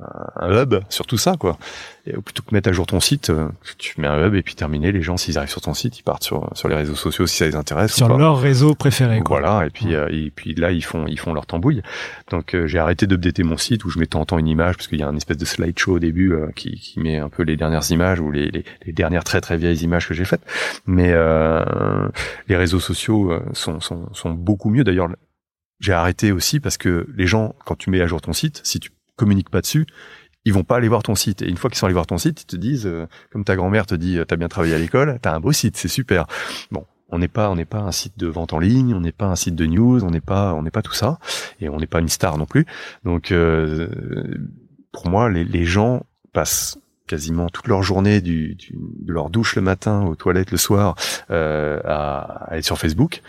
un 0.00 0.62
hub 0.62 0.76
sur 0.88 1.06
tout 1.06 1.18
ça, 1.18 1.36
quoi 1.38 1.58
et 2.04 2.12
plutôt 2.14 2.42
que 2.42 2.52
mettre 2.52 2.68
à 2.68 2.72
jour 2.72 2.86
ton 2.86 2.98
site, 2.98 3.30
euh, 3.30 3.48
tu 3.78 4.00
mets 4.00 4.08
un 4.08 4.26
hub 4.26 4.34
et 4.34 4.42
puis 4.42 4.56
terminé. 4.56 4.90
Les 4.90 5.02
gens, 5.02 5.16
s'ils 5.16 5.38
arrivent 5.38 5.50
sur 5.50 5.60
ton 5.60 5.74
site, 5.74 6.00
ils 6.00 6.02
partent 6.02 6.24
sur 6.24 6.50
sur 6.54 6.68
les 6.68 6.74
réseaux 6.74 6.96
sociaux 6.96 7.26
si 7.28 7.36
ça 7.36 7.46
les 7.46 7.54
intéresse. 7.54 7.94
Sur 7.94 8.18
leur 8.18 8.40
réseau 8.40 8.74
préféré. 8.74 9.20
Quoi. 9.20 9.38
Voilà. 9.38 9.66
Et 9.66 9.70
puis 9.70 9.86
ouais. 9.86 9.94
euh, 9.94 10.08
et 10.10 10.32
puis 10.34 10.54
là, 10.54 10.72
ils 10.72 10.82
font 10.82 11.06
ils 11.06 11.18
font 11.18 11.32
leur 11.32 11.46
tambouille. 11.46 11.82
Donc 12.30 12.54
euh, 12.54 12.66
j'ai 12.66 12.80
arrêté 12.80 13.06
d'updater 13.06 13.44
mon 13.44 13.56
site 13.56 13.84
où 13.84 13.90
je 13.90 14.02
temps 14.02 14.20
en 14.20 14.24
temps 14.24 14.38
une 14.38 14.48
image 14.48 14.76
parce 14.76 14.88
qu'il 14.88 14.98
y 14.98 15.02
a 15.04 15.08
un 15.08 15.16
espèce 15.16 15.36
de 15.36 15.44
slideshow 15.44 15.92
au 15.94 15.98
début 16.00 16.32
euh, 16.32 16.48
qui 16.56 16.72
qui 16.72 16.98
met 16.98 17.18
un 17.18 17.28
peu 17.28 17.44
les 17.44 17.56
dernières 17.56 17.88
images 17.92 18.18
ou 18.18 18.32
les 18.32 18.50
les, 18.50 18.64
les 18.84 18.92
dernières 18.92 19.22
très 19.22 19.40
très 19.40 19.56
vieilles 19.56 19.84
images 19.84 20.08
que 20.08 20.14
j'ai 20.14 20.24
faites. 20.24 20.44
Mais 20.86 21.12
les 22.48 22.56
réseaux 22.56 22.80
sociaux 22.80 23.32
sont 23.52 23.78
sont 23.78 24.12
sont 24.12 24.30
beaucoup 24.30 24.70
mieux. 24.70 24.82
D'ailleurs, 24.82 25.08
j'ai 25.78 25.92
arrêté 25.92 26.32
aussi 26.32 26.58
parce 26.58 26.76
que 26.76 27.06
les 27.14 27.26
gens, 27.28 27.54
quand 27.64 27.76
tu 27.76 27.90
mets 27.90 28.00
à 28.00 28.06
jour 28.06 28.20
ton 28.20 28.32
site, 28.32 28.60
si 28.64 28.80
tu 28.80 28.90
communiques 29.22 29.50
pas 29.50 29.60
dessus, 29.60 29.86
ils 30.44 30.52
vont 30.52 30.64
pas 30.64 30.76
aller 30.78 30.88
voir 30.88 31.04
ton 31.04 31.14
site. 31.14 31.42
Et 31.42 31.48
une 31.48 31.56
fois 31.56 31.70
qu'ils 31.70 31.78
sont 31.78 31.86
allés 31.86 31.94
voir 31.94 32.08
ton 32.08 32.18
site, 32.18 32.42
ils 32.42 32.46
te 32.46 32.56
disent, 32.56 32.86
euh, 32.86 33.06
comme 33.30 33.44
ta 33.44 33.54
grand-mère 33.54 33.86
te 33.86 33.94
dit, 33.94 34.18
t'as 34.26 34.34
bien 34.34 34.48
travaillé 34.48 34.74
à 34.74 34.78
l'école, 34.78 35.18
t'as 35.22 35.32
un 35.32 35.38
beau 35.38 35.52
site, 35.52 35.76
c'est 35.76 35.86
super. 35.86 36.26
Bon, 36.72 36.84
on 37.08 37.20
n'est 37.20 37.28
pas, 37.28 37.48
on 37.50 37.54
n'est 37.54 37.64
pas 37.64 37.78
un 37.78 37.92
site 37.92 38.18
de 38.18 38.26
vente 38.26 38.52
en 38.52 38.58
ligne, 38.58 38.94
on 38.94 39.00
n'est 39.00 39.12
pas 39.12 39.26
un 39.26 39.36
site 39.36 39.54
de 39.54 39.66
news, 39.66 40.02
on 40.02 40.10
n'est 40.10 40.20
pas, 40.20 40.54
on 40.54 40.62
n'est 40.62 40.72
pas 40.72 40.82
tout 40.82 40.94
ça, 40.94 41.20
et 41.60 41.68
on 41.68 41.76
n'est 41.76 41.86
pas 41.86 42.00
une 42.00 42.08
star 42.08 42.36
non 42.38 42.46
plus. 42.46 42.66
Donc, 43.04 43.30
euh, 43.30 43.86
pour 44.90 45.08
moi, 45.08 45.30
les, 45.30 45.64
gens 45.64 46.02
passent 46.32 46.78
quasiment 47.06 47.48
toute 47.48 47.68
leur 47.68 47.82
journée 47.82 48.20
de 48.20 48.56
leur 49.06 49.30
douche 49.30 49.54
le 49.54 49.62
matin 49.62 50.02
aux 50.02 50.16
toilettes 50.16 50.50
le 50.50 50.58
soir 50.58 50.96
euh, 51.30 51.80
à, 51.84 52.50
à 52.50 52.56
être 52.58 52.64
sur 52.64 52.78
Facebook. 52.78 53.22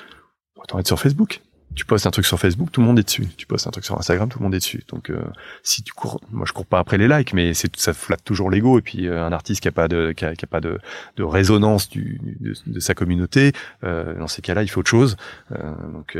Autant 0.55 0.79
être 0.79 0.87
sur 0.87 0.99
Facebook 0.99 1.41
tu 1.75 1.85
postes 1.85 2.05
un 2.05 2.11
truc 2.11 2.25
sur 2.25 2.39
Facebook, 2.39 2.71
tout 2.71 2.81
le 2.81 2.87
monde 2.87 2.99
est 2.99 3.03
dessus. 3.03 3.27
Tu 3.37 3.47
postes 3.47 3.67
un 3.67 3.71
truc 3.71 3.85
sur 3.85 3.97
Instagram, 3.97 4.29
tout 4.29 4.39
le 4.39 4.43
monde 4.43 4.55
est 4.55 4.59
dessus. 4.59 4.83
Donc 4.89 5.09
euh, 5.09 5.21
si 5.63 5.83
tu 5.83 5.93
cours, 5.93 6.21
moi 6.31 6.45
je 6.47 6.53
cours 6.53 6.65
pas 6.65 6.79
après 6.79 6.97
les 6.97 7.07
likes, 7.07 7.33
mais 7.33 7.53
c'est 7.53 7.75
ça 7.75 7.93
flatte 7.93 8.23
toujours 8.23 8.49
l'ego. 8.49 8.79
Et 8.79 8.81
puis 8.81 9.07
euh, 9.07 9.25
un 9.25 9.31
artiste 9.31 9.61
qui 9.61 9.67
a 9.67 9.71
pas 9.71 9.87
de 9.87 10.11
qui 10.11 10.25
a, 10.25 10.47
pas 10.49 10.61
de, 10.61 10.79
de 11.17 11.23
résonance 11.23 11.89
du, 11.89 12.19
de, 12.65 12.79
sa 12.79 12.93
communauté, 12.93 13.53
euh, 13.83 14.17
dans 14.17 14.27
ces 14.27 14.41
cas-là, 14.41 14.63
il 14.63 14.67
faut 14.67 14.81
autre 14.81 14.89
chose. 14.89 15.17
donc 15.51 16.17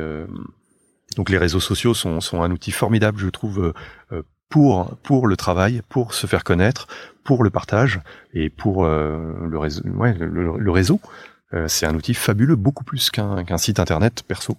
donc 1.16 1.30
les 1.30 1.38
réseaux 1.38 1.60
sociaux 1.60 1.94
sont 1.94 2.20
sont 2.22 2.42
un 2.42 2.52
outil 2.52 2.72
formidable, 2.72 3.20
je 3.20 3.30
trouve. 3.30 3.74
pour 4.50 4.96
pour 5.04 5.28
le 5.28 5.36
travail, 5.36 5.82
pour 5.90 6.14
se 6.14 6.28
faire 6.28 6.44
connaître, 6.44 6.88
pour 7.24 7.44
le 7.44 7.50
partage 7.50 8.02
et 8.34 8.50
pour 8.50 8.86
le 8.86 9.58
réseau. 9.58 9.84
Ouais, 9.86 10.14
le, 10.14 10.58
le 10.58 10.72
réseau, 10.72 11.00
c'est 11.68 11.86
un 11.86 11.96
outil 11.96 12.14
fabuleux, 12.14 12.56
beaucoup 12.56 12.84
plus 12.84 13.10
qu'un 13.12 13.44
qu'un 13.44 13.58
site 13.58 13.80
internet 13.80 14.24
perso. 14.28 14.58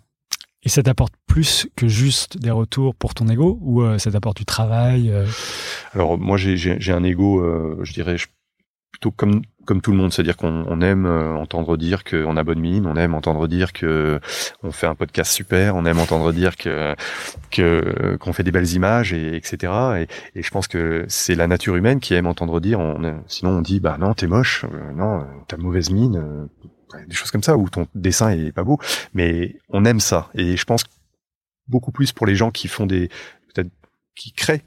Et 0.64 0.68
ça 0.68 0.82
t'apporte 0.82 1.14
plus 1.26 1.68
que 1.76 1.88
juste 1.88 2.38
des 2.38 2.50
retours 2.50 2.94
pour 2.94 3.14
ton 3.14 3.28
ego 3.28 3.58
ou 3.60 3.82
euh, 3.82 3.98
ça 3.98 4.10
t'apporte 4.10 4.38
du 4.38 4.44
travail 4.44 5.10
euh... 5.10 5.26
Alors 5.92 6.18
moi 6.18 6.36
j'ai 6.36 6.92
un 6.92 7.04
ego, 7.04 7.40
euh, 7.40 7.78
je 7.82 7.92
dirais, 7.92 8.16
je, 8.16 8.26
plutôt 8.90 9.10
comme 9.10 9.42
comme 9.64 9.80
tout 9.80 9.90
le 9.90 9.96
monde, 9.96 10.12
c'est-à-dire 10.12 10.36
qu'on 10.36 10.64
on 10.68 10.80
aime 10.80 11.06
euh, 11.06 11.34
entendre 11.34 11.76
dire 11.76 12.04
qu'on 12.04 12.36
a 12.36 12.44
bonne 12.44 12.60
mine, 12.60 12.86
on 12.86 12.96
aime 12.96 13.14
entendre 13.14 13.48
dire 13.48 13.72
que 13.72 14.20
on 14.62 14.72
fait 14.72 14.86
un 14.86 14.94
podcast 14.94 15.32
super, 15.32 15.74
on 15.74 15.84
aime 15.86 15.98
entendre 15.98 16.32
dire 16.32 16.56
que 16.56 16.94
que 17.50 18.16
qu'on 18.20 18.32
fait 18.32 18.42
des 18.42 18.52
belles 18.52 18.72
images 18.72 19.12
et 19.12 19.36
etc. 19.36 19.72
Et, 20.34 20.38
et 20.38 20.42
je 20.42 20.50
pense 20.50 20.68
que 20.68 21.04
c'est 21.08 21.34
la 21.34 21.46
nature 21.46 21.76
humaine 21.76 22.00
qui 22.00 22.14
aime 22.14 22.26
entendre 22.26 22.60
dire. 22.60 22.78
On, 22.78 23.22
sinon 23.26 23.52
on 23.52 23.62
dit 23.62 23.80
bah 23.80 23.96
non 23.98 24.14
t'es 24.14 24.26
moche, 24.26 24.64
euh, 24.64 24.92
non 24.94 25.26
t'as 25.48 25.56
mauvaise 25.56 25.90
mine, 25.90 26.16
euh, 26.16 26.46
des 27.06 27.14
choses 27.14 27.30
comme 27.30 27.42
ça 27.42 27.56
ou 27.56 27.68
ton 27.68 27.86
dessin 27.94 28.30
est 28.30 28.52
pas 28.52 28.64
beau. 28.64 28.78
Mais 29.12 29.56
on 29.68 29.84
aime 29.84 30.00
ça 30.00 30.30
et 30.34 30.56
je 30.56 30.64
pense 30.64 30.84
beaucoup 31.68 31.92
plus 31.92 32.12
pour 32.12 32.26
les 32.26 32.36
gens 32.36 32.50
qui 32.50 32.68
font 32.68 32.86
des 32.86 33.08
peut-être 33.52 33.70
qui 34.14 34.32
créent 34.32 34.62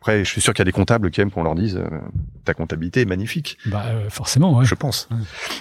après, 0.00 0.24
je 0.24 0.30
suis 0.30 0.40
sûr 0.40 0.54
qu'il 0.54 0.60
y 0.60 0.62
a 0.62 0.64
des 0.64 0.72
comptables 0.72 1.10
qui 1.10 1.20
aiment 1.20 1.30
qu'on 1.30 1.42
leur 1.42 1.54
dise 1.54 1.76
euh, 1.76 1.98
ta 2.46 2.54
comptabilité 2.54 3.02
est 3.02 3.06
magnifique. 3.06 3.58
Bah 3.66 3.84
euh, 3.86 4.08
forcément, 4.08 4.56
ouais. 4.56 4.64
Je 4.64 4.74
pense. 4.74 5.10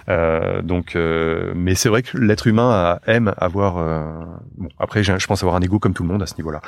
Euh, 0.07 0.61
donc, 0.61 0.95
euh, 0.95 1.51
mais 1.57 1.75
c'est 1.75 1.89
vrai 1.89 2.03
que 2.03 2.17
l'être 2.17 2.47
humain 2.47 2.71
a, 2.71 3.01
aime 3.05 3.33
avoir. 3.37 3.75
bon, 4.57 4.69
après, 4.79 5.03
je 5.03 5.27
pense 5.27 5.43
avoir 5.43 5.57
un 5.57 5.61
ego 5.61 5.77
comme 5.77 5.93
tout 5.93 6.03
le 6.03 6.09
monde 6.09 6.23
à 6.23 6.25
ce 6.25 6.35
niveau-là. 6.37 6.61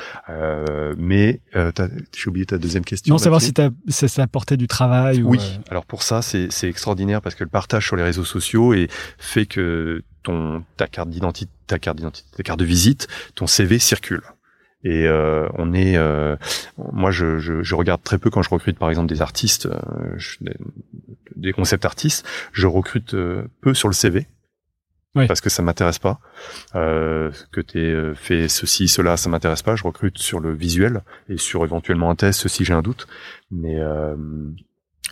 mais 0.97 1.39
j'ai 1.55 2.27
oublié 2.27 2.45
ta 2.45 2.57
deuxième 2.57 2.83
question. 2.83 3.13
Non, 3.13 3.17
savoir 3.17 3.41
si 3.41 3.53
ça, 3.87 4.07
ça 4.09 4.23
apportait 4.23 4.57
du 4.57 4.67
travail. 4.67 5.23
Oui. 5.23 5.39
Alors 5.69 5.85
pour 5.85 6.03
ça, 6.03 6.21
c'est 6.21 6.49
extraordinaire 6.63 7.21
parce 7.21 7.35
que 7.35 7.45
le 7.45 7.49
partage 7.49 7.87
sur 7.87 7.95
les 7.95 8.03
réseaux 8.03 8.25
sociaux 8.25 8.73
et 8.73 8.89
fait 9.17 9.45
que 9.45 10.03
ton 10.23 10.63
ta 10.75 10.87
carte 10.87 11.09
d'identité, 11.09 11.51
ta 11.67 11.79
carte 11.79 11.97
d'identité, 11.97 12.27
ta 12.35 12.43
carte 12.43 12.59
de 12.59 12.65
visite, 12.65 13.07
ton 13.35 13.47
CV 13.47 13.79
circule. 13.79 14.23
Et 14.83 15.07
euh, 15.07 15.47
on 15.57 15.73
est, 15.73 15.95
euh, 15.97 16.35
moi, 16.91 17.11
je, 17.11 17.37
je, 17.37 17.61
je, 17.61 17.75
regarde 17.75 18.01
très 18.01 18.17
peu 18.17 18.29
quand 18.29 18.41
je 18.41 18.49
recrute, 18.49 18.79
par 18.79 18.89
exemple, 18.89 19.07
des 19.07 19.21
artistes, 19.21 19.67
euh, 19.67 20.17
des, 20.41 20.55
des, 21.35 21.53
concept 21.53 21.85
artistes. 21.85 22.27
Je 22.51 22.67
recrute 22.67 23.15
peu 23.61 23.73
sur 23.73 23.87
le 23.87 23.93
CV. 23.93 24.27
Parce 25.13 25.41
que 25.41 25.49
ça 25.49 25.61
m'intéresse 25.61 25.99
pas. 25.99 26.19
que 26.73 27.61
tu 27.61 27.79
aies 27.79 28.15
fait 28.15 28.47
ceci, 28.47 28.87
cela, 28.87 29.17
ça 29.17 29.29
m'intéresse 29.29 29.61
pas. 29.61 29.75
Je 29.75 29.83
recrute 29.83 30.17
sur 30.17 30.39
le 30.39 30.53
visuel 30.53 31.01
et 31.27 31.37
sur 31.37 31.65
éventuellement 31.65 32.09
un 32.09 32.15
test, 32.15 32.39
ceci 32.39 32.63
j'ai 32.63 32.73
un 32.73 32.81
doute. 32.81 33.07
Mais 33.51 33.77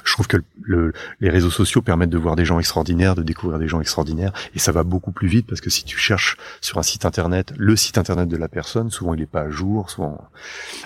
je 0.03 0.13
trouve 0.13 0.27
que 0.27 0.37
le, 0.61 0.93
les 1.19 1.29
réseaux 1.29 1.49
sociaux 1.49 1.81
permettent 1.81 2.09
de 2.09 2.17
voir 2.17 2.35
des 2.35 2.45
gens 2.45 2.59
extraordinaires, 2.59 3.15
de 3.15 3.23
découvrir 3.23 3.59
des 3.59 3.67
gens 3.67 3.81
extraordinaires, 3.81 4.33
et 4.55 4.59
ça 4.59 4.71
va 4.71 4.83
beaucoup 4.83 5.11
plus 5.11 5.27
vite 5.27 5.47
parce 5.47 5.61
que 5.61 5.69
si 5.69 5.83
tu 5.83 5.97
cherches 5.97 6.37
sur 6.61 6.77
un 6.77 6.83
site 6.83 7.05
internet 7.05 7.53
le 7.57 7.75
site 7.75 7.97
internet 7.97 8.29
de 8.29 8.37
la 8.37 8.47
personne, 8.47 8.91
souvent 8.91 9.13
il 9.13 9.19
n'est 9.19 9.25
pas 9.25 9.41
à 9.41 9.49
jour. 9.49 9.89
Souvent. 9.89 10.29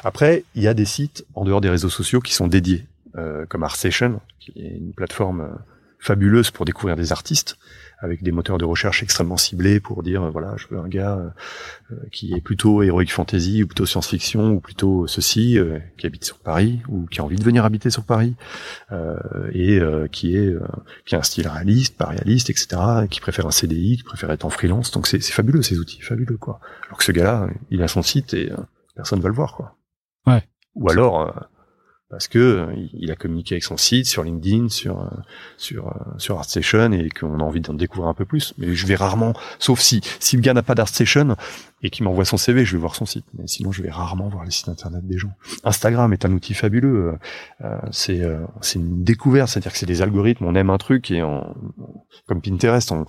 Après, 0.03 0.43
il 0.55 0.63
y 0.63 0.67
a 0.67 0.73
des 0.73 0.85
sites 0.85 1.25
en 1.35 1.45
dehors 1.45 1.61
des 1.61 1.69
réseaux 1.69 1.89
sociaux 1.89 2.21
qui 2.21 2.33
sont 2.33 2.47
dédiés, 2.47 2.87
euh, 3.15 3.45
comme 3.45 3.63
ArtStation, 3.63 4.21
qui 4.39 4.51
est 4.55 4.77
une 4.77 4.93
plateforme 4.93 5.41
euh, 5.41 5.53
fabuleuse 5.99 6.51
pour 6.51 6.65
découvrir 6.65 6.95
des 6.95 7.11
artistes 7.11 7.57
avec 8.03 8.21
des 8.21 8.31
moteurs 8.31 8.57
de 8.57 8.65
recherche 8.65 9.01
extrêmement 9.01 9.37
ciblés 9.37 9.79
pour 9.79 10.03
dire 10.03 10.23
euh, 10.23 10.29
voilà 10.29 10.55
je 10.57 10.67
veux 10.67 10.77
un 10.77 10.89
gars 10.89 11.17
euh, 11.17 11.29
euh, 11.93 11.95
qui 12.11 12.33
est 12.33 12.41
plutôt 12.41 12.83
heroic 12.83 13.07
fantasy 13.07 13.63
ou 13.63 13.67
plutôt 13.67 13.85
science-fiction 13.85 14.51
ou 14.51 14.59
plutôt 14.59 15.07
ceci 15.07 15.57
qui 15.97 16.05
habite 16.05 16.25
sur 16.25 16.37
Paris 16.39 16.81
ou 16.89 17.05
qui 17.05 17.21
a 17.21 17.23
envie 17.23 17.37
de 17.37 17.43
venir 17.43 17.63
habiter 17.63 17.89
sur 17.89 18.03
Paris 18.03 18.35
et 19.53 19.79
qui 20.11 20.35
est 20.35 20.53
qui 21.05 21.15
a 21.15 21.19
un 21.19 21.23
style 21.23 21.47
réaliste 21.47 21.97
pas 21.97 22.07
réaliste 22.07 22.49
etc 22.49 22.81
qui 23.09 23.21
préfère 23.21 23.45
un 23.45 23.51
CDI 23.51 23.97
qui 23.97 24.03
préfère 24.03 24.31
être 24.31 24.45
en 24.45 24.49
freelance. 24.49 24.91
Donc 24.91 25.07
c'est 25.07 25.21
fabuleux 25.21 25.61
ces 25.61 25.79
outils 25.79 26.01
fabuleux 26.01 26.37
quoi. 26.37 26.59
Alors 26.87 26.97
que 26.97 27.03
ce 27.03 27.11
gars-là 27.11 27.47
il 27.69 27.81
a 27.81 27.87
son 27.87 28.01
site 28.01 28.33
et 28.33 28.51
personne 28.95 29.21
va 29.21 29.29
le 29.29 29.35
voir 29.35 29.55
quoi. 29.55 29.77
Ouais. 30.27 30.43
Ou 30.75 30.89
alors 30.89 31.47
parce 32.13 32.27
que 32.27 32.37
euh, 32.37 32.87
il 32.93 33.09
a 33.09 33.15
communiqué 33.15 33.55
avec 33.55 33.63
son 33.63 33.75
site 33.75 34.05
sur 34.05 34.23
LinkedIn, 34.23 34.69
sur 34.69 35.01
euh, 35.01 35.07
sur 35.57 35.87
euh, 35.87 35.91
sur 36.19 36.37
ArtStation 36.37 36.91
et 36.91 37.09
qu'on 37.09 37.39
a 37.39 37.43
envie 37.43 37.59
d'en 37.59 37.73
découvrir 37.73 38.07
un 38.07 38.13
peu 38.13 38.23
plus. 38.23 38.53
Mais 38.59 38.75
je 38.75 38.85
vais 38.85 38.93
rarement, 38.93 39.33
sauf 39.57 39.79
si 39.79 40.01
si 40.19 40.35
le 40.35 40.43
gars 40.43 40.53
n'a 40.53 40.61
pas 40.61 40.75
d'ArtStation 40.75 41.35
et 41.81 41.89
qu'il 41.89 42.05
m'envoie 42.05 42.23
son 42.23 42.37
CV, 42.37 42.65
je 42.65 42.73
vais 42.73 42.77
voir 42.77 42.95
son 42.95 43.07
site. 43.07 43.25
Mais 43.33 43.47
sinon, 43.47 43.71
je 43.71 43.81
vais 43.81 43.89
rarement 43.89 44.29
voir 44.29 44.45
les 44.45 44.51
sites 44.51 44.69
internet 44.69 45.05
des 45.07 45.17
gens. 45.17 45.33
Instagram 45.63 46.13
est 46.13 46.23
un 46.23 46.31
outil 46.31 46.53
fabuleux. 46.53 47.17
c'est 47.91 48.21
c'est 48.61 48.77
une 48.77 49.03
découverte, 49.03 49.49
c'est-à-dire 49.49 49.71
que 49.71 49.77
c'est 49.79 49.87
des 49.87 50.03
algorithmes. 50.03 50.45
On 50.45 50.53
aime 50.53 50.69
un 50.69 50.77
truc 50.77 51.09
et 51.09 51.23
on, 51.23 51.55
comme 52.27 52.41
Pinterest, 52.41 52.91
on, 52.91 53.05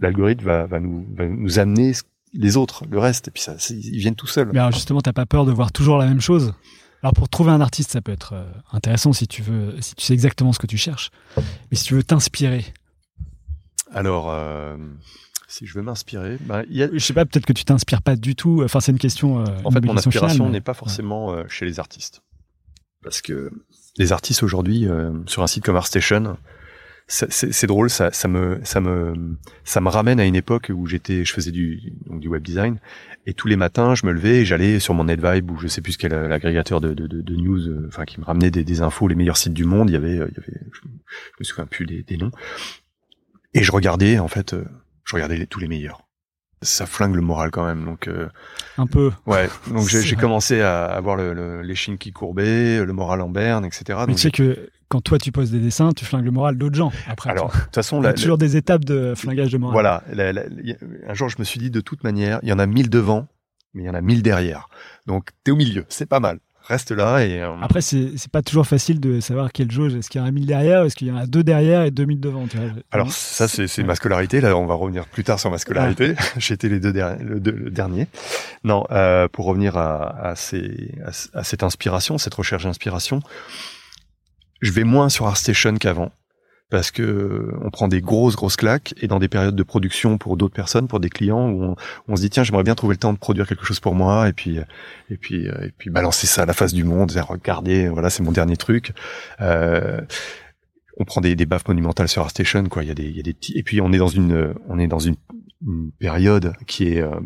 l'algorithme 0.00 0.44
va 0.44 0.66
va 0.66 0.80
nous 0.80 1.06
va 1.14 1.26
nous 1.26 1.58
amener 1.58 1.92
les 2.32 2.56
autres, 2.56 2.84
le 2.90 2.98
reste, 2.98 3.28
et 3.28 3.30
puis 3.30 3.42
ça, 3.42 3.54
ils 3.70 3.98
viennent 3.98 4.16
tout 4.16 4.26
seuls. 4.26 4.50
Mais 4.52 4.58
alors 4.58 4.72
justement, 4.72 5.00
t'as 5.00 5.12
pas 5.12 5.26
peur 5.26 5.44
de 5.44 5.52
voir 5.52 5.70
toujours 5.70 5.98
la 5.98 6.06
même 6.06 6.20
chose? 6.20 6.54
Alors 7.02 7.12
pour 7.12 7.28
trouver 7.28 7.50
un 7.50 7.60
artiste, 7.60 7.92
ça 7.92 8.00
peut 8.00 8.12
être 8.12 8.32
euh, 8.32 8.44
intéressant 8.72 9.12
si 9.12 9.28
tu 9.28 9.42
veux, 9.42 9.74
si 9.80 9.94
tu 9.94 10.04
sais 10.04 10.14
exactement 10.14 10.52
ce 10.52 10.58
que 10.58 10.66
tu 10.66 10.78
cherches. 10.78 11.10
Mais 11.36 11.76
si 11.76 11.84
tu 11.84 11.94
veux 11.94 12.02
t'inspirer. 12.02 12.64
Alors, 13.92 14.30
euh, 14.30 14.76
si 15.46 15.66
je 15.66 15.74
veux 15.74 15.82
m'inspirer, 15.82 16.38
bah, 16.40 16.62
y 16.68 16.82
a... 16.82 16.88
je 16.92 16.98
sais 16.98 17.12
pas, 17.12 17.24
peut-être 17.24 17.46
que 17.46 17.52
tu 17.52 17.64
t'inspires 17.64 18.02
pas 18.02 18.16
du 18.16 18.34
tout. 18.34 18.62
Enfin, 18.64 18.80
c'est 18.80 18.92
une 18.92 18.98
question. 18.98 19.40
Euh, 19.40 19.44
en 19.64 19.70
fait, 19.70 19.84
mon 19.84 19.96
inspiration 19.96 20.48
n'est 20.48 20.60
pas 20.60 20.74
forcément 20.74 21.46
chez 21.48 21.66
les 21.66 21.78
artistes, 21.78 22.22
parce 23.02 23.20
que 23.20 23.50
les 23.98 24.12
artistes 24.12 24.42
aujourd'hui 24.42 24.86
sur 25.26 25.42
un 25.42 25.46
site 25.46 25.64
comme 25.64 25.76
ArtStation, 25.76 26.36
c'est 27.08 27.66
drôle, 27.66 27.88
ça, 27.88 28.10
ça 28.10 28.26
me, 28.26 28.58
ça 28.64 28.80
me, 28.80 29.36
ça 29.64 29.80
me 29.80 29.88
ramène 29.88 30.18
à 30.18 30.24
une 30.24 30.34
époque 30.34 30.72
où 30.74 30.86
j'étais, 30.86 31.24
je 31.24 31.32
faisais 31.32 31.52
du, 31.52 31.92
donc 32.06 32.20
du 32.20 32.28
web 32.28 32.42
design, 32.42 32.78
et 33.26 33.34
tous 33.34 33.46
les 33.46 33.56
matins, 33.56 33.94
je 33.94 34.06
me 34.06 34.12
levais 34.12 34.40
et 34.40 34.44
j'allais 34.44 34.80
sur 34.80 34.92
mon 34.92 35.04
NetVibe 35.04 35.50
ou 35.50 35.58
je 35.58 35.68
sais 35.68 35.80
plus 35.80 35.96
quel 35.96 36.14
agrégateur 36.14 36.80
de, 36.80 36.94
de, 36.94 37.06
de, 37.06 37.20
de, 37.20 37.36
news, 37.36 37.68
euh, 37.68 37.86
enfin 37.88 38.04
qui 38.04 38.18
me 38.20 38.24
ramenait 38.24 38.50
des, 38.50 38.64
des, 38.64 38.82
infos, 38.82 39.06
les 39.06 39.14
meilleurs 39.14 39.36
sites 39.36 39.54
du 39.54 39.64
monde. 39.64 39.88
Il 39.88 39.92
y 39.92 39.96
avait, 39.96 40.18
euh, 40.18 40.28
il 40.30 40.36
y 40.36 40.40
avait, 40.40 40.60
je, 40.72 40.80
me 41.38 41.44
souviens 41.44 41.66
plus 41.66 41.86
des, 41.86 42.02
des, 42.02 42.16
noms, 42.16 42.32
et 43.54 43.62
je 43.62 43.70
regardais 43.70 44.18
en 44.18 44.28
fait, 44.28 44.54
euh, 44.54 44.64
je 45.04 45.14
regardais 45.14 45.46
tous 45.46 45.60
les 45.60 45.68
meilleurs 45.68 46.06
ça 46.62 46.86
flingue 46.86 47.14
le 47.14 47.22
moral 47.22 47.50
quand 47.50 47.66
même. 47.66 47.84
Donc 47.84 48.08
euh, 48.08 48.28
un 48.78 48.86
peu. 48.86 49.12
Ouais. 49.26 49.48
Donc 49.68 49.88
j'ai 49.88 50.16
commencé 50.16 50.60
à 50.60 50.84
avoir 50.84 51.16
le, 51.16 51.62
les 51.62 51.74
chines 51.74 51.98
qui 51.98 52.12
courbaient, 52.12 52.84
le 52.84 52.92
moral 52.92 53.20
en 53.20 53.28
berne, 53.28 53.64
etc. 53.64 54.00
Mais 54.06 54.14
tu 54.14 54.22
sais 54.22 54.30
que 54.30 54.70
quand 54.88 55.00
toi 55.00 55.18
tu 55.18 55.32
poses 55.32 55.50
des 55.50 55.58
dessins, 55.58 55.92
tu 55.92 56.04
flingues 56.04 56.24
le 56.24 56.30
moral 56.30 56.56
d'autres 56.56 56.76
gens. 56.76 56.92
Après. 57.08 57.30
Alors 57.30 57.48
de 57.48 57.58
toute 57.58 57.74
façon, 57.74 58.00
il 58.00 58.04
y 58.04 58.08
a 58.08 58.14
toujours 58.14 58.38
des 58.38 58.56
étapes 58.56 58.84
de 58.84 59.14
flingage 59.14 59.52
de 59.52 59.58
moral. 59.58 59.72
Voilà. 59.72 60.04
un 61.08 61.14
jour, 61.14 61.28
je 61.28 61.36
me 61.38 61.44
suis 61.44 61.60
dit 61.60 61.70
de 61.70 61.80
toute 61.80 62.04
manière, 62.04 62.38
il 62.42 62.48
y 62.48 62.52
en 62.52 62.58
a 62.58 62.66
mille 62.66 62.90
devant, 62.90 63.26
mais 63.74 63.84
il 63.84 63.86
y 63.86 63.90
en 63.90 63.94
a 63.94 64.00
mille 64.00 64.22
derrière. 64.22 64.68
Donc 65.06 65.30
t'es 65.44 65.50
au 65.50 65.56
milieu, 65.56 65.84
c'est 65.88 66.06
pas 66.06 66.20
mal 66.20 66.38
reste 66.66 66.90
là 66.90 67.20
et 67.20 67.40
euh, 67.40 67.52
après 67.62 67.80
c'est 67.80 68.28
pas 68.30 68.42
toujours 68.42 68.66
facile 68.66 68.98
de 68.98 69.20
savoir 69.20 69.52
quelle 69.52 69.70
jauge 69.70 69.94
est-ce 69.94 70.10
qu'il 70.10 70.20
y 70.20 70.24
en 70.24 70.26
a 70.26 70.30
1000 70.30 70.46
derrière 70.46 70.82
est-ce 70.82 70.96
qu'il 70.96 71.06
y 71.06 71.12
en 71.12 71.16
a 71.16 71.26
deux 71.26 71.44
derrière 71.44 71.82
et 71.82 71.90
2000 71.90 72.20
devant 72.20 72.46
tu 72.46 72.56
vois 72.56 72.70
alors 72.90 73.12
ça 73.12 73.46
c'est 73.46 73.68
c'est 73.68 73.84
ma 73.84 73.94
scolarité 73.94 74.40
là 74.40 74.56
on 74.56 74.66
va 74.66 74.74
revenir 74.74 75.06
plus 75.06 75.22
tard 75.22 75.38
sur 75.38 75.50
ma 75.50 75.58
scolarité 75.58 76.14
j'étais 76.38 76.68
les 76.68 76.80
deux 76.80 76.92
le, 76.92 77.38
le, 77.38 77.70
dernier 77.70 78.08
non 78.64 78.84
euh, 78.90 79.28
pour 79.28 79.46
revenir 79.46 79.76
à, 79.76 80.30
à, 80.30 80.34
ces, 80.34 80.92
à, 81.34 81.44
cette 81.44 81.62
inspiration 81.62 82.18
cette 82.18 82.34
recherche 82.34 82.64
d'inspiration 82.64 83.20
je 84.60 84.72
vais 84.72 84.84
moins 84.84 85.08
sur 85.08 85.26
ArtStation 85.26 85.74
qu'avant 85.76 86.12
parce 86.68 86.90
que 86.90 87.48
on 87.62 87.70
prend 87.70 87.86
des 87.86 88.00
grosses 88.00 88.34
grosses 88.34 88.56
claques 88.56 88.94
et 89.00 89.06
dans 89.06 89.20
des 89.20 89.28
périodes 89.28 89.54
de 89.54 89.62
production 89.62 90.18
pour 90.18 90.36
d'autres 90.36 90.54
personnes, 90.54 90.88
pour 90.88 90.98
des 90.98 91.10
clients 91.10 91.48
où 91.48 91.76
on, 92.08 92.16
se 92.16 92.22
dit 92.22 92.30
tiens 92.30 92.42
j'aimerais 92.42 92.64
bien 92.64 92.74
trouver 92.74 92.94
le 92.94 92.98
temps 92.98 93.12
de 93.12 93.18
produire 93.18 93.46
quelque 93.46 93.64
chose 93.64 93.78
pour 93.78 93.94
moi 93.94 94.28
et 94.28 94.32
puis 94.32 94.58
et 95.08 95.16
puis 95.16 95.46
et 95.46 95.72
puis 95.78 95.90
balancer 95.90 96.26
ça 96.26 96.42
à 96.42 96.46
la 96.46 96.52
face 96.52 96.72
du 96.72 96.82
monde, 96.82 97.12
regarder 97.12 97.88
voilà 97.88 98.10
c'est 98.10 98.22
mon 98.22 98.32
dernier 98.32 98.56
truc. 98.56 98.92
Euh, 99.40 100.00
on 100.98 101.04
prend 101.04 101.20
des, 101.20 101.36
des 101.36 101.46
baffes 101.46 101.68
monumentales 101.68 102.08
sur 102.08 102.22
ArtStation 102.22 102.64
quoi. 102.64 102.82
Il 102.82 102.88
y 102.88 102.90
a 102.90 102.94
des 102.94 103.04
il 103.04 103.16
y 103.16 103.20
a 103.20 103.22
des 103.22 103.34
petits 103.34 103.56
et 103.56 103.62
puis 103.62 103.80
on 103.80 103.92
est 103.92 103.98
dans 103.98 104.08
une 104.08 104.54
on 104.68 104.78
est 104.78 104.88
dans 104.88 104.98
une, 104.98 105.16
période 105.98 106.52
qui 106.66 106.88
est 106.88 107.02
euh, 107.02 107.18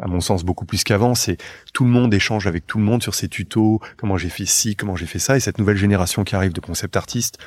à 0.00 0.08
mon 0.08 0.20
sens 0.20 0.44
beaucoup 0.44 0.64
plus 0.64 0.84
qu'avant, 0.84 1.14
c'est 1.14 1.36
tout 1.72 1.84
le 1.84 1.90
monde 1.90 2.12
échange 2.12 2.46
avec 2.46 2.66
tout 2.66 2.78
le 2.78 2.84
monde 2.84 3.02
sur 3.02 3.14
ses 3.14 3.28
tutos, 3.28 3.80
comment 3.96 4.16
j'ai 4.16 4.30
fait 4.30 4.46
ci, 4.46 4.76
comment 4.76 4.96
j'ai 4.96 5.06
fait 5.06 5.18
ça, 5.18 5.36
et 5.36 5.40
cette 5.40 5.58
nouvelle 5.58 5.76
génération 5.76 6.24
qui 6.24 6.34
arrive 6.34 6.52
de 6.52 6.60
concept 6.60 6.96
artistes, 6.96 7.38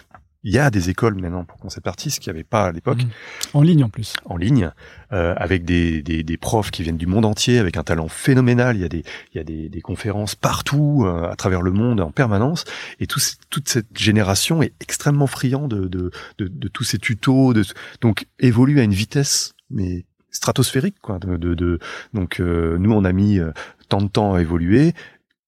il 0.46 0.52
y 0.52 0.60
a 0.60 0.70
des 0.70 0.90
écoles 0.90 1.16
maintenant 1.16 1.46
pour 1.46 1.58
concept 1.58 1.88
artistes 1.88 2.20
qu'il 2.20 2.32
n'y 2.32 2.38
avait 2.38 2.44
pas 2.44 2.66
à 2.66 2.72
l'époque. 2.74 3.02
Mmh. 3.04 3.10
En 3.58 3.62
ligne 3.62 3.84
en 3.86 3.90
plus. 3.90 4.16
En 4.26 4.36
ligne, 4.36 4.72
euh, 5.14 5.34
avec 5.38 5.64
des, 5.64 6.02
des, 6.02 6.24
des, 6.24 6.38
profs 6.38 6.70
qui 6.70 6.84
viennent 6.84 6.98
du 6.98 7.08
monde 7.08 7.24
entier, 7.24 7.60
avec 7.60 7.78
un 7.78 7.84
talent 7.84 8.10
phénoménal. 8.10 8.76
Il 8.76 8.82
y 8.82 8.86
a 8.86 8.90
des, 8.90 9.06
il 9.34 9.38
y 9.38 9.40
a 9.40 9.46
des, 9.46 9.70
des 9.70 9.82
conférences 9.82 10.36
partout, 10.36 11.04
euh, 11.06 11.32
à 11.32 11.36
travers 11.38 11.62
le 11.62 11.72
monde, 11.72 12.02
en 12.02 12.12
permanence. 12.12 12.66
Et 13.00 13.08
tout, 13.08 13.22
toute 13.50 13.70
cette 13.70 13.98
génération 13.98 14.62
est 14.62 14.74
extrêmement 14.82 15.28
friand 15.28 15.70
de, 15.70 15.88
de, 15.88 16.12
de, 16.40 16.50
de 16.50 16.68
tous 16.68 16.84
ces 16.84 16.98
tutos. 16.98 17.54
De, 17.54 17.64
donc 18.02 18.26
évolue 18.40 18.82
à 18.82 18.84
une 18.84 18.94
vitesse 18.94 19.54
mais 19.74 20.06
stratosphérique. 20.34 20.96
Quoi, 21.02 21.20
de, 21.20 21.38
de, 21.38 21.80
donc 22.14 22.40
euh, 22.40 22.78
nous, 22.78 22.92
on 22.92 23.06
a 23.06 23.14
mis 23.14 23.40
euh, 23.40 23.52
tant 23.88 24.02
de 24.02 24.10
temps 24.10 24.34
à 24.34 24.42
évoluer 24.42 24.94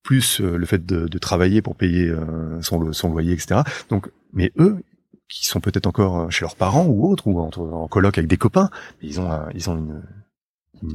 plus 0.03 0.39
euh, 0.39 0.55
le 0.55 0.66
fait 0.66 0.86
de, 0.86 1.18
travailler 1.18 1.62
pour 1.62 1.76
payer 1.76 2.14
son, 2.62 2.93
son, 2.93 3.09
loyer, 3.12 3.34
etc. 3.34 3.62
Donc, 3.89 4.09
mais 4.32 4.51
eux, 4.57 4.78
qui 5.28 5.45
sont 5.47 5.59
peut-être 5.59 5.88
encore 5.88 6.32
chez 6.32 6.45
leurs 6.45 6.55
parents 6.55 6.86
ou 6.86 7.09
autres, 7.12 7.28
ou 7.28 7.39
en, 7.39 7.49
en 7.49 7.88
colloque 7.88 8.18
avec 8.18 8.30
des 8.30 8.38
copains, 8.38 8.70
ils 9.01 9.20
ont, 9.20 9.30
ils 9.55 9.70
ont 9.70 9.78
une, 9.78 10.03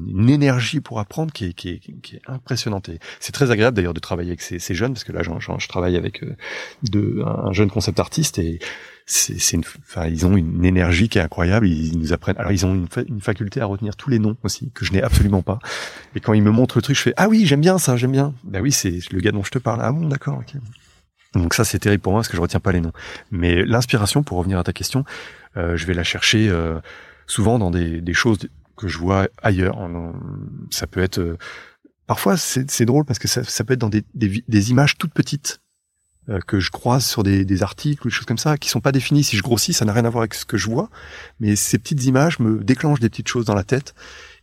une 0.09 0.30
énergie 0.30 0.80
pour 0.80 1.01
apprendre 1.01 1.32
qui 1.32 1.47
est, 1.47 2.20
impressionnante. 2.26 2.88
Et 2.88 2.99
c'est 3.18 3.32
très 3.32 3.51
agréable 3.51 3.76
d'ailleurs 3.76 3.95
de 3.95 4.01
travailler 4.01 4.30
avec 4.30 4.43
ces, 4.43 4.74
jeunes 4.74 4.93
parce 4.93 5.05
que 5.05 5.12
là, 5.12 5.22
je 5.22 5.68
travaille 5.68 5.97
avec 5.97 6.22
euh, 6.22 7.24
un 7.24 7.53
jeune 7.53 7.70
concept 7.70 8.01
artiste 8.01 8.38
et 8.38 8.59
c'est, 9.07 9.53
une, 9.53 9.64
ils 10.09 10.26
ont 10.26 10.36
une 10.36 10.64
énergie 10.64 11.09
qui 11.09 11.18
est 11.18 11.22
incroyable. 11.22 11.66
Ils 11.66 11.99
nous 11.99 12.12
apprennent. 12.12 12.36
Alors, 12.38 12.53
ils 12.53 12.64
ont 12.64 12.74
une, 12.74 12.88
fa- 12.88 13.03
une 13.09 13.20
faculté 13.20 13.61
à 13.61 13.66
retenir 13.66 13.97
tous 13.97 14.09
les 14.09 14.18
noms 14.18 14.36
aussi 14.45 14.70
que 14.72 14.84
je 14.84 14.93
n'ai 14.93 15.03
absolument 15.03 15.43
pas. 15.43 15.59
Et 16.14 16.20
quand 16.20 16.32
ils 16.32 16.43
me 16.43 16.51
montrent 16.51 16.78
le 16.78 16.82
truc, 16.82 16.97
je 16.97 17.03
fais 17.03 17.14
ah 17.16 17.28
oui, 17.28 17.45
j'aime 17.45 17.61
bien 17.61 17.78
ça, 17.78 17.97
j'aime 17.97 18.12
bien. 18.12 18.34
Ben 18.45 18.62
oui, 18.62 18.70
c'est 18.70 19.01
le 19.11 19.20
gars 19.20 19.32
dont 19.32 19.43
je 19.43 19.51
te 19.51 19.59
parle. 19.59 19.80
Ah 19.82 19.91
bon, 19.91 20.07
d'accord. 20.07 20.43
Donc 21.34 21.55
ça, 21.55 21.64
c'est 21.64 21.78
terrible 21.80 22.03
pour 22.03 22.12
moi 22.12 22.20
parce 22.20 22.28
que 22.28 22.36
je 22.36 22.43
retiens 22.43 22.61
pas 22.61 22.72
les 22.72 22.80
noms. 22.80 22.93
Mais 23.30 23.64
l'inspiration, 23.64 24.22
pour 24.22 24.38
revenir 24.38 24.59
à 24.59 24.64
ta 24.64 24.72
question, 24.72 25.05
euh, 25.57 25.76
je 25.76 25.86
vais 25.86 25.95
la 25.95 26.05
chercher 26.05 26.49
euh, 26.49 26.78
souvent 27.26 27.59
dans 27.59 27.70
des 27.70 28.14
choses 28.14 28.38
que 28.81 28.89
je 28.89 28.99
vois 28.99 29.28
ailleurs. 29.43 29.76
Ça 30.70 30.87
peut 30.87 31.01
être 31.01 31.18
euh, 31.18 31.37
parfois 32.07 32.37
c'est 32.37 32.85
drôle 32.85 33.05
parce 33.05 33.18
que 33.18 33.28
ça, 33.28 33.64
peut 33.64 33.74
être 33.74 33.81
dans 33.81 33.89
des, 33.89 34.05
des, 34.14 34.43
des 34.47 34.70
images 34.70 34.97
toutes 34.97 35.12
petites 35.12 35.61
euh, 36.28 36.39
que 36.47 36.61
je 36.61 36.70
croise 36.70 37.05
sur 37.05 37.22
des, 37.22 37.45
des 37.45 37.62
articles 37.62 38.07
ou 38.07 38.11
des 38.11 38.14
choses 38.14 38.26
comme 38.26 38.39
ça 38.39 38.57
qui 38.57 38.68
sont 38.68 38.81
pas 38.81 38.93
définies. 38.93 39.24
Si 39.24 39.37
je 39.37 39.43
grossis, 39.43 39.72
ça 39.72 39.85
n'a 39.85 39.93
rien 39.93 40.05
à 40.05 40.11
voir 40.11 40.22
avec 40.22 40.35
ce 40.35 40.45
que 40.45 40.57
je 40.57 40.68
vois, 40.68 40.91
mais 41.41 41.57
ces 41.57 41.78
petites 41.78 42.05
images 42.05 42.39
me 42.39 42.62
déclenchent 42.62 43.01
des 43.01 43.11
petites 43.11 43.28
choses 43.28 43.45
dans 43.45 43.55
la 43.55 43.64
tête. 43.64 43.95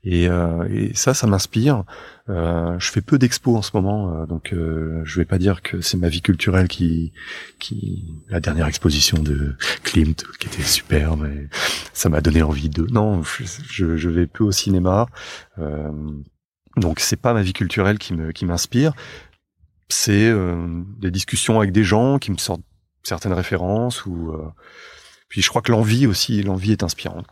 Et, 0.03 0.27
euh, 0.29 0.67
et 0.69 0.93
ça, 0.95 1.13
ça 1.13 1.27
m'inspire. 1.27 1.83
Euh, 2.30 2.78
je 2.80 2.91
fais 2.91 3.01
peu 3.01 3.17
d'expos 3.17 3.55
en 3.55 3.61
ce 3.61 3.71
moment, 3.73 4.11
euh, 4.11 4.25
donc 4.25 4.51
euh, 4.51 5.01
je 5.05 5.17
vais 5.17 5.25
pas 5.25 5.38
dire 5.38 5.61
que 5.61 5.80
c'est 5.80 5.95
ma 5.95 6.09
vie 6.09 6.21
culturelle 6.21 6.67
qui, 6.67 7.13
qui 7.57 8.05
la 8.28 8.41
dernière 8.41 8.67
exposition 8.67 9.17
de 9.21 9.55
Klimt 9.84 10.25
qui 10.38 10.47
était 10.47 10.61
superbe. 10.61 11.25
et 11.25 11.47
ça 11.93 12.09
m'a 12.09 12.19
donné 12.19 12.43
envie 12.43 12.69
de. 12.69 12.86
Non, 12.91 13.23
je, 13.23 13.95
je, 13.95 14.09
vais 14.09 14.28
peu 14.28 14.43
au 14.43 14.51
cinéma, 14.51 15.07
donc 16.75 16.99
c'est 16.99 17.15
pas 17.15 17.34
ma 17.34 17.41
vie 17.41 17.53
culturelle 17.53 17.97
qui 17.97 18.13
me 18.13 18.32
qui 18.32 18.45
m'inspire. 18.45 18.93
C'est 19.89 20.30
euh, 20.30 20.84
des 20.99 21.11
discussions 21.11 21.57
avec 21.57 21.71
des 21.71 21.84
gens 21.84 22.19
qui 22.19 22.32
me 22.32 22.38
sortent 22.38 22.61
certaines 23.03 23.34
références 23.34 24.05
ou 24.05 24.32
euh, 24.32 24.47
puis 25.30 25.41
je 25.41 25.49
crois 25.49 25.61
que 25.61 25.71
l'envie 25.71 26.07
aussi, 26.07 26.41
l'envie 26.43 26.71
est 26.71 26.84
inspirante, 26.84 27.25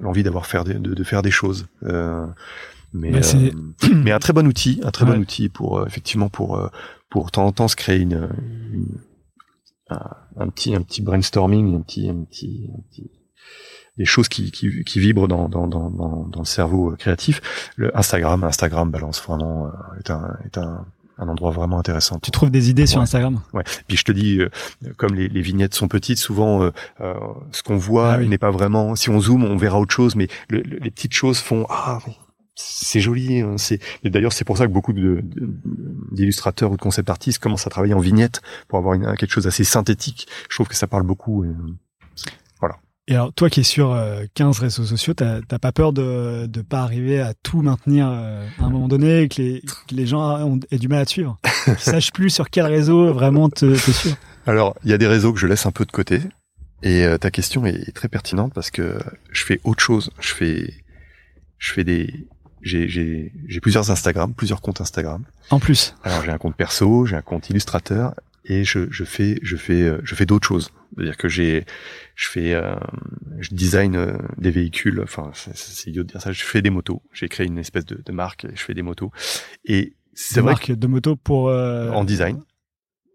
l'envie 0.00 0.22
d'avoir 0.22 0.46
faire 0.46 0.64
des, 0.64 0.74
de, 0.74 0.94
de 0.94 1.04
faire 1.04 1.22
des 1.22 1.30
choses. 1.30 1.66
Euh, 1.84 2.26
mais 2.92 3.12
euh, 3.14 3.50
mais 3.94 4.12
un 4.12 4.18
très 4.18 4.32
bon 4.32 4.46
outil, 4.46 4.80
un 4.84 4.90
très 4.90 5.04
Ouais. 5.04 5.12
bon 5.14 5.20
outil 5.20 5.48
pour 5.48 5.78
euh, 5.78 5.86
effectivement 5.86 6.28
pour 6.28 6.56
euh, 6.56 6.68
pour 7.10 7.26
de 7.26 7.30
temps 7.30 7.46
en 7.46 7.52
temps 7.52 7.68
se 7.68 7.76
créer 7.76 8.00
une, 8.00 8.28
une- 8.72 8.98
un, 9.90 10.00
un 10.38 10.48
petit 10.48 10.74
un 10.74 10.82
petit 10.82 11.02
brainstorming, 11.02 11.76
un 11.76 11.80
petit 11.80 12.08
un 12.08 12.24
petit, 12.24 12.70
un 12.72 12.80
petit- 12.90 13.10
des 13.98 14.06
choses 14.06 14.28
qui, 14.28 14.50
qui, 14.50 14.84
qui 14.84 15.00
vibrent 15.00 15.28
dans, 15.28 15.50
dans, 15.50 15.66
dans, 15.66 15.90
dans, 15.90 16.38
le 16.38 16.44
cerveau 16.46 16.94
créatif. 16.98 17.42
Le 17.76 17.94
Instagram, 17.94 18.42
Instagram 18.42 18.90
balance 18.90 19.22
vraiment 19.22 19.70
est 20.00 20.10
un 20.10 20.34
est 20.46 20.56
un, 20.56 20.86
un 21.18 21.28
endroit 21.28 21.50
vraiment 21.50 21.78
intéressant. 21.78 22.18
Tu 22.18 22.30
trouves 22.30 22.50
des 22.50 22.70
idées 22.70 22.86
sur. 22.86 23.02
Instagram? 23.02 23.42
Ouais. 23.52 23.64
Puis 23.88 23.98
je 23.98 24.04
te 24.04 24.12
dis, 24.12 24.38
euh, 24.38 24.48
comme 24.96 25.14
les, 25.14 25.28
les 25.28 25.42
vignettes 25.42 25.74
sont 25.74 25.88
petites, 25.88 26.16
souvent 26.16 26.62
euh, 26.62 26.70
euh, 27.02 27.12
ce 27.52 27.62
qu'on 27.62 27.76
voit 27.76 28.14
Ah 28.14 28.18
oui. 28.20 28.28
n'est 28.30 28.38
pas 28.38 28.50
vraiment. 28.50 28.96
Si 28.96 29.10
on 29.10 29.20
zoome, 29.20 29.44
on 29.44 29.58
verra 29.58 29.78
autre 29.78 29.92
chose, 29.94 30.16
mais 30.16 30.28
le- 30.48 30.62
le- 30.62 30.78
les 30.78 30.90
petites 30.90 31.12
choses 31.12 31.38
font 31.40 31.66
ah 31.68 31.98
c'est 32.54 33.00
joli. 33.00 33.40
hein, 33.40 33.54
c'est 33.58 33.80
et 34.04 34.10
d'ailleurs 34.10 34.32
c'est 34.32 34.44
pour 34.44 34.58
ça 34.58 34.66
que 34.66 34.72
beaucoup 34.72 34.92
de- 34.92 35.20
de- 35.22 35.54
d'illustrateurs 36.12 36.70
ou 36.72 36.76
de 36.76 36.82
concept 36.82 37.08
artistes 37.10 37.38
commencent 37.42 37.66
à 37.66 37.70
travailler 37.70 37.94
en 37.94 38.00
vignette 38.00 38.40
pour 38.68 38.78
avoir 38.78 38.94
une, 38.94 39.14
quelque 39.16 39.32
chose 39.32 39.46
assez 39.46 39.64
synthétique. 39.64 40.26
Je 40.50 40.56
trouve 40.56 40.68
que 40.68 40.74
ça 40.76 40.86
parle 40.86 41.04
beaucoup. 41.04 41.44
et, 41.44 41.48
euh, 41.48 41.52
Et 43.08 43.14
alors, 43.14 43.32
toi 43.32 43.50
qui 43.50 43.60
es 43.60 43.62
sur 43.64 43.90
euh, 43.92 44.24
15 44.34 44.60
réseaux 44.60 44.84
sociaux, 44.84 45.12
t'as 45.12 45.40
pas 45.58 45.72
peur 45.72 45.92
de 45.92 46.48
ne 46.54 46.62
pas 46.62 46.82
arriver 46.82 47.20
à 47.20 47.34
tout 47.42 47.60
maintenir 47.60 48.08
euh, 48.08 48.46
à 48.60 48.64
un 48.64 48.70
moment 48.70 48.86
donné, 48.86 49.22
et 49.22 49.28
que 49.28 49.42
les, 49.42 49.60
que 49.88 49.94
les 49.94 50.06
gens 50.06 50.40
ont, 50.46 50.60
aient 50.70 50.78
du 50.78 50.86
mal 50.86 51.00
à 51.00 51.04
te 51.04 51.10
suivre? 51.10 51.36
Qu'ils 51.64 51.74
sachent 51.78 52.12
plus 52.12 52.30
sur 52.30 52.48
quel 52.48 52.66
réseau 52.66 53.12
vraiment 53.12 53.48
te, 53.50 53.66
te 53.74 53.90
suivre 53.90 54.16
Alors, 54.46 54.76
il 54.84 54.90
y 54.90 54.92
a 54.92 54.98
des 54.98 55.08
réseaux 55.08 55.32
que 55.32 55.40
je 55.40 55.48
laisse 55.48 55.66
un 55.66 55.72
peu 55.72 55.84
de 55.84 55.90
côté. 55.90 56.20
Et 56.84 57.04
euh, 57.04 57.18
ta 57.18 57.32
question 57.32 57.66
est 57.66 57.92
très 57.92 58.06
pertinente 58.08 58.52
parce 58.54 58.70
que 58.70 58.98
je 59.32 59.44
fais 59.44 59.60
autre 59.64 59.82
chose. 59.82 60.10
Je 60.20 60.32
fais, 60.32 60.72
je 61.58 61.72
fais 61.72 61.82
des, 61.84 62.28
j'ai, 62.62 63.32
plusieurs 63.60 63.90
Instagram, 63.90 64.34
plusieurs 64.34 64.60
comptes 64.60 64.80
Instagram. 64.80 65.24
En 65.50 65.58
plus, 65.58 65.94
Alors 66.04 66.22
j'ai 66.22 66.30
un 66.30 66.38
compte 66.38 66.56
perso, 66.56 67.06
j'ai 67.06 67.16
un 67.16 67.22
compte 67.22 67.50
illustrateur 67.50 68.14
et 68.44 68.64
je, 68.64 68.90
je 68.90 69.04
fais, 69.04 69.38
je 69.42 69.56
fais, 69.56 69.82
euh, 69.82 70.00
je 70.04 70.14
fais 70.14 70.26
d'autres 70.26 70.46
choses. 70.46 70.70
C'est-à-dire 70.94 71.16
que 71.16 71.28
j'ai, 71.28 71.64
je 72.14 72.28
fais, 72.28 72.54
euh, 72.54 72.74
je 73.38 73.54
design 73.54 73.96
euh, 73.96 74.16
des 74.36 74.50
véhicules. 74.50 75.00
Enfin, 75.02 75.30
c'est, 75.34 75.86
idiot 75.88 76.02
de 76.02 76.08
dire 76.08 76.20
ça. 76.20 76.32
Je 76.32 76.42
fais 76.42 76.60
des 76.60 76.70
motos. 76.70 77.02
J'ai 77.12 77.28
créé 77.28 77.46
une 77.46 77.58
espèce 77.58 77.86
de, 77.86 78.00
de 78.04 78.12
marque. 78.12 78.44
Et 78.44 78.54
je 78.54 78.62
fais 78.62 78.74
des 78.74 78.82
motos. 78.82 79.10
Et 79.64 79.94
c'est 80.14 80.40
vrai 80.40 80.52
marques 80.52 80.72
de 80.72 80.86
moto 80.86 81.16
pour... 81.16 81.48
euh, 81.48 81.90
qu'en 81.90 82.04
design, 82.04 82.42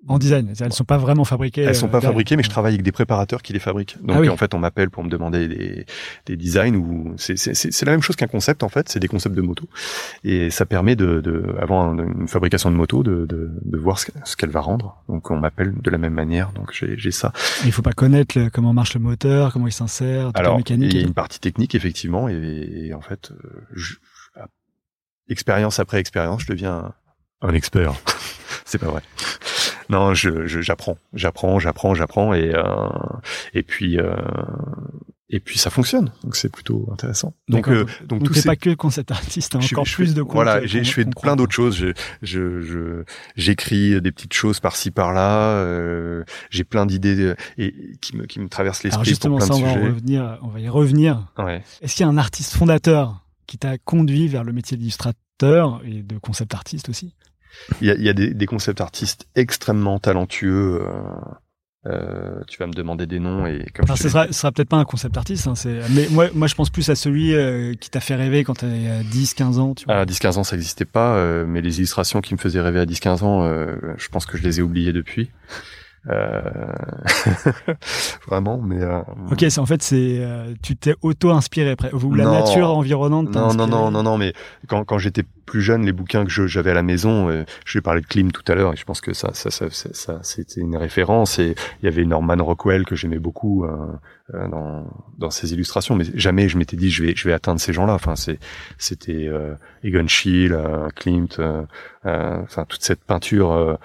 En 0.08 0.18
design, 0.20 0.54
elles 0.60 0.74
sont 0.74 0.84
pas 0.86 0.98
vraiment 0.98 1.26
fabriquées. 1.26 1.64
Elles 1.64 1.76
sont 1.76 1.88
euh, 1.88 1.90
pas 1.90 1.98
derrière. 2.00 2.12
fabriquées, 2.12 2.36
mais 2.38 2.44
je 2.44 2.50
travaille 2.50 2.74
avec 2.74 2.84
des 2.84 2.92
préparateurs 2.92 3.42
qui 3.42 3.52
les 3.54 3.60
fabriquent. 3.60 3.98
Donc 4.02 4.16
Ah 4.18 4.20
oui. 4.22 4.30
en 4.30 4.38
fait, 4.38 4.54
on 4.54 4.60
m'appelle 4.60 4.90
pour 4.90 5.04
me 5.04 5.10
demander 5.10 5.48
des, 5.48 5.86
des 6.26 6.36
designs 6.38 6.76
ou 6.76 7.14
c'est 7.18 7.82
la 7.86 7.92
même 7.92 8.02
chose 8.02 8.16
qu'un 8.16 8.28
concept 8.28 8.64
en 8.64 8.70
fait. 8.70 8.88
C'est 8.90 9.00
des 9.00 9.08
concepts 9.08 9.36
de 9.36 9.42
moto 9.42 9.68
et 10.24 10.50
ça 10.50 10.66
permet 10.66 10.96
de, 10.96 11.20
de 11.22 11.56
avant 11.62 11.94
une 11.98 12.28
fabrication 12.28 12.72
de 12.72 12.76
moto 12.76 13.04
de 13.04 13.26
de, 13.26 13.52
de 13.64 13.78
voir 13.78 14.00
ce, 14.00 14.06
que- 14.08 14.12
ce 14.24 14.36
qu'elle 14.38 14.50
va 14.52 14.62
rendre. 14.62 15.04
Donc 15.10 15.30
on 15.32 15.38
m'appelle 15.38 15.74
de 15.82 15.90
la 15.90 15.98
même 15.98 16.14
manière. 16.14 16.52
Donc 16.54 16.72
j'ai 16.72 17.12
ça. 17.12 17.34
Il 17.66 17.72
faut 17.72 17.82
pas 17.82 17.94
connaître 17.94 18.38
le- 18.40 18.50
comment 18.50 18.74
marche 18.74 18.94
le 18.94 19.00
moteur, 19.02 19.52
comment 19.54 19.68
il 19.68 19.72
s'insère, 19.74 20.32
toute 20.34 20.42
la 20.44 20.56
mécanique. 20.56 20.94
il 20.94 21.00
y 21.02 21.04
a 21.04 21.08
une 21.08 21.14
partie 21.14 21.40
technique 21.40 21.76
effectivement 21.76 22.30
et, 22.30 22.34
et 22.88 22.94
en 22.94 23.02
fait, 23.02 23.32
euh, 23.32 23.36
je- 23.74 23.96
expérience 25.30 25.80
après 25.80 26.00
expérience, 26.00 26.44
je 26.44 26.48
deviens 26.48 26.94
un 27.42 27.54
expert. 27.54 27.94
c'est 28.66 28.78
pas 28.78 28.88
vrai. 28.88 29.02
Non, 29.90 30.14
je 30.14 30.48
je- 30.48 30.62
j'apprends, 30.62 30.98
j'apprends, 31.14 31.60
j'apprends, 31.60 31.94
j'apprends 31.96 32.34
et 32.34 32.54
euh, 32.54 32.64
et 33.54 33.64
puis 33.64 34.00
euh, 34.00 34.16
et 35.30 35.40
puis 35.42 35.58
ça 35.60 35.70
fonctionne. 35.70 36.12
Donc 36.24 36.36
c'est 36.38 36.50
plutôt 36.52 36.88
intéressant. 36.92 37.34
Donc 37.50 37.68
euh, 37.68 37.86
donc, 38.06 38.24
Donc 38.24 38.44
pas 38.46 38.56
que 38.56 38.74
concept 38.74 39.12
artiste, 39.12 39.56
encore 39.56 39.86
je 39.86 39.94
plus 39.96 40.14
de. 40.14 40.22
Voilà, 40.22 40.66
je 40.66 40.82
fais 40.84 41.04
plein 41.06 41.36
d'autres 41.36 41.54
choses. 41.54 41.76
Je, 41.76 41.88
je, 42.22 42.62
je- 42.62 43.04
j'écris 43.36 44.02
des 44.02 44.12
petites 44.12 44.34
choses 44.34 44.60
par-ci 44.60 44.90
par-là. 44.92 45.50
euh, 45.58 46.24
j'ai 46.50 46.64
plein 46.64 46.86
d'idées 46.86 47.20
euh, 47.22 47.36
et 47.58 47.74
qui 48.02 48.16
me, 48.16 48.26
qui 48.26 48.40
me 48.40 48.48
traversent 48.48 48.84
l'esprit 48.84 49.12
pour 49.28 49.38
plein 49.38 49.48
ça, 49.48 49.54
de 49.54 49.60
on 49.60 49.66
va, 49.66 49.74
revenir, 49.88 50.40
on 50.44 50.48
va 50.48 50.60
y 50.62 50.70
revenir. 50.70 51.28
Ouais. 51.38 51.62
Est-ce 51.82 51.96
qu'il 51.96 52.06
y 52.06 52.08
a 52.08 52.12
un 52.12 52.18
artiste 52.18 52.54
fondateur 52.54 53.22
qui 53.48 53.58
t'a 53.58 53.78
conduit 53.78 54.28
vers 54.30 54.44
le 54.46 54.54
métier 54.54 54.78
d'illustrateur 54.78 55.82
et 55.86 56.04
de 56.04 56.18
concept 56.18 56.54
artiste 56.54 56.88
aussi? 56.90 57.14
Il 57.82 57.88
y 57.88 57.92
a, 57.92 57.96
y 57.96 58.10
a 58.10 58.14
des, 58.14 58.34
des 58.34 58.46
concept 58.46 58.82
artistes 58.82 59.28
extrêmement 59.36 60.00
talentueux. 60.00 60.82
euh, 60.82 61.02
euh, 61.86 62.42
tu 62.48 62.58
vas 62.58 62.68
me 62.68 62.74
demander 62.74 63.06
des 63.06 63.20
noms 63.20 63.46
et 63.46 63.66
comme 63.74 63.88
je 63.88 63.94
ce 64.02 64.10
sera, 64.10 64.32
sera 64.34 64.52
peut-être 64.52 64.68
pas 64.68 64.78
un 64.78 64.84
concept 64.84 65.16
artiste, 65.16 65.48
hein, 65.48 65.54
mais 65.92 66.08
moi, 66.12 66.28
moi 66.34 66.48
je 66.48 66.56
pense 66.56 66.70
plus 66.70 66.90
à 66.90 66.96
celui 66.96 67.34
euh, 67.34 67.76
qui 67.80 67.90
t'a 67.90 68.02
fait 68.02 68.16
rêver 68.16 68.44
quand 68.44 68.56
t'avais 68.56 69.04
10-15 69.04 69.60
ans. 69.60 69.74
Tu 69.74 69.86
vois. 69.86 69.96
À 69.96 70.06
10-15 70.06 70.40
ans, 70.40 70.44
ça 70.44 70.58
n'existait 70.58 70.86
pas, 70.86 71.16
euh, 71.16 71.46
mais 71.48 71.62
les 71.62 71.78
illustrations 71.78 72.20
qui 72.20 72.34
me 72.34 72.40
faisaient 72.40 72.60
rêver 72.60 72.80
à 72.82 72.86
10-15 72.86 73.24
ans, 73.24 73.44
euh, 73.46 73.78
je 73.98 74.10
pense 74.10 74.26
que 74.26 74.38
je 74.38 74.44
les 74.44 74.60
ai 74.60 74.62
oubliées 74.62 74.92
depuis. 74.92 75.32
Euh... 76.10 76.42
Vraiment, 78.28 78.60
mais... 78.62 78.82
euh, 78.82 79.02
Ok, 79.32 79.46
c'est 79.50 79.60
en 79.60 79.66
fait 79.66 79.82
c'est 79.82 80.18
euh, 80.20 80.54
tu 80.62 80.76
t'es 80.76 80.96
auto-inspiré 81.02 81.72
après 81.72 81.92
ou 81.94 82.14
la 82.14 82.24
Non. 82.26 82.32
nature 82.34 82.70
environnante. 82.76 83.30
Non, 83.30 83.42
non, 83.42 83.48
inspiré 83.48 83.70
non, 83.70 83.92
non, 83.92 84.04
non, 84.04 84.18
mais 84.18 84.34
quand, 84.68 84.84
quand 84.86 84.98
j'étais 84.98 85.24
plus 85.46 85.62
jeune, 85.62 85.86
les 85.86 85.94
bouquins 85.94 86.26
que 86.26 86.48
j'avais 86.48 86.72
à 86.72 86.74
la 86.74 86.84
maison, 86.84 87.30
je 87.66 87.78
vais 87.78 87.82
parler 87.82 88.02
de 88.02 88.06
Klim 88.08 88.32
tout 88.34 88.44
à 88.52 88.56
l'heure, 88.56 88.74
et 88.74 88.76
je 88.76 88.84
pense 88.84 89.00
que 89.00 89.14
ça, 89.14 89.30
ça, 89.34 89.50
ça, 89.50 89.70
ça, 89.70 89.90
ça, 89.94 90.20
c'était 90.22 90.60
une 90.60 90.76
référence. 90.76 91.40
Et 91.40 91.56
il 91.82 91.86
y 91.86 91.88
avait 91.88 92.04
Norman 92.04 92.36
Rockwell 92.44 92.84
que 92.86 92.96
j'aimais 92.98 93.20
beaucoup 93.20 93.66
dans, 94.34 94.86
dans 95.18 95.30
ses 95.30 95.54
illustrations, 95.54 95.96
mais 95.96 96.04
jamais 96.16 96.50
je 96.50 96.58
m'étais 96.58 96.76
dit 96.76 96.90
je 96.92 97.02
vais, 97.02 97.16
je 97.16 97.26
vais 97.28 97.34
atteindre 97.34 97.62
ces 97.62 97.72
gens-là. 97.72 97.94
Enfin, 97.94 98.18
c'est, 98.18 98.40
c'était 98.78 99.28
euh, 99.28 99.56
Egon 99.84 100.08
Schiele, 100.08 100.58
Klimt, 100.96 101.40
enfin 102.04 102.66
toute 102.68 102.82
cette 102.84 103.04
peinture 103.06 103.78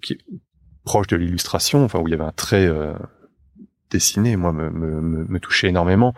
qui 0.00 0.18
proche 0.88 1.06
de 1.08 1.16
l'illustration, 1.16 1.84
enfin 1.84 1.98
où 1.98 2.08
il 2.08 2.12
y 2.12 2.14
avait 2.14 2.24
un 2.24 2.32
trait 2.32 2.66
euh, 2.66 2.94
dessiné, 3.90 4.36
moi 4.36 4.52
me, 4.52 4.70
me, 4.70 5.02
me, 5.02 5.24
me 5.26 5.38
touchait 5.38 5.68
énormément. 5.68 6.14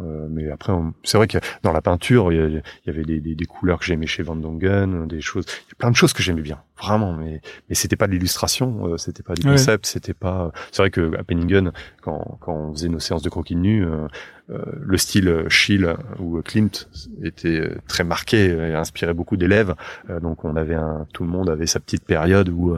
Euh, 0.00 0.26
mais 0.30 0.50
après, 0.50 0.72
on- 0.72 0.94
c'est 1.04 1.16
vrai 1.18 1.26
que 1.28 1.38
dans 1.62 1.72
la 1.72 1.82
peinture, 1.82 2.32
il 2.32 2.62
y, 2.86 2.90
avait 2.90 3.02
des, 3.04 3.20
des, 3.20 3.34
des 3.34 3.44
couleurs 3.44 3.78
que 3.78 3.84
j'aimais 3.84 4.06
chez 4.06 4.22
Van 4.22 4.36
Dongen, 4.36 5.06
des 5.06 5.20
choses, 5.20 5.44
il 5.48 5.70
y 5.70 5.72
a 5.72 5.76
plein 5.78 5.90
de 5.90 5.96
choses 5.96 6.12
que 6.12 6.22
j'aimais 6.22 6.42
bien. 6.42 6.58
vraiment 6.80 7.12
mais 7.12 7.42
mais 7.68 7.74
c'était 7.74 7.96
pas 7.96 8.06
de 8.06 8.12
l'illustration 8.12 8.86
euh, 8.86 8.96
c'était 8.96 9.22
pas 9.22 9.34
du 9.34 9.42
concept 9.52 9.84
c'était 9.84 10.14
pas 10.14 10.50
c'est 10.72 10.80
vrai 10.82 10.90
que 10.90 11.14
à 11.18 11.22
Penningen 11.24 11.72
quand 12.00 12.38
quand 12.40 12.54
on 12.54 12.72
faisait 12.72 12.88
nos 12.88 13.00
séances 13.00 13.22
de 13.22 13.28
croquis 13.28 13.54
de 13.54 13.60
nu 13.60 13.84
euh, 13.84 14.06
euh, 14.50 14.64
le 14.80 14.96
style 14.96 15.44
Schill 15.48 15.94
ou 16.18 16.40
Klimt 16.40 16.88
était 17.22 17.60
très 17.86 18.02
marqué 18.04 18.46
et 18.46 18.74
inspirait 18.74 19.12
beaucoup 19.12 19.36
d'élèves 19.36 19.74
donc 20.22 20.44
on 20.46 20.56
avait 20.56 20.74
un 20.74 21.06
tout 21.12 21.24
le 21.24 21.28
monde 21.30 21.50
avait 21.50 21.66
sa 21.66 21.80
petite 21.80 22.04
période 22.04 22.48
où 22.48 22.74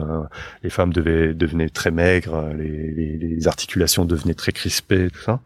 les 0.63 0.69
femmes 0.69 0.91
devaient 0.91 1.33
devenaient 1.33 1.69
très 1.69 1.91
maigres 1.91 2.49
les, 2.57 2.91
les, 2.91 3.17
les 3.17 3.47
articulations 3.47 4.03
devenaient 4.03 4.33
très 4.43 4.51
crispées 4.51 5.07
tout 5.13 5.21
ça 5.21 5.39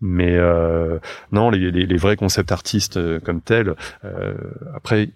mais 0.00 0.36
euh, 0.36 0.98
non 1.32 1.50
les, 1.50 1.70
les, 1.70 1.86
les, 1.86 1.96
vrais 1.96 2.16
concepts 2.16 2.52
artistes 2.52 2.98
comme 3.20 3.40
tels 3.40 3.74
après 4.74 5.10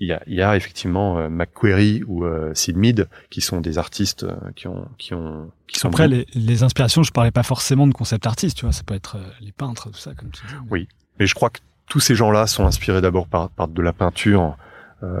il 0.00 0.08
y 0.08 0.12
a, 0.12 0.22
y 0.26 0.42
a 0.42 0.56
effectivement 0.56 1.18
euh, 1.18 1.28
McQuarrie 1.28 2.02
ou 2.06 2.24
euh, 2.24 2.52
Sid 2.54 2.76
Mead 2.76 3.08
qui 3.30 3.40
sont 3.40 3.60
des 3.60 3.78
artistes 3.78 4.24
euh, 4.24 4.36
qui 4.54 4.68
ont 4.68 4.88
qui 4.96 5.14
ont 5.14 5.50
qui 5.66 5.78
sont 5.78 5.88
après 5.88 6.08
les, 6.08 6.26
les, 6.34 6.62
inspirations 6.62 7.02
je 7.02 7.12
parlais 7.12 7.30
pas 7.30 7.42
forcément 7.42 7.86
de 7.86 7.92
concept 7.92 8.26
artistes 8.26 8.56
tu 8.56 8.64
vois 8.64 8.72
ça 8.72 8.82
peut 8.84 8.94
être 8.94 9.16
euh, 9.16 9.30
les 9.40 9.52
peintres 9.52 9.90
tout 9.90 9.98
ça 9.98 10.14
comme 10.14 10.30
tu 10.30 10.46
dis 10.46 10.54
oui. 10.70 10.88
Mais 11.18 11.26
je 11.26 11.34
crois 11.34 11.50
que 11.50 11.58
tous 11.88 12.00
ces 12.00 12.14
gens-là 12.14 12.46
sont 12.46 12.64
inspirés 12.64 13.00
d'abord 13.00 13.26
par, 13.26 13.50
par 13.50 13.66
de 13.66 13.82
la 13.82 13.92
peinture 13.92 14.56
euh, 15.02 15.16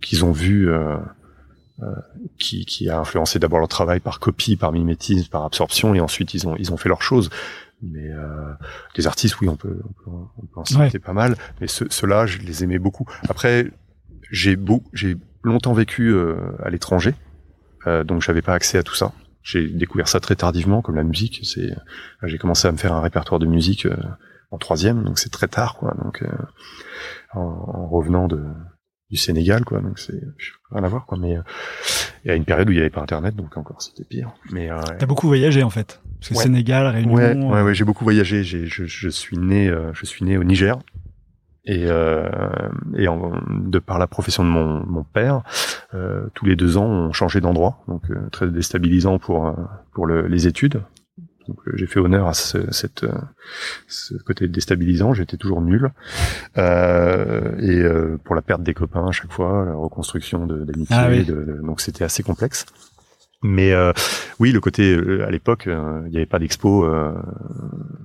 qu'ils 0.00 0.24
ont 0.24 0.32
vu 0.32 0.70
qui, 2.38 2.66
qui 2.66 2.90
a 2.90 2.98
influencé 2.98 3.38
d'abord 3.38 3.58
leur 3.58 3.68
travail 3.68 3.98
par 3.98 4.20
copie 4.20 4.56
par 4.56 4.70
mimétisme 4.70 5.28
par 5.30 5.44
absorption 5.44 5.94
et 5.94 6.00
ensuite 6.00 6.34
ils 6.34 6.46
ont 6.46 6.54
ils 6.56 6.72
ont 6.72 6.76
fait 6.76 6.88
leurs 6.88 7.02
choses 7.02 7.30
mais 7.82 8.10
euh, 8.10 8.52
des 8.94 9.06
artistes 9.06 9.40
oui 9.40 9.48
on 9.48 9.56
peut 9.56 9.80
on 9.84 9.92
peut, 9.92 10.10
on 10.36 10.46
peut 10.46 10.60
en 10.60 10.64
citer 10.64 10.98
pas 10.98 11.12
mal 11.12 11.36
mais 11.60 11.66
ceux-là 11.66 12.26
je 12.26 12.38
les 12.38 12.62
aimais 12.62 12.78
beaucoup 12.78 13.06
après 13.28 13.70
j'ai 14.30 14.56
beau, 14.56 14.82
j'ai 14.92 15.16
longtemps 15.42 15.72
vécu 15.72 16.12
euh, 16.12 16.36
à 16.62 16.70
l'étranger, 16.70 17.14
euh, 17.86 18.04
donc 18.04 18.22
j'avais 18.22 18.42
pas 18.42 18.54
accès 18.54 18.78
à 18.78 18.82
tout 18.82 18.94
ça. 18.94 19.12
J'ai 19.42 19.68
découvert 19.68 20.06
ça 20.06 20.20
très 20.20 20.36
tardivement, 20.36 20.82
comme 20.82 20.96
la 20.96 21.02
musique. 21.02 21.40
C'est, 21.44 21.74
j'ai 22.22 22.38
commencé 22.38 22.68
à 22.68 22.72
me 22.72 22.76
faire 22.76 22.92
un 22.92 23.00
répertoire 23.00 23.38
de 23.38 23.46
musique 23.46 23.86
euh, 23.86 23.96
en 24.50 24.58
troisième, 24.58 25.02
donc 25.02 25.18
c'est 25.18 25.30
très 25.30 25.48
tard, 25.48 25.76
quoi. 25.76 25.94
Donc 26.02 26.24
en, 27.32 27.40
en, 27.40 27.88
revenant 27.88 28.28
de 28.28 28.44
du 29.10 29.16
Sénégal, 29.16 29.64
quoi. 29.64 29.80
Donc 29.80 29.98
c'est 29.98 30.22
rien 30.70 30.84
à 30.84 30.88
voir, 30.88 31.06
quoi. 31.06 31.18
Mais 31.18 31.36
il 32.24 32.28
y 32.28 32.30
a 32.30 32.34
une 32.34 32.44
période 32.44 32.68
où 32.68 32.72
il 32.72 32.76
n'y 32.76 32.80
avait 32.80 32.90
pas 32.90 33.02
Internet, 33.02 33.36
donc 33.36 33.56
encore 33.56 33.82
c'était 33.82 34.04
pire. 34.04 34.32
Mais 34.52 34.70
euh, 34.70 34.80
t'as 34.98 35.06
beaucoup 35.06 35.26
voyagé 35.26 35.62
en 35.62 35.70
fait. 35.70 36.00
Parce 36.20 36.28
que 36.28 36.34
Sénégal, 36.36 36.86
Réunion. 36.86 37.14
Ouais, 37.14 37.34
ouais, 37.34 37.62
ouais 37.62 37.74
j'ai 37.74 37.84
beaucoup 37.84 38.04
voyagé. 38.04 38.44
J'ai, 38.44 38.66
je, 38.66 38.84
je, 38.84 39.08
suis 39.08 39.38
né, 39.38 39.72
je 39.92 40.06
suis 40.06 40.24
né 40.24 40.36
au 40.38 40.44
Niger. 40.44 40.78
Et, 41.66 41.84
euh, 41.86 42.28
et 42.96 43.06
en, 43.06 43.32
de 43.48 43.78
par 43.78 43.98
la 43.98 44.06
profession 44.06 44.42
de 44.44 44.48
mon, 44.48 44.84
mon 44.86 45.04
père, 45.04 45.42
euh, 45.94 46.26
tous 46.34 46.46
les 46.46 46.56
deux 46.56 46.78
ans, 46.78 46.86
on 46.86 47.12
changeait 47.12 47.40
d'endroit, 47.40 47.84
donc 47.86 48.10
euh, 48.10 48.28
très 48.30 48.48
déstabilisant 48.48 49.18
pour 49.18 49.46
euh, 49.46 49.52
pour 49.92 50.06
le, 50.06 50.26
les 50.26 50.46
études. 50.46 50.82
Donc 51.50 51.58
euh, 51.66 51.72
j'ai 51.74 51.86
fait 51.86 52.00
honneur 52.00 52.26
à 52.26 52.34
ce, 52.34 52.70
cette, 52.72 53.04
ce 53.86 54.14
côté 54.14 54.48
déstabilisant. 54.48 55.12
J'étais 55.12 55.36
toujours 55.36 55.60
nul. 55.60 55.90
et 56.56 57.82
pour 58.24 58.34
la 58.34 58.42
perte 58.42 58.62
des 58.62 58.74
copains 58.74 59.06
à 59.08 59.12
chaque 59.12 59.32
fois, 59.32 59.66
la 59.66 59.74
reconstruction 59.74 60.46
de 60.46 60.64
l'amitié, 60.64 60.96
ah 60.96 61.10
donc 61.62 61.80
c'était 61.80 62.04
assez 62.04 62.22
complexe. 62.22 62.66
Mais 63.42 63.72
euh, 63.72 63.92
oui, 64.38 64.52
le 64.52 64.60
côté 64.60 64.94
euh, 64.94 65.26
à 65.26 65.30
l'époque, 65.30 65.66
euh, 65.66 66.02
il 66.06 66.10
n'y 66.10 66.16
avait 66.18 66.26
pas 66.26 66.38
d'expo 66.38 66.86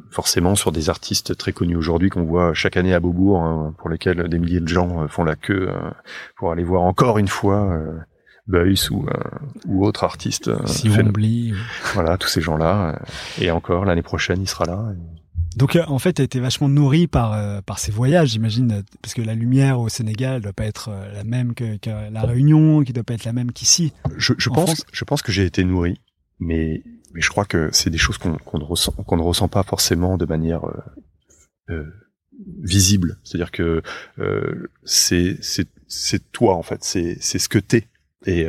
forcément 0.09 0.55
sur 0.55 0.71
des 0.71 0.89
artistes 0.89 1.35
très 1.35 1.51
connus 1.51 1.75
aujourd'hui 1.75 2.09
qu'on 2.09 2.23
voit 2.23 2.53
chaque 2.53 2.77
année 2.77 2.93
à 2.93 3.01
Beaubourg, 3.01 3.43
hein, 3.43 3.75
pour 3.77 3.89
lesquels 3.89 4.29
des 4.29 4.39
milliers 4.39 4.61
de 4.61 4.67
gens 4.67 5.07
font 5.09 5.25
la 5.25 5.35
queue 5.35 5.69
pour 6.37 6.51
aller 6.51 6.63
voir 6.63 6.83
encore 6.83 7.17
une 7.17 7.27
fois 7.27 7.77
Beuys 8.47 8.89
ou 8.91 9.07
ou 9.65 9.85
autre 9.85 10.03
artiste. 10.03 10.51
Si 10.67 10.89
on 10.89 11.07
oublie. 11.07 11.53
Voilà, 11.93 12.17
tous 12.17 12.27
ces 12.27 12.41
gens-là. 12.41 12.99
et 13.39 13.51
encore 13.51 13.85
l'année 13.85 14.03
prochaine, 14.03 14.41
il 14.41 14.47
sera 14.47 14.65
là. 14.65 14.93
Donc 15.55 15.75
euh, 15.75 15.83
en 15.87 15.99
fait, 15.99 16.13
tu 16.13 16.21
as 16.21 16.25
été 16.25 16.39
vachement 16.39 16.67
nourri 16.67 17.07
par 17.07 17.33
euh, 17.33 17.61
par 17.61 17.79
ces 17.79 17.91
voyages, 17.91 18.29
j'imagine, 18.29 18.71
euh, 18.71 18.81
parce 19.01 19.13
que 19.13 19.21
la 19.21 19.35
lumière 19.35 19.79
au 19.79 19.89
Sénégal 19.89 20.41
doit 20.41 20.53
pas 20.53 20.65
être 20.65 20.89
la 21.13 21.23
même 21.23 21.53
que, 21.53 21.77
que 21.77 21.89
la 21.89 22.21
Réunion, 22.21 22.83
qui 22.83 22.93
doit 22.93 23.03
pas 23.03 23.13
être 23.13 23.23
la 23.25 23.33
même 23.33 23.51
qu'ici. 23.51 23.93
Je, 24.17 24.33
je 24.37 24.49
pense, 24.49 24.85
je 24.91 25.03
pense 25.05 25.21
que 25.21 25.31
j'ai 25.31 25.45
été 25.45 25.63
nourri, 25.63 25.99
mais 26.39 26.83
mais 27.13 27.21
je 27.21 27.29
crois 27.29 27.45
que 27.45 27.69
c'est 27.71 27.89
des 27.89 27.97
choses 27.97 28.17
qu'on 28.17 28.37
qu'on 28.37 28.59
ne 28.59 28.65
ressent 28.65 28.91
qu'on 28.91 29.17
ne 29.17 29.21
ressent 29.21 29.47
pas 29.47 29.63
forcément 29.63 30.17
de 30.17 30.25
manière 30.25 30.61
euh, 31.69 31.85
visible. 32.61 33.17
C'est-à-dire 33.23 33.51
que 33.51 33.81
c'est 34.83 35.37
c'est 35.41 35.69
c'est 35.87 36.31
toi 36.33 36.55
en 36.55 36.63
fait, 36.63 36.83
c'est 36.83 37.17
c'est 37.21 37.39
ce 37.39 37.47
que 37.47 37.59
t'es 37.59 37.87
et 38.25 38.47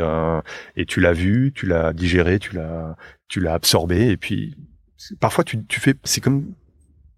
et 0.77 0.87
tu 0.87 1.01
l'as 1.01 1.12
vu, 1.12 1.53
tu 1.55 1.66
l'as 1.66 1.93
digéré, 1.93 2.39
tu 2.39 2.55
l'as 2.55 2.97
tu 3.29 3.41
l'as 3.41 3.55
absorbé 3.55 4.09
et 4.09 4.16
puis 4.16 4.57
parfois 5.20 5.45
tu 5.45 5.64
tu 5.66 5.81
fais 5.81 5.95
c'est 6.05 6.20
comme 6.20 6.55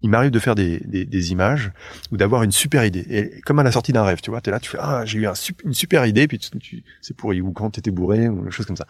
il 0.01 0.09
m'arrive 0.09 0.31
de 0.31 0.39
faire 0.39 0.55
des, 0.55 0.79
des, 0.85 1.05
des 1.05 1.31
images 1.31 1.71
ou 2.11 2.17
d'avoir 2.17 2.43
une 2.43 2.51
super 2.51 2.85
idée. 2.85 3.05
Et 3.09 3.41
comme 3.41 3.59
à 3.59 3.63
la 3.63 3.71
sortie 3.71 3.91
d'un 3.91 4.03
rêve, 4.03 4.21
tu 4.21 4.29
vois, 4.29 4.39
t'es 4.39 4.51
là, 4.51 4.59
tu 4.59 4.69
fais 4.69 4.77
ah 4.79 5.03
j'ai 5.05 5.19
eu 5.19 5.27
un, 5.27 5.33
une 5.65 5.73
super 5.73 6.05
idée, 6.05 6.27
puis 6.27 6.39
tu, 6.39 6.57
tu 6.59 6.83
c'est 7.01 7.15
pourri 7.15 7.41
ou 7.41 7.51
quand 7.51 7.71
t'étais 7.71 7.91
bourré 7.91 8.29
ou 8.29 8.43
quelque 8.43 8.51
chose 8.51 8.65
comme 8.65 8.77
ça. 8.77 8.87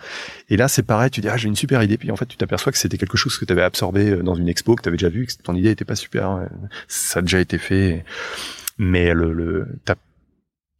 Et 0.49 0.57
là 0.57 0.67
c'est 0.67 0.83
pareil, 0.83 1.09
tu 1.09 1.21
dis 1.21 1.29
ah 1.29 1.37
j'ai 1.37 1.47
une 1.47 1.55
super 1.55 1.81
idée, 1.81 1.97
puis 1.97 2.11
en 2.11 2.15
fait 2.15 2.27
tu 2.27 2.37
t'aperçois 2.37 2.71
que 2.71 2.77
c'était 2.77 2.97
quelque 2.97 3.17
chose 3.17 3.37
que 3.37 3.45
tu 3.45 3.51
avais 3.51 3.63
absorbé 3.63 4.11
euh, 4.11 4.23
dans 4.23 4.35
une 4.35 4.47
expo 4.47 4.75
que 4.75 4.83
tu 4.83 4.89
avais 4.89 4.97
déjà 4.97 5.09
vu, 5.09 5.25
que 5.25 5.33
ton 5.41 5.55
idée 5.55 5.71
était 5.71 5.85
pas 5.85 5.95
super, 5.95 6.29
hein. 6.29 6.49
ça 6.87 7.19
a 7.19 7.21
déjà 7.21 7.39
été 7.39 7.57
fait. 7.57 8.05
Mais 8.77 9.13
le, 9.13 9.33
le 9.33 9.67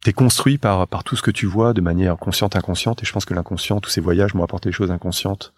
t'es 0.02 0.12
construit 0.12 0.56
par 0.56 0.88
par 0.88 1.04
tout 1.04 1.14
ce 1.14 1.22
que 1.22 1.30
tu 1.30 1.46
vois 1.46 1.74
de 1.74 1.80
manière 1.80 2.16
consciente 2.16 2.56
inconsciente 2.56 3.02
et 3.02 3.06
je 3.06 3.12
pense 3.12 3.24
que 3.24 3.34
l'inconscient 3.34 3.80
tous 3.80 3.90
ces 3.90 4.00
voyages 4.00 4.34
m'ont 4.34 4.44
apporté 4.44 4.70
des 4.70 4.72
choses 4.72 4.90
inconscientes 4.90 5.52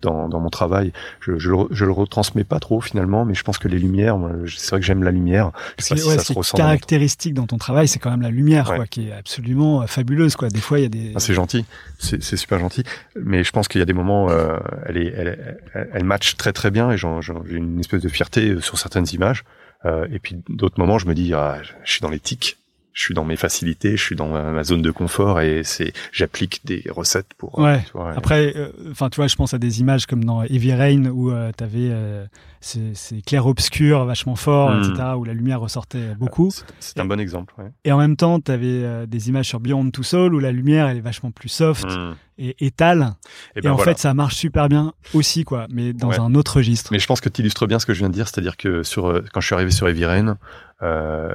dans, 0.00 0.28
dans 0.28 0.40
mon 0.40 0.48
travail. 0.48 0.92
Je, 1.20 1.38
je, 1.38 1.50
je, 1.70 1.84
le 1.84 1.92
retransmets 1.92 2.44
pas 2.44 2.60
trop 2.60 2.80
finalement 2.80 3.24
mais 3.24 3.34
je 3.34 3.42
pense 3.42 3.58
que 3.58 3.68
les 3.68 3.78
lumières 3.78 4.16
c'est 4.46 4.70
vrai 4.70 4.80
que 4.80 4.86
j'aime 4.86 5.02
la 5.02 5.10
lumière. 5.10 5.50
C'est 5.78 5.96
si 5.96 6.34
caractéristique 6.54 7.34
dans, 7.34 7.46
ton 7.46 7.58
travail 7.58 7.88
c'est 7.88 7.98
quand 7.98 8.10
même 8.10 8.22
la 8.22 8.30
lumière 8.30 8.66
quoi 8.66 8.86
qui 8.86 9.08
est 9.08 9.12
absolument 9.12 9.82
euh, 9.82 9.86
fabuleuse 9.86 10.36
quoi. 10.36 10.48
Des 10.48 10.60
fois 10.60 10.78
il 10.78 10.82
y 10.82 10.86
a 10.86 10.90
des 10.90 11.12
ah, 11.16 11.20
c'est 11.20 11.34
gentil. 11.34 11.64
C'est 11.98 12.36
super 12.36 12.60
gentil. 12.60 12.84
Mais 13.20 13.42
je 13.42 13.50
pense 13.50 13.66
qu'il 13.66 13.80
y 13.80 13.82
a 13.82 13.86
des 13.86 13.92
moments 13.92 14.30
euh, 14.30 14.58
elle 14.86 14.96
est 14.96 15.12
elle, 15.16 15.58
elle, 15.74 15.90
elle 15.92 16.04
match 16.04 16.36
très 16.36 16.52
très 16.52 16.70
bien 16.70 16.90
et 16.92 16.96
j'ai 16.96 17.08
une 17.50 17.80
espèce 17.80 18.02
de 18.02 18.08
fierté 18.08 18.50
euh, 18.50 18.60
sur 18.60 18.78
certaines 18.78 19.06
images. 19.12 19.44
Euh, 19.84 20.06
et 20.10 20.18
puis 20.18 20.36
d'autres 20.48 20.78
moments 20.78 20.98
je 20.98 21.06
me 21.06 21.14
dis 21.14 21.34
ah, 21.34 21.58
je 21.84 21.92
suis 21.92 22.00
dans 22.00 22.10
les 22.10 22.20
tics 22.20 22.56
je 22.98 23.04
suis 23.04 23.14
dans 23.14 23.24
mes 23.24 23.36
facilités, 23.36 23.96
je 23.96 24.02
suis 24.02 24.16
dans 24.16 24.26
ma, 24.26 24.64
zone 24.64 24.82
de 24.82 24.90
confort 24.90 25.40
et 25.40 25.62
c'est 25.62 25.92
j'applique 26.10 26.62
des 26.64 26.82
recettes 26.90 27.32
pour. 27.38 27.60
Euh, 27.60 27.76
ouais. 27.94 28.12
Après, 28.16 28.52
euh, 28.56 28.72
enfin, 28.90 29.08
tu 29.08 29.16
vois, 29.16 29.28
je 29.28 29.36
pense 29.36 29.54
à 29.54 29.58
des 29.58 29.78
images 29.78 30.06
comme 30.06 30.24
dans 30.24 30.42
Heavy 30.42 30.72
Rain 30.72 31.06
où 31.06 31.30
euh, 31.30 31.52
tu 31.56 31.62
avais 31.62 31.92
ces, 32.60 32.92
ces 32.94 33.22
clairs 33.22 33.46
obscurs 33.46 34.04
vachement 34.04 34.34
forts, 34.34 34.76
etc., 34.76 34.94
hmm. 35.14 35.18
où 35.18 35.22
la 35.22 35.32
lumière 35.32 35.60
ressortait 35.60 36.16
beaucoup. 36.18 36.50
C'est 36.80 36.98
un 36.98 37.04
bon 37.04 37.20
exemple. 37.20 37.54
Ouais. 37.56 37.70
Et 37.84 37.92
en 37.92 37.98
même 37.98 38.16
temps, 38.16 38.40
tu 38.40 38.50
avais 38.50 39.06
des 39.06 39.28
images 39.28 39.46
sur 39.46 39.60
Beyond 39.60 39.92
Two 39.92 40.02
Soul 40.02 40.34
où 40.34 40.40
la 40.40 40.50
lumière 40.50 40.88
elle 40.88 40.96
est 40.96 41.00
vachement 41.00 41.30
plus 41.30 41.50
soft 41.50 41.86
hmm. 41.86 42.14
et 42.38 42.66
étale. 42.66 43.14
Et, 43.54 43.60
ben 43.60 43.70
en 43.70 43.78
fait, 43.78 43.98
ça 43.98 44.12
marche 44.12 44.34
super 44.34 44.68
bien 44.68 44.92
aussi, 45.14 45.44
quoi, 45.44 45.68
mais 45.70 45.92
dans 45.92 46.20
un 46.20 46.34
autre 46.34 46.56
registre. 46.56 46.90
Mais 46.90 46.98
je 46.98 47.06
pense 47.06 47.20
que 47.20 47.28
tu 47.28 47.42
illustres 47.42 47.68
bien 47.68 47.78
ce 47.78 47.86
que 47.86 47.94
je 47.94 48.00
viens 48.00 48.08
de 48.08 48.14
dire, 48.14 48.26
c'est-à-dire 48.26 48.56
que 48.56 48.82
sur 48.82 49.22
quand 49.32 49.40
je 49.40 49.46
suis 49.46 49.54
arrivé 49.54 49.70
sur 49.70 49.88
Heavy 49.88 50.04
Rain. 50.04 50.36
Euh, 50.80 51.32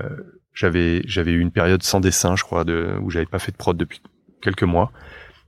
j'avais 0.54 1.02
j'avais 1.06 1.32
eu 1.32 1.40
une 1.40 1.52
période 1.52 1.84
sans 1.84 2.00
dessin, 2.00 2.36
je 2.36 2.44
crois, 2.44 2.64
de, 2.64 2.98
où 3.02 3.10
j'avais 3.10 3.26
pas 3.26 3.40
fait 3.40 3.52
de 3.52 3.58
prod 3.58 3.76
depuis 3.76 4.02
quelques 4.42 4.64
mois, 4.64 4.92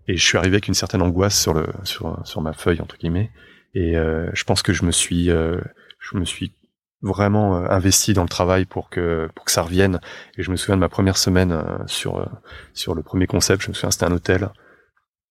et 0.07 0.17
je 0.17 0.23
suis 0.23 0.37
arrivé 0.37 0.55
avec 0.55 0.67
une 0.67 0.73
certaine 0.73 1.01
angoisse 1.01 1.39
sur 1.39 1.53
le 1.53 1.67
sur 1.83 2.19
sur 2.25 2.41
ma 2.41 2.53
feuille 2.53 2.81
entre 2.81 2.97
guillemets, 2.97 3.31
et 3.73 3.97
euh, 3.97 4.29
je 4.33 4.43
pense 4.43 4.61
que 4.61 4.73
je 4.73 4.83
me 4.83 4.91
suis 4.91 5.29
euh, 5.29 5.59
je 5.99 6.17
me 6.17 6.25
suis 6.25 6.53
vraiment 7.01 7.57
euh, 7.57 7.67
investi 7.69 8.13
dans 8.13 8.23
le 8.23 8.29
travail 8.29 8.65
pour 8.65 8.89
que 8.89 9.29
pour 9.35 9.45
que 9.45 9.51
ça 9.51 9.61
revienne. 9.61 9.99
Et 10.37 10.43
je 10.43 10.51
me 10.51 10.55
souviens 10.55 10.75
de 10.75 10.81
ma 10.81 10.89
première 10.89 11.17
semaine 11.17 11.51
euh, 11.51 11.63
sur 11.87 12.27
sur 12.73 12.95
le 12.95 13.03
premier 13.03 13.27
concept. 13.27 13.63
Je 13.63 13.69
me 13.69 13.73
souviens 13.73 13.91
c'était 13.91 14.05
un 14.05 14.11
hôtel. 14.11 14.49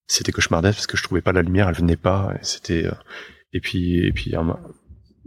C'était 0.07 0.31
cauchemardesque 0.31 0.77
parce 0.77 0.87
que 0.87 0.97
je 0.97 1.03
trouvais 1.03 1.21
pas 1.21 1.31
la 1.31 1.41
lumière, 1.41 1.67
elle 1.67 1.75
venait 1.75 1.97
pas. 1.97 2.33
C'était 2.41 2.87
et 3.53 3.59
puis 3.59 4.05
et 4.05 4.11
puis 4.11 4.35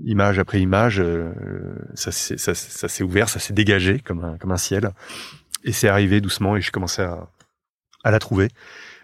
image 0.04 0.38
après 0.38 0.60
image, 0.60 1.00
euh, 1.00 1.32
ça, 1.94 2.12
ça, 2.12 2.54
ça 2.54 2.88
s'est 2.88 3.02
ouvert, 3.02 3.28
ça 3.28 3.38
s'est 3.38 3.52
dégagé 3.52 4.00
comme 4.00 4.24
un, 4.24 4.38
comme 4.38 4.52
un 4.52 4.56
ciel. 4.56 4.90
Et 5.64 5.72
c'est 5.72 5.88
arrivé 5.88 6.20
doucement 6.20 6.56
et 6.56 6.60
j'ai 6.60 6.70
commencé 6.70 7.02
à, 7.02 7.28
à 8.04 8.10
la 8.10 8.18
trouver. 8.18 8.48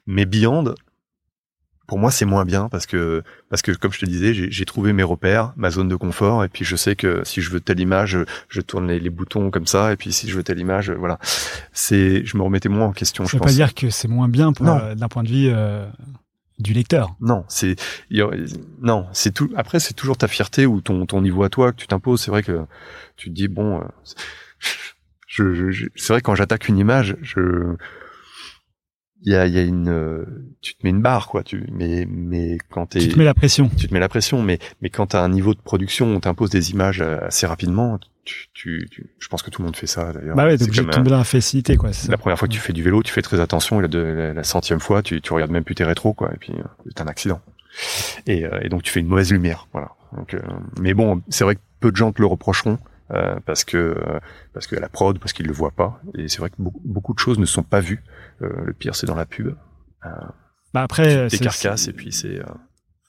Mais 0.07 0.26
Beyond, 0.26 0.74
pour 1.86 1.99
moi, 1.99 2.11
c'est 2.11 2.24
moins 2.24 2.45
bien 2.45 2.68
parce 2.68 2.86
que, 2.86 3.22
parce 3.51 3.62
que 3.62 3.72
comme 3.72 3.92
je 3.92 4.01
te 4.01 4.07
disais, 4.07 4.32
j'ai 4.34 4.64
trouvé 4.64 4.92
mes 4.92 5.03
repères, 5.03 5.53
ma 5.57 5.70
zone 5.70 5.88
de 5.88 5.97
confort, 5.97 6.45
et 6.45 6.49
puis 6.49 6.64
je 6.64 6.76
sais 6.76 6.97
que 6.97 7.22
si 7.24 7.42
je 7.42 7.51
veux 7.51 7.61
telle 7.61 7.80
image, 7.80 8.18
je 8.49 8.61
tourne 8.61 8.90
les, 8.90 9.11
boutons 9.11 9.51
comme 9.51 9.66
ça, 9.66 9.92
et 9.92 9.97
puis 9.97 10.12
si 10.12 10.28
je 10.28 10.36
veux 10.36 10.42
telle 10.42 10.59
image, 10.59 10.90
voilà. 10.90 11.18
C'est, 11.72 12.24
je 12.24 12.36
me 12.36 12.42
remettais 12.42 12.68
moins 12.68 12.86
en 12.86 12.92
question. 12.92 13.24
je 13.26 13.36
veux 13.36 13.42
pas 13.42 13.53
dire 13.53 13.74
que 13.74 13.90
c'est 13.90 14.09
moins 14.09 14.28
bien 14.28 14.53
euh, 14.61 14.95
d'un 14.95 15.09
point 15.09 15.22
de 15.22 15.28
vue 15.28 15.49
euh, 15.49 15.86
du 16.59 16.72
lecteur. 16.72 17.16
Non, 17.20 17.44
c'est 17.48 17.76
non, 18.80 19.07
c'est 19.12 19.32
tout. 19.32 19.50
Après, 19.57 19.80
c'est 19.80 19.94
toujours 19.94 20.16
ta 20.16 20.28
fierté 20.28 20.66
ou 20.66 20.80
ton 20.80 21.07
ton 21.07 21.20
niveau 21.22 21.42
à 21.42 21.48
toi 21.48 21.72
que 21.72 21.76
tu 21.76 21.86
t'imposes. 21.86 22.22
C'est 22.22 22.30
vrai 22.30 22.42
que 22.42 22.64
tu 23.16 23.30
te 23.30 23.34
dis 23.34 23.48
bon, 23.48 23.80
euh, 23.80 23.84
je, 25.26 25.70
je, 25.70 25.86
c'est 25.96 26.12
vrai 26.12 26.20
quand 26.22 26.34
j'attaque 26.34 26.68
une 26.68 26.78
image, 26.78 27.16
je 27.22 27.76
il 29.26 29.32
y 29.32 29.36
a, 29.36 29.46
y 29.46 29.59
a 29.59 29.62
une, 29.62 30.26
tu 30.61 30.74
te 30.74 30.80
mets 30.84 30.90
une 30.90 31.00
barre, 31.00 31.28
quoi. 31.28 31.42
Tu, 31.42 31.66
mais, 31.72 32.07
mais 32.09 32.59
quand 32.70 32.86
Tu 32.86 33.09
te 33.09 33.18
mets 33.18 33.24
la 33.24 33.32
pression. 33.34 33.70
tu 33.76 33.88
te 33.88 33.94
mets 33.94 34.00
la 34.00 34.09
pression, 34.09 34.42
mais, 34.42 34.59
mais 34.82 34.90
quand 34.90 35.09
t'as 35.09 35.22
un 35.22 35.30
niveau 35.30 35.55
de 35.55 35.61
production, 35.61 36.07
on 36.09 36.20
t'impose 36.20 36.50
des 36.50 36.72
images 36.72 37.00
euh, 37.00 37.18
assez 37.22 37.46
rapidement. 37.46 37.98
Tu, 38.25 38.49
tu, 38.55 38.89
tu- 38.91 39.07
je 39.18 39.29
pense 39.29 39.43
que 39.43 39.51
tout 39.51 39.61
le 39.62 39.66
monde 39.66 39.77
fait 39.77 39.87
ça 39.87 40.12
d'ailleurs. 40.12 40.35
Bah 40.37 40.45
ouais, 40.47 40.53
C'est 40.53 40.59
t'es 40.59 40.64
obligé 40.64 40.83
de 40.85 40.91
tomber 40.91 41.11
dans 41.11 41.18
la 41.18 41.25
facilité, 41.25 41.77
quoi. 41.77 41.93
c'est 41.93 42.09
euh, 42.09 42.12
la 42.12 42.16
première 42.16 42.39
fois 42.39 42.49
que 42.49 42.53
tu 42.55 42.61
fais 42.61 42.72
du 42.72 42.83
vélo, 42.83 43.03
tu 43.03 43.12
fais 43.12 43.22
très 43.22 43.39
attention, 43.41 43.79
et 43.81 43.83
la, 43.83 43.89
de- 43.89 43.99
la, 43.99 44.33
la 44.33 44.45
centième 44.45 44.81
fois, 44.81 45.03
tu, 45.03 45.20
tu 45.20 45.33
regardes 45.33 45.51
même 45.51 45.64
plus 45.64 45.75
tes 45.75 45.85
rétros, 45.85 46.14
quoi, 46.14 46.31
et 46.33 46.39
puis 46.39 46.53
euh, 46.53 46.91
t'as 46.95 47.05
un 47.05 47.09
accident. 47.09 47.41
Et, 48.27 48.45
euh, 48.47 48.61
et 48.62 48.68
donc 48.68 48.83
tu 48.83 48.91
fais 48.93 49.01
une 49.01 49.09
mauvaise 49.09 49.31
lumière, 49.33 49.66
voilà. 49.72 49.91
Donc, 50.16 50.33
euh, 50.35 50.41
mais 50.81 50.95
bon, 50.95 51.22
c'est 51.29 51.45
vrai 51.45 51.57
que 51.57 51.61
peu 51.81 51.91
de 51.91 51.97
gens 51.97 52.12
te 52.12 52.20
le 52.22 52.27
reprocheront. 52.27 52.79
euh, 53.11 53.39
parce 53.45 53.64
que 53.64 53.77
euh, 53.77 54.18
parce 54.55 54.66
que 54.66 54.77
la 54.77 54.89
prod 54.89 55.18
parce 55.18 55.35
qu'ils 55.35 55.47
le 55.47 55.53
voient 55.53 55.72
pas 55.72 56.01
et 56.16 56.27
c'est 56.29 56.39
vrai 56.39 56.49
que 56.49 56.55
beaucoup, 56.59 56.81
beaucoup 56.87 57.12
de 57.12 57.18
choses 57.18 57.39
ne 57.39 57.45
sont 57.45 57.62
pas 57.62 57.81
vues 57.81 58.03
Euh, 58.41 58.49
le 58.64 58.72
pire 58.72 58.95
c'est 58.97 59.07
dans 59.07 59.14
la 59.14 59.27
pub 59.27 59.55
Bah 60.72 60.83
après, 60.83 61.14
euh, 61.14 61.29
des 61.29 61.37
c'est- 61.37 61.45
carcasses 61.45 61.83
c'est- 61.83 61.91
et 61.91 61.93
puis 61.93 62.12
c'est 62.12 62.41
euh, 62.41 62.45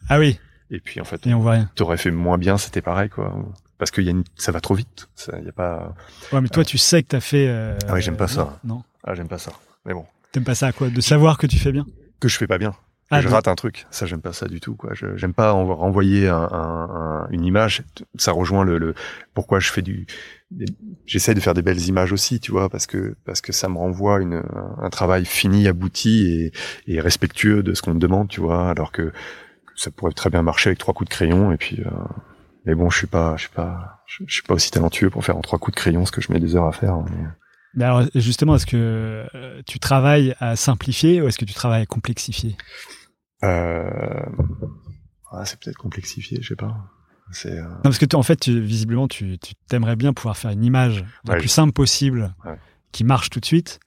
Ah 0.10 0.20
oui, 0.20 0.38
et 0.70 0.82
puis 0.82 1.00
en 1.00 1.06
fait 1.06 1.26
et 1.26 1.34
on 1.34 1.40
voit 1.40 1.54
rien. 1.54 1.70
t'aurais 1.76 1.96
fait 1.98 2.12
moins 2.12 2.38
bien 2.38 2.58
c'était 2.58 2.82
pareil 2.82 3.08
quoi 3.10 3.34
parce 3.86 3.92
que 3.92 4.02
y 4.02 4.08
a 4.08 4.12
une, 4.12 4.24
ça 4.36 4.52
va 4.52 4.60
trop 4.62 4.74
vite. 4.74 5.08
Ça 5.16 5.40
y 5.40 5.48
a 5.48 5.52
pas 5.52 5.94
Ouais, 6.34 6.42
mais 6.42 6.50
toi, 6.50 6.66
tu 6.66 6.78
sais 6.80 7.04
que 7.04 7.10
t'as 7.10 7.20
fait. 7.20 7.46
euh, 7.48 7.78
Ah 7.88 7.94
oui, 7.94 8.02
j'aime 8.02 8.18
pas 8.18 8.28
ça. 8.28 8.58
Non, 8.64 8.84
ah 9.04 9.14
j'aime 9.14 9.28
pas 9.28 9.38
ça. 9.38 9.52
Mais 9.86 9.94
bon. 9.94 10.06
T'aimes 10.32 10.44
pas 10.44 10.56
ça, 10.56 10.72
quoi? 10.72 10.90
De 10.90 11.00
savoir 11.02 11.38
que 11.38 11.46
tu 11.48 11.58
fais 11.60 11.72
bien? 11.72 11.86
que 12.20 12.28
je 12.28 12.38
fais 12.38 12.48
pas 12.48 12.58
bien. 12.58 12.74
Ah, 13.12 13.22
je 13.22 13.28
rate 13.28 13.48
un 13.48 13.54
truc. 13.54 13.86
Ça 13.92 14.08
j'aime 14.08 14.22
pas 14.22 14.34
ça 14.34 14.48
du 14.48 14.60
tout 14.60 14.74
quoi. 14.76 14.92
J'aime 15.16 15.34
pas 15.34 15.54
en- 15.54 15.76
renvoyer 15.76 16.28
un, 16.28 16.38
un- 16.52 16.90
un- 16.90 17.28
une 17.30 17.46
image. 17.46 17.84
Ça 18.18 18.32
rejoint 18.32 18.64
le, 18.66 18.80
le 18.80 18.96
pourquoi 19.36 19.60
je 19.60 19.70
fais 19.72 19.84
du 19.84 20.08
j'essaie 21.06 21.36
de 21.36 21.40
faire 21.40 21.54
des 21.54 21.62
belles 21.62 21.82
images 21.88 22.12
aussi 22.12 22.40
tu 22.40 22.52
vois 22.52 22.68
parce 22.70 22.88
que 22.88 23.16
parce 23.26 23.42
que 23.42 23.52
ça 23.52 23.70
me 23.70 23.78
renvoie 23.78 24.22
une 24.22 24.42
un 24.82 24.90
travail 24.90 25.26
fini 25.26 25.68
abouti 25.68 26.26
et, 26.88 26.92
et 26.92 27.00
respectueux 27.00 27.62
de 27.62 27.74
ce 27.76 27.82
qu'on 27.84 27.94
me 27.94 28.00
demande 28.00 28.28
tu 28.30 28.42
vois 28.42 28.70
alors 28.72 28.92
que, 28.92 29.04
que 29.04 29.12
ça 29.76 29.92
pourrait 29.92 30.14
très 30.14 30.30
bien 30.32 30.42
marcher 30.42 30.70
avec 30.70 30.80
trois 30.80 30.94
coups 30.96 31.10
de 31.10 31.14
crayon 31.14 31.52
et 31.52 31.58
puis 31.58 31.82
euh, 31.86 31.90
mais 32.66 32.76
bon 32.76 32.90
je 32.90 32.98
suis 32.98 33.08
pas 33.08 33.36
je 33.38 33.42
suis 33.44 33.52
pas 33.54 34.04
je, 34.08 34.24
suis 34.28 34.44
pas 34.44 34.54
aussi 34.54 34.72
talentueux 34.72 35.10
pour 35.10 35.24
faire 35.26 35.38
en 35.38 35.42
trois 35.42 35.60
coups 35.60 35.76
de 35.76 35.80
crayon 35.82 36.06
ce 36.06 36.12
que 36.12 36.22
je 36.22 36.32
mets 36.32 36.40
des 36.40 36.56
heures 36.56 36.66
à 36.68 36.72
faire 36.72 36.94
hein, 36.94 37.06
mais- 37.10 37.28
Mais 37.78 37.84
alors, 37.84 38.04
justement, 38.16 38.56
est-ce 38.56 38.66
que 38.66 39.26
euh, 39.36 39.62
tu 39.66 39.80
travailles 39.80 40.34
à 40.40 40.56
simplifier 40.56 41.22
ou 41.22 41.28
est-ce 41.28 41.38
que 41.38 41.44
tu 41.46 41.54
travailles 41.54 41.82
à 41.82 41.86
complexifier? 41.86 42.56
Euh... 43.44 44.26
ah, 45.32 45.44
c'est 45.46 45.60
peut-être 45.60 45.78
complexifié, 45.78 46.40
je 46.42 46.48
sais 46.50 46.56
pas. 46.56 46.74
C'est 47.32 47.52
euh, 47.58 47.64
Non, 47.68 47.82
parce 47.84 47.98
que 47.98 48.06
toi, 48.06 48.20
en 48.20 48.24
fait, 48.24 48.38
tu- 48.38 48.62
visiblement, 48.62 49.08
tu 49.08 49.38
tu 49.40 49.56
t'aimerais 49.68 49.96
bien 49.96 50.14
pouvoir 50.14 50.38
faire 50.38 50.52
une 50.52 50.64
image 50.64 51.04
la 51.26 51.34
Ouais, 51.34 51.40
plus 51.40 51.48
je- 51.50 51.54
simple 51.54 51.74
possible, 51.74 52.34
Ouais. 52.46 52.58
qui 52.92 53.04
marche 53.04 53.30
tout 53.30 53.40
de 53.40 53.46
suite. 53.46 53.80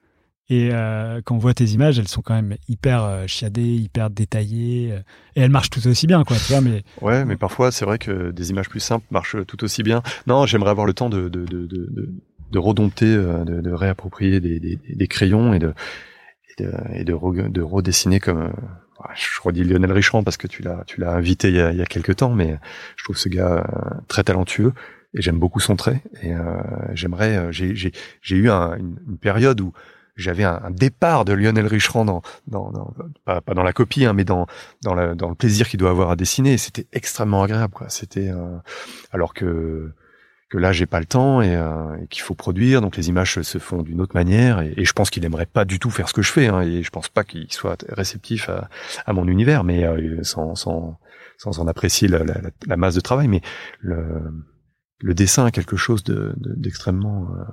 Et 0.50 0.70
euh, 0.72 1.20
quand 1.24 1.34
on 1.34 1.38
voit 1.38 1.52
tes 1.52 1.66
images, 1.66 1.98
elles 1.98 2.08
sont 2.08 2.22
quand 2.22 2.34
même 2.34 2.56
hyper 2.68 3.04
euh, 3.04 3.26
chiadées, 3.26 3.74
hyper 3.76 4.08
détaillées, 4.08 4.92
euh, 4.92 5.00
et 5.36 5.42
elles 5.42 5.50
marchent 5.50 5.68
tout 5.70 5.86
aussi 5.86 6.06
bien, 6.06 6.24
quoi. 6.24 6.36
Tu 6.38 6.44
vois, 6.52 6.62
mais 6.62 6.82
ouais, 7.02 7.24
mais 7.26 7.36
parfois 7.36 7.70
c'est 7.70 7.84
vrai 7.84 7.98
que 7.98 8.30
des 8.30 8.48
images 8.50 8.68
plus 8.70 8.80
simples 8.80 9.04
marchent 9.10 9.36
tout 9.46 9.62
aussi 9.62 9.82
bien. 9.82 10.02
Non, 10.26 10.46
j'aimerais 10.46 10.70
avoir 10.70 10.86
le 10.86 10.94
temps 10.94 11.10
de 11.10 11.28
de 11.28 11.44
de 11.44 11.66
de, 11.66 12.10
de, 12.50 12.58
redompter, 12.58 13.06
euh, 13.14 13.44
de, 13.44 13.70
réapproprier 13.72 14.40
des, 14.40 14.58
des, 14.58 14.78
des 14.88 15.06
crayons 15.08 15.52
et 15.52 15.58
de 15.58 15.74
et 16.58 16.64
de, 16.64 17.04
de, 17.04 17.12
re- 17.12 17.52
de 17.52 17.60
redessiner 17.60 18.18
comme 18.18 18.40
euh, 18.40 18.48
je 19.14 19.26
redis 19.42 19.64
Lionel 19.64 19.92
Richand 19.92 20.24
parce 20.24 20.38
que 20.38 20.46
tu 20.48 20.62
l'as 20.62 20.82
tu 20.86 20.98
l'as 21.00 21.12
invité 21.12 21.50
il 21.50 21.56
y 21.56 21.60
a, 21.60 21.72
il 21.72 21.78
y 21.78 21.82
a 21.82 21.86
quelques 21.86 22.16
temps, 22.16 22.32
mais 22.34 22.56
je 22.96 23.04
trouve 23.04 23.16
ce 23.18 23.28
gars 23.28 23.64
très 24.08 24.24
talentueux 24.24 24.72
et 25.14 25.20
j'aime 25.22 25.38
beaucoup 25.38 25.60
son 25.60 25.76
trait 25.76 26.02
et 26.22 26.32
j'aimerais 26.94 27.52
j'ai 27.52 27.76
j'ai 27.76 27.92
j'ai 28.22 28.36
eu 28.36 28.48
un- 28.50 28.76
une, 28.76 28.98
une 29.08 29.18
période 29.18 29.60
où 29.60 29.72
j'avais 30.18 30.44
un, 30.44 30.60
un 30.62 30.70
départ 30.70 31.24
de 31.24 31.32
Lionel 31.32 31.66
Richand 31.66 32.04
dans, 32.04 32.22
dans, 32.46 32.70
dans 32.70 32.92
pas, 33.24 33.40
pas 33.40 33.54
dans 33.54 33.62
la 33.62 33.72
copie, 33.72 34.04
hein, 34.04 34.12
mais 34.12 34.24
dans 34.24 34.46
dans, 34.82 34.94
la, 34.94 35.14
dans 35.14 35.28
le 35.28 35.34
plaisir 35.34 35.68
qu'il 35.68 35.78
doit 35.78 35.90
avoir 35.90 36.10
à 36.10 36.16
dessiner. 36.16 36.58
C'était 36.58 36.86
extrêmement 36.92 37.42
agréable, 37.42 37.72
quoi. 37.72 37.88
C'était 37.88 38.28
euh, 38.30 38.58
alors 39.12 39.32
que 39.32 39.92
que 40.50 40.56
là 40.58 40.72
j'ai 40.72 40.86
pas 40.86 40.98
le 40.98 41.04
temps 41.06 41.42
et, 41.42 41.54
euh, 41.54 41.96
et 42.02 42.06
qu'il 42.08 42.22
faut 42.22 42.34
produire, 42.34 42.80
donc 42.80 42.96
les 42.96 43.08
images 43.10 43.40
se 43.42 43.58
font 43.58 43.82
d'une 43.82 44.00
autre 44.00 44.14
manière. 44.14 44.60
Et, 44.60 44.84
je 44.84 44.92
pense 44.92 45.10
qu'il 45.10 45.24
aimerait 45.24 45.46
pas 45.46 45.64
du 45.66 45.78
tout 45.78 45.90
faire 45.90 46.08
ce 46.08 46.14
que 46.14 46.22
je 46.22 46.32
fais, 46.32 46.46
hein, 46.48 46.62
et 46.62 46.82
je 46.82 46.90
pense 46.90 47.08
pas 47.10 47.22
qu'il 47.22 47.52
soit 47.52 47.84
réceptif 47.90 48.48
à, 48.48 48.68
à 49.06 49.12
mon 49.12 49.26
univers, 49.28 49.62
mais 49.62 49.84
euh, 49.84 50.22
sans 50.22 50.54
sans 50.54 50.98
sans 51.36 51.60
en 51.60 51.68
apprécier 51.68 52.08
la, 52.08 52.24
la, 52.24 52.36
la 52.66 52.76
masse 52.76 52.94
de 52.94 53.00
travail, 53.00 53.28
mais 53.28 53.42
le 53.80 54.22
le 55.00 55.14
dessin 55.14 55.44
a 55.44 55.50
quelque 55.50 55.76
chose 55.76 56.02
de 56.02 56.32
de- 56.38 56.54
d'extrêmement 56.56 57.28
euh, 57.36 57.44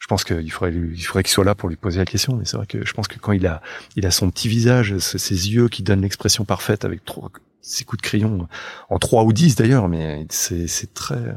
je 0.00 0.06
pense 0.08 0.24
qu'il 0.24 0.50
faudrait 0.50 0.72
lui- 0.72 0.96
il 0.96 1.02
faudrait 1.02 1.22
qu'il 1.22 1.30
soit 1.32 1.44
là 1.44 1.54
pour 1.54 1.68
lui 1.68 1.76
poser 1.76 1.98
la 1.98 2.04
question 2.06 2.34
mais 2.34 2.44
c'est 2.44 2.56
vrai 2.56 2.66
que 2.66 2.84
je 2.84 2.92
pense 2.92 3.06
que 3.06 3.18
quand 3.18 3.32
il 3.32 3.46
a 3.46 3.62
il 3.94 4.06
a 4.06 4.10
son 4.10 4.30
petit 4.30 4.48
visage 4.48 4.98
ses 4.98 5.50
yeux 5.52 5.68
qui 5.68 5.82
donnent 5.84 6.02
l'expression 6.02 6.44
parfaite 6.44 6.84
avec 6.84 7.04
trois 7.04 7.30
ses 7.62 7.84
coups 7.84 8.02
de 8.02 8.06
crayon 8.06 8.48
en 8.88 8.98
trois 8.98 9.22
ou 9.24 9.32
dix 9.32 9.54
d'ailleurs 9.54 9.88
mais 9.88 10.26
c'est 10.30 10.66
c'est 10.66 10.92
très 10.94 11.36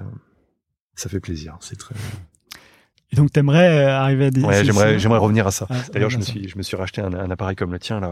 ça 0.96 1.10
fait 1.10 1.20
plaisir 1.20 1.58
c'est 1.60 1.78
très 1.78 1.94
et 3.12 3.16
donc 3.16 3.32
t'aimerais 3.32 3.68
euh, 3.68 3.90
arriver 3.92 4.26
à 4.26 4.32
des. 4.32 4.42
ouais 4.42 4.66
j'aimerais 4.66 4.98
j'aimerais 4.98 5.20
revenir 5.20 5.46
à 5.46 5.52
ça. 5.52 5.68
Ah, 5.70 5.76
d'ailleurs 5.94 6.10
je 6.10 6.18
me 6.18 6.24
suis 6.24 6.50
je 6.50 6.58
me 6.58 6.64
suis 6.64 6.76
racheté 6.76 7.00
un, 7.00 7.14
un 7.14 7.30
appareil 7.30 7.56
comme 7.56 7.72
le 7.72 7.78
tien 7.78 8.00
là 8.00 8.08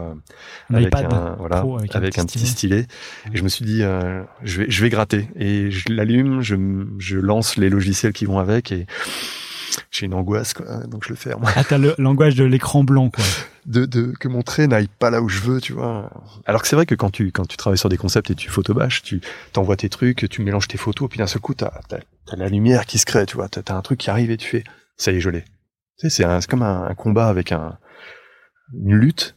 un 0.70 0.74
avec 0.74 0.94
un 0.94 1.34
voilà 1.40 1.58
avec, 1.58 1.96
avec 1.96 2.18
un, 2.18 2.24
petit 2.24 2.46
stylet. 2.46 2.86
Et 3.32 3.36
je 3.36 3.42
me 3.42 3.48
suis 3.48 3.64
dit 3.64 3.82
euh, 3.82 4.22
je 4.44 4.60
vais 4.62 4.70
je 4.70 4.80
vais 4.80 4.90
gratter. 4.90 5.28
Et 5.34 5.72
je 5.72 5.92
l'allume 5.92 6.40
je 6.40 6.54
je 6.98 7.18
lance 7.18 7.56
les 7.56 7.68
logiciels 7.68 8.12
qui 8.12 8.26
vont 8.26 8.38
avec 8.38 8.70
et 8.70 8.86
j'ai 9.90 10.06
une 10.06 10.14
angoisse 10.14 10.52
quoi 10.54 10.66
donc 10.86 11.04
je 11.04 11.10
le 11.10 11.14
ferme 11.16 11.44
Ah, 11.56 11.64
t'as 11.64 11.78
le 11.78 11.94
langage 11.98 12.34
de 12.34 12.44
l'écran 12.44 12.84
blanc, 12.84 13.10
quoi. 13.10 13.24
de, 13.66 13.86
de 13.86 14.12
que 14.18 14.28
mon 14.28 14.42
trait 14.42 14.66
n'aille 14.66 14.88
pas 14.88 15.10
là 15.10 15.22
où 15.22 15.28
je 15.28 15.40
veux, 15.40 15.60
tu 15.60 15.72
vois. 15.72 16.10
Alors 16.46 16.62
que 16.62 16.68
c'est 16.68 16.76
vrai 16.76 16.84
que 16.86 16.94
quand 16.94 17.10
tu 17.10 17.32
quand 17.32 17.46
tu 17.46 17.56
travailles 17.56 17.78
sur 17.78 17.88
des 17.88 17.96
concepts 17.96 18.30
et 18.30 18.34
tu 18.34 18.50
photobâches, 18.50 19.02
tu 19.02 19.20
t'envoies 19.52 19.76
tes 19.76 19.88
trucs, 19.88 20.28
tu 20.28 20.42
mélanges 20.42 20.68
tes 20.68 20.78
photos, 20.78 21.08
puis 21.08 21.18
d'un 21.18 21.26
seul 21.26 21.40
coup 21.40 21.54
t'as 21.54 21.72
t'as 21.88 21.98
t'as 22.26 22.36
la 22.36 22.48
lumière 22.48 22.86
qui 22.86 22.98
se 22.98 23.06
crée, 23.06 23.24
tu 23.26 23.36
vois. 23.36 23.48
T'as 23.48 23.62
t'as 23.62 23.74
un 23.74 23.82
truc 23.82 23.98
qui 24.00 24.10
arrive 24.10 24.30
et 24.30 24.36
tu 24.36 24.48
fais 24.48 24.64
ça 24.96 25.12
y 25.12 25.16
est 25.16 25.20
je 25.20 25.30
l'ai. 25.30 25.42
Tu 25.42 26.08
sais 26.08 26.10
c'est 26.10 26.24
un- 26.24 26.40
c'est 26.40 26.50
comme 26.50 26.62
un, 26.62 26.84
un 26.84 26.94
combat 26.94 27.28
avec 27.28 27.52
un 27.52 27.78
une 28.74 28.94
lutte. 28.96 29.36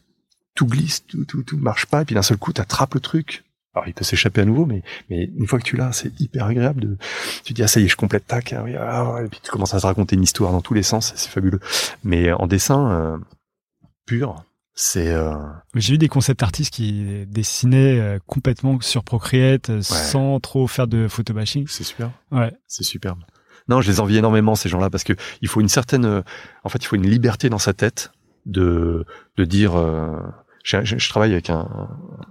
Tout 0.56 0.68
glisse, 0.68 1.06
tout 1.06 1.26
tout 1.26 1.44
tout 1.44 1.58
marche 1.58 1.86
pas, 1.86 2.02
et 2.02 2.06
puis 2.06 2.16
d'un 2.16 2.22
seul 2.22 2.38
coup 2.38 2.54
t'attrapes 2.54 2.94
le 2.96 3.00
truc. 3.02 3.44
Alors 3.76 3.88
il 3.88 3.94
peut 3.94 4.06
s'échapper 4.06 4.42
à 4.42 4.46
nouveau, 4.46 4.66
mais 4.66 4.82
mais 5.10 5.26
une 5.38 5.48
fois 5.48 5.60
que 5.60 5.66
tu 5.66 5.76
l'as, 5.76 5.92
c'est 5.92 6.18
hyper 6.22 6.46
agréable 6.46 6.82
de. 6.82 6.98
Tu 7.44 7.54
dis 7.54 7.62
ah 7.62 7.68
ça 7.68 7.80
y 7.80 7.86
est 7.86 7.88
je 7.90 7.98
complète 7.98 8.26
tac, 8.26 8.54
ah, 8.54 8.64
oui, 8.64 8.76
ah, 8.76 9.18
et 9.24 9.28
puis 9.28 9.40
tu 9.44 9.52
commences 9.52 9.74
à 9.74 9.80
se 9.80 9.86
raconter 9.86 10.16
une 10.16 10.24
histoire 10.24 10.52
dans 10.54 10.62
tous 10.62 10.74
les 10.74 10.84
sens, 10.84 11.12
c'est 11.16 11.30
fabuleux. 11.30 11.60
Mais 12.04 12.32
en 12.32 12.48
dessin. 12.48 12.90
euh, 12.92 13.18
pur, 14.06 14.44
c'est 14.76 15.12
euh, 15.14 15.34
J'ai 15.74 15.94
vu 15.94 15.98
des 15.98 16.08
concept 16.08 16.44
artistes 16.44 16.74
qui 16.74 17.26
dessinaient 17.28 18.00
euh, 18.00 18.20
complètement 18.28 18.80
sur 18.82 19.04
Procreate, 19.04 19.70
euh, 19.72 19.82
sans 19.82 20.40
trop 20.40 20.68
faire 20.68 20.88
de 20.88 21.08
photobashing. 21.08 21.66
c'est 21.68 21.84
super, 21.84 22.12
Ouais. 22.32 22.54
c'est 22.68 22.84
superbe. 22.84 23.20
Non, 23.68 23.82
je 23.82 23.90
les 23.92 24.00
envie 24.00 24.18
énormément 24.18 24.54
ces 24.56 24.70
gens-là 24.70 24.90
parce 24.92 25.04
que 25.04 25.14
il 25.42 25.48
faut 25.48 25.60
une 25.60 25.70
certaine, 25.70 26.06
euh, 26.06 26.22
en 26.64 26.70
fait, 26.70 26.78
il 26.84 26.86
faut 26.86 26.96
une 26.96 27.10
liberté 27.10 27.50
dans 27.50 27.58
sa 27.58 27.74
tête 27.74 28.12
de 28.46 29.06
de 29.38 29.44
dire. 29.44 29.74
Je, 30.66 30.84
je- 30.84 30.97
je 30.97 31.09
travaille 31.09 31.32
avec 31.32 31.49
un, 31.49 31.68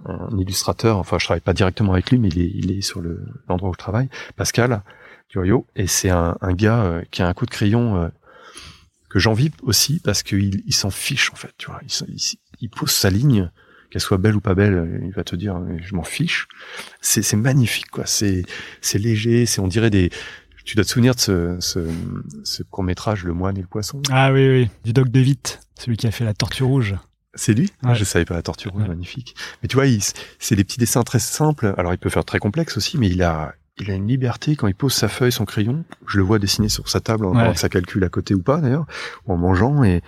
un 0.05 0.37
illustrateur, 0.37 0.97
enfin, 0.97 1.17
je 1.19 1.25
travaille 1.25 1.41
pas 1.41 1.53
directement 1.53 1.93
avec 1.93 2.11
lui, 2.11 2.19
mais 2.19 2.27
il 2.29 2.39
est, 2.41 2.51
il 2.53 2.71
est 2.71 2.81
sur 2.81 2.99
le 3.01 3.25
l'endroit 3.47 3.69
où 3.69 3.73
je 3.73 3.79
travaille, 3.79 4.09
Pascal 4.35 4.83
Durio, 5.29 5.65
et 5.75 5.87
c'est 5.87 6.09
un, 6.09 6.37
un 6.41 6.53
gars 6.53 6.83
euh, 6.83 7.01
qui 7.11 7.21
a 7.23 7.27
un 7.27 7.33
coup 7.33 7.45
de 7.45 7.51
crayon 7.51 7.95
euh, 7.95 8.09
que 9.09 9.19
j'envie 9.19 9.51
aussi 9.63 9.99
parce 10.03 10.21
qu'il 10.23 10.61
il 10.65 10.73
s'en 10.73 10.91
fiche 10.91 11.31
en 11.31 11.35
fait, 11.35 11.51
tu 11.57 11.67
vois, 11.67 11.79
il, 12.07 12.17
il, 12.59 12.69
pose 12.69 12.91
sa 12.91 13.09
ligne, 13.09 13.49
qu'elle 13.89 14.01
soit 14.01 14.17
belle 14.17 14.35
ou 14.35 14.41
pas 14.41 14.53
belle, 14.55 15.01
il 15.05 15.13
va 15.13 15.23
te 15.23 15.35
dire, 15.37 15.57
je 15.81 15.95
m'en 15.95 16.03
fiche. 16.03 16.47
C'est 17.01 17.33
magnifique, 17.37 17.89
quoi. 17.89 18.05
C'est 18.05 18.43
léger, 18.95 19.45
c'est 19.45 19.61
on 19.61 19.67
dirait 19.67 19.89
des. 19.89 20.09
Tu 20.65 20.75
dois 20.75 20.83
te 20.83 20.89
souvenir 20.89 21.13
de 21.15 21.19
ce, 21.21 21.57
ce, 21.59 21.79
ce 22.43 22.63
court 22.63 22.83
métrage, 22.83 23.23
Le 23.23 23.33
Moine 23.33 23.55
et 23.57 23.61
le 23.61 23.67
Poisson? 23.67 24.01
Ah 24.09 24.33
oui, 24.33 24.49
oui, 24.49 24.69
du 24.83 24.93
Doc 24.93 25.09
de 25.09 25.23
celui 25.79 25.95
qui 25.95 26.07
a 26.07 26.11
fait 26.11 26.25
la 26.25 26.33
Tortue 26.33 26.63
Rouge. 26.63 26.95
C'est 27.35 27.53
lui? 27.53 27.71
Ouais. 27.83 27.95
Je 27.95 28.03
savais 28.03 28.25
pas 28.25 28.33
la 28.35 28.41
tortue 28.41 28.69
rouge, 28.69 28.83
Ouais. 28.83 28.87
magnifique. 28.87 29.35
Mais 29.61 29.67
tu 29.67 29.75
vois, 29.75 29.85
c'est 30.39 30.55
des 30.55 30.63
petits 30.63 30.79
dessins 30.79 31.03
très 31.03 31.19
simples. 31.19 31.73
Alors 31.77 31.93
il 31.93 31.97
peut 31.97 32.09
faire 32.09 32.25
très 32.25 32.39
complexe 32.39 32.77
aussi, 32.77 32.97
mais 32.97 33.07
il 33.09 33.21
a 33.23 33.53
il 33.77 33.91
a 33.91 33.93
une 33.93 34.07
liberté 34.07 34.55
quand 34.55 34.67
il 34.67 34.73
pose 34.75 34.93
sa 34.93 35.09
feuille, 35.09 35.33
son 35.33 35.43
crayon. 35.43 35.83
Je 36.07 36.15
le 36.17 36.23
vois 36.23 36.39
dessiner 36.39 36.69
sur 36.69 36.87
sa 36.87 37.01
table, 37.01 37.25
en 37.25 37.35
Ouais. 37.35 37.51
que 37.51 37.59
ça 37.59 37.67
calcule 37.67 38.05
à 38.05 38.09
côté 38.09 38.33
ou 38.33 38.41
pas 38.41 38.61
d'ailleurs, 38.61 38.85
ou 39.27 39.33
en 39.33 39.37
mangeant. 39.37 39.83
Et 39.83 40.01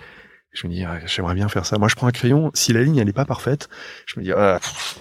je 0.52 0.66
me 0.66 0.72
dis, 0.72 0.84
ah, 0.84 0.98
j'aimerais 1.04 1.34
bien 1.34 1.48
faire 1.50 1.66
ça. 1.66 1.76
Moi, 1.76 1.88
je 1.88 1.94
prends 1.94 2.06
un 2.06 2.10
crayon. 2.12 2.50
Si 2.54 2.72
la 2.72 2.82
ligne 2.82 2.96
elle 2.96 3.10
est 3.10 3.12
pas 3.12 3.26
parfaite, 3.26 3.68
je 4.06 4.18
me 4.18 4.24
dis, 4.24 4.32
ah, 4.32 4.58
pff, 4.58 5.00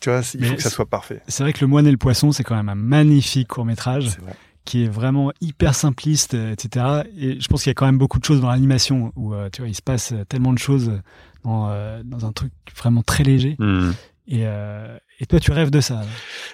tu 0.00 0.10
vois, 0.10 0.20
il 0.34 0.40
Mais 0.40 0.46
faut 0.46 0.54
que 0.54 0.62
ça 0.62 0.70
soit 0.70 0.86
parfait. 0.88 1.22
C'est 1.26 1.42
vrai 1.42 1.52
que 1.52 1.60
Le 1.60 1.66
Moine 1.66 1.88
et 1.88 1.90
le 1.90 1.96
Poisson, 1.96 2.30
c'est 2.30 2.44
quand 2.44 2.54
même 2.54 2.68
un 2.68 2.76
magnifique 2.76 3.48
court 3.48 3.64
métrage 3.64 4.10
C'est 4.10 4.20
vrai. 4.20 4.34
qui 4.64 4.84
est 4.84 4.88
vraiment 4.88 5.32
hyper 5.40 5.74
simpliste, 5.74 6.34
etc. 6.34 7.02
Et 7.18 7.40
je 7.40 7.48
pense 7.48 7.64
qu'il 7.64 7.70
y 7.70 7.72
a 7.72 7.74
quand 7.74 7.86
même 7.86 7.98
beaucoup 7.98 8.20
de 8.20 8.24
choses 8.24 8.40
dans 8.40 8.48
l'animation 8.50 9.12
où 9.16 9.34
euh, 9.34 9.48
tu 9.52 9.60
vois, 9.62 9.68
il 9.68 9.74
se 9.74 9.82
passe 9.82 10.14
tellement 10.28 10.52
de 10.52 10.58
choses 10.58 10.92
dans, 11.44 11.68
euh, 11.70 12.02
dans 12.04 12.26
un 12.26 12.32
truc 12.32 12.52
vraiment 12.76 13.02
très 13.02 13.22
léger. 13.24 13.56
Hmm. 13.58 13.92
Et, 14.26 14.46
euh, 14.46 14.96
et 15.20 15.26
toi, 15.26 15.38
tu 15.38 15.52
rêves 15.52 15.70
de 15.70 15.80
ça. 15.80 15.96
là. 15.96 16.06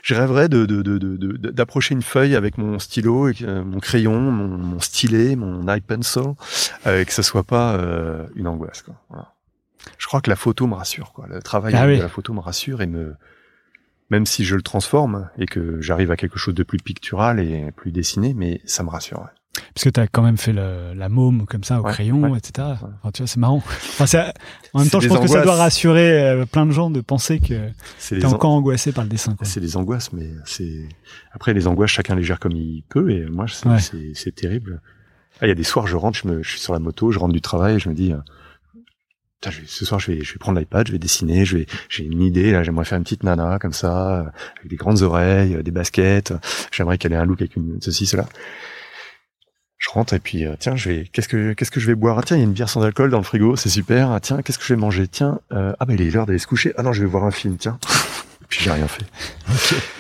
Je 0.03 0.15
rêverais 0.15 0.49
de, 0.49 0.67
de, 0.67 0.83
de, 0.83 0.99
de- 0.99 1.17
de- 1.17 1.51
d'approcher 1.51 1.95
une 1.95 2.03
feuille 2.03 2.35
avec 2.35 2.59
mon 2.59 2.79
stylo, 2.81 3.29
et 3.29 3.35
euh, 3.43 3.63
mon 3.65 3.79
crayon, 3.79 4.19
mon, 4.21 4.49
mon 4.59 4.81
stylet, 4.81 5.37
mon 5.37 5.73
iPencil, 5.73 6.35
euh, 6.87 7.01
et 7.01 7.05
que 7.05 7.13
ce 7.13 7.23
soit 7.23 7.45
pas 7.45 7.79
une 8.35 8.49
angoisse. 8.49 8.83
Quoi. 8.83 8.97
Voilà. 9.09 9.33
Je 9.99 10.07
crois 10.09 10.21
que 10.21 10.29
la 10.29 10.37
photo 10.37 10.67
me 10.67 10.75
rassure, 10.75 11.13
quoi. 11.13 11.27
Le 11.29 11.41
travail 11.41 11.75
Ah 11.77 11.87
de 11.87 11.93
la 11.93 12.09
photo 12.09 12.33
me 12.35 12.41
rassure 12.41 12.83
et 12.83 12.87
me, 12.87 13.15
même 14.11 14.27
si 14.27 14.45
je 14.45 14.57
le 14.57 14.63
transforme 14.63 15.31
et 15.39 15.47
que 15.47 15.81
j'arrive 15.81 16.11
à 16.11 16.17
quelque 16.17 16.39
chose 16.39 16.55
de 16.55 16.65
plus 16.65 16.79
pictural 16.79 17.39
et 17.39 17.71
plus 17.71 17.93
dessiné, 17.93 18.35
mais 18.35 18.61
ça 18.65 18.83
me 18.83 18.91
rassure. 18.91 19.21
ouais. 19.21 19.40
Parce 19.75 19.85
que 19.85 19.91
t'as 19.91 20.07
quand 20.07 20.23
même 20.23 20.37
fait 20.37 20.53
le- 20.53 20.93
la 20.95 21.09
môme 21.09 21.47
comme 21.47 21.65
ça 21.65 21.81
au 21.81 21.85
Ouais, 21.85 21.93
crayon, 21.93 22.31
ouais. 22.31 22.39
etc. 22.39 22.69
Enfin, 22.73 23.11
tu 23.13 23.23
vois, 23.23 23.27
c'est 23.27 23.39
marrant. 23.39 23.57
Enfin, 23.59 24.07
c'est- 24.07 24.33
en 24.73 24.81
même 24.81 24.89
temps, 24.89 25.01
je 25.01 25.09
pense 25.09 25.21
que 25.21 25.27
ça 25.29 25.43
doit 25.43 25.55
rassurer 25.57 26.23
euh, 26.23 26.47
plein 26.47 26.67
de 26.67 26.73
gens 26.73 26.91
de 26.91 27.01
penser 27.01 27.41
que 27.41 27.71
t'es 28.09 28.25
an- 28.25 28.33
encore 28.33 28.51
angoissé 28.51 28.93
par 28.93 29.05
le 29.05 29.11
dessin. 29.11 29.37
C'est 29.43 29.61
des 29.61 29.77
angoisses, 29.77 30.13
mais 30.13 30.29
c'est 30.45 30.89
après 31.33 31.55
les 31.55 31.67
angoisses, 31.67 31.91
chacun 31.91 32.15
les 32.15 32.23
gère 32.23 32.39
comme 32.41 32.53
il 32.53 32.83
peut 32.89 33.11
et 33.11 33.27
moi, 33.27 33.47
c'est, 33.49 34.35
terrible. 34.35 34.81
Ah, 35.41 35.47
il 35.47 35.49
y 35.49 35.53
a 35.53 35.55
des 35.55 35.65
soirs, 35.65 35.87
je 35.87 35.97
rentre, 35.97 36.19
je, 36.19 36.29
me, 36.29 36.43
je 36.43 36.51
suis 36.51 36.61
sur 36.61 36.73
la 36.75 36.79
moto, 36.81 37.11
je 37.13 37.19
rentre 37.19 37.33
du 37.33 37.41
travail 37.41 37.77
et 37.77 37.79
je 37.79 37.89
me 37.89 37.95
dis, 37.95 38.13
euh, 38.13 38.19
Putain, 39.41 39.53
je 39.53 39.61
vais- 39.63 39.67
ce 39.69 39.87
soir, 39.87 39.99
je 39.99 40.13
vais, 40.13 40.23
je 40.23 40.33
vais 40.35 40.39
prendre 40.39 40.59
l'iPad, 40.59 40.87
je 40.87 40.93
vais 40.93 40.99
dessiner, 40.99 41.47
je 41.47 41.57
vais, 41.57 41.67
j'ai 41.89 42.05
une 42.05 42.21
idée, 42.21 42.53
là, 42.53 42.63
j'aimerais 42.63 42.85
faire 42.85 42.99
une 42.99 43.05
petite 43.05 43.23
nana, 43.25 43.59
comme 43.59 43.73
ça, 43.73 44.19
euh, 44.19 44.23
avec 44.59 44.69
des 44.69 44.77
grandes 44.77 45.01
oreilles, 45.01 45.63
des 45.63 45.71
baskets, 45.71 46.35
j'aimerais 46.71 46.99
qu'elle 46.99 47.15
ait 47.15 47.17
un 47.17 47.25
look 47.25 47.41
avec 47.41 47.57
une, 47.57 47.79
ceci, 47.81 48.05
cela. 48.05 48.27
Je 49.81 49.89
rentre 49.91 50.13
et 50.13 50.19
puis, 50.19 50.45
euh, 50.45 50.55
tiens, 50.59 50.77
je 50.77 50.91
vais, 50.91 51.05
qu'est-ce 51.11 51.27
que, 51.27 51.55
qu'est-ce 51.55 51.71
que 51.71 51.81
je 51.81 51.87
vais 51.87 51.95
boire? 51.95 52.19
Ah, 52.19 52.23
tiens, 52.23 52.37
il 52.37 52.41
y 52.41 52.43
a 52.43 52.47
une 52.47 52.53
bière 52.53 52.69
sans 52.69 52.83
alcool 52.83 53.11
dans 53.11 53.17
le 53.17 53.25
frigo, 53.25 53.57
c'est 53.57 53.71
super. 53.71 54.11
Ah, 54.11 54.21
tiens, 54.21 54.43
qu'est-ce 54.43 54.59
que 54.59 54.65
je 54.65 54.75
vais 54.75 54.81
manger? 54.81 55.09
Tiens, 55.09 55.41
euh, 55.53 55.73
ah, 55.81 55.87
bah, 55.87 55.95
il 55.95 56.03
est 56.03 56.11
l'heure 56.11 56.27
d'aller 56.27 56.39
se 56.39 56.47
coucher. 56.47 56.75
Ah 56.77 56.83
non, 56.83 56.93
je 56.93 57.01
vais 57.01 57.09
voir 57.09 57.25
un 57.25 57.31
film, 57.31 57.57
tiens. 57.57 57.79
Et 58.43 58.45
puis, 58.49 58.61
j'ai 58.63 58.71
rien 58.71 58.87
fait. 58.87 59.07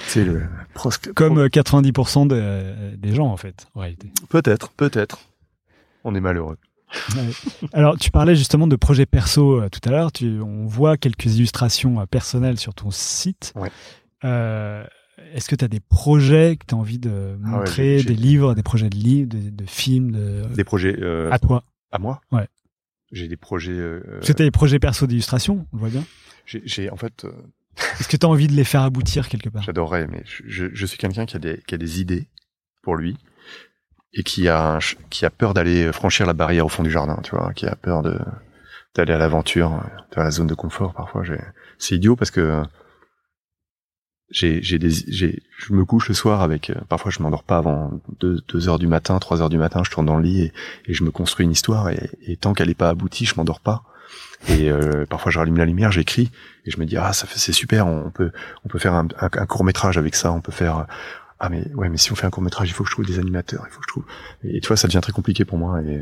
C'est 0.07 0.22
le, 0.24 0.43
prosque- 0.74 1.12
Comme 1.14 1.39
euh, 1.39 1.49
90% 1.49 2.26
de- 2.26 2.35
euh, 2.39 2.95
des 2.99 3.14
gens, 3.14 3.28
en 3.28 3.39
fait, 3.39 3.66
en 3.74 3.81
réalité. 3.81 4.12
Peut-être, 4.28 4.70
peut-être. 4.72 5.20
On 6.05 6.14
est 6.14 6.20
malheureux. 6.20 6.59
Ouais. 7.16 7.31
Alors, 7.72 7.97
tu 7.97 8.11
parlais 8.11 8.37
justement 8.37 8.66
de 8.66 8.76
projets 8.76 9.07
perso 9.07 9.62
euh, 9.62 9.68
tout 9.70 9.81
à 9.89 9.93
l'heure. 9.93 10.12
Tu, 10.12 10.41
on 10.43 10.66
voit 10.66 10.99
quelques 10.99 11.24
illustrations 11.37 12.01
euh, 12.01 12.05
personnelles 12.05 12.59
sur 12.59 12.74
ton 12.74 12.91
site. 12.91 13.55
Ouais. 13.57 13.70
Euh, 15.31 15.37
Est-ce 15.37 15.49
que 15.49 15.55
tu 15.57 15.64
as 15.64 15.68
des 15.68 15.81
projets 15.81 16.57
que 16.57 16.66
tu 16.66 16.74
as 16.74 16.78
envie 16.78 16.99
de 16.99 17.37
Ah 17.45 17.51
ouais, 17.51 17.57
montrer, 17.59 18.03
des 18.03 18.14
livres, 18.14 18.55
des 18.55 18.62
projets 18.62 18.91
de 18.91 18.97
livres, 18.97 19.28
de, 19.28 19.51
de 19.51 19.64
films, 19.66 20.12
de... 20.12 20.45
Des 20.55 20.64
projets, 20.64 20.97
euh, 21.01 21.31
à 21.31 21.39
toi? 21.39 21.64
à 21.93 21.99
moi? 21.99 22.20
Ouais. 22.33 22.47
J'ai 23.12 23.26
des 23.26 23.37
projets, 23.37 23.72
euh, 23.72 24.20
que 24.20 24.33
tu 24.33 24.43
as 24.43 24.45
des 24.45 24.51
projets 24.51 24.78
perso 24.78 25.07
d'illustration, 25.07 25.66
on 25.72 25.76
le 25.76 25.81
voit 25.81 25.89
bien. 25.89 26.05
j'ai, 26.47 26.91
en 26.91 26.97
fait, 26.97 27.24
euh, 27.24 27.33
Est-ce 27.99 28.09
que 28.09 28.16
tu 28.16 28.24
as 28.24 28.28
envie 28.28 28.47
de 28.47 28.53
les 28.53 28.64
faire 28.64 28.83
aboutir 28.83 29.28
quelque 29.28 29.49
part? 29.49 29.62
J'adorerais, 29.62 30.07
mais 30.07 30.22
je, 30.24 30.87
suis 30.87 30.99
quelqu'un 30.99 31.26
qui 31.26 31.37
a 31.37 31.41
des 31.41 31.61
qui 31.66 31.74
a 31.74 31.78
des 31.78 32.01
idées 32.01 32.28
pour 32.83 32.95
lui 32.95 33.16
et 34.12 34.22
qui 34.22 34.49
a 34.49 34.76
un 34.76 34.78
qui 35.09 35.24
a 35.24 35.31
peur 35.31 35.55
d'aller 35.55 35.93
franchir 35.93 36.26
la 36.26 36.35
barrière 36.35 36.66
au 36.66 36.68
fond 36.68 36.83
du 36.83 36.91
jardin, 36.91 37.18
tu 37.22 37.31
vois, 37.31 37.53
qui 37.53 37.66
a 37.66 37.74
peur 37.74 38.03
de 38.03 38.18
d'aller 38.95 39.12
à 39.12 39.18
l'aventure, 39.18 39.72
euh, 39.72 40.03
vers 40.14 40.24
la 40.24 40.31
zone 40.31 40.47
de 40.47 40.55
confort. 40.55 40.95
Parfois, 40.95 41.22
c'est 41.78 41.97
idiot 41.97 42.16
parce 42.16 42.31
que 42.31 42.62
j'ai 44.31 44.62
j'ai 44.62 44.78
des 44.78 44.91
j'ai 44.91 45.43
je 45.59 45.72
me 45.72 45.85
couche 45.85 46.09
le 46.09 46.14
soir 46.14 46.43
avec 46.43 46.70
euh, 46.70 46.74
parfois 46.89 47.11
je 47.11 47.22
m'endors 47.22 47.43
pas 47.43 47.59
avant 47.59 48.01
deux, 48.20 48.41
deux 48.49 48.68
heures 48.68 48.78
du 48.78 48.87
matin, 48.87 49.18
trois 49.18 49.43
heures 49.43 49.49
du 49.51 49.59
matin, 49.59 49.83
je 49.85 49.91
tourne 49.91 50.07
dans 50.07 50.16
le 50.16 50.22
lit 50.22 50.43
et, 50.43 50.53
et 50.87 50.95
je 50.95 51.03
me 51.05 51.11
construis 51.11 51.45
une 51.45 51.53
histoire 51.53 51.89
et, 51.89 52.11
et 52.22 52.37
tant 52.37 52.55
qu'elle 52.55 52.70
est 52.70 52.74
pas 52.74 52.89
aboutie, 52.89 53.26
je 53.26 53.35
m'endors 53.37 53.61
pas. 53.61 53.83
Et 54.49 54.70
euh, 54.70 55.05
parfois 55.07 55.31
je 55.31 55.39
rallume 55.39 55.59
la 55.59 55.66
lumière, 55.66 55.93
j'écris 55.93 56.31
et 56.64 56.70
je 56.70 56.78
me 56.81 56.87
dis 56.87 56.97
ah 56.97 57.12
ça 57.12 57.26
fait 57.26 57.39
c'est 57.39 57.53
super, 57.53 57.87
on 57.87 58.11
peut 58.11 58.31
on 58.64 58.68
peut 58.68 58.78
faire 58.78 58.95
un, 58.95 59.09
un, 59.20 59.47
court 59.47 59.64
métrage 59.64 59.99
avec 59.99 60.14
ça, 60.14 60.33
on 60.33 60.41
peut 60.41 60.53
faire 60.53 60.87
ah 61.41 61.49
mais 61.49 61.66
ouais 61.74 61.89
mais 61.89 61.97
si 61.97 62.12
on 62.12 62.14
fait 62.14 62.26
un 62.26 62.31
court 62.31 62.43
métrage 62.43 62.68
il 62.68 62.72
faut 62.72 62.85
que 62.85 62.91
je 62.91 62.95
trouve 62.95 63.07
des 63.07 63.18
animateurs, 63.18 63.64
il 63.68 63.72
faut 63.72 63.81
que 63.81 63.87
je 63.87 63.93
trouve 63.93 64.05
et 64.45 64.61
tu 64.61 64.68
vois 64.68 64.76
ça 64.76 64.89
devient 64.89 65.01
très 65.03 65.12
compliqué 65.12 65.45
pour 65.45 65.59
moi 65.59 65.83
et 65.83 66.01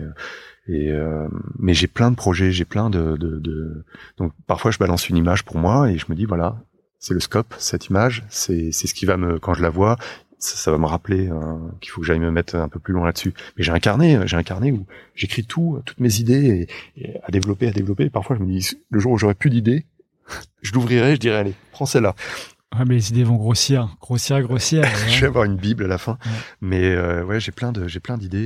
et 0.68 0.90
euh, 0.92 1.28
mais 1.58 1.72
j'ai 1.72 1.86
plein 1.86 2.10
de 2.10 2.16
projets, 2.16 2.52
j'ai 2.52 2.66
plein 2.66 2.90
de, 2.90 3.16
de, 3.16 3.38
de 3.38 3.84
donc 4.18 4.32
parfois 4.46 4.70
je 4.70 4.78
balance 4.78 5.08
une 5.08 5.16
image 5.16 5.44
pour 5.44 5.56
moi 5.56 5.90
et 5.90 5.96
je 5.96 6.06
me 6.10 6.14
dis 6.14 6.26
voilà 6.26 6.58
c'est 6.98 7.14
le 7.14 7.20
scope 7.20 7.54
cette 7.58 7.86
image 7.86 8.24
c'est 8.28 8.72
c'est 8.72 8.86
ce 8.86 8.94
qui 8.94 9.06
va 9.06 9.16
me 9.16 9.38
quand 9.38 9.54
je 9.54 9.62
la 9.62 9.70
vois 9.70 9.96
ça, 10.38 10.56
ça 10.56 10.70
va 10.70 10.78
me 10.78 10.86
rappeler 10.86 11.28
euh, 11.28 11.56
qu'il 11.80 11.90
faut 11.90 12.00
que 12.00 12.06
j'aille 12.06 12.18
me 12.18 12.30
mettre 12.30 12.56
un 12.56 12.68
peu 12.68 12.78
plus 12.78 12.94
loin 12.94 13.06
là-dessus. 13.06 13.34
Mais 13.56 13.64
j'ai 13.64 13.72
un 13.72 13.80
carnet, 13.80 14.20
j'ai 14.26 14.36
un 14.36 14.42
carnet 14.42 14.70
où 14.70 14.86
j'écris 15.14 15.44
tout, 15.44 15.80
toutes 15.84 16.00
mes 16.00 16.20
idées 16.20 16.68
et, 16.96 17.02
et 17.02 17.16
à 17.24 17.30
développer, 17.30 17.66
à 17.66 17.72
développer. 17.72 18.08
Parfois, 18.08 18.36
je 18.36 18.42
me 18.42 18.46
dis, 18.46 18.70
le 18.90 19.00
jour 19.00 19.12
où 19.12 19.18
j'aurai 19.18 19.34
plus 19.34 19.50
d'idées, 19.50 19.84
je 20.62 20.72
l'ouvrirai, 20.72 21.16
je 21.16 21.20
dirai, 21.20 21.36
allez, 21.36 21.54
prends 21.72 21.86
celle-là. 21.86 22.14
Ouais, 22.76 22.84
mais 22.86 22.94
les 22.96 23.10
idées 23.10 23.24
vont 23.24 23.36
grossir, 23.36 23.96
grossir, 24.00 24.42
grossir. 24.42 24.84
je 25.08 25.20
vais 25.22 25.26
avoir 25.26 25.44
une 25.44 25.56
bible 25.56 25.84
à 25.84 25.88
la 25.88 25.96
fin. 25.96 26.12
Ouais. 26.12 26.32
Mais 26.60 26.84
euh, 26.84 27.24
ouais, 27.24 27.40
j'ai 27.40 27.50
plein 27.50 27.72
de, 27.72 27.88
j'ai 27.88 27.98
plein 27.98 28.18
d'idées. 28.18 28.38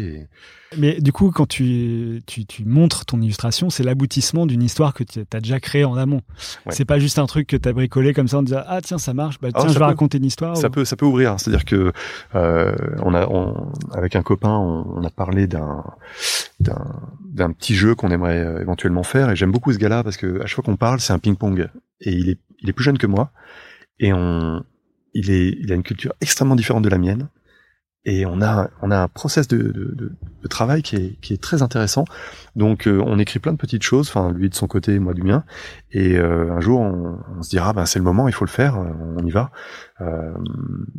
Et... 0.72 0.78
Mais 0.78 1.00
du 1.00 1.12
coup, 1.12 1.32
quand 1.32 1.46
tu, 1.46 2.22
tu, 2.26 2.46
tu 2.46 2.64
montres 2.64 3.04
ton 3.04 3.20
illustration, 3.20 3.68
c'est 3.68 3.82
l'aboutissement 3.82 4.46
d'une 4.46 4.62
histoire 4.62 4.94
que 4.94 5.02
tu 5.02 5.20
as 5.32 5.40
déjà 5.40 5.58
créée 5.58 5.84
en 5.84 5.96
amont. 5.96 6.22
C'est 6.70 6.84
pas 6.84 7.00
juste 7.00 7.18
un 7.18 7.26
truc 7.26 7.48
que 7.48 7.56
tu 7.56 7.68
as 7.68 7.72
bricolé 7.72 8.14
comme 8.14 8.28
ça 8.28 8.38
en 8.38 8.42
disant 8.44 8.62
Ah, 8.68 8.80
tiens, 8.80 8.96
ça 8.96 9.12
marche, 9.12 9.40
bah, 9.40 9.48
Ah, 9.54 9.58
tiens, 9.58 9.68
je 9.68 9.74
vais 9.74 9.78
peut. 9.80 9.84
raconter 9.86 10.18
une 10.18 10.24
histoire. 10.24 10.56
Ça 10.56 10.68
ou- 10.68 10.70
peut, 10.70 10.84
ça 10.84 10.94
peut 10.96 11.04
ouvrir. 11.04 11.38
C'est-à-dire 11.40 11.64
que 11.64 11.92
euh, 12.36 12.74
on 13.02 13.14
a, 13.14 13.26
on, 13.26 13.72
avec 13.92 14.14
un 14.14 14.22
copain, 14.22 14.56
on, 14.56 14.86
on 14.98 15.04
a 15.04 15.10
parlé 15.10 15.48
d'un, 15.48 15.82
d'un, 16.60 16.94
d'un 17.24 17.50
petit 17.52 17.74
jeu 17.74 17.96
qu'on 17.96 18.10
aimerait 18.12 18.38
euh, 18.38 18.60
éventuellement 18.60 19.02
faire. 19.02 19.30
Et 19.30 19.36
j'aime 19.36 19.50
beaucoup 19.52 19.72
ce 19.72 19.78
gars-là 19.78 20.04
parce 20.04 20.16
que 20.16 20.40
à 20.40 20.46
chaque 20.46 20.54
fois 20.54 20.64
qu'on 20.64 20.76
parle, 20.76 21.00
c'est 21.00 21.12
un 21.12 21.18
ping-pong. 21.18 21.68
Et 22.00 22.12
il 22.12 22.30
est, 22.30 22.38
il 22.60 22.70
est 22.70 22.72
plus 22.72 22.84
jeune 22.84 22.98
que 22.98 23.08
moi. 23.08 23.32
Et 23.99 24.12
on, 24.12 24.64
il 25.14 25.30
est, 25.30 25.57
il 25.61 25.72
a 25.72 25.74
une 25.74 25.82
culture 25.82 26.14
extrêmement 26.20 26.57
différente 26.57 26.82
de 26.84 26.88
la 26.88 26.99
mienne. 26.99 27.28
Et 28.05 28.26
on 28.26 28.43
a, 28.43 28.68
on 28.82 28.90
a 28.90 28.99
un 28.99 29.07
process 29.07 29.47
de, 29.47 29.59
de, 29.59 29.95
de, 29.95 30.12
de 30.43 30.49
travail 30.49 30.82
qui 30.82 30.97
est, 30.97 31.20
qui 31.20 31.34
est 31.34 31.40
très 31.40 31.62
intéressant. 31.62 32.05
Donc, 32.57 32.88
euh, 32.88 33.01
on 33.07 33.16
écrit 33.20 33.38
plein 33.38 33.53
de 33.53 33.59
petites 33.59 33.84
choses. 33.84 34.09
Enfin, 34.09 34.32
lui 34.32 34.49
de 34.51 34.57
son 34.57 34.66
côté, 34.66 34.99
moi 34.99 35.14
du 35.14 35.22
mien. 35.22 35.45
Et 35.93 36.18
euh, 36.18 36.53
un 36.53 36.61
jour, 36.61 36.80
on, 36.80 37.20
on 37.38 37.43
se 37.43 37.51
dira, 37.51 37.72
ben 37.72 37.86
c'est 37.86 38.01
le 38.01 38.05
moment, 38.05 38.26
il 38.26 38.34
faut 38.34 38.45
le 38.45 38.51
faire. 38.51 38.76
euh, 38.76 38.90
On 39.16 39.24
y 39.24 39.30
va. 39.30 39.53
Euh, 40.01 40.32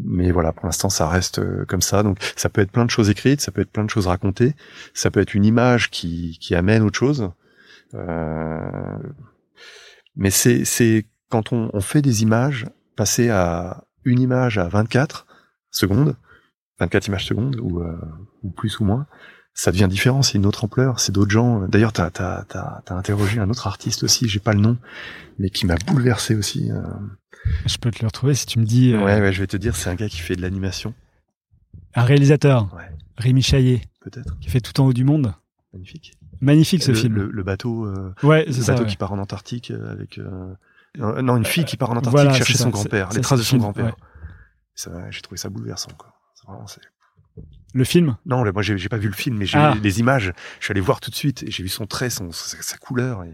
mais 0.02 0.32
voilà, 0.32 0.54
pour 0.54 0.66
l'instant, 0.66 0.90
ça 0.90 1.10
reste 1.10 1.40
euh, 1.40 1.66
comme 1.66 1.82
ça. 1.82 2.04
Donc, 2.04 2.20
ça 2.38 2.48
peut 2.48 2.62
être 2.62 2.72
plein 2.72 2.86
de 2.86 2.90
choses 2.90 3.10
écrites, 3.10 3.42
ça 3.42 3.52
peut 3.52 3.60
être 3.60 3.72
plein 3.72 3.84
de 3.84 3.90
choses 3.90 4.08
racontées, 4.08 4.56
ça 4.94 5.12
peut 5.12 5.20
être 5.20 5.34
une 5.34 5.44
image 5.44 5.90
qui, 5.90 6.38
qui 6.40 6.56
amène 6.56 6.84
autre 6.84 6.98
chose. 7.00 7.32
Euh, 7.96 8.98
mais 10.16 10.30
c'est, 10.30 10.64
c'est 10.64 11.06
quand 11.30 11.52
on, 11.52 11.70
on 11.74 11.82
fait 11.82 12.02
des 12.02 12.24
images, 12.24 12.66
passer 12.96 13.30
à 13.30 13.84
une 14.06 14.20
image 14.20 14.58
à 14.58 14.68
24 14.68 15.26
secondes, 15.72 16.16
24 16.80 17.08
images 17.08 17.26
secondes 17.26 17.58
ou, 17.62 17.80
euh, 17.82 17.96
ou 18.44 18.50
plus 18.52 18.80
ou 18.80 18.86
moins, 18.86 19.06
ça 19.54 19.72
devient 19.72 19.88
différent. 19.90 20.22
C'est 20.24 20.38
une 20.38 20.46
autre 20.46 20.64
ampleur. 20.66 21.00
C'est 21.00 21.12
d'autres 21.12 21.32
gens. 21.32 21.68
D'ailleurs, 21.68 21.94
t'as, 21.94 22.10
t'as, 22.10 22.44
t'as, 22.46 22.82
t'as 22.86 22.96
interrogé 22.96 23.40
un 23.40 23.50
autre 23.50 23.68
artiste 23.68 24.04
aussi. 24.04 24.28
J'ai 24.28 24.40
pas 24.40 24.54
le 24.54 24.60
nom, 24.60 24.78
mais 25.40 25.50
qui 25.50 25.66
m'a 25.66 25.76
bouleversé 25.76 26.36
aussi. 26.36 26.72
euh, 26.72 26.82
Je 27.66 27.78
peux 27.78 27.92
te 27.92 28.02
le 28.02 28.08
retrouver 28.08 28.34
si 28.34 28.46
tu 28.46 28.60
me 28.60 28.66
dis 28.66 28.94
euh, 28.94 29.04
Ouais, 29.04 29.22
ouais, 29.22 29.32
je 29.32 29.40
vais 29.42 29.48
te 29.48 29.58
dire, 29.58 29.76
c'est 29.76 29.90
un 29.90 29.96
gars 29.96 30.10
qui 30.10 30.18
fait 30.20 30.36
de 30.36 30.42
l'animation, 30.42 30.94
un 31.96 32.04
réalisateur, 32.04 32.74
Ouais. 32.76 32.90
Rémi 33.18 33.44
Chaillet, 33.44 33.82
peut-être. 34.02 34.40
qui 34.40 34.50
fait 34.50 34.60
tout 34.60 34.80
en 34.82 34.86
haut 34.88 34.94
du 34.94 35.04
monde. 35.04 35.34
Magnifique. 35.72 36.14
Magnifique 36.42 36.82
ce 36.84 36.92
le, 36.92 36.98
film. 36.98 37.14
Le, 37.16 37.30
le 37.30 37.44
bateau, 37.44 37.86
euh, 37.86 38.12
ouais, 38.24 38.46
c'est 38.48 38.64
ça. 38.64 38.72
bateau 38.74 38.86
ouais. 38.86 38.90
qui 38.90 38.98
part 38.98 39.14
en 39.14 39.20
Antarctique 39.20 39.70
euh, 39.70 39.92
avec. 39.92 40.20
Euh, 41.00 41.22
non, 41.22 41.38
une 41.38 41.46
fille 41.46 41.66
qui 41.66 41.78
part 41.78 41.90
en 41.90 41.94
Antarctique 41.94 42.12
Voilà, 42.12 42.34
chercher 42.34 42.54
ça, 42.58 42.64
son 42.66 42.70
grand-père, 42.70 43.10
les 43.14 43.22
traces 43.22 43.40
de 43.40 43.44
son 43.44 43.58
grand-père. 43.58 43.86
ouais. 43.86 45.02
J'ai 45.12 45.22
trouvé 45.22 45.38
ça 45.38 45.50
bouleversant, 45.50 45.92
quoi. 45.98 46.14
Vraiment, 46.48 46.66
Le 47.74 47.84
film 47.84 48.18
Non, 48.26 48.44
moi, 48.52 48.62
j'ai 48.62 48.90
pas 48.90 48.98
vu 48.98 49.08
le 49.08 49.14
film, 49.14 49.38
mais 49.38 49.46
j'ai 49.46 49.58
Ah. 49.58 49.74
les 49.82 50.00
images. 50.00 50.34
Je 50.60 50.66
suis 50.66 50.72
allé 50.72 50.82
voir 50.82 51.00
tout 51.00 51.10
de 51.10 51.16
suite 51.16 51.44
et 51.44 51.52
j'ai 51.52 51.64
vu 51.64 51.70
son 51.70 51.86
trait, 51.86 52.10
son, 52.10 52.32
sa, 52.32 52.62
sa 52.62 52.78
couleur. 52.78 53.24
Et... 53.24 53.34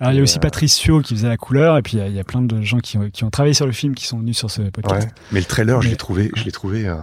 Alors, 0.00 0.12
il 0.12 0.16
y 0.16 0.20
a 0.20 0.22
aussi 0.22 0.38
Euh, 0.38 0.40
Patricio 0.40 1.00
qui 1.00 1.14
faisait 1.14 1.28
la 1.28 1.36
couleur, 1.36 1.76
et 1.76 1.82
puis 1.82 1.94
il 1.94 1.98
y 1.98 2.02
a- 2.02 2.08
il 2.08 2.14
y, 2.14 2.20
a 2.20 2.24
plein 2.24 2.42
de 2.42 2.60
gens 2.62 2.78
qui 2.78 2.98
ont, 2.98 3.10
qui 3.10 3.24
ont 3.24 3.30
travaillé 3.30 3.54
sur 3.54 3.66
le 3.66 3.72
film 3.72 3.94
qui 3.94 4.06
sont 4.06 4.18
venus 4.18 4.36
sur 4.38 4.50
ce 4.50 4.62
podcast. 4.70 5.06
Ouais. 5.08 5.14
Mais 5.32 5.40
le 5.40 5.46
trailer, 5.46 5.80
je 5.82 5.88
l'ai 5.88 5.96
trouvé, 5.96 6.30
je 6.36 6.44
l'ai 6.44 6.52
trouvé. 6.52 6.86
euh, 6.88 6.96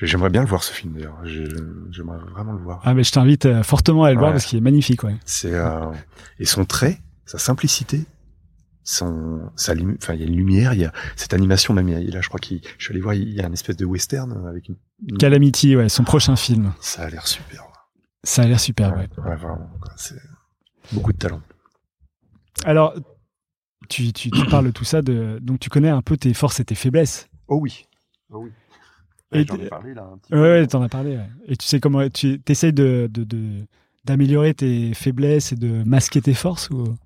J'aimerais 0.00 0.30
bien 0.30 0.42
le 0.42 0.46
voir 0.48 0.62
ce 0.62 0.72
film 0.72 0.92
d'ailleurs. 0.94 1.18
J'aimerais 1.24 2.18
vraiment 2.32 2.52
le 2.52 2.60
voir. 2.62 2.80
Ah, 2.84 2.94
mais 2.94 3.02
je 3.02 3.10
t'invite 3.10 3.46
euh, 3.46 3.64
fortement 3.64 4.04
à 4.04 4.12
le 4.12 4.18
voir 4.18 4.30
parce 4.30 4.44
qu'il 4.44 4.56
est 4.56 4.60
magnifique, 4.62 5.02
ouais. 5.02 5.16
C'est 5.24 5.52
euh, 5.52 5.90
et 6.38 6.44
son 6.44 6.64
trait, 6.64 7.00
sa 7.26 7.38
simplicité, 7.38 8.04
son, 8.90 9.50
sa 9.54 9.74
enfin 9.74 10.14
il 10.14 10.20
y 10.20 10.22
a 10.22 10.26
une 10.26 10.36
lumière, 10.36 10.72
il 10.72 10.80
y 10.80 10.84
a 10.86 10.92
cette 11.14 11.34
animation 11.34 11.74
même. 11.74 11.88
il 11.90 11.92
y 11.92 12.08
a- 12.08 12.14
Là, 12.14 12.20
je 12.22 12.28
crois 12.28 12.40
qu'il, 12.40 12.60
je 12.78 12.84
suis 12.84 12.92
allé 12.92 13.02
voir, 13.02 13.14
il 13.14 13.28
y 13.34 13.40
a 13.40 13.46
un 13.46 13.52
espèce 13.52 13.76
de 13.76 13.84
western 13.84 14.46
avec 14.46 14.68
une. 14.68 14.76
une- 15.06 15.18
Calamity, 15.18 15.76
ouais, 15.76 15.88
son 15.90 16.04
prochain 16.04 16.36
film. 16.36 16.72
Ça 16.80 17.02
a 17.02 17.10
l'air 17.10 17.26
super. 17.26 17.64
Ça 18.24 18.42
a 18.42 18.46
l'air 18.46 18.58
super, 18.60 18.96
ouais. 18.96 19.08
ouais, 19.18 19.36
vraiment. 19.36 19.70
C'est 19.96 20.20
beaucoup 20.92 21.12
de 21.12 21.18
talent. 21.18 21.42
Alors, 22.64 22.94
tu, 23.88 24.12
tu, 24.12 24.30
tu 24.30 24.46
parles 24.46 24.66
de 24.66 24.70
tout 24.70 24.84
ça, 24.84 25.02
de, 25.02 25.38
donc 25.40 25.60
tu 25.60 25.68
connais 25.70 25.88
un 25.90 26.02
peu 26.02 26.16
tes 26.16 26.32
forces 26.34 26.58
et 26.60 26.64
tes 26.64 26.74
faiblesses. 26.74 27.28
Oh 27.46 27.58
oui. 27.60 27.84
Oh 28.30 28.38
oui. 28.44 28.50
Et 29.32 29.44
J'en 29.46 29.56
ai 29.56 29.68
parlé 29.68 29.92
là. 29.94 30.08
Un 30.14 30.18
petit 30.18 30.32
Ouais, 30.32 30.38
peu. 30.38 30.42
ouais, 30.60 30.66
t'en 30.66 30.82
as 30.82 30.88
parlé. 30.88 31.16
ouais. 31.18 31.28
Et 31.46 31.56
tu 31.56 31.66
sais 31.66 31.78
comment 31.80 32.08
tu 32.08 32.40
essayes 32.48 32.72
de, 32.72 33.08
de, 33.12 33.24
de- 33.24 33.66
d'améliorer 34.06 34.54
tes 34.54 34.94
faiblesses 34.94 35.52
et 35.52 35.56
de 35.56 35.82
masquer 35.84 36.22
tes 36.22 36.32
forces 36.34 36.70
ou? 36.70 36.96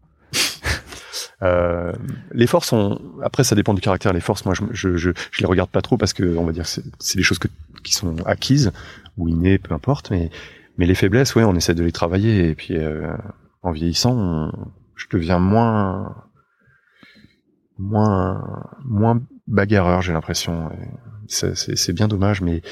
Euh, 1.42 1.92
les 2.32 2.46
forces 2.46 2.68
sont 2.68 3.00
après 3.22 3.42
ça 3.42 3.54
dépend 3.54 3.74
du 3.74 3.80
caractère 3.80 4.12
les 4.12 4.20
forces 4.20 4.44
moi 4.44 4.54
je 4.54 4.62
je 4.70 4.96
je, 4.96 5.10
je 5.30 5.40
les 5.40 5.46
regarde 5.46 5.70
pas 5.70 5.82
trop 5.82 5.96
parce 5.96 6.12
que 6.12 6.36
on 6.36 6.44
va 6.44 6.52
dire 6.52 6.66
c'est 6.66 7.16
des 7.16 7.22
choses 7.22 7.40
que, 7.40 7.48
qui 7.82 7.94
sont 7.94 8.14
acquises 8.26 8.70
ou 9.16 9.28
innées 9.28 9.58
peu 9.58 9.74
importe 9.74 10.12
mais 10.12 10.30
mais 10.78 10.86
les 10.86 10.94
faiblesses 10.94 11.34
ouais 11.34 11.42
on 11.42 11.56
essaie 11.56 11.74
de 11.74 11.82
les 11.82 11.90
travailler 11.90 12.48
et 12.48 12.54
puis 12.54 12.76
euh, 12.76 13.12
en 13.62 13.72
vieillissant 13.72 14.52
je 15.02 15.16
deviens 15.16 15.38
moins, 15.38 16.28
moins, 17.78 18.70
moins 18.84 19.20
bagarreur, 19.46 20.02
j'ai 20.02 20.12
l'impression. 20.12 20.70
C'est 21.26 21.92
bien 21.92 22.08
dommage, 22.08 22.40
mais 22.40 22.62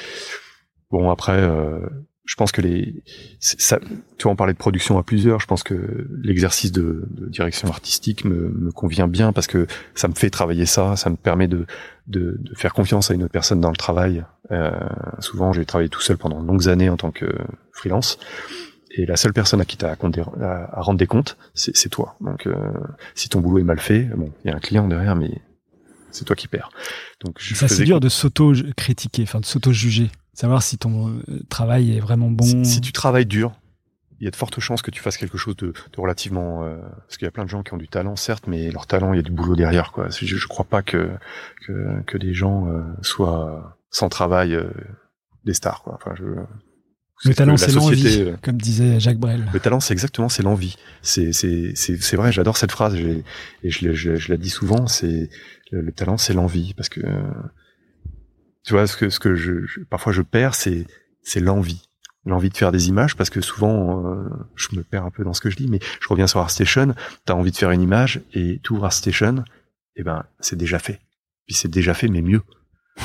bon 0.91 1.11
après, 1.11 1.41
euh, 1.41 1.89
je 2.27 2.35
pense 2.37 2.53
que 2.53 2.61
les, 2.61 3.03
ça, 3.41 3.81
tu 4.19 4.23
vois, 4.25 4.33
on 4.33 4.37
parlait 4.37 4.53
de 4.53 4.59
production 4.59 4.99
à 4.99 5.03
plusieurs. 5.03 5.41
Je 5.41 5.47
pense 5.47 5.63
que 5.63 6.07
l'exercice 6.23 6.71
de, 6.71 7.09
de 7.11 7.27
direction 7.29 7.69
artistique 7.69 8.25
me, 8.25 8.51
me 8.51 8.71
convient 8.71 9.09
bien 9.09 9.33
parce 9.33 9.47
que 9.47 9.67
ça 9.95 10.07
me 10.07 10.15
fait 10.15 10.31
travailler 10.31 10.67
ça, 10.67 10.97
ça 10.97 11.11
me 11.11 11.17
permet 11.17 11.49
de, 11.49 11.67
de, 12.07 12.37
de 12.39 12.55
faire 12.55 12.73
confiance 12.75 13.11
à 13.11 13.15
une 13.15 13.23
autre 13.25 13.33
personne 13.33 13.61
dans 13.61 13.71
le 13.71 13.77
travail. 13.77 14.25
Euh, 14.53 14.71
souvent, 15.19 15.53
j'ai 15.53 15.65
travaillé 15.65 15.89
tout 15.89 16.01
seul 16.01 16.19
pendant 16.19 16.41
de 16.43 16.47
longues 16.47 16.69
années 16.69 16.89
en 16.91 16.97
tant 16.97 17.11
que 17.11 17.27
freelance. 17.73 18.19
Et 18.93 19.07
la 19.07 19.17
seule 19.17 19.33
personne 19.33 19.61
à 19.61 19.65
qui 19.65 19.77
tu 19.77 19.85
as 19.85 19.93
à, 19.93 19.97
à- 20.45 20.79
à 20.79 20.81
rendre 20.83 20.99
des 20.99 21.07
comptes, 21.07 21.37
c'est 21.55 21.77
c'est 21.77 21.89
toi. 21.89 22.17
Donc, 22.21 22.47
euh, 22.47 22.55
si 23.15 23.29
ton 23.29 23.41
boulot 23.41 23.59
est 23.59 23.65
mal 23.65 23.79
fait, 23.79 24.03
bon, 24.17 24.33
il 24.45 24.51
y 24.51 24.53
a 24.53 24.57
un 24.57 24.61
client 24.61 24.89
derrière, 24.89 25.15
mais 25.15 25.31
c'est 26.11 26.25
toi 26.25 26.35
qui 26.35 26.49
perds. 26.49 26.71
Donc, 27.25 27.37
je 27.39 27.55
Ça, 27.55 27.69
c'est 27.69 27.85
dur 27.85 28.01
de 28.01 28.09
s'auto-critiquer, 28.09 29.23
enfin 29.23 29.39
de 29.39 29.47
s'auto-juger. 29.47 30.11
Savoir 30.33 30.63
si 30.63 30.79
ton 30.79 31.09
euh, 31.11 31.43
travail 31.49 31.97
est 31.97 32.01
vraiment 32.01 32.31
bon. 32.31 32.45
Si, 32.45 32.65
si 32.65 32.81
tu 32.81 32.93
travailles 32.93 33.27
dur, 33.27 33.53
il 34.21 34.25
y 34.25 34.29
a 34.29 34.31
de 34.31 34.37
fortes 34.37 34.61
chances 34.61 34.83
que 34.83 34.91
tu 34.91 35.01
fasses 35.01 35.17
quelque 35.17 35.39
chose 35.39 35.57
de, 35.57 35.69
de 35.69 36.01
relativement. 36.01 36.65
euh, 36.65 36.77
parce 37.07 37.17
qu'il 37.17 37.25
y 37.27 37.29
a 37.29 37.31
plein 37.31 37.45
de 37.45 37.49
gens 37.51 37.63
qui 37.63 37.73
ont 37.75 37.79
du 37.79 37.89
talent, 37.89 38.17
certes, 38.17 38.47
mais 38.47 38.71
leur 38.71 38.87
talent, 38.87 39.13
il 39.13 39.17
y 39.17 39.21
a 39.21 39.23
du 39.23 39.33
boulot 39.33 39.57
derrière. 39.57 39.93
Quoi. 39.93 40.09
Je, 40.11 40.25
je 40.27 40.47
crois 40.47 40.65
pas 40.67 40.83
que 40.83 41.11
que, 41.67 42.03
que 42.07 42.19
des 42.19 42.35
gens 42.35 42.69
euh, 42.69 42.83
soient 43.03 43.79
sans 43.91 44.09
travail 44.09 44.55
euh, 44.55 44.71
des 45.45 45.55
stars. 45.55 45.83
Quoi. 45.83 45.95
Enfin, 45.95 46.15
je, 46.17 46.25
Le 47.29 47.35
talent, 47.35 47.57
c'est 47.57 47.73
l'envie, 47.73 48.21
euh, 48.21 48.37
comme 48.43 48.57
disait 48.59 49.01
Jacques 49.01 49.19
Brel. 49.19 49.47
Le 49.53 49.61
talent, 49.61 49.81
c'est 49.81 49.93
exactement, 49.93 50.29
c'est 50.29 50.43
l'envie. 50.43 50.77
C'est, 51.03 51.33
c'est, 51.33 51.73
c'est, 51.75 52.01
c'est 52.01 52.17
vrai. 52.17 52.31
J'adore 52.31 52.57
cette 52.57 52.73
phrase 52.73 52.95
et 52.95 53.25
je, 53.65 53.93
je, 53.93 54.17
je 54.17 54.31
la 54.31 54.37
dis 54.39 54.51
souvent. 54.51 54.87
C'est 54.87 55.29
le, 55.71 55.81
le 55.81 55.93
talent, 55.93 56.17
c'est 56.19 56.35
l'envie, 56.35 56.73
parce 56.75 56.89
que 56.89 57.01
euh, 57.01 57.23
tu 58.65 58.73
vois 58.75 58.87
ce 58.87 58.97
que 58.97 59.11
ce 59.11 59.19
que 59.19 59.35
je, 59.35 59.65
je- 59.67 59.81
parfois 59.81 60.13
je 60.13 60.23
perds, 60.23 60.55
c'est 60.55 60.87
c'est 61.23 61.41
l'envie, 61.41 61.83
l'envie 62.27 62.51
de 62.51 62.57
faire 62.57 62.73
des 62.73 62.89
images, 62.89 63.17
parce 63.17 63.31
que 63.31 63.41
souvent 63.41 64.05
euh, 64.07 64.29
je 64.57 64.69
me 64.75 64.83
perds 64.83 65.05
un 65.05 65.11
peu 65.11 65.25
dans 65.25 65.33
ce 65.35 65.41
que 65.41 65.51
je 65.51 65.57
dis, 65.57 65.67
mais 65.69 65.79
je 66.01 66.09
reviens 66.09 66.27
sur 66.27 66.41
ArtStation. 66.41 66.95
T'as 67.25 67.35
envie 67.35 67.51
de 67.51 67.57
faire 67.57 67.71
une 67.71 67.83
image 67.83 68.21
et 68.33 68.61
tu 68.63 68.73
ouvres 68.73 68.85
ArtStation, 68.87 69.45
et 69.97 70.03
ben 70.03 70.25
c'est 70.41 70.57
déjà 70.57 70.79
fait. 70.79 71.01
Puis 71.47 71.55
c'est 71.57 71.69
déjà 71.71 71.95
fait, 71.95 72.09
mais 72.09 72.23
mieux. 72.23 72.43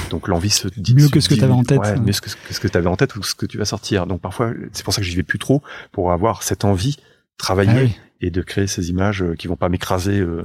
Donc 0.09 0.27
l'envie 0.27 0.49
se 0.49 0.67
dit 0.67 0.93
Mieux 0.95 1.07
que 1.09 1.19
ce 1.21 1.29
que 1.29 1.35
dit- 1.35 1.39
t'avais 1.39 1.53
en 1.53 1.63
tête. 1.63 1.79
ouais, 1.79 1.99
mieux 1.99 2.11
que 2.11 2.29
ce 2.29 2.35
que, 2.35 2.53
ce 2.53 2.59
que 2.59 2.67
t'avais 2.67 2.87
en 2.87 2.95
tête 2.97 3.15
ou 3.15 3.23
ce 3.23 3.33
que 3.35 3.45
tu 3.45 3.57
vas 3.57 3.65
sortir. 3.65 4.07
Donc 4.07 4.19
parfois, 4.21 4.51
c'est 4.73 4.83
pour 4.83 4.93
ça 4.93 5.01
que 5.01 5.07
j'y 5.07 5.15
vais 5.15 5.23
plus 5.23 5.39
trop 5.39 5.63
pour 5.93 6.11
avoir 6.11 6.43
cette 6.43 6.65
envie, 6.65 6.97
travailler 7.37 7.71
Ah 7.73 7.81
oui. 7.83 7.95
Et 8.25 8.31
de 8.31 8.41
créer 8.41 8.67
ces 8.67 8.89
images 8.89 9.21
euh, 9.23 9.35
qui 9.35 9.47
vont 9.47 9.55
pas 9.55 9.69
m'écraser. 9.69 10.19
euh. 10.19 10.43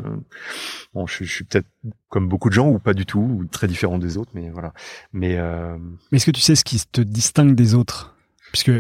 Bon, 0.95 1.07
je, 1.07 1.14
suis- 1.14 1.24
je 1.26 1.33
suis 1.33 1.45
peut-être 1.45 1.66
comme 2.09 2.28
beaucoup 2.28 2.49
de 2.49 2.55
gens 2.55 2.68
ou 2.68 2.78
pas 2.78 2.95
du 2.95 3.07
tout, 3.07 3.20
ou 3.20 3.45
très 3.47 3.66
différent 3.68 3.99
des 3.99 4.16
autres, 4.16 4.31
mais 4.35 4.51
voilà. 4.51 4.72
Mais 5.12 5.37
euh, 5.39 5.76
Mais 6.12 6.16
est-ce 6.16 6.26
que 6.26 6.31
tu 6.31 6.41
sais 6.41 6.55
ce 6.57 6.64
qui 6.64 6.81
te 6.93 7.01
distingue 7.01 7.55
des 7.55 7.74
autres? 7.74 8.14
Puisque 8.53 8.72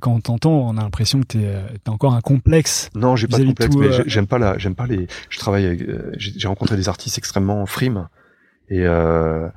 quand 0.00 0.12
on 0.12 0.20
t'entend, 0.20 0.52
on 0.52 0.76
a 0.76 0.82
l'impression 0.82 1.20
que 1.20 1.26
t'es 1.26 1.38
euh, 1.46 1.62
t'as 1.82 1.90
encore 1.90 2.14
un 2.14 2.20
complexe. 2.20 2.90
non, 2.94 3.16
j'ai 3.16 3.26
pas 3.26 3.38
de 3.38 3.46
complexe, 3.46 3.74
mais 3.76 3.86
euh, 3.88 3.92
j'ai- 3.92 4.04
j'aime 4.08 4.26
pas 4.26 4.38
la, 4.38 4.56
j'aime 4.58 4.74
pas 4.76 4.86
les. 4.86 5.08
Je 5.30 5.38
travaille, 5.38 5.84
j'ai 6.16 6.32
j'ai 6.36 6.48
rencontré 6.48 6.76
des 6.76 6.88
artistes 6.88 7.18
extrêmement 7.18 7.64
frimes 7.66 8.08
et 8.68 8.86
euh, 8.86 9.48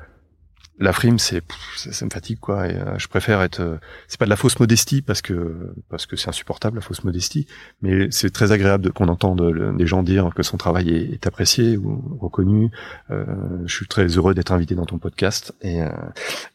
la 0.79 0.91
frime, 0.91 1.19
c'est 1.19 1.41
ça, 1.75 1.91
ça 1.91 2.05
me 2.05 2.09
fatigue 2.09 2.39
quoi. 2.39 2.67
Et 2.67 2.75
euh, 2.75 2.97
je 2.97 3.07
préfère 3.07 3.41
être. 3.41 3.59
euh, 3.59 3.77
c'est 4.07 4.19
pas 4.19 4.25
de 4.25 4.29
la 4.29 4.35
fausse 4.35 4.59
modestie 4.59 5.01
parce 5.01 5.21
que 5.21 5.73
parce 5.89 6.05
que 6.05 6.15
c'est 6.15 6.29
insupportable 6.29 6.77
la 6.77 6.81
fausse 6.81 7.03
modestie, 7.03 7.45
mais 7.81 8.09
c'est 8.11 8.31
très 8.31 8.51
agréable 8.51 8.91
qu'on 8.91 9.07
entende 9.07 9.41
le- 9.41 9.73
des 9.77 9.85
gens 9.85 10.01
dire 10.03 10.31
que 10.35 10.41
son 10.43 10.57
travail 10.57 10.89
est, 10.89 11.27
apprécié 11.27 11.77
ou 11.77 12.17
reconnu. 12.19 12.71
Euh, 13.11 13.23
je 13.65 13.73
suis 13.75 13.87
très 13.87 14.07
heureux 14.07 14.33
d'être 14.33 14.51
invité 14.51 14.73
dans 14.75 14.85
ton 14.85 14.97
podcast. 14.97 15.53
Et 15.61 15.81
euh, 15.83 15.89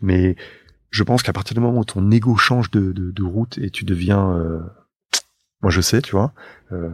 mais 0.00 0.36
je 0.90 1.02
pense 1.04 1.22
qu'à 1.22 1.32
partir 1.32 1.54
du 1.54 1.60
moment 1.60 1.78
où 1.80 1.84
ton 1.84 2.10
ego 2.10 2.36
change 2.36 2.70
de, 2.70 2.92
de, 2.92 3.10
de 3.12 3.22
route 3.22 3.56
et 3.58 3.70
tu 3.70 3.84
deviens 3.84 4.32
euh, 4.36 4.58
moi 5.62 5.70
je 5.70 5.80
sais, 5.80 6.00
tu 6.02 6.12
vois, 6.12 6.32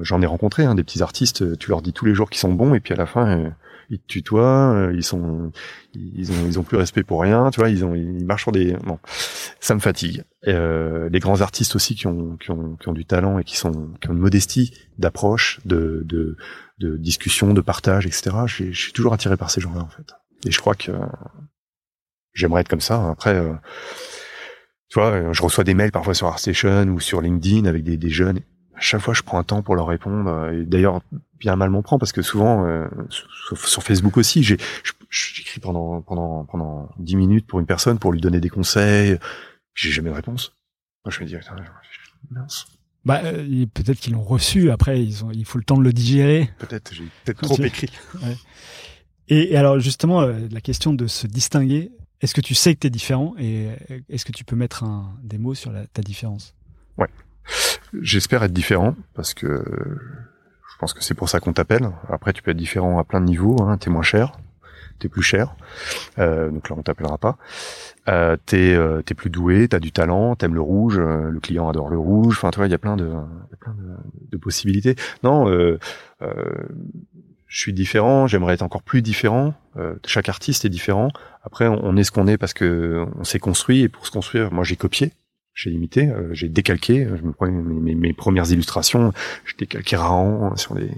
j'en 0.01 0.23
ai 0.23 0.27
rencontré 0.27 0.65
hein, 0.65 0.75
des 0.75 0.85
petits 0.85 1.03
artistes, 1.03 1.59
tu 1.59 1.69
leur 1.71 1.83
dis 1.83 1.93
tous 1.93 2.07
les 2.07 2.15
jours 2.15 2.31
qu'ils 2.31 2.41
sont 2.41 2.53
bons 2.55 2.75
et 2.75 2.81
puis 2.81 2.95
à 2.95 2.97
la 2.97 3.05
fin 3.07 3.53
ils 3.91 3.99
te 3.99 4.07
tutoient, 4.07 4.73
euh, 4.75 4.93
ils 4.95 5.03
sont 5.03 5.53
ils 5.95 6.31
ont 6.33 6.47
ils 6.47 6.59
ont 6.59 6.63
plus 6.63 6.77
respect 6.77 7.03
pour 7.03 7.21
rien, 7.23 7.51
tu 7.51 7.61
vois, 7.61 7.71
ils 7.71 7.85
ont 7.85 7.95
ils 7.95 8.25
marchent 8.25 8.43
sur 8.45 8.53
des 8.53 8.75
bon, 8.85 8.99
ça 9.61 9.75
me 9.75 9.81
fatigue. 9.81 10.25
Euh, 10.47 11.09
les 11.11 11.21
grands 11.21 11.41
artistes 11.41 11.77
aussi 11.77 11.95
qui 11.95 12.07
ont 12.07 12.37
qui 12.37 12.51
ont 12.51 12.77
qui 12.77 12.89
ont 12.89 12.93
du 12.93 13.05
talent 13.05 13.39
et 13.39 13.45
qui 13.45 13.57
sont 13.57 13.91
qui 14.01 14.09
ont 14.09 14.13
une 14.13 14.19
modestie 14.19 14.73
d'approche, 14.99 15.61
de 15.65 16.03
de 16.05 16.37
de 16.81 16.97
discussion, 16.97 17.55
de 17.55 17.61
partage, 17.61 18.07
etc. 18.07 18.31
Je 18.47 18.73
suis- 18.73 18.93
toujours 18.93 19.13
attiré 19.15 19.37
par 19.37 19.51
ces 19.51 19.61
gens-là 19.61 19.83
en 19.83 19.89
fait. 19.89 20.13
Et 20.47 20.51
je 20.51 20.59
crois 20.59 20.75
que 20.75 20.93
j'aimerais 22.33 22.63
être 22.63 22.69
comme 22.69 22.81
ça. 22.81 23.09
Après, 23.11 23.35
euh, 23.35 23.55
tu 24.89 24.99
vois, 25.01 25.33
je 25.33 25.43
reçois 25.43 25.65
des 25.65 25.75
mails 25.75 25.93
parfois 25.93 26.15
sur 26.15 26.27
ArtStation 26.27 26.85
ou 26.89 27.01
sur 27.01 27.21
LinkedIn 27.21 27.65
avec 27.67 27.83
des, 27.85 27.97
des 27.97 28.11
jeunes. 28.11 28.41
Chaque 28.79 29.01
fois, 29.01 29.15
je 29.15 29.23
prends 29.23 29.39
un 29.39 29.45
temps 29.45 29.63
pour 29.63 29.77
leur 29.77 29.87
répondre. 29.87 30.51
Et 30.53 30.65
d'ailleurs, 30.65 31.01
bien 31.39 31.57
mal 31.57 31.71
m'en 31.71 31.83
prend 31.83 31.99
parce 31.99 32.13
que 32.13 32.23
souvent, 32.23 32.67
euh, 32.67 32.87
sur, 33.09 33.59
sur 33.59 33.83
Facebook 33.83 34.17
aussi, 34.17 34.43
j'ai, 34.43 34.57
j'écris 35.11 35.61
pendant 35.61 36.01
pendant 36.03 36.45
pendant 36.45 36.89
dix 36.99 37.17
minutes 37.17 37.47
pour 37.47 37.61
une 37.61 37.67
personne 37.67 37.99
pour 37.99 38.13
lui 38.13 38.21
donner 38.21 38.41
des 38.41 38.51
conseils. 38.51 39.19
J'ai 39.75 39.91
jamais 39.91 40.11
de 40.11 40.15
réponse. 40.15 40.53
Moi, 41.05 41.13
je 41.13 41.21
me 41.21 41.27
dis, 41.27 41.37
Attends, 41.37 41.55
mince. 42.31 42.67
Bah, 43.05 43.21
euh, 43.25 43.67
peut-être 43.75 43.99
qu'ils 43.99 44.15
l'ont 44.15 44.23
reçu. 44.23 44.71
Après, 44.71 45.03
ils 45.03 45.25
ont, 45.25 45.31
il 45.31 45.45
faut 45.45 45.59
le 45.59 45.65
temps 45.65 45.77
de 45.77 45.83
le 45.83 45.93
digérer. 45.93 46.51
Peut-être, 46.59 46.95
j'ai 46.95 47.05
peut-être 47.25 47.43
trop 47.43 47.63
écrit. 47.63 47.91
Et, 49.27 49.55
et 49.55 49.57
alors, 49.57 49.81
justement, 49.81 50.21
euh, 50.21 50.35
la 50.51 50.61
question 50.61 50.93
de 50.93 51.07
se 51.07 51.27
distinguer. 51.27 51.93
Est-ce 52.21 52.35
que 52.35 52.43
tu 52.43 52.55
sais 52.55 52.75
que 52.75 52.81
tu 52.81 52.87
es 52.89 52.91
différent 52.91 53.35
et 53.39 53.69
euh, 53.91 54.01
est-ce 54.11 54.27
que 54.27 54.33
tu 54.33 54.45
peux 54.45 54.55
mettre 54.55 54.85
un, 54.85 55.19
des 55.23 55.39
mots 55.39 55.55
sur 55.55 55.73
la, 55.73 55.87
ta 55.87 56.03
différence? 56.03 56.55
J'espère 58.01 58.43
être 58.43 58.53
différent 58.53 58.95
parce 59.15 59.35
que 59.35 59.47
je 59.47 60.79
pense 60.79 60.95
que 60.95 61.03
c'est 61.03 61.15
pour 61.15 61.29
ça 61.29 61.41
qu'on 61.41 61.53
t'appelle. 61.53 61.91
Après, 62.09 62.33
tu 62.33 62.43
peux 62.43 62.51
être 62.51 62.57
différent 62.57 62.99
à 62.99 63.05
plein 63.05 63.21
de 63.21 63.27
niveaux. 63.27 63.63
Hein. 63.63 63.79
T'es 63.79 63.91
moins 63.91 64.03
cher, 64.03 64.33
t'es 64.99 65.09
plus 65.09 65.23
cher, 65.23 65.55
euh, 66.19 66.51
donc 66.51 66.69
là 66.69 66.77
on 66.79 66.83
t'appellera 66.83 67.19
pas. 67.19 67.37
Euh, 68.09 68.37
t'es 68.45 68.75
euh, 68.75 69.03
plus 69.03 69.31
doué, 69.31 69.69
t'as 69.69 69.79
du 69.79 69.93
talent, 69.93 70.35
t'aimes 70.37 70.55
le 70.55 70.61
rouge, 70.61 70.99
euh, 70.99 71.31
le 71.31 71.41
client 71.41 71.69
adore 71.69 71.89
le 71.89 71.99
rouge. 71.99 72.37
Enfin, 72.37 72.51
tu 72.51 72.59
vois, 72.59 72.67
il 72.67 72.71
y 72.71 72.75
a 72.75 72.79
plein 72.79 72.97
de, 72.97 73.11
plein 73.61 73.75
de, 74.31 74.37
possibilités. 74.37 74.97
Non, 75.23 75.49
euh, 75.49 75.79
je 77.47 77.59
suis 77.61 77.73
différent. 77.73 78.27
J'aimerais 78.27 78.55
être 78.55 78.63
encore 78.63 78.83
plus 78.83 79.01
différent. 79.01 79.55
Chaque 80.05 80.29
artiste 80.29 80.65
est 80.65 80.69
différent. 80.69 81.09
Après, 81.45 81.67
on, 81.67 81.85
on 81.85 81.97
est 81.97 82.05
ce 82.05 82.13
qu'on 82.13 82.27
est 82.27 82.37
parce 82.37 82.53
que 82.53 83.07
on 83.17 83.25
s'est 83.25 83.39
construit 83.39 83.83
et 83.83 83.89
pour 83.89 84.07
se 84.07 84.11
construire, 84.11 84.53
moi 84.53 84.65
j'ai 84.65 84.77
copié. 84.77 85.13
J'ai 85.55 85.71
imité, 85.71 86.09
euh, 86.09 86.35
j'ai 86.35 86.49
décalqué. 86.49 87.07
Je 87.07 87.23
me 87.23 87.33
prenais 87.33 87.53
mes, 87.53 88.13
premières 88.13 88.51
illustrations, 88.51 89.13
j'ai 89.47 89.57
décalqué 89.57 89.97
Rahan 89.97 90.57
sur 90.57 90.75
les 90.75 90.91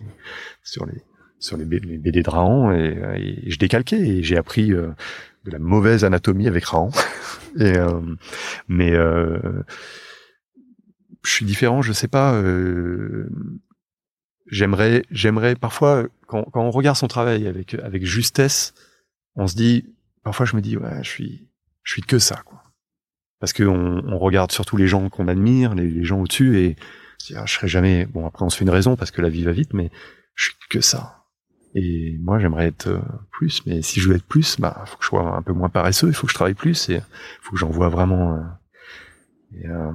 sur 0.62 0.86
les 0.86 1.02
sur 1.38 1.58
les, 1.58 1.66
BD 1.66 2.22
de 2.22 2.30
Rahan 2.30 2.72
et, 2.72 2.96
euh, 2.96 3.14
et 3.16 3.50
je 3.50 3.58
décalquais 3.58 4.00
et 4.00 4.22
j'ai 4.22 4.38
appris 4.38 4.72
euh, 4.72 4.88
de 5.44 5.50
la 5.50 5.58
mauvaise 5.58 6.04
anatomie 6.04 6.48
avec 6.48 6.64
Rahan. 6.64 6.90
et 7.58 7.76
euh, 7.76 8.00
mais 8.68 8.92
euh, 8.92 9.62
je 11.22 11.30
suis 11.30 11.44
différent, 11.44 11.82
je 11.82 11.92
sais 11.92 12.08
pas. 12.08 12.34
euh, 12.34 13.28
j'aimerais 14.46 15.04
j'aimerais 15.10 15.54
parfois 15.54 16.06
quand, 16.26 16.44
quand 16.44 16.62
on 16.62 16.70
regarde 16.70 16.96
son 16.96 17.08
travail 17.08 17.46
avec 17.46 17.74
avec 17.74 18.04
justesse, 18.04 18.74
on 19.34 19.46
se 19.46 19.54
dit 19.54 19.84
parfois 20.22 20.46
je 20.46 20.56
me 20.56 20.60
dis 20.60 20.76
ouais 20.76 21.02
je 21.02 21.08
suis 21.08 21.48
je 21.82 21.92
suis 21.92 22.02
que 22.02 22.18
ça 22.18 22.42
quoi 22.44 22.62
parce 23.40 23.52
que 23.52 23.62
on, 23.64 24.18
regarde 24.18 24.52
surtout 24.52 24.76
les 24.76 24.88
gens 24.88 25.08
qu'on 25.08 25.28
admire, 25.28 25.74
les, 25.74 25.88
les 25.88 26.04
gens 26.04 26.20
au-dessus, 26.20 26.58
et 26.58 26.76
ah, 27.34 27.44
je 27.46 27.54
serai 27.54 27.68
jamais. 27.68 28.06
Bon, 28.06 28.26
après, 28.26 28.44
on 28.44 28.50
se 28.50 28.56
fait 28.56 28.64
une 28.64 28.70
raison 28.70 28.96
parce 28.96 29.10
que 29.10 29.22
la 29.22 29.28
vie 29.28 29.44
va 29.44 29.52
vite, 29.52 29.72
mais 29.74 29.90
je 30.34 30.44
suis 30.44 30.54
que 30.70 30.80
ça. 30.80 31.24
Et 31.74 32.16
moi, 32.20 32.38
j'aimerais 32.38 32.66
être 32.68 32.88
euh, 32.88 33.00
plus, 33.30 33.64
mais 33.66 33.82
si 33.82 34.00
je 34.00 34.08
veux 34.08 34.16
être 34.16 34.26
plus, 34.26 34.58
bah, 34.58 34.84
faut 34.86 34.96
que 34.96 35.04
je 35.04 35.08
sois 35.08 35.36
un 35.36 35.42
peu 35.42 35.52
moins 35.52 35.68
paresseux, 35.68 36.08
il 36.08 36.14
faut 36.14 36.26
que 36.26 36.30
je 36.30 36.36
travaille 36.36 36.54
plus, 36.54 36.88
et 36.88 37.00
faut 37.42 37.52
que 37.52 37.58
j'en 37.58 37.68
vois 37.68 37.88
vraiment. 37.88 38.34
euh, 38.34 39.58
et, 39.58 39.66
euh, 39.66 39.92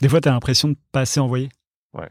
Des 0.00 0.08
fois, 0.08 0.20
tu 0.20 0.28
as 0.28 0.32
l'impression 0.32 0.68
de 0.68 0.76
pas 0.90 1.00
assez 1.00 1.20
envoyer. 1.20 1.50
ouais, 1.94 2.08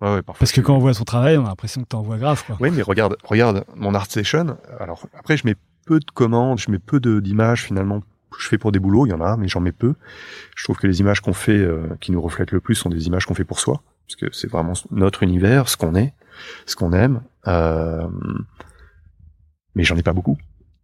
ouais, 0.00 0.22
parfois. 0.22 0.40
Parce 0.40 0.52
que 0.52 0.60
quand 0.60 0.74
on 0.74 0.80
voit 0.80 0.94
son 0.94 1.04
travail, 1.04 1.36
on 1.36 1.44
a 1.44 1.48
l'impression 1.50 1.82
que 1.82 1.88
tu 1.88 1.96
envoies 1.96 2.18
grave. 2.18 2.44
Quoi. 2.44 2.56
Oui, 2.58 2.70
mais 2.72 2.82
regarde, 2.82 3.16
regarde 3.22 3.64
mon 3.76 3.94
ArtStation. 3.94 4.58
Alors 4.80 5.06
après, 5.16 5.36
je 5.36 5.46
mets 5.46 5.56
peu 5.86 6.00
de 6.00 6.10
commandes, 6.12 6.58
je 6.58 6.70
mets 6.70 6.78
peu 6.80 6.98
d'images 6.98 7.62
finalement. 7.64 8.02
Je 8.38 8.46
fais 8.48 8.58
pour 8.58 8.72
des 8.72 8.78
boulots, 8.78 9.06
il 9.06 9.10
y 9.10 9.12
en 9.12 9.20
a, 9.20 9.36
mais 9.36 9.48
j'en 9.48 9.60
mets 9.60 9.72
peu. 9.72 9.94
Je 10.56 10.64
trouve 10.64 10.76
que 10.78 10.86
les 10.86 11.00
images 11.00 11.20
qu'on 11.20 11.32
fait, 11.32 11.56
euh, 11.58 11.88
qui 12.00 12.12
nous 12.12 12.20
reflètent 12.22 12.52
le 12.52 12.60
plus, 12.60 12.74
sont 12.74 12.88
des 12.90 13.06
images 13.06 13.26
qu'on 13.26 13.34
fait 13.34 13.44
pour 13.44 13.60
soi, 13.60 13.82
parce 14.06 14.16
que 14.16 14.26
c'est 14.34 14.50
vraiment 14.50 14.72
notre 14.90 15.22
univers, 15.22 15.68
ce 15.68 15.76
qu'on 15.76 15.94
est, 15.94 16.14
ce 16.66 16.76
qu'on 16.76 16.92
aime. 16.92 17.22
Euh, 17.48 18.06
mais 19.74 19.84
j'en 19.84 19.96
ai 19.96 20.02
pas 20.02 20.12
beaucoup. 20.12 20.38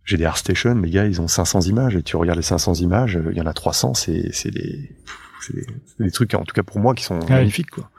J'ai 0.05 0.17
des 0.17 0.25
ArtStation, 0.25 0.75
les 0.81 0.91
gars, 0.91 1.07
ils 1.07 1.21
ont 1.21 1.29
500 1.29 1.63
images, 1.63 1.97
et 1.97 2.03
tu 2.03 2.17
regardes 2.17 2.39
les 2.39 2.43
500 2.45 2.75
images, 2.75 3.19
il 3.31 3.37
y 3.37 3.41
en 3.41 3.47
a 3.47 3.53
300, 3.53 3.95
c'est 3.95 4.33
c'est 4.33 4.51
des, 4.53 4.95
c'est 5.41 5.55
des, 5.55 5.67
des 5.99 6.11
trucs, 6.13 6.33
en 6.35 6.45
tout 6.45 6.55
cas 6.55 6.63
pour 6.63 6.79
moi, 6.79 6.95
qui 6.95 7.03
sont 7.05 7.19
Ouais. 7.23 7.31
magnifiques, 7.31 7.71
quoi. 7.71 7.91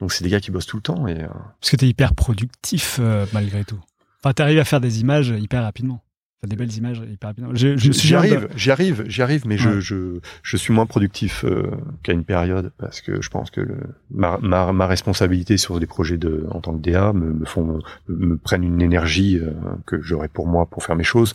Donc 0.00 0.12
c'est 0.12 0.24
des 0.24 0.30
gars 0.30 0.40
qui 0.40 0.50
bossent 0.50 0.66
tout 0.66 0.76
le 0.76 0.82
temps 0.82 1.06
et 1.08 1.20
euh, 1.22 1.26
Parce 1.60 1.70
que 1.70 1.76
t'es 1.76 1.86
hyper 1.88 2.14
productif 2.14 2.98
euh, 3.00 3.26
malgré 3.34 3.64
tout. 3.64 3.78
Enfin, 4.22 4.32
t'arrives 4.32 4.58
à 4.58 4.64
faire 4.64 4.80
des 4.80 5.00
images 5.00 5.28
hyper 5.38 5.62
rapidement. 5.62 6.02
Des 6.46 6.56
belles 6.56 6.72
images 6.74 7.02
hyper. 7.06 7.34
Je, 7.52 7.76
je 7.76 7.92
j'y 7.92 8.12
de- 8.12 8.16
arrive, 8.16 8.48
j'y 8.56 8.70
arrive, 8.70 9.04
j'y 9.06 9.20
arrive, 9.20 9.46
mais 9.46 9.58
je, 9.58 9.78
je, 9.80 10.20
je 10.42 10.56
suis 10.56 10.72
moins 10.72 10.86
productif 10.86 11.44
euh, 11.44 11.70
qu'à 12.02 12.14
une 12.14 12.24
période 12.24 12.72
parce 12.78 13.02
que 13.02 13.20
je 13.20 13.28
pense 13.28 13.50
que 13.50 13.60
le, 13.60 13.76
ma, 14.10 14.38
ma, 14.38 14.72
ma 14.72 14.86
responsabilité 14.86 15.58
sur 15.58 15.78
des 15.78 15.86
projets 15.86 16.16
de, 16.16 16.46
en 16.50 16.62
tant 16.62 16.72
que 16.74 16.80
DA 16.80 17.12
me, 17.12 17.30
me 17.34 17.44
font, 17.44 17.80
me, 18.08 18.16
me 18.16 18.36
prennent 18.38 18.64
une 18.64 18.80
énergie 18.80 19.38
euh, 19.38 19.50
que 19.86 20.00
j'aurais 20.00 20.28
pour 20.28 20.46
moi 20.46 20.64
pour 20.64 20.82
faire 20.82 20.96
mes 20.96 21.04
choses, 21.04 21.34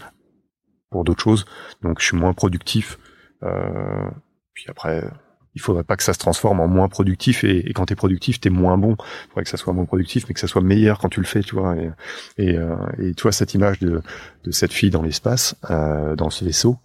pour 0.90 1.04
d'autres 1.04 1.22
choses. 1.24 1.46
Donc 1.84 2.00
je 2.02 2.06
suis 2.08 2.18
moins 2.18 2.34
productif. 2.34 2.98
Euh, 3.44 4.10
puis 4.56 4.66
après, 4.70 5.04
il 5.56 5.62
faudrait 5.62 5.84
pas 5.84 5.96
que 5.96 6.04
ça 6.04 6.14
se 6.14 6.20
transforme 6.20 6.60
en 6.60 6.68
moins 6.68 6.90
productif 6.90 7.44
et, 7.44 7.70
et 7.70 7.74
quand 7.74 7.86
t'es 7.86 7.96
productif, 7.96 8.40
t'es 8.40 8.50
moins 8.50 8.78
bon. 8.78 8.96
Il 9.00 9.28
faudrait 9.30 9.44
que 9.46 9.50
ça 9.50 9.58
soit 9.58 9.74
moins 9.74 9.86
productif, 9.86 10.26
mais 10.28 10.34
que 10.34 10.40
ça 10.40 10.48
soit 10.48 10.62
meilleur 10.62 11.00
quand 11.00 11.10
tu 11.10 11.22
le 11.22 11.26
fais, 11.26 11.42
tu 11.42 11.56
vois. 11.56 11.76
Et, 12.38 12.58
euh, 12.58 12.76
et 13.00 13.14
tu 13.14 13.24
vois 13.24 13.32
cette 13.32 13.54
image 13.54 13.80
de, 13.80 14.02
de 14.44 14.52
cette 14.52 14.74
fille 14.74 14.90
dans 14.92 15.02
l'espace, 15.02 15.56
euh, 15.70 16.16
dans 16.16 16.30
ce 16.30 16.46
vaisseau, 16.46 16.78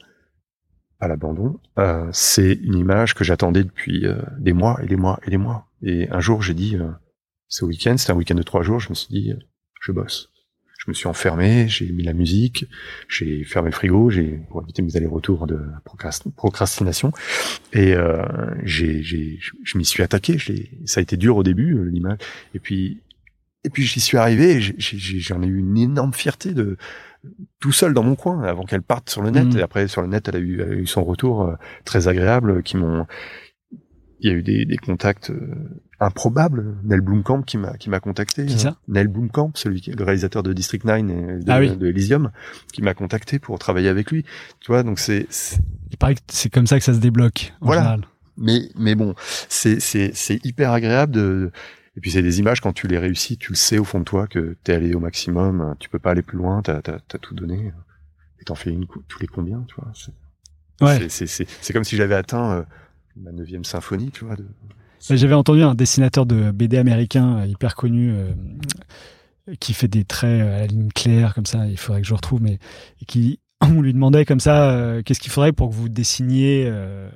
à 1.00 1.08
l'abandon, 1.08 1.58
euh, 1.78 2.08
c'est 2.12 2.52
une 2.52 2.76
image 2.76 3.14
que 3.14 3.24
j'attendais 3.24 3.64
depuis 3.64 4.06
euh, 4.06 4.20
des 4.38 4.52
mois 4.52 4.78
et 4.82 4.86
des 4.86 4.96
mois 4.96 5.18
et 5.26 5.30
des 5.30 5.38
mois. 5.38 5.66
Et 5.82 6.08
un 6.10 6.20
jour, 6.20 6.42
j'ai 6.42 6.54
dit, 6.54 6.76
euh, 6.76 6.90
ce 7.48 7.64
week-end, 7.64 7.96
c'était 7.96 8.12
un 8.12 8.16
week-end 8.16 8.34
de 8.34 8.42
trois 8.42 8.62
jours, 8.62 8.80
je 8.80 8.90
me 8.90 8.94
suis 8.94 9.08
dit, 9.08 9.32
euh, 9.32 9.38
je 9.80 9.92
bosse. 9.92 10.30
Je 10.82 10.90
me 10.90 10.94
suis 10.94 11.08
enfermé, 11.08 11.68
j'ai 11.68 11.92
mis 11.92 12.02
la 12.02 12.14
musique, 12.14 12.64
j'ai 13.06 13.44
fermé 13.44 13.68
le 13.68 13.74
frigo, 13.74 14.08
j'ai 14.08 14.40
pour 14.48 14.62
éviter 14.62 14.80
mes 14.80 14.96
allers-retours 14.96 15.46
de 15.46 15.60
procrast- 15.84 16.30
procrastination, 16.32 17.12
et 17.74 17.92
euh, 17.94 18.24
j'ai, 18.64 19.02
j'ai, 19.02 19.38
je- 19.62 19.76
m'y 19.76 19.84
suis 19.84 20.02
attaqué. 20.02 20.38
Ça 20.86 21.00
a 21.00 21.02
été 21.02 21.18
dur 21.18 21.36
au 21.36 21.42
début, 21.42 21.74
euh, 21.76 21.82
l'image, 21.84 22.16
et 22.54 22.60
puis, 22.60 23.02
et 23.62 23.68
puis 23.68 23.82
j'y 23.82 24.00
suis 24.00 24.16
arrivé. 24.16 24.52
et 24.52 24.60
j'ai- 24.62 24.74
j'ai- 24.78 25.20
J'en 25.20 25.42
ai 25.42 25.46
eu 25.46 25.58
une 25.58 25.76
énorme 25.76 26.14
fierté 26.14 26.54
de 26.54 26.78
tout 27.58 27.72
seul 27.72 27.92
dans 27.92 28.02
mon 28.02 28.16
coin 28.16 28.42
avant 28.44 28.64
qu'elle 28.64 28.80
parte 28.80 29.10
sur 29.10 29.20
le 29.20 29.28
net. 29.28 29.44
Mhm. 29.44 29.58
Et 29.58 29.62
après 29.62 29.86
sur 29.86 30.00
le 30.00 30.08
net, 30.08 30.28
elle 30.28 30.36
a 30.36 30.38
eu, 30.38 30.62
elle 30.62 30.72
a 30.72 30.76
eu 30.76 30.86
son 30.86 31.04
retour 31.04 31.42
euh, 31.42 31.56
très 31.84 32.08
agréable, 32.08 32.50
euh, 32.52 32.62
qui 32.62 32.78
m'ont. 32.78 33.06
Il 34.20 34.30
y 34.30 34.32
a 34.32 34.34
eu 34.34 34.42
des, 34.42 34.64
des 34.64 34.76
contacts 34.78 35.30
improbables. 36.00 36.76
Nel 36.82 37.00
Blomkamp 37.00 37.42
qui 37.42 37.58
m'a 37.58 37.76
qui 37.76 37.90
m'a 37.90 38.00
contacté. 38.00 38.46
Qui 38.46 38.58
ça? 38.58 38.76
Nel 38.88 39.08
Blomkamp, 39.08 39.52
celui 39.54 39.80
qui 39.80 39.90
est 39.90 39.94
le 39.96 40.04
réalisateur 40.04 40.42
de 40.42 40.52
District 40.52 40.84
9 40.84 40.98
et 40.98 41.02
de, 41.02 41.44
Ah 41.50 41.60
oui. 41.60 41.76
de 41.76 41.86
Elysium, 41.86 42.30
qui 42.72 42.82
m'a 42.82 42.94
contacté 42.94 43.38
pour 43.38 43.58
travailler 43.58 43.88
avec 43.88 44.10
lui. 44.10 44.24
Tu 44.60 44.72
vois, 44.72 44.82
donc 44.82 44.98
c'est 44.98 45.26
c'est- 45.30 45.60
Il 45.90 45.96
paraît 45.98 46.14
que 46.14 46.20
c'est 46.28 46.50
comme 46.50 46.66
ça 46.66 46.78
que 46.78 46.84
ça 46.84 46.94
se 46.94 46.98
débloque 47.00 47.52
en 47.60 47.66
Voilà. 47.66 47.82
général. 47.82 48.04
mais 48.36 48.68
mais 48.76 48.94
bon, 48.94 49.14
c'est 49.48 49.80
c'est 49.80 50.12
c'est 50.14 50.44
hyper 50.44 50.72
agréable 50.72 51.12
de 51.12 51.50
et 51.96 52.00
puis 52.00 52.10
c'est 52.10 52.22
des 52.22 52.38
images 52.38 52.60
quand 52.60 52.72
tu 52.72 52.86
les 52.86 52.98
réussis, 52.98 53.36
tu 53.36 53.52
le 53.52 53.56
sais 53.56 53.78
au 53.78 53.84
fond 53.84 53.98
de 53.98 54.04
toi 54.04 54.26
que 54.26 54.56
t'es 54.64 54.72
allé 54.72 54.94
au 54.94 55.00
maximum, 55.00 55.74
tu 55.80 55.88
peux 55.90 55.98
pas 55.98 56.12
aller 56.12 56.22
plus 56.22 56.38
loin, 56.38 56.62
t'as 56.62 56.80
t'as 56.80 56.98
t'as 57.06 57.18
tout 57.18 57.34
donné 57.34 57.72
et 58.40 58.44
t'en 58.44 58.54
fais 58.54 58.70
une 58.70 58.86
tous 59.08 59.18
les 59.20 59.26
combien, 59.26 59.62
tu 59.68 59.74
vois. 59.74 59.90
C'est 59.94 60.12
Ouais. 60.82 60.96
c'est- 60.98 61.08
c'est 61.10 61.26
c'est 61.26 61.46
c'est 61.60 61.72
comme 61.74 61.84
si 61.84 61.96
j'avais 61.96 62.14
atteint 62.14 62.52
euh, 62.52 62.62
ma 63.16 63.32
neuvième 63.32 63.64
symphonie, 63.64 64.10
tu 64.12 64.24
vois. 64.24 64.36
De... 64.36 64.46
J'avais 65.08 65.34
entendu 65.34 65.62
un 65.62 65.74
dessinateur 65.74 66.26
de 66.26 66.50
BD 66.50 66.76
américain 66.76 67.38
euh, 67.38 67.46
hyper 67.46 67.74
connu 67.74 68.12
euh, 68.12 68.32
qui 69.58 69.72
fait 69.72 69.88
des 69.88 70.04
traits 70.04 70.40
euh, 70.42 70.56
à 70.56 70.60
la 70.60 70.66
ligne 70.66 70.88
claire 70.94 71.34
comme 71.34 71.46
ça. 71.46 71.66
Il 71.66 71.78
faudrait 71.78 72.02
que 72.02 72.06
je 72.06 72.14
retrouve, 72.14 72.42
mais 72.42 72.58
qui 73.06 73.40
on 73.62 73.80
lui 73.80 73.92
demandait 73.92 74.24
comme 74.24 74.40
ça 74.40 74.70
euh, 74.70 75.02
qu'est-ce 75.02 75.20
qu'il 75.20 75.30
faudrait 75.32 75.52
pour 75.52 75.70
que 75.70 75.74
vous 75.74 75.88
dessiniez 75.88 76.64
euh, 76.66 77.08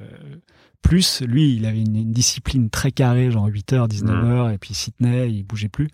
plus. 0.83 1.23
Lui, 1.23 1.55
il 1.57 1.67
avait 1.67 1.81
une, 1.81 1.97
une 1.97 2.13
discipline 2.13 2.71
très 2.71 2.91
carrée, 2.91 3.31
genre 3.31 3.49
8h, 3.49 3.89
19h, 3.89 4.55
et 4.55 4.59
puis 4.59 4.71
il 4.73 4.75
s'y 4.77 4.93
tenait, 4.93 5.31
il 5.31 5.43
bougeait 5.45 5.69
plus. 5.69 5.89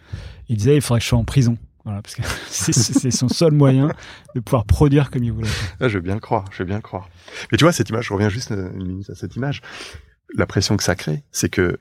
Il 0.49 0.57
disait 0.57 0.77
il 0.77 0.81
faudrait 0.83 1.01
que 1.01 1.05
je 1.05 1.09
sois 1.11 1.19
en 1.19 1.25
prison. 1.25 1.57
Voilà, 1.85 2.03
parce 2.03 2.15
que 2.15 2.23
c'est- 2.49 3.11
son 3.11 3.29
seul 3.29 3.53
moyen 3.53 3.89
de 4.35 4.41
pouvoir 4.41 4.65
produire 4.65 5.11
comme 5.11 5.25
il 5.25 5.33
voulait. 5.33 5.49
Ah, 5.81 5.89
je 5.89 5.95
veux 5.99 6.03
bien 6.05 6.15
le 6.15 6.21
croire, 6.21 6.45
je 6.53 6.59
veux 6.59 6.67
bien 6.67 6.77
le 6.77 6.83
croire. 6.83 7.09
Mais 7.51 7.59
tu 7.59 7.65
vois, 7.65 7.73
cette 7.73 7.89
image, 7.89 8.07
je 8.07 8.13
reviens 8.13 8.29
juste 8.29 8.51
une 8.51 8.87
minute 8.87 9.09
à 9.11 9.15
cette 9.15 9.35
image. 9.37 9.63
La 10.35 10.47
pression 10.47 10.77
que 10.77 10.83
ça 10.83 10.95
crée, 10.95 11.25
c'est 11.33 11.49
que 11.49 11.79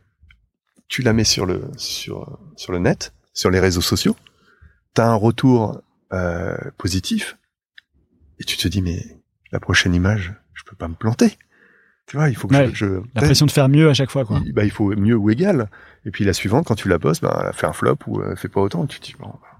tu 0.87 1.01
la 1.03 1.13
mets 1.13 1.23
sur 1.23 1.45
le 1.45 1.69
sur 1.77 2.39
sur 2.55 2.71
le 2.71 2.79
net, 2.79 3.13
sur 3.33 3.49
les 3.51 3.59
réseaux 3.59 3.81
sociaux, 3.81 4.15
t'as 4.93 5.07
un 5.07 5.15
retour 5.15 5.81
euh, 6.13 6.57
positif, 6.77 7.37
et 8.39 8.43
tu 8.43 8.57
te 8.57 8.67
dis 8.67 8.81
mais 8.81 8.99
la 9.51 9.59
prochaine 9.59 9.93
image, 9.93 10.33
je 10.53 10.63
peux 10.63 10.75
pas 10.75 10.87
me 10.87 10.95
planter. 10.95 11.37
Tu 12.07 12.17
vois, 12.17 12.29
il 12.29 12.35
faut 12.35 12.47
que 12.47 12.55
Ouais, 12.55 12.69
je, 12.73 12.73
je 12.73 13.01
La 13.13 13.21
pression 13.21 13.45
de 13.45 13.51
faire 13.51 13.69
mieux 13.69 13.87
à 13.87 13.93
chaque 13.93 14.09
fois, 14.09 14.25
quoi. 14.25 14.41
il, 14.43 14.51
bah, 14.51 14.63
il 14.65 14.71
faut 14.71 14.95
mieux 14.95 15.15
ou 15.15 15.29
égal. 15.29 15.69
Et 16.05 16.11
puis 16.11 16.25
la 16.25 16.33
suivante, 16.33 16.65
quand 16.65 16.73
tu 16.73 16.87
la 16.89 16.97
bosses, 16.97 17.21
bah, 17.21 17.37
elle 17.41 17.47
a 17.49 17.53
fait 17.53 17.67
un 17.67 17.73
flop 17.73 17.97
ou 18.07 18.23
elle 18.23 18.35
fait 18.35 18.47
pas 18.49 18.61
autant. 18.61 18.83
Et 18.85 18.87
tu 18.87 18.99
te 18.99 19.05
dis 19.05 19.15
bon, 19.19 19.27
bah, 19.27 19.58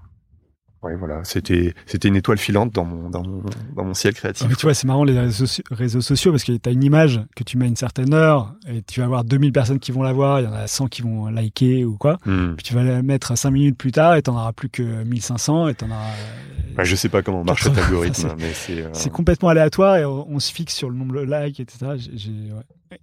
ouais, 0.82 0.96
voilà, 0.96 1.20
c'était 1.24 1.74
c'était 1.86 2.08
une 2.08 2.16
étoile 2.16 2.38
filante 2.38 2.72
dans 2.72 2.84
mon 2.84 3.10
dans 3.10 3.22
mon 3.22 3.42
dans 3.76 3.84
mon 3.84 3.94
ciel 3.94 4.14
créatif. 4.14 4.46
Mais 4.48 4.54
tu 4.54 4.62
vois, 4.66 4.74
c'est 4.74 4.86
marrant 4.86 5.04
les 5.04 5.18
réseaux, 5.18 5.44
soci- 5.46 5.62
réseaux 5.70 6.00
sociaux 6.00 6.30
parce 6.32 6.44
que 6.44 6.52
tu 6.52 6.68
as 6.68 6.72
une 6.72 6.82
image 6.84 7.20
que 7.36 7.44
tu 7.44 7.56
mets 7.58 7.66
à 7.66 7.68
une 7.68 7.76
certaine 7.76 8.12
heure 8.14 8.54
et 8.68 8.82
tu 8.82 9.00
vas 9.00 9.06
avoir 9.06 9.24
2000 9.24 9.52
personnes 9.52 9.78
qui 9.78 9.92
vont 9.92 10.02
la 10.02 10.12
voir, 10.12 10.40
il 10.40 10.44
y 10.44 10.46
en 10.46 10.52
a 10.52 10.66
100 10.66 10.86
qui 10.88 11.02
vont 11.02 11.26
liker 11.28 11.84
ou 11.84 11.96
quoi. 11.96 12.18
Hmm. 12.26 12.54
Puis 12.56 12.64
tu 12.64 12.74
vas 12.74 12.82
la 12.82 13.02
mettre 13.02 13.36
5 13.36 13.50
minutes 13.50 13.76
plus 13.78 13.92
tard 13.92 14.14
et 14.16 14.22
t'en 14.22 14.34
auras 14.34 14.52
plus 14.52 14.68
que 14.68 14.82
1500 15.04 15.68
et 15.68 15.74
t'en 15.74 15.86
auras. 15.86 15.96
euh, 15.96 16.76
Ouais, 16.78 16.84
je 16.84 16.94
sais 16.96 17.08
pas 17.08 17.20
comment 17.22 17.42
marche 17.44 17.64
cet 17.64 17.74
80, 17.74 17.86
algorithme, 17.88 18.14
c'est- 18.28 18.36
mais 18.38 18.52
c'est. 18.54 18.82
euh, 18.82 18.88
C'est 18.92 19.10
complètement 19.10 19.48
aléatoire 19.48 19.96
et 19.96 20.04
on, 20.04 20.30
on 20.30 20.38
se 20.38 20.52
fixe 20.52 20.74
sur 20.74 20.88
le 20.88 20.96
nombre 20.96 21.16
de 21.16 21.22
likes, 21.22 21.58
etc. 21.60 21.78
Ouais. 21.86 21.98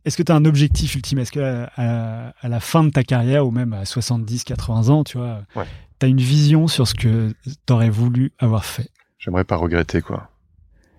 Est-ce 0.05 0.17
que 0.17 0.23
tu 0.23 0.31
as 0.31 0.35
un 0.35 0.45
objectif 0.45 0.95
ultime? 0.95 1.19
Est-ce 1.19 1.31
que 1.31 1.39
à, 1.39 1.71
à- 1.77 2.33
à 2.41 2.47
la 2.49 2.59
fin 2.59 2.83
de 2.83 2.89
ta 2.89 3.03
carrière 3.03 3.45
ou 3.47 3.51
même 3.51 3.73
à 3.73 3.85
70, 3.85 4.43
80 4.43 4.89
ans, 4.89 5.03
tu 5.03 5.17
vois, 5.17 5.43
Ouais. 5.55 5.65
tu 5.99 6.05
as 6.05 6.09
une 6.09 6.19
vision 6.19 6.67
sur 6.67 6.87
ce 6.87 6.93
que 6.93 7.33
tu 7.45 7.73
aurais 7.73 7.89
voulu 7.89 8.33
avoir 8.39 8.65
fait? 8.65 8.89
J'aimerais 9.17 9.43
pas 9.45 9.55
regretter 9.55 10.01
quoi, 10.01 10.29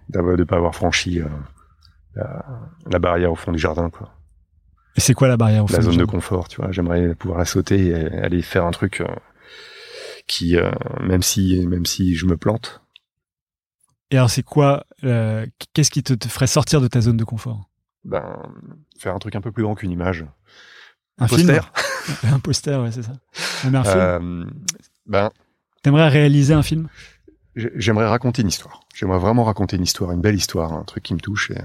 de 0.09 0.45
pas 0.45 0.57
avoir 0.57 0.74
franchi 0.74 1.20
euh, 1.20 1.26
la, 2.14 2.45
la 2.91 2.99
barrière 2.99 3.30
au 3.32 3.36
fond 3.36 3.53
du 3.53 3.59
jardin 3.59 3.91
quoi, 3.91 4.12
Et 4.97 5.01
c'est 5.01 5.14
quoi 5.14 5.28
la 5.28 5.36
barrière 5.36 5.64
au 5.64 5.66
fond 5.68 5.74
la 5.74 5.78
du 5.80 5.84
zone 5.84 5.99
de 5.99 6.05
confort. 6.05 6.49
Tu 6.49 6.57
vois, 6.61 6.72
j'aimerais 6.72 7.14
pouvoir 7.14 7.39
la 7.39 7.45
sauter 7.45 7.89
et 7.89 7.95
aller 7.95 8.43
faire 8.43 8.64
un 8.64 8.70
truc 8.70 9.01
euh, 9.03 9.07
qui, 10.26 10.57
euh, 10.57 10.70
même 11.01 11.22
si 11.22 11.66
même 11.66 11.86
si 11.86 12.14
je 12.14 12.26
me 12.26 12.36
plante, 12.36 12.80
Et 14.11 14.16
alors, 14.16 14.30
c'est 14.30 14.43
quoi 14.43 14.84
Qu'est-ce 15.03 15.91
qui 15.91 16.03
te, 16.03 16.14
te 16.14 16.28
ferait 16.28 16.47
sortir 16.47 16.80
de 16.80 16.89
ta 16.89 17.01
zone 17.03 17.18
de 17.18 17.24
confort? 17.24 17.68
Ben 18.09 18.36
faire 18.98 19.14
un 19.14 19.18
truc 19.18 19.36
un 19.36 19.40
peu 19.40 19.52
plus 19.52 19.62
grand 19.62 19.74
qu'une 19.74 19.90
image. 19.90 20.24
Un 21.18 21.26
poster. 21.26 21.70
film 22.04 22.32
Un 22.34 22.38
poster, 22.40 22.80
ouais, 22.82 22.90
c'est 22.92 23.02
ça. 23.02 23.12
Mais 23.70 23.76
un 23.78 23.84
film 23.84 23.96
Euh, 23.98 24.44
ben 25.06 25.30
T'aimerais 25.82 26.09
réaliser 26.09 26.54
un 26.54 26.62
film? 26.62 26.88
J'ai- 27.56 27.72
J'aimerais 27.76 28.06
raconter 28.06 28.42
une 28.42 28.48
histoire. 28.48 28.80
J'aimerais 28.94 29.18
vraiment 29.18 29.44
raconter 29.44 29.76
une 29.76 29.82
histoire, 29.82 30.12
une 30.12 30.20
belle 30.20 30.34
histoire, 30.36 30.72
un 30.72 30.84
truc 30.84 31.02
qui 31.04 31.14
me 31.14 31.20
touche. 31.20 31.50
Et 31.50 31.59
euh, 31.59 31.62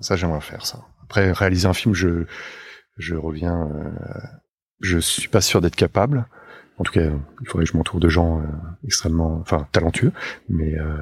ça, 0.00 0.16
j'aimerais 0.16 0.40
faire 0.40 0.64
ça. 0.66 0.80
Après, 1.04 1.30
réaliser 1.32 1.66
un 1.68 1.74
film, 1.74 1.94
je 1.94 2.24
je 2.96 3.14
reviens. 3.14 3.68
Euh, 3.68 3.90
je 4.80 4.98
suis 4.98 5.28
pas 5.28 5.40
sûr 5.40 5.60
d'être 5.60 5.76
capable. 5.76 6.26
En 6.78 6.84
tout 6.84 6.92
cas, 6.92 7.00
il 7.40 7.48
faudrait 7.48 7.64
que 7.64 7.72
je 7.72 7.76
m'entoure 7.76 8.00
de 8.00 8.08
gens 8.08 8.40
euh, 8.40 8.44
extrêmement, 8.84 9.38
enfin, 9.40 9.66
talentueux. 9.72 10.12
Mais 10.48 10.78
euh, 10.78 10.98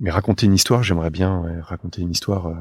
mais 0.00 0.10
raconter 0.10 0.46
une 0.46 0.54
histoire, 0.54 0.82
j'aimerais 0.82 1.10
bien 1.10 1.40
ouais, 1.40 1.60
raconter 1.60 2.02
une 2.02 2.10
histoire 2.10 2.46
euh, 2.46 2.54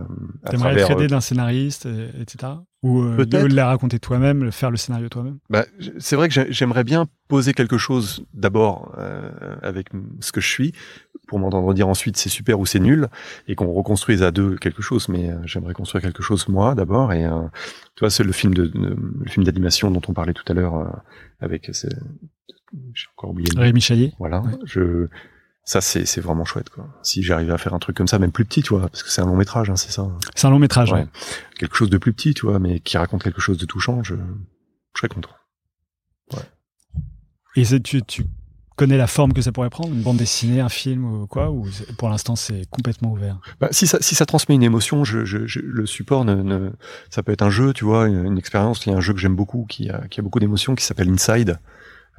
T'aimerais 0.50 0.76
travers. 0.76 0.86
être 0.86 0.92
aidé 0.92 1.04
euh, 1.06 1.08
d'un 1.08 1.22
scénariste, 1.22 1.88
etc. 2.20 2.54
Ou 2.84 3.02
euh, 3.02 3.16
Peut-être. 3.16 3.48
de 3.48 3.56
la 3.56 3.68
raconter 3.68 3.98
toi-même, 4.00 4.52
faire 4.52 4.70
le 4.70 4.78
scénario 4.78 5.10
toi-même? 5.10 5.38
Bah, 5.50 5.66
c'est 6.00 6.16
vrai 6.16 6.28
que 6.28 6.34
j'ai- 6.34 6.52
j'aimerais 6.52 6.84
bien 6.84 7.08
poser 7.28 7.54
quelque 7.54 7.78
chose 7.78 8.24
d'abord 8.34 8.94
euh, 8.98 9.32
avec 9.62 9.88
ce 10.20 10.32
que 10.32 10.42
je 10.42 10.48
suis, 10.48 10.74
pour 11.28 11.40
m'entendre 11.40 11.74
dire 11.74 11.88
ensuite 11.88 12.18
c'est 12.18 12.30
super 12.30 12.60
ou 12.60 12.66
c'est 12.66 12.80
nul, 12.80 13.08
et 13.48 13.56
qu'on 13.56 13.72
reconstruise 13.72 14.22
à 14.22 14.32
deux 14.32 14.58
quelque 14.58 14.82
chose. 14.84 15.10
Mais 15.10 15.32
euh, 15.32 15.38
j'aimerais 15.46 15.74
construire 15.74 16.02
quelque 16.04 16.22
chose 16.22 16.48
moi 16.50 16.76
d'abord. 16.76 17.14
Et 17.14 17.24
tu 17.96 18.00
vois, 18.02 18.10
c'est 18.10 18.24
le 18.24 18.32
film 18.34 18.54
de, 18.54 18.68
de- 18.68 18.96
le 19.22 19.30
film 19.30 19.44
d'animation 19.46 19.90
dont 19.90 20.02
on 20.08 20.14
parlait 20.14 20.34
tout 20.34 20.46
à 20.48 20.54
l'heure 20.54 21.02
avec. 21.40 21.72
J'ai 22.94 23.06
encore 23.16 23.30
oublié. 23.32 23.48
Rémi 23.56 23.82
Chaillet 23.82 24.14
Voilà. 24.20 24.42
Ouais. 24.42 24.52
Je 24.66 25.08
ça 25.66 25.80
c'est 25.82 26.06
c'est 26.06 26.20
vraiment 26.22 26.46
chouette 26.46 26.70
quoi. 26.70 26.88
Si 27.04 27.24
j'arrivais 27.24 27.54
à 27.54 27.58
faire 27.58 27.74
un 27.74 27.80
truc 27.80 27.96
comme 27.96 28.08
ça, 28.08 28.20
même 28.20 28.32
plus 28.32 28.46
petit, 28.46 28.62
tu 28.64 28.70
vois, 28.74 28.90
parce 28.90 29.02
que 29.04 29.10
c'est 29.10 29.22
un 29.22 29.26
long 29.26 29.36
métrage, 29.38 29.70
hein, 29.70 29.76
c'est 29.76 29.92
ça. 29.92 30.06
C'est 30.36 30.48
un 30.48 30.50
long 30.52 30.60
métrage. 30.60 30.92
Ouais. 30.92 31.00
ouais. 31.02 31.08
Quelque 31.58 31.76
chose 31.76 31.90
de 31.90 31.98
plus 31.98 32.14
petit, 32.14 32.34
tu 32.34 32.46
vois, 32.46 32.60
mais 32.60 32.80
qui 32.80 32.98
raconte 32.98 33.24
quelque 33.24 33.42
chose 33.42 33.58
de 33.58 33.66
touchant, 33.66 34.04
je, 34.04 34.16
je 34.16 35.00
serais 35.00 35.08
content. 35.10 35.30
Et 37.56 37.66
c'est- 37.66 37.82
tu, 37.82 38.02
tu 38.02 38.26
connais 38.76 38.98
la 38.98 39.06
forme 39.08 39.34
que 39.34 39.42
ça 39.44 39.52
pourrait 39.52 39.70
prendre 39.70 39.94
Une 39.94 40.02
bande 40.02 40.18
dessinée, 40.18 40.60
un 40.60 40.70
film 40.70 41.06
ou 41.06 41.28
quoi 41.28 41.52
Ou 41.52 41.68
pour 42.00 42.10
l'instant, 42.10 42.36
c'est 42.36 42.68
complètement 42.72 43.12
ouvert? 43.12 43.40
Bah, 43.62 43.68
si 43.72 43.86
ça 43.86 44.00
si 44.02 44.16
ça 44.16 44.26
transmet 44.26 44.56
une 44.56 44.64
émotion, 44.64 45.04
je, 45.04 45.24
je, 45.26 45.46
je- 45.46 45.60
le 45.60 45.86
support 45.86 46.26
ne, 46.26 46.36
ne 46.36 46.72
ça 47.12 47.22
peut 47.22 47.32
être 47.32 47.44
un 47.44 47.52
jeu, 47.52 47.74
tu 47.74 47.86
vois, 47.86 48.08
une, 48.08 48.26
une 48.26 48.38
expérience. 48.40 48.86
Il 48.86 48.90
y 48.90 48.94
a 48.94 48.98
un 48.98 49.02
jeu 49.02 49.14
que 49.14 49.20
j'aime 49.20 49.36
beaucoup 49.36 49.66
qui 49.70 49.90
a 49.90 50.08
qui 50.08 50.20
a 50.20 50.24
beaucoup 50.24 50.40
d'émotions 50.40 50.74
qui 50.76 50.84
s'appelle 50.84 51.10
Inside. 51.10 51.60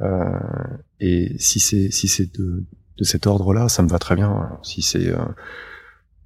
Euh, 0.01 0.39
et 1.01 1.37
si 1.39 1.59
c'est 1.59 1.91
si 1.91 2.07
c'est 2.07 2.33
de 2.39 2.65
de 2.99 3.05
cet 3.05 3.27
ordre-là, 3.27 3.69
ça 3.69 3.83
me 3.83 3.89
va 3.89 3.99
très 3.99 4.17
bien. 4.17 4.59
Si 4.63 4.83
c'est 4.83 5.09
euh, 5.09 5.25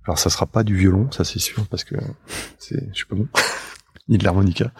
alors 0.04 0.18
ça 0.18 0.30
sera 0.30 0.46
pas 0.46 0.64
du 0.64 0.74
violon, 0.76 1.10
ça 1.10 1.24
c'est 1.24 1.38
sûr 1.38 1.66
parce 1.66 1.84
que 1.84 1.96
c'est 2.58 2.88
je 2.88 2.94
suis 2.94 3.06
pas 3.06 3.16
bon. 3.16 3.28
ni 4.08 4.18
de 4.18 4.24
l'harmonica. 4.24 4.72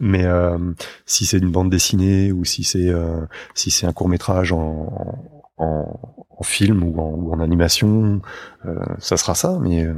Mais 0.00 0.24
euh, 0.24 0.58
si 1.04 1.26
c'est 1.26 1.38
une 1.38 1.50
bande 1.50 1.70
dessinée 1.70 2.32
ou 2.32 2.44
si 2.44 2.64
c'est 2.64 2.88
euh, 2.88 3.26
si 3.54 3.70
c'est 3.70 3.86
un 3.86 3.92
court 3.92 4.08
métrage 4.08 4.52
en, 4.52 5.42
en, 5.56 6.26
en 6.30 6.42
film 6.42 6.82
ou 6.82 7.00
en, 7.00 7.10
ou 7.10 7.32
en 7.32 7.40
animation, 7.40 8.20
euh, 8.64 8.78
ça 8.98 9.16
sera 9.16 9.34
ça. 9.34 9.58
Mais 9.60 9.84
euh, 9.84 9.94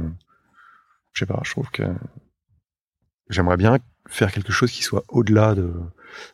je 1.13 1.19
sais 1.19 1.25
pas, 1.25 1.39
je 1.43 1.51
trouve 1.51 1.69
que 1.71 1.83
j'aimerais 3.29 3.57
bien 3.57 3.77
faire 4.09 4.31
quelque 4.31 4.51
chose 4.51 4.71
qui 4.71 4.83
soit 4.83 5.03
au-delà 5.07 5.55
de, 5.55 5.73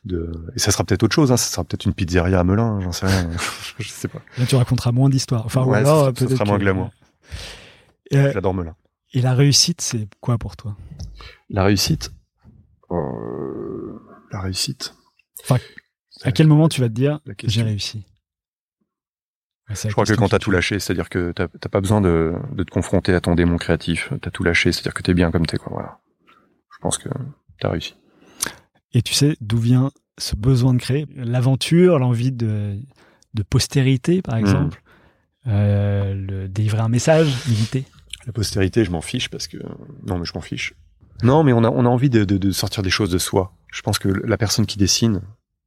de 0.06 0.32
et 0.56 0.60
ça 0.60 0.72
sera 0.72 0.84
peut-être 0.84 1.04
autre 1.04 1.14
chose. 1.16 1.32
Hein, 1.32 1.38
ça 1.38 1.50
sera 1.52 1.64
peut-être 1.64 1.86
une 1.86 1.94
pizzeria 1.94 2.40
à 2.40 2.44
Melun, 2.44 2.80
j'en 2.82 2.92
sais 2.92 3.06
rien. 3.06 3.30
je 3.80 3.88
sais 3.90 4.08
pas. 4.08 4.20
Là, 4.38 4.46
tu 4.46 4.56
raconteras 4.56 4.92
moins 4.92 5.10
d'histoires. 5.10 5.46
Enfin, 5.46 5.64
ou 5.64 5.70
Ouais, 5.72 5.78
alors, 5.80 6.12
ça- 6.18 6.28
sera 6.28 6.46
moins 6.46 6.58
que- 6.58 6.64
glamour. 6.64 6.90
Euh, 8.14 8.32
J'adore 8.34 8.54
Melun. 8.54 8.76
et 9.14 9.22
la 9.22 9.34
réussite, 9.34 9.82
c'est 9.82 10.08
quoi 10.22 10.38
pour 10.38 10.56
toi? 10.56 10.76
La 11.50 11.64
réussite. 11.64 12.12
euh, 12.92 14.00
la 14.32 14.42
réussite. 14.42 14.94
Enfin, 15.44 15.58
À 16.24 16.32
quel 16.32 16.48
moment 16.48 16.70
tu 16.70 16.82
vas 16.82 16.88
te 16.88 16.94
dire 16.94 17.20
j'ai 17.44 17.64
réussi? 17.64 18.06
Je 19.70 19.90
crois 19.92 20.06
que 20.06 20.14
quand 20.14 20.30
t'as 20.30 20.38
tout 20.40 20.52
lâché, 20.52 20.78
c'est-à-dire 20.80 21.10
que 21.10 21.32
t'as 21.32 21.48
t'as 21.48 21.70
pas 21.70 21.82
besoin 21.82 22.00
de, 22.00 22.34
de 22.52 22.64
te 22.64 22.70
confronter 22.70 23.14
à 23.16 23.20
ton 23.22 23.34
démon 23.34 23.58
créatif, 23.58 24.14
t'as 24.22 24.30
tout 24.30 24.44
lâché, 24.44 24.72
c'est-à-dire 24.72 24.94
que 24.94 25.02
t'es 25.02 25.16
bien 25.16 25.32
comme 25.32 25.48
t'es, 25.48 25.58
quoi. 25.58 25.72
Voilà. 25.74 26.00
Je 26.28 26.78
pense 26.82 27.00
que 27.00 27.10
t'as 27.60 27.70
réussi. 27.70 27.96
Et 28.94 29.02
tu 29.02 29.14
sais 29.14 29.36
d'où 29.42 29.58
vient 29.58 29.92
ce 30.18 30.36
besoin 30.36 30.74
de 30.74 30.80
créer 30.80 31.06
L'aventure, 31.16 32.00
l'envie 32.00 32.32
de, 32.32 32.80
de 33.34 33.44
postérité, 33.44 34.22
par 34.22 34.38
exemple, 34.38 34.82
euh, 35.48 36.14
le, 36.14 36.48
délivrer 36.48 36.80
un 36.80 36.90
message, 36.90 37.28
éviter. 37.48 37.86
La 38.26 38.34
postérité, 38.34 38.86
je 38.86 38.92
m'en 38.92 39.02
fiche 39.02 39.30
parce 39.30 39.48
que 39.48 39.58
non, 40.06 40.18
mais 40.18 40.26
je 40.26 40.34
m'en 40.34 40.42
fiche. 40.42 40.74
Non, 41.24 41.44
mais 41.44 41.54
on 41.54 41.64
a 41.64 41.70
on 41.70 41.86
a 41.86 41.90
envie 41.90 42.10
de, 42.10 42.24
de, 42.24 42.38
de 42.38 42.52
sortir 42.52 42.84
des 42.84 42.90
choses 42.90 43.12
de 43.12 43.18
soi. 43.18 43.54
Je 43.72 43.82
pense 43.82 44.00
que 44.00 44.10
la 44.10 44.38
personne 44.38 44.66
qui 44.66 44.78
dessine 44.78 45.22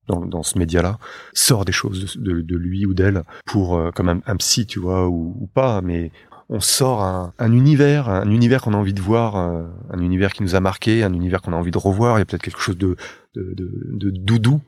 dans, 0.08 0.24
dans 0.24 0.42
ce 0.42 0.58
média-là 0.58 0.98
sort 1.34 1.64
des 1.64 1.72
choses 1.72 2.16
de 2.16 2.56
lui 2.56 2.86
ou 2.86 2.94
d'elle 2.94 3.22
pour 3.44 3.76
euh, 3.76 3.90
comme 3.90 4.08
un, 4.08 4.20
un 4.26 4.36
psy, 4.36 4.66
tu 4.66 4.80
vois, 4.80 5.08
ou, 5.08 5.36
ou 5.38 5.46
pas, 5.46 5.80
mais 5.82 6.10
on 6.48 6.60
sort 6.60 7.02
un, 7.02 7.32
un 7.38 7.52
univers, 7.52 8.08
un 8.08 8.30
univers 8.30 8.62
qu'on 8.62 8.72
a 8.74 8.76
envie 8.76 8.94
de 8.94 9.02
voir, 9.02 9.36
euh, 9.36 9.64
un 9.90 9.98
univers 10.00 10.32
qui 10.32 10.42
nous 10.42 10.54
a 10.54 10.60
marqué, 10.60 11.02
un 11.04 11.12
univers 11.12 11.42
qu'on 11.42 11.52
a 11.52 11.56
envie 11.56 11.70
de 11.70 11.78
revoir. 11.78 12.16
Il 12.16 12.20
y 12.20 12.22
a 12.22 12.24
peut-être 12.24 12.42
quelque 12.42 12.60
chose 12.60 12.78
de, 12.78 12.96
de, 13.34 13.54
de, 13.54 13.70
de 13.98 14.10
doudou, 14.10 14.60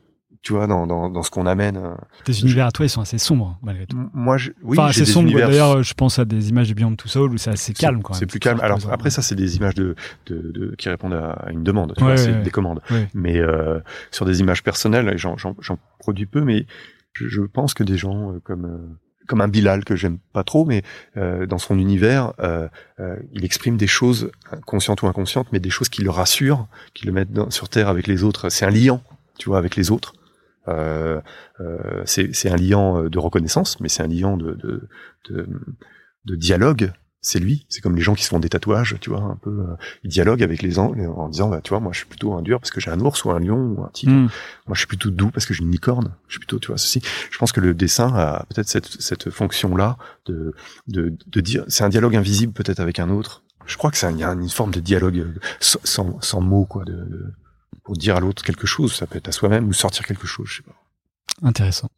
tu 0.43 0.53
vois, 0.53 0.67
dans, 0.67 0.85
dans, 0.87 1.09
dans 1.09 1.23
ce 1.23 1.31
qu'on 1.31 1.45
amène. 1.47 1.77
euh. 1.77 1.93
Tes 2.23 2.39
univers 2.39 2.67
à 2.67 2.71
toi, 2.71 2.85
ils 2.85 2.89
sont 2.89 3.01
assez 3.01 3.17
sombres, 3.17 3.57
malgré 3.63 3.85
tout. 3.87 3.97
Moi, 4.13 4.37
je, 4.37 4.51
oui, 4.63 4.77
enfin, 4.77 4.89
assez 4.89 5.05
sombres. 5.05 5.27
univers- 5.29 5.49
D'ailleurs, 5.49 5.81
je 5.83 5.93
pense 5.95 6.19
à 6.19 6.25
des 6.25 6.49
images 6.49 6.69
de 6.69 6.73
Beyond 6.75 6.95
Two 6.95 7.07
Souls 7.07 7.31
où 7.33 7.37
c'est 7.37 7.49
assez 7.51 7.73
calme 7.73 8.01
quand 8.03 8.13
même. 8.13 8.19
C'est 8.19 8.25
plus 8.27 8.39
calme. 8.39 8.59
Alors 8.61 8.79
après 8.91 9.09
ça, 9.09 9.21
c'est 9.23 9.35
des 9.35 9.57
images 9.57 9.75
de, 9.75 9.95
de, 10.27 10.51
de- 10.51 10.75
qui 10.77 10.87
répondent 10.89 11.13
à 11.13 11.47
une 11.51 11.63
demande. 11.63 11.93
Tu 11.97 12.03
Ouais, 12.03 12.11
vois, 12.15 12.17
c'est 12.17 12.31
ouais, 12.31 12.43
des 12.43 12.51
commandes. 12.51 12.81
Mais 13.15 13.39
euh, 13.39 13.79
sur 14.11 14.25
des 14.25 14.39
images 14.39 14.61
personnelles, 14.63 15.15
j'en 15.17 15.35
produis 15.99 16.25
peu, 16.27 16.41
mais 16.41 16.65
je, 17.13 17.27
je 17.27 17.41
pense 17.41 17.73
que 17.73 17.83
des 17.83 17.97
gens 17.97 18.33
euh, 18.33 18.39
comme 18.43 18.65
euh, 18.65 18.97
comme 19.27 19.41
un 19.41 19.47
Bilal 19.47 19.83
que 19.85 19.95
j'aime 19.95 20.17
pas 20.33 20.43
trop, 20.43 20.65
mais 20.65 20.83
euh, 21.17 21.45
dans 21.45 21.57
son 21.57 21.77
univers, 21.77 22.33
euh, 22.39 22.67
euh, 22.99 23.15
il 23.33 23.45
exprime 23.45 23.77
des 23.77 23.87
choses 23.87 24.31
conscientes 24.65 25.01
ou 25.03 25.07
inconscientes, 25.07 25.47
mais 25.51 25.59
des 25.59 25.69
choses 25.69 25.89
qui 25.89 26.01
le 26.01 26.09
rassurent, 26.09 26.67
qui 26.93 27.05
le 27.05 27.11
mettent 27.11 27.51
sur 27.51 27.69
terre 27.69 27.87
avec 27.87 28.07
les 28.07 28.23
autres. 28.23 28.49
C'est 28.49 28.65
un 28.65 28.71
liant, 28.71 29.03
tu 29.37 29.49
vois, 29.49 29.57
avec 29.57 29.75
les 29.75 29.91
autres. 29.91 30.13
Euh, 30.67 31.21
euh, 31.59 32.03
c'est, 32.05 32.33
c'est 32.35 32.49
un 32.49 32.55
liant 32.55 33.03
euh, 33.03 33.09
de 33.09 33.19
reconnaissance, 33.19 33.79
mais 33.79 33.89
c'est 33.89 34.03
un 34.03 34.07
liant 34.07 34.37
de, 34.37 34.53
de, 34.53 34.87
de, 35.29 35.47
de 36.25 36.35
dialogue. 36.35 36.91
C'est 37.23 37.37
lui. 37.37 37.65
C'est 37.69 37.81
comme 37.81 37.95
les 37.95 38.01
gens 38.01 38.15
qui 38.15 38.23
se 38.23 38.29
font 38.29 38.39
des 38.39 38.49
tatouages, 38.49 38.95
tu 38.99 39.11
vois, 39.11 39.21
un 39.21 39.35
peu. 39.35 39.51
euh, 39.51 39.75
ils 40.03 40.09
dialoguent 40.09 40.41
avec 40.41 40.63
les 40.63 40.71
gens 40.71 40.91
en 40.91 41.29
disant, 41.29 41.49
bah, 41.49 41.61
tu 41.63 41.69
vois, 41.69 41.79
moi, 41.79 41.91
je 41.93 41.99
suis 41.99 42.07
plutôt 42.07 42.33
un 42.33 42.41
dur 42.41 42.59
parce 42.59 42.71
que 42.71 42.81
j'ai 42.81 42.89
un 42.89 42.99
ours 42.99 43.23
ou 43.25 43.29
un 43.31 43.39
lion 43.39 43.75
ou 43.77 43.83
un 43.83 43.89
tigre. 43.89 44.11
Hmm. 44.11 44.27
Moi, 44.67 44.73
je 44.73 44.79
suis 44.79 44.87
plutôt 44.87 45.11
doux 45.11 45.29
parce 45.29 45.45
que 45.45 45.53
j'ai 45.53 45.63
une 45.63 45.69
licorne. 45.71 46.15
Je 46.27 46.33
suis 46.33 46.39
plutôt, 46.39 46.57
tu 46.57 46.69
vois, 46.69 46.79
ceci. 46.79 46.99
Je 47.29 47.37
pense 47.37 47.51
que 47.51 47.59
le 47.59 47.75
dessin 47.75 48.11
a 48.15 48.45
peut-être 48.49 48.67
cette, 48.67 48.87
cette 48.87 49.29
fonction-là 49.29 49.97
de, 50.25 50.55
de, 50.87 51.13
de 51.27 51.41
dire, 51.41 51.63
c'est 51.67 51.83
un 51.83 51.89
dialogue 51.89 52.15
invisible 52.15 52.53
peut-être 52.53 52.79
avec 52.79 52.97
un 52.97 53.09
autre. 53.11 53.43
Je 53.67 53.77
crois 53.77 53.91
que 53.91 53.97
c'est 53.97 54.11
y 54.13 54.23
a 54.23 54.31
une 54.33 54.49
forme 54.49 54.71
de 54.71 54.79
dialogue 54.79 55.19
euh, 55.19 55.33
sans, 55.59 55.79
sans, 55.83 56.19
sans 56.21 56.41
mots, 56.41 56.65
quoi, 56.65 56.83
de, 56.85 56.93
de- 56.93 57.33
pour 57.83 57.95
dire 57.97 58.15
à 58.15 58.19
l'autre 58.19 58.43
quelque 58.43 58.65
chose. 58.65 58.93
Ça 58.95 59.05
peut 59.05 59.17
être 59.19 59.27
à 59.27 59.31
soi-même 59.31 59.67
ou 59.67 59.73
sortir 59.73 60.05
quelque 60.07 60.25
chose, 60.25 60.47
je 60.49 60.55
sais 60.57 60.63
pas. 60.63 61.47
Intéressant. 61.47 61.89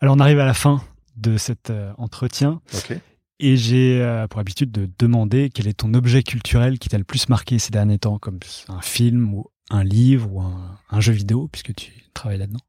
Alors, 0.00 0.14
on 0.14 0.20
arrive 0.20 0.40
à 0.40 0.44
la 0.44 0.52
fin 0.54 0.82
de 1.16 1.38
cet 1.38 1.70
euh, 1.70 1.90
entretien. 1.96 2.60
Ok. 2.74 2.98
Et 3.40 3.56
j'ai 3.56 4.00
euh, 4.02 4.26
pour 4.28 4.40
habitude 4.40 4.70
de 4.70 4.88
demander 4.98 5.50
quel 5.52 5.66
est 5.66 5.74
ton 5.80 5.92
objet 5.94 6.22
culturel 6.22 6.78
qui 6.78 6.88
t'a 6.88 6.98
le 6.98 7.04
plus 7.04 7.28
marqué 7.28 7.58
ces 7.58 7.70
derniers 7.70 7.98
temps, 7.98 8.18
comme 8.18 8.38
un 8.68 8.80
film 8.80 9.34
ou 9.34 9.46
un 9.70 9.82
livre 9.82 10.32
ou 10.32 10.40
un, 10.40 10.78
un 10.90 11.00
jeu 11.00 11.12
vidéo, 11.12 11.48
puisque 11.50 11.74
tu 11.74 11.90
travailles 12.14 12.38
là-dedans. 12.38 12.60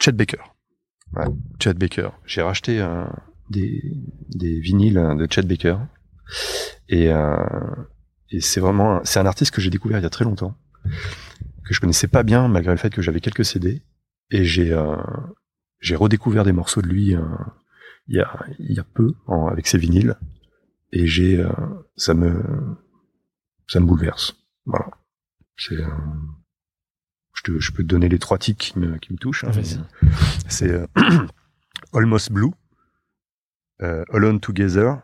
Chet 0.00 0.12
Baker. 0.12 0.38
Ouais, 1.14 1.26
Chet 1.62 1.74
Baker. 1.74 2.08
J'ai 2.24 2.42
racheté 2.42 2.80
euh, 2.80 3.04
des, 3.50 3.82
des 4.30 4.60
vinyles 4.60 5.14
de 5.18 5.26
Chet 5.30 5.42
Baker. 5.42 5.76
Et, 6.88 7.12
euh, 7.12 7.36
et 8.30 8.40
c'est 8.40 8.60
vraiment, 8.60 8.96
un- 8.96 9.04
c'est 9.04 9.18
un 9.20 9.26
artiste 9.26 9.50
que 9.54 9.60
j'ai 9.60 9.70
découvert 9.70 9.98
il 9.98 10.02
y 10.02 10.06
a 10.06 10.10
très 10.10 10.24
longtemps, 10.24 10.56
que 11.64 11.74
je 11.74 11.80
connaissais 11.80 12.08
pas 12.08 12.22
bien 12.22 12.48
malgré 12.48 12.72
le 12.72 12.78
fait 12.78 12.90
que 12.90 13.02
j'avais 13.02 13.20
quelques 13.20 13.44
CD. 13.44 13.82
Et 14.30 14.44
j'ai, 14.44 14.72
euh, 14.72 14.96
j'ai 15.80 15.96
redécouvert 15.96 16.44
des 16.44 16.52
morceaux 16.52 16.80
de 16.82 16.88
lui 16.88 17.14
euh, 17.14 17.20
il 18.08 18.16
y 18.16 18.20
a, 18.20 18.46
il 18.58 18.72
y 18.72 18.78
a 18.80 18.84
peu 18.84 19.14
en- 19.26 19.46
avec 19.46 19.66
ses 19.66 19.78
vinyles. 19.78 20.16
Et 20.92 21.06
j'ai, 21.06 21.40
euh, 21.40 21.50
ça 21.96 22.14
me, 22.14 22.76
ça 23.66 23.80
me 23.80 23.86
bouleverse. 23.86 24.36
Voilà. 24.66 24.90
C'est, 25.56 25.74
euh, 25.80 25.88
je, 27.34 27.42
te, 27.42 27.58
je 27.58 27.72
peux 27.72 27.82
te 27.82 27.88
donner 27.88 28.08
les 28.08 28.18
trois 28.18 28.38
titres 28.38 28.64
qui 28.64 28.78
me, 28.78 28.98
qui 28.98 29.12
me 29.12 29.18
touchent. 29.18 29.44
hein, 29.44 29.50
c'est 30.48 30.70
euh, 30.70 30.86
Almost 31.92 32.30
Blue, 32.32 32.50
Alone 33.80 34.40
Together 34.40 34.96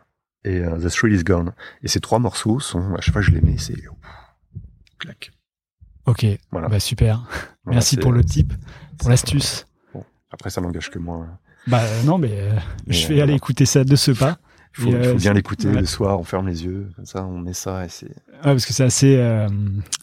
et 0.43 0.61
The 0.61 0.89
Thrill 0.89 1.13
Is 1.13 1.23
Gone. 1.23 1.53
Et 1.83 1.87
ces 1.87 1.99
trois 1.99 2.19
morceaux 2.19 2.59
sont, 2.59 2.93
à 2.95 3.01
chaque 3.01 3.13
fois 3.13 3.21
que 3.21 3.27
je 3.27 3.31
les 3.31 3.41
mets, 3.41 3.57
c'est 3.57 3.75
clac. 4.97 5.31
Ok, 6.05 6.25
Voilà. 6.51 6.67
bah 6.67 6.79
super. 6.79 7.27
Voilà, 7.63 7.75
Merci 7.75 7.97
pour 7.97 8.11
le 8.11 8.23
tip, 8.23 8.53
pour 8.97 9.09
l'astuce. 9.09 9.67
Après, 10.31 10.49
ça 10.49 10.61
n'engage 10.61 10.89
que 10.89 10.97
moi. 10.99 11.27
Bah 11.67 11.81
euh, 11.81 12.03
non, 12.03 12.17
mais 12.17 12.31
euh, 12.31 12.51
je 12.87 13.05
euh, 13.05 13.09
vais 13.09 13.21
aller 13.21 13.33
écouter 13.33 13.65
ça 13.65 13.83
de 13.83 13.95
ce 13.95 14.11
pas. 14.11 14.37
Il 14.77 14.83
faut, 14.83 15.15
bien 15.15 15.33
l'écouter 15.33 15.67
ouais. 15.67 15.81
le 15.81 15.85
soir, 15.85 16.17
on 16.17 16.23
ferme 16.23 16.47
les 16.47 16.63
yeux, 16.63 16.87
comme 16.95 17.05
ça, 17.05 17.25
on 17.25 17.39
met 17.39 17.53
ça 17.53 17.85
et 17.85 17.89
c'est. 17.89 18.05
Ouais, 18.05 18.13
parce 18.41 18.65
que 18.65 18.71
c'est 18.71 18.85
assez, 18.85 19.47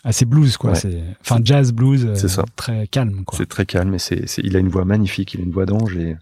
assez 0.04 0.26
blues, 0.26 0.58
quoi. 0.58 0.72
Ouais. 0.72 0.76
C'est, 0.76 1.02
enfin, 1.22 1.40
jazz 1.42 1.72
blues, 1.72 2.10
C'est 2.14 2.28
ça. 2.28 2.44
très 2.54 2.86
calme, 2.86 3.24
quoi. 3.24 3.38
C'est 3.38 3.48
très 3.48 3.64
calme 3.64 3.94
et 3.94 3.98
c'est, 3.98 4.26
il 4.44 4.56
a 4.56 4.58
une 4.58 4.68
voix 4.68 4.84
magnifique, 4.84 5.32
il 5.32 5.40
a 5.40 5.44
une 5.44 5.52
voix 5.52 5.64
d'ange 5.64 5.96
et 5.96 6.18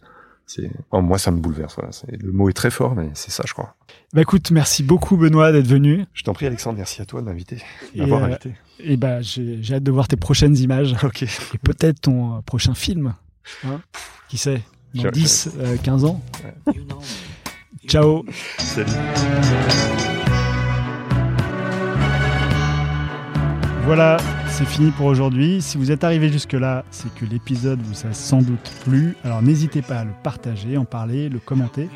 c'est, 0.46 0.70
oh, 0.92 1.02
moi 1.02 1.18
ça 1.18 1.32
me 1.32 1.38
bouleverse. 1.38 1.74
Voilà. 1.74 1.90
Le 2.08 2.30
mot 2.30 2.48
est 2.48 2.52
très 2.52 2.70
fort, 2.70 2.94
mais 2.94 3.10
c'est 3.14 3.32
ça, 3.32 3.42
je 3.46 3.52
crois. 3.52 3.74
Bah 4.12 4.22
écoute, 4.22 4.52
merci 4.52 4.84
beaucoup 4.84 5.16
Benoît 5.16 5.50
d'être 5.50 5.66
venu. 5.66 6.06
Je 6.14 6.22
t'en 6.22 6.32
prie, 6.32 6.46
Alexandre, 6.46 6.78
merci 6.78 7.02
à 7.02 7.04
toi 7.04 7.20
de 7.20 7.26
m'inviter, 7.26 7.58
d'avoir 7.96 8.22
euh, 8.22 8.26
invité. 8.26 8.54
Et 8.78 8.96
bah 8.96 9.20
j'ai, 9.22 9.60
hâte 9.72 9.82
de 9.82 9.90
voir 9.90 10.06
tes 10.06 10.16
prochaines 10.16 10.56
images 10.56 10.94
Ok. 11.02 11.24
et 11.24 11.58
peut-être 11.58 12.00
ton 12.02 12.42
prochain 12.42 12.74
film. 12.74 13.14
Hein 13.64 13.80
Qui 14.28 14.38
sait? 14.38 14.62
Dans 14.96 15.02
Je- 15.04 15.08
10, 15.10 15.50
euh, 15.58 15.76
15 15.82 16.04
ans. 16.04 16.20
Ciao. 17.86 18.24
Salut. 18.58 18.90
Voilà, 23.84 24.16
c'est 24.48 24.64
fini 24.66 24.90
pour 24.90 25.06
aujourd'hui. 25.06 25.62
Si 25.62 25.78
vous 25.78 25.92
êtes 25.92 26.02
arrivé 26.02 26.28
jusque-là, 26.28 26.84
c'est 26.90 27.12
que 27.14 27.24
l'épisode 27.24 27.80
vous 27.82 28.04
a 28.06 28.12
sans 28.12 28.42
doute 28.42 28.72
plu. 28.84 29.14
Alors 29.22 29.42
n'hésitez 29.42 29.80
pas 29.82 29.98
à 30.00 30.04
le 30.04 30.10
partager, 30.24 30.76
en 30.76 30.84
parler, 30.84 31.28
le 31.28 31.38
commenter 31.38 31.88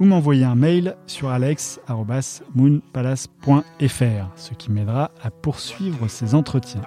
ou 0.00 0.06
m'envoyer 0.06 0.44
un 0.44 0.54
mail 0.54 0.96
sur 1.06 1.28
alex.moonpalace.fr, 1.28 4.26
ce 4.36 4.54
qui 4.54 4.72
m'aidera 4.72 5.10
à 5.22 5.30
poursuivre 5.30 6.08
ces 6.08 6.34
entretiens. 6.34 6.80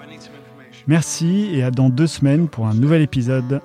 Merci 0.87 1.49
et 1.53 1.61
à 1.61 1.69
dans 1.69 1.89
deux 1.89 2.07
semaines 2.07 2.47
pour 2.47 2.65
un 2.67 2.73
nouvel 2.73 3.03
épisode. 3.03 3.61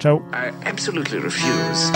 Ciao. 0.00 0.22
I 0.32 0.46
absolutely 0.64 1.18
refuse 1.18 1.90